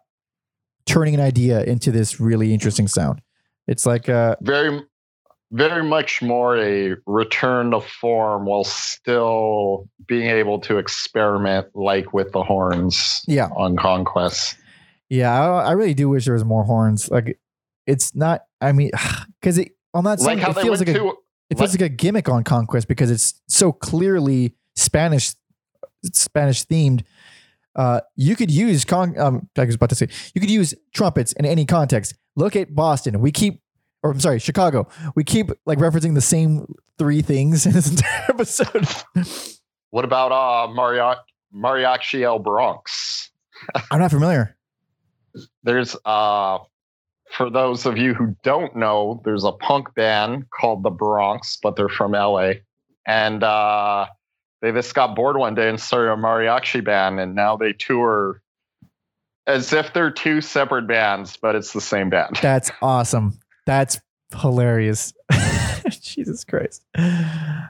turning 0.86 1.14
an 1.14 1.22
idea 1.22 1.64
into 1.64 1.92
this 1.92 2.20
really 2.20 2.54
interesting 2.54 2.88
sound. 2.88 3.22
It's 3.68 3.86
like 3.86 4.10
uh, 4.10 4.36
very 4.42 4.82
very 5.52 5.84
much 5.84 6.22
more 6.22 6.58
a 6.58 6.96
return 7.06 7.72
to 7.72 7.80
form 7.80 8.46
while 8.46 8.64
still 8.64 9.88
being 10.08 10.28
able 10.28 10.60
to 10.60 10.80
experiment 10.80 11.68
like 11.76 12.12
with 12.12 12.32
the 12.32 12.44
horns 12.44 13.22
yeah, 13.28 13.50
on 13.56 13.78
conquest 13.78 14.58
Yeah, 15.10 15.32
I, 15.32 15.66
I 15.66 15.72
really 15.74 15.94
do 15.94 16.10
wish 16.10 16.26
there 16.26 16.34
was 16.34 16.44
more 16.44 16.64
horns. 16.64 17.10
Like, 17.12 17.40
it's 17.86 18.16
not. 18.16 18.46
I 18.62 18.72
mean, 18.72 18.92
because 19.42 19.58
it 19.58 19.74
on 19.94 20.04
that 20.06 20.20
song 20.20 20.40
like 20.40 20.48
it 20.48 20.62
feels 20.62 20.80
like 20.80 20.90
a 20.90 20.94
to 20.94 21.14
it 21.50 21.58
feels 21.58 21.72
like 21.72 21.82
a 21.82 21.90
gimmick 21.90 22.30
on 22.30 22.44
Conquest 22.44 22.88
because 22.88 23.12
it's 23.12 23.40
so 23.48 23.72
clearly 23.72 24.56
Spanish 24.76 25.34
Spanish 26.14 26.66
themed. 26.66 27.04
Uh, 27.76 28.02
you 28.16 28.36
could 28.36 28.52
use 28.52 28.86
con. 28.86 29.18
Um, 29.18 29.50
I 29.58 29.66
was 29.66 29.76
about 29.76 29.90
to 29.90 29.96
say 29.96 30.08
you 30.34 30.42
could 30.42 30.52
use 30.52 30.74
trumpets 30.94 31.34
in 31.34 31.46
any 31.46 31.66
context. 31.66 32.16
Look 32.36 32.56
at 32.56 32.76
Boston. 32.76 33.20
We 33.20 33.32
keep, 33.32 33.62
or 34.04 34.12
I'm 34.12 34.20
sorry, 34.20 34.40
Chicago. 34.40 34.88
We 35.16 35.24
keep 35.24 35.50
like 35.66 35.80
referencing 35.80 36.16
the 36.16 36.22
same 36.22 36.66
three 36.98 37.22
things 37.22 37.66
in 37.66 37.74
this 37.74 37.90
entire 37.92 38.26
episode. 38.30 38.88
What 39.90 40.06
about 40.06 40.32
uh 40.32 40.72
Mariachi 40.74 41.18
Mariachi 41.56 42.22
El 42.22 42.40
Bronx? 42.40 43.32
I'm 43.92 44.00
not 44.00 44.12
familiar. 44.12 44.56
There's 45.64 45.96
uh 46.06 46.60
for 47.32 47.50
those 47.50 47.88
of 47.88 47.98
you 47.98 48.14
who 48.14 48.36
don't 48.44 48.76
know, 48.76 49.22
there's 49.26 49.44
a 49.44 49.52
punk 49.52 49.94
band 49.96 50.46
called 50.52 50.84
the 50.84 50.92
Bronx, 50.92 51.58
but 51.62 51.76
they're 51.76 51.90
from 51.90 52.12
LA. 52.12 52.54
And 53.08 53.44
uh 53.44 54.06
they 54.64 54.72
just 54.72 54.96
got 54.96 55.14
bored 55.14 55.36
one 55.36 55.56
day 55.56 55.68
and 55.68 55.78
started 55.78 56.14
a 56.14 56.16
mariachi 56.16 56.82
band 56.82 57.20
and 57.20 57.36
now 57.36 57.58
they 57.58 57.74
tour 57.74 58.42
as 59.46 59.74
if 59.74 59.92
they're 59.92 60.10
two 60.10 60.40
separate 60.40 60.88
bands, 60.88 61.36
but 61.36 61.54
it's 61.54 61.74
the 61.74 61.82
same 61.82 62.10
band. 62.10 62.40
That's 62.42 62.72
awesome. 62.82 63.38
That's 63.66 64.00
hilarious. 64.40 65.14
Jesus 65.90 66.46
Christ. 66.46 66.86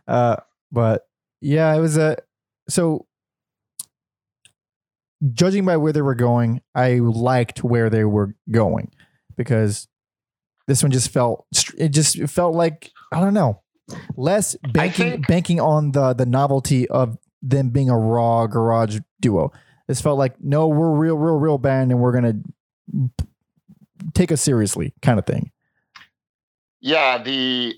Uh, 0.08 0.36
but 0.72 1.08
yeah, 1.42 1.74
it 1.74 1.80
was 1.80 1.98
a 1.98 2.18
so 2.70 3.08
judging 5.32 5.66
by 5.66 5.78
where 5.78 5.94
they 5.94 6.04
were 6.04 6.14
going, 6.14 6.62
I 6.76 7.00
liked 7.00 7.64
where 7.64 7.90
they 7.90 8.04
were 8.04 8.36
going 8.52 8.92
because 9.36 9.88
this 10.68 10.84
one 10.84 10.92
just 10.92 11.10
felt 11.10 11.48
it 11.76 11.90
just 11.90 12.22
felt 12.30 12.54
like 12.54 12.92
I 13.12 13.20
don't 13.20 13.34
know 13.34 13.63
less 14.16 14.56
banking 14.74 15.12
think- 15.12 15.28
banking 15.28 15.60
on 15.60 15.92
the 15.92 16.14
the 16.14 16.26
novelty 16.26 16.88
of 16.90 17.18
them 17.42 17.70
being 17.70 17.90
a 17.90 17.98
raw 17.98 18.48
garage 18.48 19.00
duo. 19.20 19.52
This 19.88 20.02
felt 20.02 20.18
like 20.18 20.36
no, 20.42 20.68
we're 20.68 20.92
real, 20.92 21.18
real, 21.18 21.36
real 21.36 21.58
band, 21.58 21.92
and 21.92 22.00
we're 22.00 22.14
gonna 22.14 22.40
take 24.14 24.32
us 24.32 24.42
seriously, 24.42 24.94
kind 25.02 25.20
of 25.20 25.26
thing. 25.26 25.52
Yeah, 26.80 27.22
the 27.22 27.76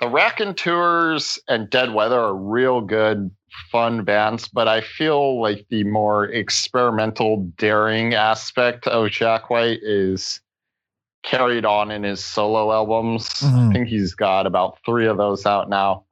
the 0.00 0.08
Raconteurs 0.08 0.40
and 0.46 0.56
Tours 0.56 1.38
and 1.48 1.70
Dead 1.70 1.92
Weather 1.92 2.18
are 2.18 2.34
real 2.34 2.80
good, 2.80 3.30
fun 3.70 4.04
bands, 4.04 4.48
but 4.48 4.66
I 4.66 4.80
feel 4.80 5.40
like 5.40 5.66
the 5.70 5.84
more 5.84 6.26
experimental, 6.26 7.44
daring 7.58 8.14
aspect 8.14 8.86
of 8.86 9.10
Jack 9.10 9.50
White 9.50 9.80
is 9.82 10.40
carried 11.22 11.64
on 11.64 11.90
in 11.90 12.02
his 12.02 12.24
solo 12.24 12.72
albums. 12.72 13.28
Mhm. 13.28 13.70
I 13.70 13.72
think 13.72 13.88
he's 13.88 14.14
got 14.14 14.46
about 14.46 14.78
three 14.86 15.06
of 15.06 15.16
those 15.18 15.44
out 15.46 15.68
now. 15.68 16.04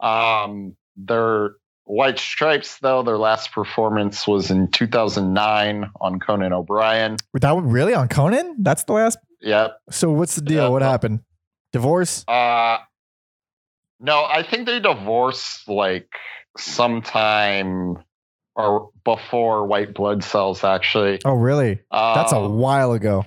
Um, 0.00 0.76
their 0.96 1.52
White 1.84 2.18
Stripes, 2.18 2.78
though, 2.80 3.02
their 3.02 3.16
last 3.16 3.50
performance 3.52 4.26
was 4.26 4.50
in 4.50 4.70
2009 4.70 5.90
on 6.00 6.20
Conan 6.20 6.52
O'Brien. 6.52 7.16
That 7.34 7.52
one 7.52 7.70
really 7.70 7.94
on 7.94 8.08
Conan? 8.08 8.56
That's 8.58 8.84
the 8.84 8.92
last. 8.92 9.18
Yep. 9.40 9.78
So 9.90 10.10
what's 10.10 10.34
the 10.34 10.42
deal? 10.42 10.64
Yeah, 10.64 10.68
what 10.68 10.82
happened? 10.82 11.20
Divorce? 11.72 12.24
Uh 12.28 12.78
no, 14.00 14.24
I 14.24 14.42
think 14.42 14.66
they 14.66 14.80
divorced 14.80 15.68
like 15.68 16.08
sometime 16.56 17.98
or 18.54 18.90
before 19.04 19.64
white 19.66 19.94
blood 19.94 20.24
cells 20.24 20.64
actually. 20.64 21.20
Oh, 21.24 21.34
really? 21.34 21.80
That's 21.90 22.32
a 22.32 22.36
Um, 22.36 22.58
while 22.58 22.92
ago. 22.92 23.24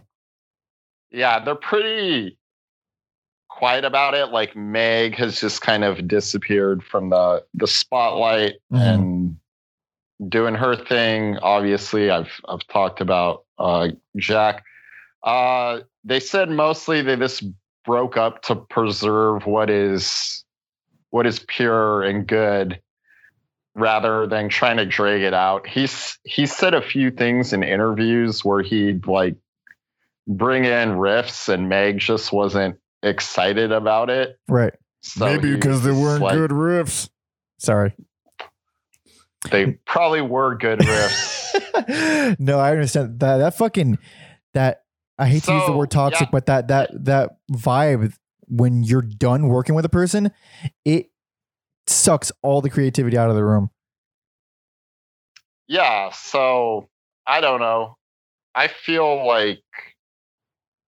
Yeah, 1.11 1.43
they're 1.43 1.55
pretty 1.55 2.37
quiet 3.49 3.85
about 3.85 4.13
it. 4.13 4.27
Like 4.27 4.55
Meg 4.55 5.15
has 5.15 5.39
just 5.39 5.61
kind 5.61 5.83
of 5.83 6.07
disappeared 6.07 6.83
from 6.83 7.09
the 7.09 7.43
the 7.53 7.67
spotlight 7.67 8.55
Mhm. 8.71 8.79
and 8.79 9.37
doing 10.29 10.55
her 10.55 10.75
thing. 10.75 11.37
Obviously, 11.39 12.09
I've 12.09 12.31
I've 12.47 12.65
talked 12.67 13.01
about 13.01 13.43
uh, 13.57 13.89
Jack. 14.17 14.63
Uh, 15.23 15.81
they 16.03 16.19
said 16.19 16.49
mostly 16.49 17.01
they 17.01 17.15
just 17.15 17.43
broke 17.85 18.17
up 18.17 18.41
to 18.43 18.55
preserve 18.55 19.45
what 19.45 19.69
is 19.69 20.43
what 21.09 21.27
is 21.27 21.39
pure 21.47 22.03
and 22.03 22.25
good 22.25 22.79
rather 23.75 24.27
than 24.27 24.49
trying 24.49 24.77
to 24.77 24.85
drag 24.85 25.21
it 25.21 25.33
out. 25.33 25.67
He's 25.67 26.17
he 26.23 26.45
said 26.45 26.73
a 26.73 26.81
few 26.81 27.11
things 27.11 27.53
in 27.53 27.63
interviews 27.63 28.43
where 28.43 28.61
he'd 28.61 29.07
like 29.07 29.35
bring 30.27 30.65
in 30.65 30.89
riffs 30.89 31.49
and 31.49 31.67
Meg 31.69 31.97
just 31.99 32.31
wasn't 32.31 32.77
excited 33.03 33.71
about 33.71 34.09
it. 34.09 34.37
Right. 34.47 34.73
So 35.01 35.25
Maybe 35.25 35.53
because 35.55 35.83
they 35.83 35.91
weren't 35.91 36.21
like- 36.23 36.35
good 36.35 36.51
riffs. 36.51 37.09
Sorry. 37.59 37.93
They 39.49 39.71
probably 39.87 40.21
were 40.21 40.55
good 40.55 40.79
riffs. 40.81 42.39
no, 42.39 42.59
I 42.59 42.71
understand 42.71 43.19
that. 43.19 43.37
That 43.37 43.55
fucking 43.55 43.97
that. 44.53 44.83
I 45.17 45.27
hate 45.27 45.43
to 45.43 45.53
use 45.53 45.65
the 45.65 45.71
word 45.73 45.91
toxic, 45.91 46.27
yeah. 46.27 46.31
but 46.31 46.45
that 46.47 46.67
that 46.69 46.89
that 47.05 47.37
vibe 47.51 48.13
when 48.47 48.83
you're 48.83 49.01
done 49.03 49.47
working 49.47 49.75
with 49.75 49.85
a 49.85 49.89
person, 49.89 50.31
it 50.85 51.07
sucks 51.87 52.31
all 52.43 52.61
the 52.61 52.69
creativity 52.69 53.17
out 53.17 53.29
of 53.29 53.35
the 53.35 53.43
room. 53.43 53.69
yeah, 55.67 56.11
so 56.11 56.89
I 57.25 57.41
don't 57.41 57.59
know. 57.59 57.97
I 58.55 58.67
feel 58.67 59.25
like 59.25 59.63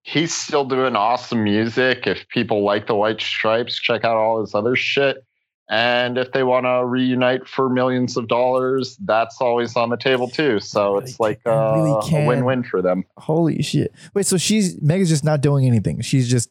he's 0.04 0.34
still 0.34 0.66
doing 0.66 0.96
awesome 0.96 1.44
music. 1.44 2.06
If 2.08 2.28
people 2.30 2.64
like 2.64 2.88
the 2.88 2.96
White 2.96 3.20
Stripes, 3.22 3.80
check 3.80 4.04
out 4.04 4.16
all 4.16 4.42
his 4.42 4.54
other 4.54 4.76
shit. 4.76 5.26
And 5.70 6.18
if 6.18 6.34
they 6.34 6.44
want 6.44 6.66
to 6.66 6.86
reunite 6.86 7.48
for 7.48 7.70
millions 7.70 8.18
of 8.18 8.28
dollars, 8.28 8.98
that's 9.06 9.38
always 9.40 9.76
on 9.78 9.90
the 9.90 9.96
table 9.98 10.28
too. 10.28 10.60
So 10.60 10.98
it's 10.98 11.20
like 11.22 11.40
really 11.46 11.92
uh, 11.92 12.02
a 12.18 12.28
win-win 12.28 12.64
for 12.64 12.82
them. 12.82 13.06
Holy 13.18 13.62
shit! 13.64 13.94
Wait, 14.14 14.26
so 14.26 14.38
she's 14.38 14.80
Megan's 14.82 15.10
just 15.10 15.24
not 15.24 15.40
doing 15.42 15.66
anything. 15.66 16.02
She's 16.02 16.28
just 16.30 16.50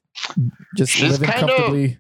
just 0.76 0.90
She's 0.92 1.12
living 1.12 1.28
kind 1.28 1.44
of- 1.44 1.50
comfortably. 1.50 1.98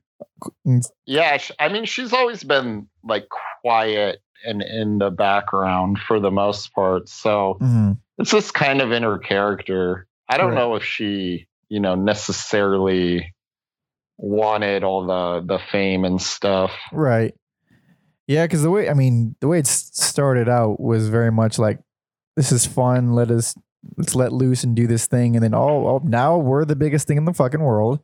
Yeah, 1.06 1.38
I 1.60 1.68
mean, 1.68 1.84
she's 1.84 2.12
always 2.12 2.42
been 2.42 2.88
like 3.04 3.26
quiet 3.62 4.22
and 4.44 4.62
in 4.62 4.98
the 4.98 5.10
background 5.10 5.98
for 5.98 6.18
the 6.18 6.30
most 6.30 6.72
part. 6.74 7.08
So 7.08 7.58
Mhm. 7.60 7.98
it's 8.18 8.30
just 8.30 8.54
kind 8.54 8.80
of 8.80 8.90
in 8.90 9.02
her 9.04 9.18
character. 9.18 10.06
I 10.32 10.38
don't 10.38 10.48
Right. 10.48 10.54
know 10.56 10.74
if 10.76 10.84
she, 10.84 11.46
you 11.68 11.80
know, 11.80 11.94
necessarily 11.94 13.34
wanted 14.18 14.84
all 14.84 15.06
the 15.06 15.44
the 15.46 15.58
fame 15.70 16.04
and 16.04 16.20
stuff. 16.20 16.70
Right. 16.92 17.34
Yeah, 18.26 18.44
because 18.44 18.62
the 18.62 18.70
way 18.70 18.88
I 18.88 18.94
mean, 18.94 19.34
the 19.40 19.48
way 19.48 19.58
it 19.58 19.66
started 19.66 20.48
out 20.48 20.80
was 20.80 21.08
very 21.08 21.30
much 21.32 21.58
like, 21.58 21.80
"This 22.36 22.52
is 22.52 22.66
fun. 22.66 23.12
Let 23.14 23.30
us 23.30 23.54
let's 23.96 24.14
let 24.14 24.32
loose 24.32 24.64
and 24.64 24.76
do 24.76 24.86
this 24.86 25.06
thing." 25.06 25.34
And 25.36 25.42
then, 25.42 25.54
oh, 25.54 25.86
oh 25.86 26.00
now 26.04 26.38
we're 26.38 26.64
the 26.64 26.76
biggest 26.76 27.06
thing 27.06 27.16
in 27.18 27.24
the 27.24 27.32
fucking 27.34 27.60
world. 27.60 28.00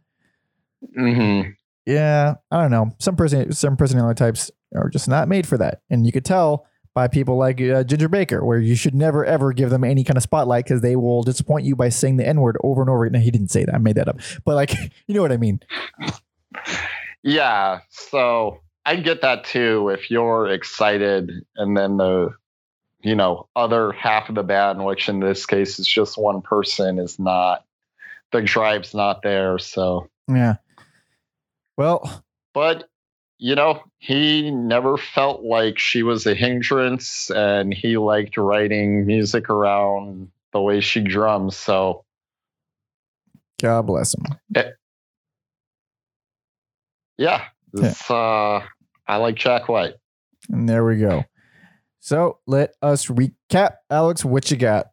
hmm 0.96 1.42
Yeah, 1.86 2.34
I 2.50 2.62
don't 2.62 2.70
know. 2.70 2.90
Some 2.98 3.16
person, 3.16 3.52
some 3.52 3.76
personality 3.76 4.18
types 4.18 4.50
are 4.74 4.88
just 4.90 5.08
not 5.08 5.28
made 5.28 5.46
for 5.46 5.56
that, 5.58 5.80
and 5.88 6.04
you 6.04 6.12
could 6.12 6.24
tell 6.24 6.66
by 6.98 7.06
people 7.06 7.36
like 7.36 7.60
uh, 7.60 7.84
Ginger 7.84 8.08
Baker, 8.08 8.44
where 8.44 8.58
you 8.58 8.74
should 8.74 8.92
never 8.92 9.24
ever 9.24 9.52
give 9.52 9.70
them 9.70 9.84
any 9.84 10.02
kind 10.02 10.16
of 10.16 10.22
spotlight 10.24 10.64
because 10.64 10.80
they 10.80 10.96
will 10.96 11.22
disappoint 11.22 11.64
you 11.64 11.76
by 11.76 11.90
saying 11.90 12.16
the 12.16 12.26
N 12.26 12.40
word 12.40 12.56
over 12.64 12.80
and 12.80 12.90
over. 12.90 13.04
again. 13.04 13.20
No, 13.20 13.24
he 13.24 13.30
didn't 13.30 13.52
say 13.52 13.64
that. 13.64 13.72
I 13.72 13.78
made 13.78 13.94
that 13.94 14.08
up. 14.08 14.18
But 14.44 14.56
like, 14.56 14.74
you 15.06 15.14
know 15.14 15.22
what 15.22 15.30
I 15.30 15.36
mean? 15.36 15.60
Yeah, 17.22 17.82
so 17.88 18.58
I 18.84 18.96
get 18.96 19.22
that 19.22 19.44
too. 19.44 19.90
If 19.90 20.10
you're 20.10 20.48
excited, 20.48 21.30
and 21.54 21.76
then 21.76 21.98
the 21.98 22.30
you 23.02 23.14
know 23.14 23.48
other 23.54 23.92
half 23.92 24.28
of 24.28 24.34
the 24.34 24.42
band, 24.42 24.84
which 24.84 25.08
in 25.08 25.20
this 25.20 25.46
case 25.46 25.78
is 25.78 25.86
just 25.86 26.18
one 26.18 26.42
person, 26.42 26.98
is 26.98 27.16
not 27.20 27.64
the 28.32 28.42
drive's 28.42 28.92
not 28.92 29.22
there. 29.22 29.60
So 29.60 30.08
Yeah. 30.26 30.56
Well, 31.76 32.24
but 32.52 32.88
you 33.38 33.54
know 33.54 33.82
he 33.98 34.50
never 34.50 34.96
felt 34.96 35.42
like 35.42 35.78
she 35.78 36.02
was 36.02 36.26
a 36.26 36.34
hindrance 36.34 37.30
and 37.30 37.72
he 37.72 37.96
liked 37.96 38.36
writing 38.36 39.06
music 39.06 39.48
around 39.48 40.30
the 40.52 40.60
way 40.60 40.80
she 40.80 41.00
drums 41.00 41.56
so 41.56 42.04
God 43.60 43.82
bless 43.86 44.14
him. 44.14 44.24
yeah 47.16 47.44
this 47.72 48.10
uh 48.10 48.60
i 49.06 49.16
like 49.16 49.34
jack 49.36 49.68
white 49.68 49.94
And 50.50 50.68
there 50.68 50.84
we 50.84 50.98
go. 50.98 51.24
So 52.00 52.38
let 52.46 52.72
us 52.80 53.06
recap. 53.06 53.72
Alex, 53.90 54.24
what 54.24 54.50
you 54.50 54.56
got? 54.56 54.86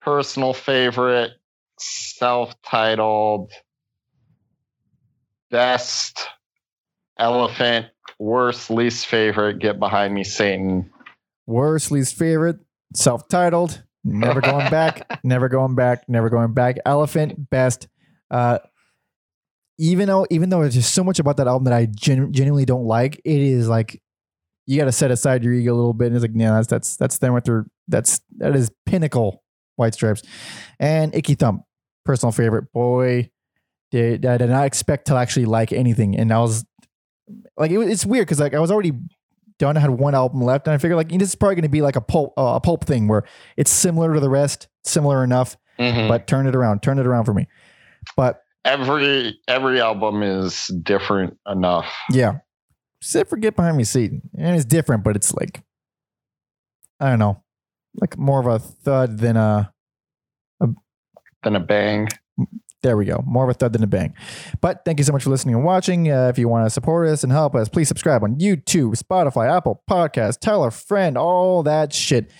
personal 0.00 0.54
favorite 0.54 1.32
self-titled 1.78 3.52
best 5.50 6.26
elephant 7.20 7.86
worst 8.18 8.70
least 8.70 9.06
favorite 9.06 9.60
get 9.60 9.78
behind 9.78 10.12
me 10.12 10.24
satan 10.24 10.90
Worst, 11.50 11.90
least 11.90 12.14
favorite, 12.14 12.58
self 12.94 13.26
titled, 13.26 13.82
never 14.04 14.40
going 14.40 14.70
back, 14.70 15.20
never 15.24 15.48
going 15.48 15.74
back, 15.74 16.08
never 16.08 16.30
going 16.30 16.54
back. 16.54 16.76
Elephant, 16.86 17.50
best. 17.50 17.88
Uh, 18.30 18.60
even 19.76 20.06
though, 20.06 20.28
even 20.30 20.48
though 20.48 20.60
there's 20.60 20.74
just 20.74 20.94
so 20.94 21.02
much 21.02 21.18
about 21.18 21.38
that 21.38 21.48
album 21.48 21.64
that 21.64 21.72
I 21.72 21.86
gen- 21.86 22.32
genuinely 22.32 22.66
don't 22.66 22.84
like, 22.84 23.20
it 23.24 23.40
is 23.40 23.68
like 23.68 24.00
you 24.66 24.78
got 24.78 24.84
to 24.84 24.92
set 24.92 25.10
aside 25.10 25.42
your 25.42 25.52
ego 25.52 25.72
a 25.72 25.74
little 25.74 25.92
bit. 25.92 26.06
And 26.06 26.14
it's 26.14 26.22
like, 26.22 26.30
yeah, 26.36 26.52
that's 26.52 26.68
that's 26.68 26.96
that's 26.96 27.18
them 27.18 27.34
with 27.34 27.46
their 27.46 27.66
that's 27.88 28.20
that 28.36 28.54
is 28.54 28.70
pinnacle 28.86 29.42
White 29.74 29.94
Stripes, 29.94 30.22
and 30.78 31.12
Icky 31.16 31.34
Thump, 31.34 31.64
personal 32.04 32.30
favorite. 32.30 32.70
Boy, 32.72 33.28
did 33.90 34.24
I 34.24 34.36
did 34.36 34.50
not 34.50 34.66
expect 34.66 35.08
to 35.08 35.16
actually 35.16 35.46
like 35.46 35.72
anything, 35.72 36.16
and 36.16 36.32
I 36.32 36.38
was 36.38 36.64
like, 37.56 37.70
it, 37.70 37.78
it's 37.80 38.04
weird 38.06 38.26
because 38.26 38.40
like 38.40 38.54
I 38.54 38.60
was 38.60 38.70
already 38.70 38.92
done. 39.58 39.76
I 39.76 39.80
had 39.80 39.90
one 39.90 40.14
album 40.14 40.40
left, 40.42 40.66
and 40.66 40.74
I 40.74 40.78
figured 40.78 40.96
like 40.96 41.08
this 41.10 41.28
is 41.30 41.34
probably 41.34 41.56
going 41.56 41.62
to 41.64 41.68
be 41.68 41.82
like 41.82 41.96
a 41.96 42.00
pulp 42.00 42.34
uh, 42.38 42.54
a 42.56 42.60
pulp 42.60 42.84
thing 42.84 43.08
where 43.08 43.24
it's 43.56 43.70
similar 43.70 44.14
to 44.14 44.20
the 44.20 44.30
rest, 44.30 44.68
similar 44.84 45.22
enough, 45.24 45.56
Mhm. 45.78 46.08
but 46.08 46.26
turn 46.26 46.46
it 46.46 46.54
around, 46.56 46.82
turn 46.82 46.98
it 46.98 47.06
around 47.06 47.24
for 47.24 47.34
me. 47.34 47.46
But 48.16 48.42
every 48.64 49.38
every 49.48 49.80
album 49.80 50.22
is 50.22 50.68
different 50.82 51.36
enough. 51.46 51.86
Yeah. 52.10 52.38
Except 53.02 53.30
for 53.30 53.36
Get 53.38 53.56
Behind 53.56 53.76
Me 53.78 53.84
Seat. 53.84 54.12
And 54.36 54.54
it's 54.56 54.66
different, 54.66 55.04
but 55.04 55.16
it's 55.16 55.32
like, 55.32 55.62
I 57.00 57.08
don't 57.08 57.18
know, 57.18 57.42
like 57.98 58.18
more 58.18 58.40
of 58.40 58.46
a 58.46 58.58
thud 58.58 59.18
than 59.18 59.38
a, 59.38 59.72
Than 61.42 61.56
a 61.56 61.60
bang. 61.60 62.08
There 62.82 62.96
we 62.96 63.04
go, 63.04 63.22
more 63.26 63.44
of 63.44 63.50
a 63.50 63.54
thud 63.54 63.72
than 63.72 63.82
a 63.82 63.86
bang. 63.86 64.14
But 64.60 64.84
thank 64.84 64.98
you 64.98 65.04
so 65.04 65.12
much 65.12 65.22
for 65.24 65.30
listening 65.30 65.54
and 65.54 65.64
watching. 65.64 66.10
Uh, 66.10 66.28
if 66.28 66.38
you 66.38 66.48
want 66.48 66.66
to 66.66 66.70
support 66.70 67.08
us 67.08 67.22
and 67.22 67.32
help 67.32 67.54
us, 67.54 67.68
please 67.68 67.88
subscribe 67.88 68.22
on 68.22 68.36
YouTube, 68.36 68.96
Spotify, 69.00 69.54
Apple 69.54 69.82
Podcasts, 69.90 70.38
tell 70.38 70.64
a 70.64 70.70
friend, 70.70 71.18
all 71.18 71.62
that 71.62 71.92
shit. 71.92 72.30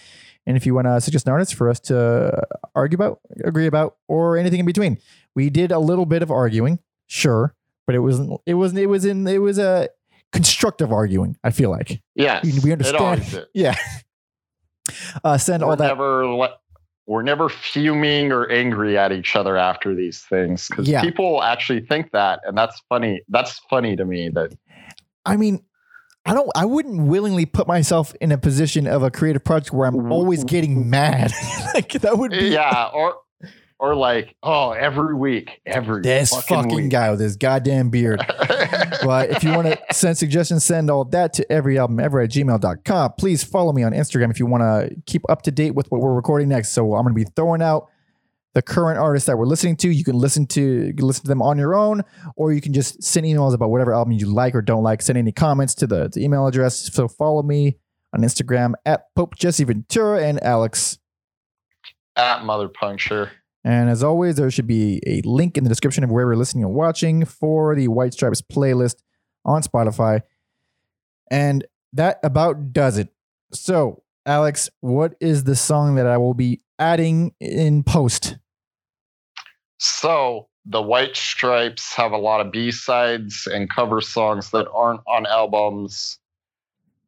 And 0.47 0.57
if 0.57 0.65
you 0.65 0.75
want 0.75 0.87
to 0.87 1.01
suggest 1.01 1.27
an 1.27 1.33
artist 1.33 1.55
for 1.55 1.69
us 1.69 1.79
to 1.81 2.43
argue 2.75 2.97
about, 2.97 3.21
agree 3.45 3.67
about, 3.67 3.97
or 4.09 4.37
anything 4.39 4.61
in 4.61 4.67
between, 4.67 4.99
we 5.35 5.51
did 5.51 5.71
a 5.71 5.79
little 5.79 6.07
bit 6.07 6.23
of 6.23 6.31
arguing, 6.31 6.79
sure, 7.07 7.55
but 7.87 7.95
it 7.95 8.01
wasn't. 8.01 8.41
It 8.47 8.55
wasn't. 8.55 8.81
It 8.81 8.87
was 8.87 9.05
in. 9.05 9.27
It 9.29 9.39
was 9.39 9.59
a 9.59 9.91
constructive 10.33 10.93
arguing. 10.93 11.37
I 11.45 11.51
feel 11.51 11.71
like. 11.71 12.01
Yeah. 12.15 12.41
We- 12.65 12.73
understand. 12.73 13.47
Yeah. 13.55 13.75
Uh, 15.23 15.39
send 15.39 15.62
We're 15.62 15.71
all 15.71 15.77
that. 15.77 15.87
never 15.89 16.25
we're 17.11 17.23
never 17.23 17.49
fuming 17.49 18.31
or 18.31 18.49
angry 18.53 18.97
at 18.97 19.11
each 19.11 19.35
other 19.35 19.57
after 19.57 19.97
these 19.97 20.20
things 20.20 20.69
because 20.69 20.89
Yeah. 20.89 21.01
people 21.01 21.43
actually 21.43 21.81
think 21.81 22.12
that, 22.12 22.39
and 22.47 22.57
that's 22.57 22.81
funny. 22.89 23.20
That's 23.28 23.59
funny 23.69 23.97
to 23.97 24.05
me. 24.05 24.28
That 24.28 24.55
I 25.27 25.37
mean, 25.37 25.61
I 26.24 26.35
don't. 26.35 26.49
I 26.55 26.66
wouldn't 26.66 27.09
willingly 27.09 27.47
put 27.47 27.66
myself 27.66 28.15
in 28.20 28.31
a 28.31 28.39
position 28.39 28.87
of 28.87 29.03
a 29.03 29.11
creative 29.11 29.43
project 29.43 29.74
where 29.74 29.89
I'm 29.89 29.97
mm-hmm. 29.97 30.12
always 30.12 30.45
getting 30.45 30.89
mad. 30.89 31.32
like 31.74 31.91
that 31.95 32.16
would 32.16 32.31
be 32.31 32.51
yeah, 32.51 32.91
or 32.95 33.16
or 33.81 33.94
like 33.94 34.36
oh, 34.43 34.73
every 34.73 35.15
week, 35.15 35.61
every 35.65 36.02
this 36.02 36.31
fucking, 36.31 36.70
fucking 36.70 36.89
guy 36.90 37.11
with 37.11 37.19
his 37.19 37.36
goddamn 37.36 37.89
beard. 37.89 38.20
but 39.02 39.31
if 39.31 39.43
you 39.43 39.51
want 39.52 39.69
to 39.69 39.78
send 39.93 40.19
suggestions, 40.19 40.65
send 40.65 40.90
all 40.90 41.05
that 41.07 41.32
to 41.32 41.51
every 41.51 41.78
album 41.78 41.98
ever 41.98 42.20
at 42.20 42.31
gmail.com. 42.31 43.12
Please 43.19 43.43
follow 43.43 43.73
me 43.73 43.82
on 43.82 43.93
Instagram 43.93 44.31
if 44.31 44.39
you 44.39 44.44
want 44.44 44.61
to 44.61 44.94
keep 45.07 45.23
up 45.31 45.43
to 45.43 45.51
date 45.51 45.74
with 45.74 45.90
what 45.90 46.02
we're 46.02 46.15
recording 46.15 46.48
next. 46.48 46.73
So 46.73 46.94
I'm 46.94 47.05
going 47.05 47.15
to 47.15 47.24
be 47.24 47.31
throwing 47.35 47.62
out 47.62 47.89
the 48.52 48.61
current 48.61 48.98
artists 48.98 49.27
that 49.27 49.39
we're 49.39 49.47
listening 49.47 49.77
to. 49.77 49.89
You 49.89 50.05
can 50.05 50.16
listen 50.16 50.47
to 50.48 50.61
you 50.61 50.94
can 50.94 51.07
listen 51.07 51.23
to 51.23 51.28
them 51.28 51.40
on 51.40 51.57
your 51.57 51.74
own, 51.74 52.02
or 52.36 52.52
you 52.52 52.61
can 52.61 52.74
just 52.74 53.02
send 53.02 53.24
emails 53.24 53.55
about 53.55 53.70
whatever 53.70 53.94
album 53.94 54.12
you 54.12 54.27
like 54.27 54.55
or 54.55 54.61
don't 54.61 54.82
like. 54.82 55.01
Send 55.01 55.16
any 55.16 55.32
comments 55.32 55.74
to 55.77 55.86
the, 55.86 56.11
the 56.12 56.23
email 56.23 56.47
address. 56.47 56.93
So 56.93 57.09
follow 57.09 57.43
me 57.43 57.78
on 58.12 58.20
Instagram 58.20 58.74
at 58.85 59.15
Pope 59.15 59.36
Jesse 59.36 59.65
Ventura 59.65 60.23
and 60.23 60.43
Alex. 60.43 60.98
at 62.16 62.44
Mother 62.44 62.69
Puncture. 62.69 63.31
And 63.65 63.91
as 63.91 64.03
always, 64.03 64.37
there 64.37 64.51
should 64.51 64.66
be 64.66 65.03
a 65.07 65.20
link 65.23 65.59
in 65.59 65.65
the 65.65 65.69
description 65.69 66.03
of 66.03 66.11
where 66.11 66.24
you're 66.24 66.37
listening 66.37 66.65
and 66.65 66.74
watching 66.74 67.24
for 67.24 67.74
the 67.74 67.89
White 67.89 68.15
Stripes 68.15 68.41
playlist 68.41 68.97
on 69.45 69.62
Spotify. 69.62 70.23
And 71.31 71.66
that 71.93 72.20
about 72.23 72.73
does 72.73 72.97
it. 72.97 73.09
So, 73.53 74.03
Alex, 74.24 74.70
what 74.81 75.15
is 75.20 75.45
the 75.45 75.57
song 75.57 75.97
that 75.97 76.07
I 76.07 76.16
will 76.16 76.35
be 76.35 76.61
adding 76.78 77.35
in 77.41 77.82
post? 77.82 78.37
So 79.78 80.49
the 80.66 80.82
White 80.82 81.16
Stripes 81.16 81.95
have 81.95 82.12
a 82.12 82.19
lot 82.19 82.41
of 82.41 82.53
B 82.53 82.70
sides 82.70 83.49
and 83.51 83.69
cover 83.69 84.01
songs 84.01 84.51
that 84.51 84.70
aren't 84.73 85.01
on 85.09 85.27
albums. 85.27 86.20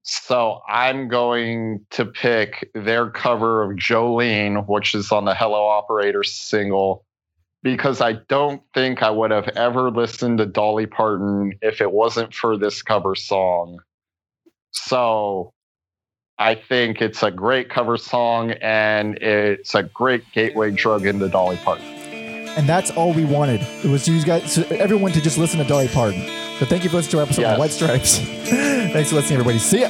So 0.02 0.60
I'm 0.68 1.08
going 1.08 1.86
to 1.90 2.04
pick 2.04 2.70
their 2.74 3.08
cover 3.10 3.62
of 3.62 3.76
Jolene, 3.76 4.66
which 4.66 4.94
is 4.94 5.12
on 5.12 5.24
the 5.24 5.34
Hello 5.34 5.66
Operator 5.66 6.24
single, 6.24 7.04
because 7.62 8.00
I 8.00 8.14
don't 8.14 8.62
think 8.74 9.02
I 9.02 9.10
would 9.10 9.30
have 9.30 9.48
ever 9.50 9.90
listened 9.90 10.38
to 10.38 10.46
Dolly 10.46 10.86
Parton 10.86 11.52
if 11.62 11.80
it 11.80 11.92
wasn't 11.92 12.34
for 12.34 12.56
this 12.56 12.82
cover 12.82 13.14
song. 13.14 13.78
So 14.72 15.52
I 16.38 16.56
think 16.56 17.00
it's 17.00 17.22
a 17.22 17.30
great 17.30 17.70
cover 17.70 17.96
song 17.96 18.52
and 18.60 19.16
it's 19.18 19.76
a 19.76 19.84
great 19.84 20.24
gateway 20.32 20.72
drug 20.72 21.06
into 21.06 21.28
Dolly 21.28 21.58
Parton. 21.58 21.84
And 21.84 22.68
that's 22.68 22.90
all 22.90 23.14
we 23.14 23.24
wanted. 23.24 23.60
It 23.84 23.90
was 23.90 24.08
you 24.08 24.20
guys, 24.24 24.58
everyone 24.72 25.12
to 25.12 25.20
just 25.20 25.38
listen 25.38 25.60
to 25.60 25.64
Dolly 25.64 25.88
Parton. 25.88 26.22
So 26.62 26.66
thank 26.66 26.84
you 26.84 26.90
for 26.90 26.98
listening 26.98 27.10
to 27.10 27.16
our 27.18 27.22
episode 27.24 27.42
Yes. 27.42 27.52
of 27.54 27.58
White 27.58 27.70
Stripes. 27.72 28.18
Thanks 28.92 29.08
for 29.10 29.16
listening, 29.16 29.40
everybody. 29.40 29.58
See 29.58 29.80
ya. 29.80 29.88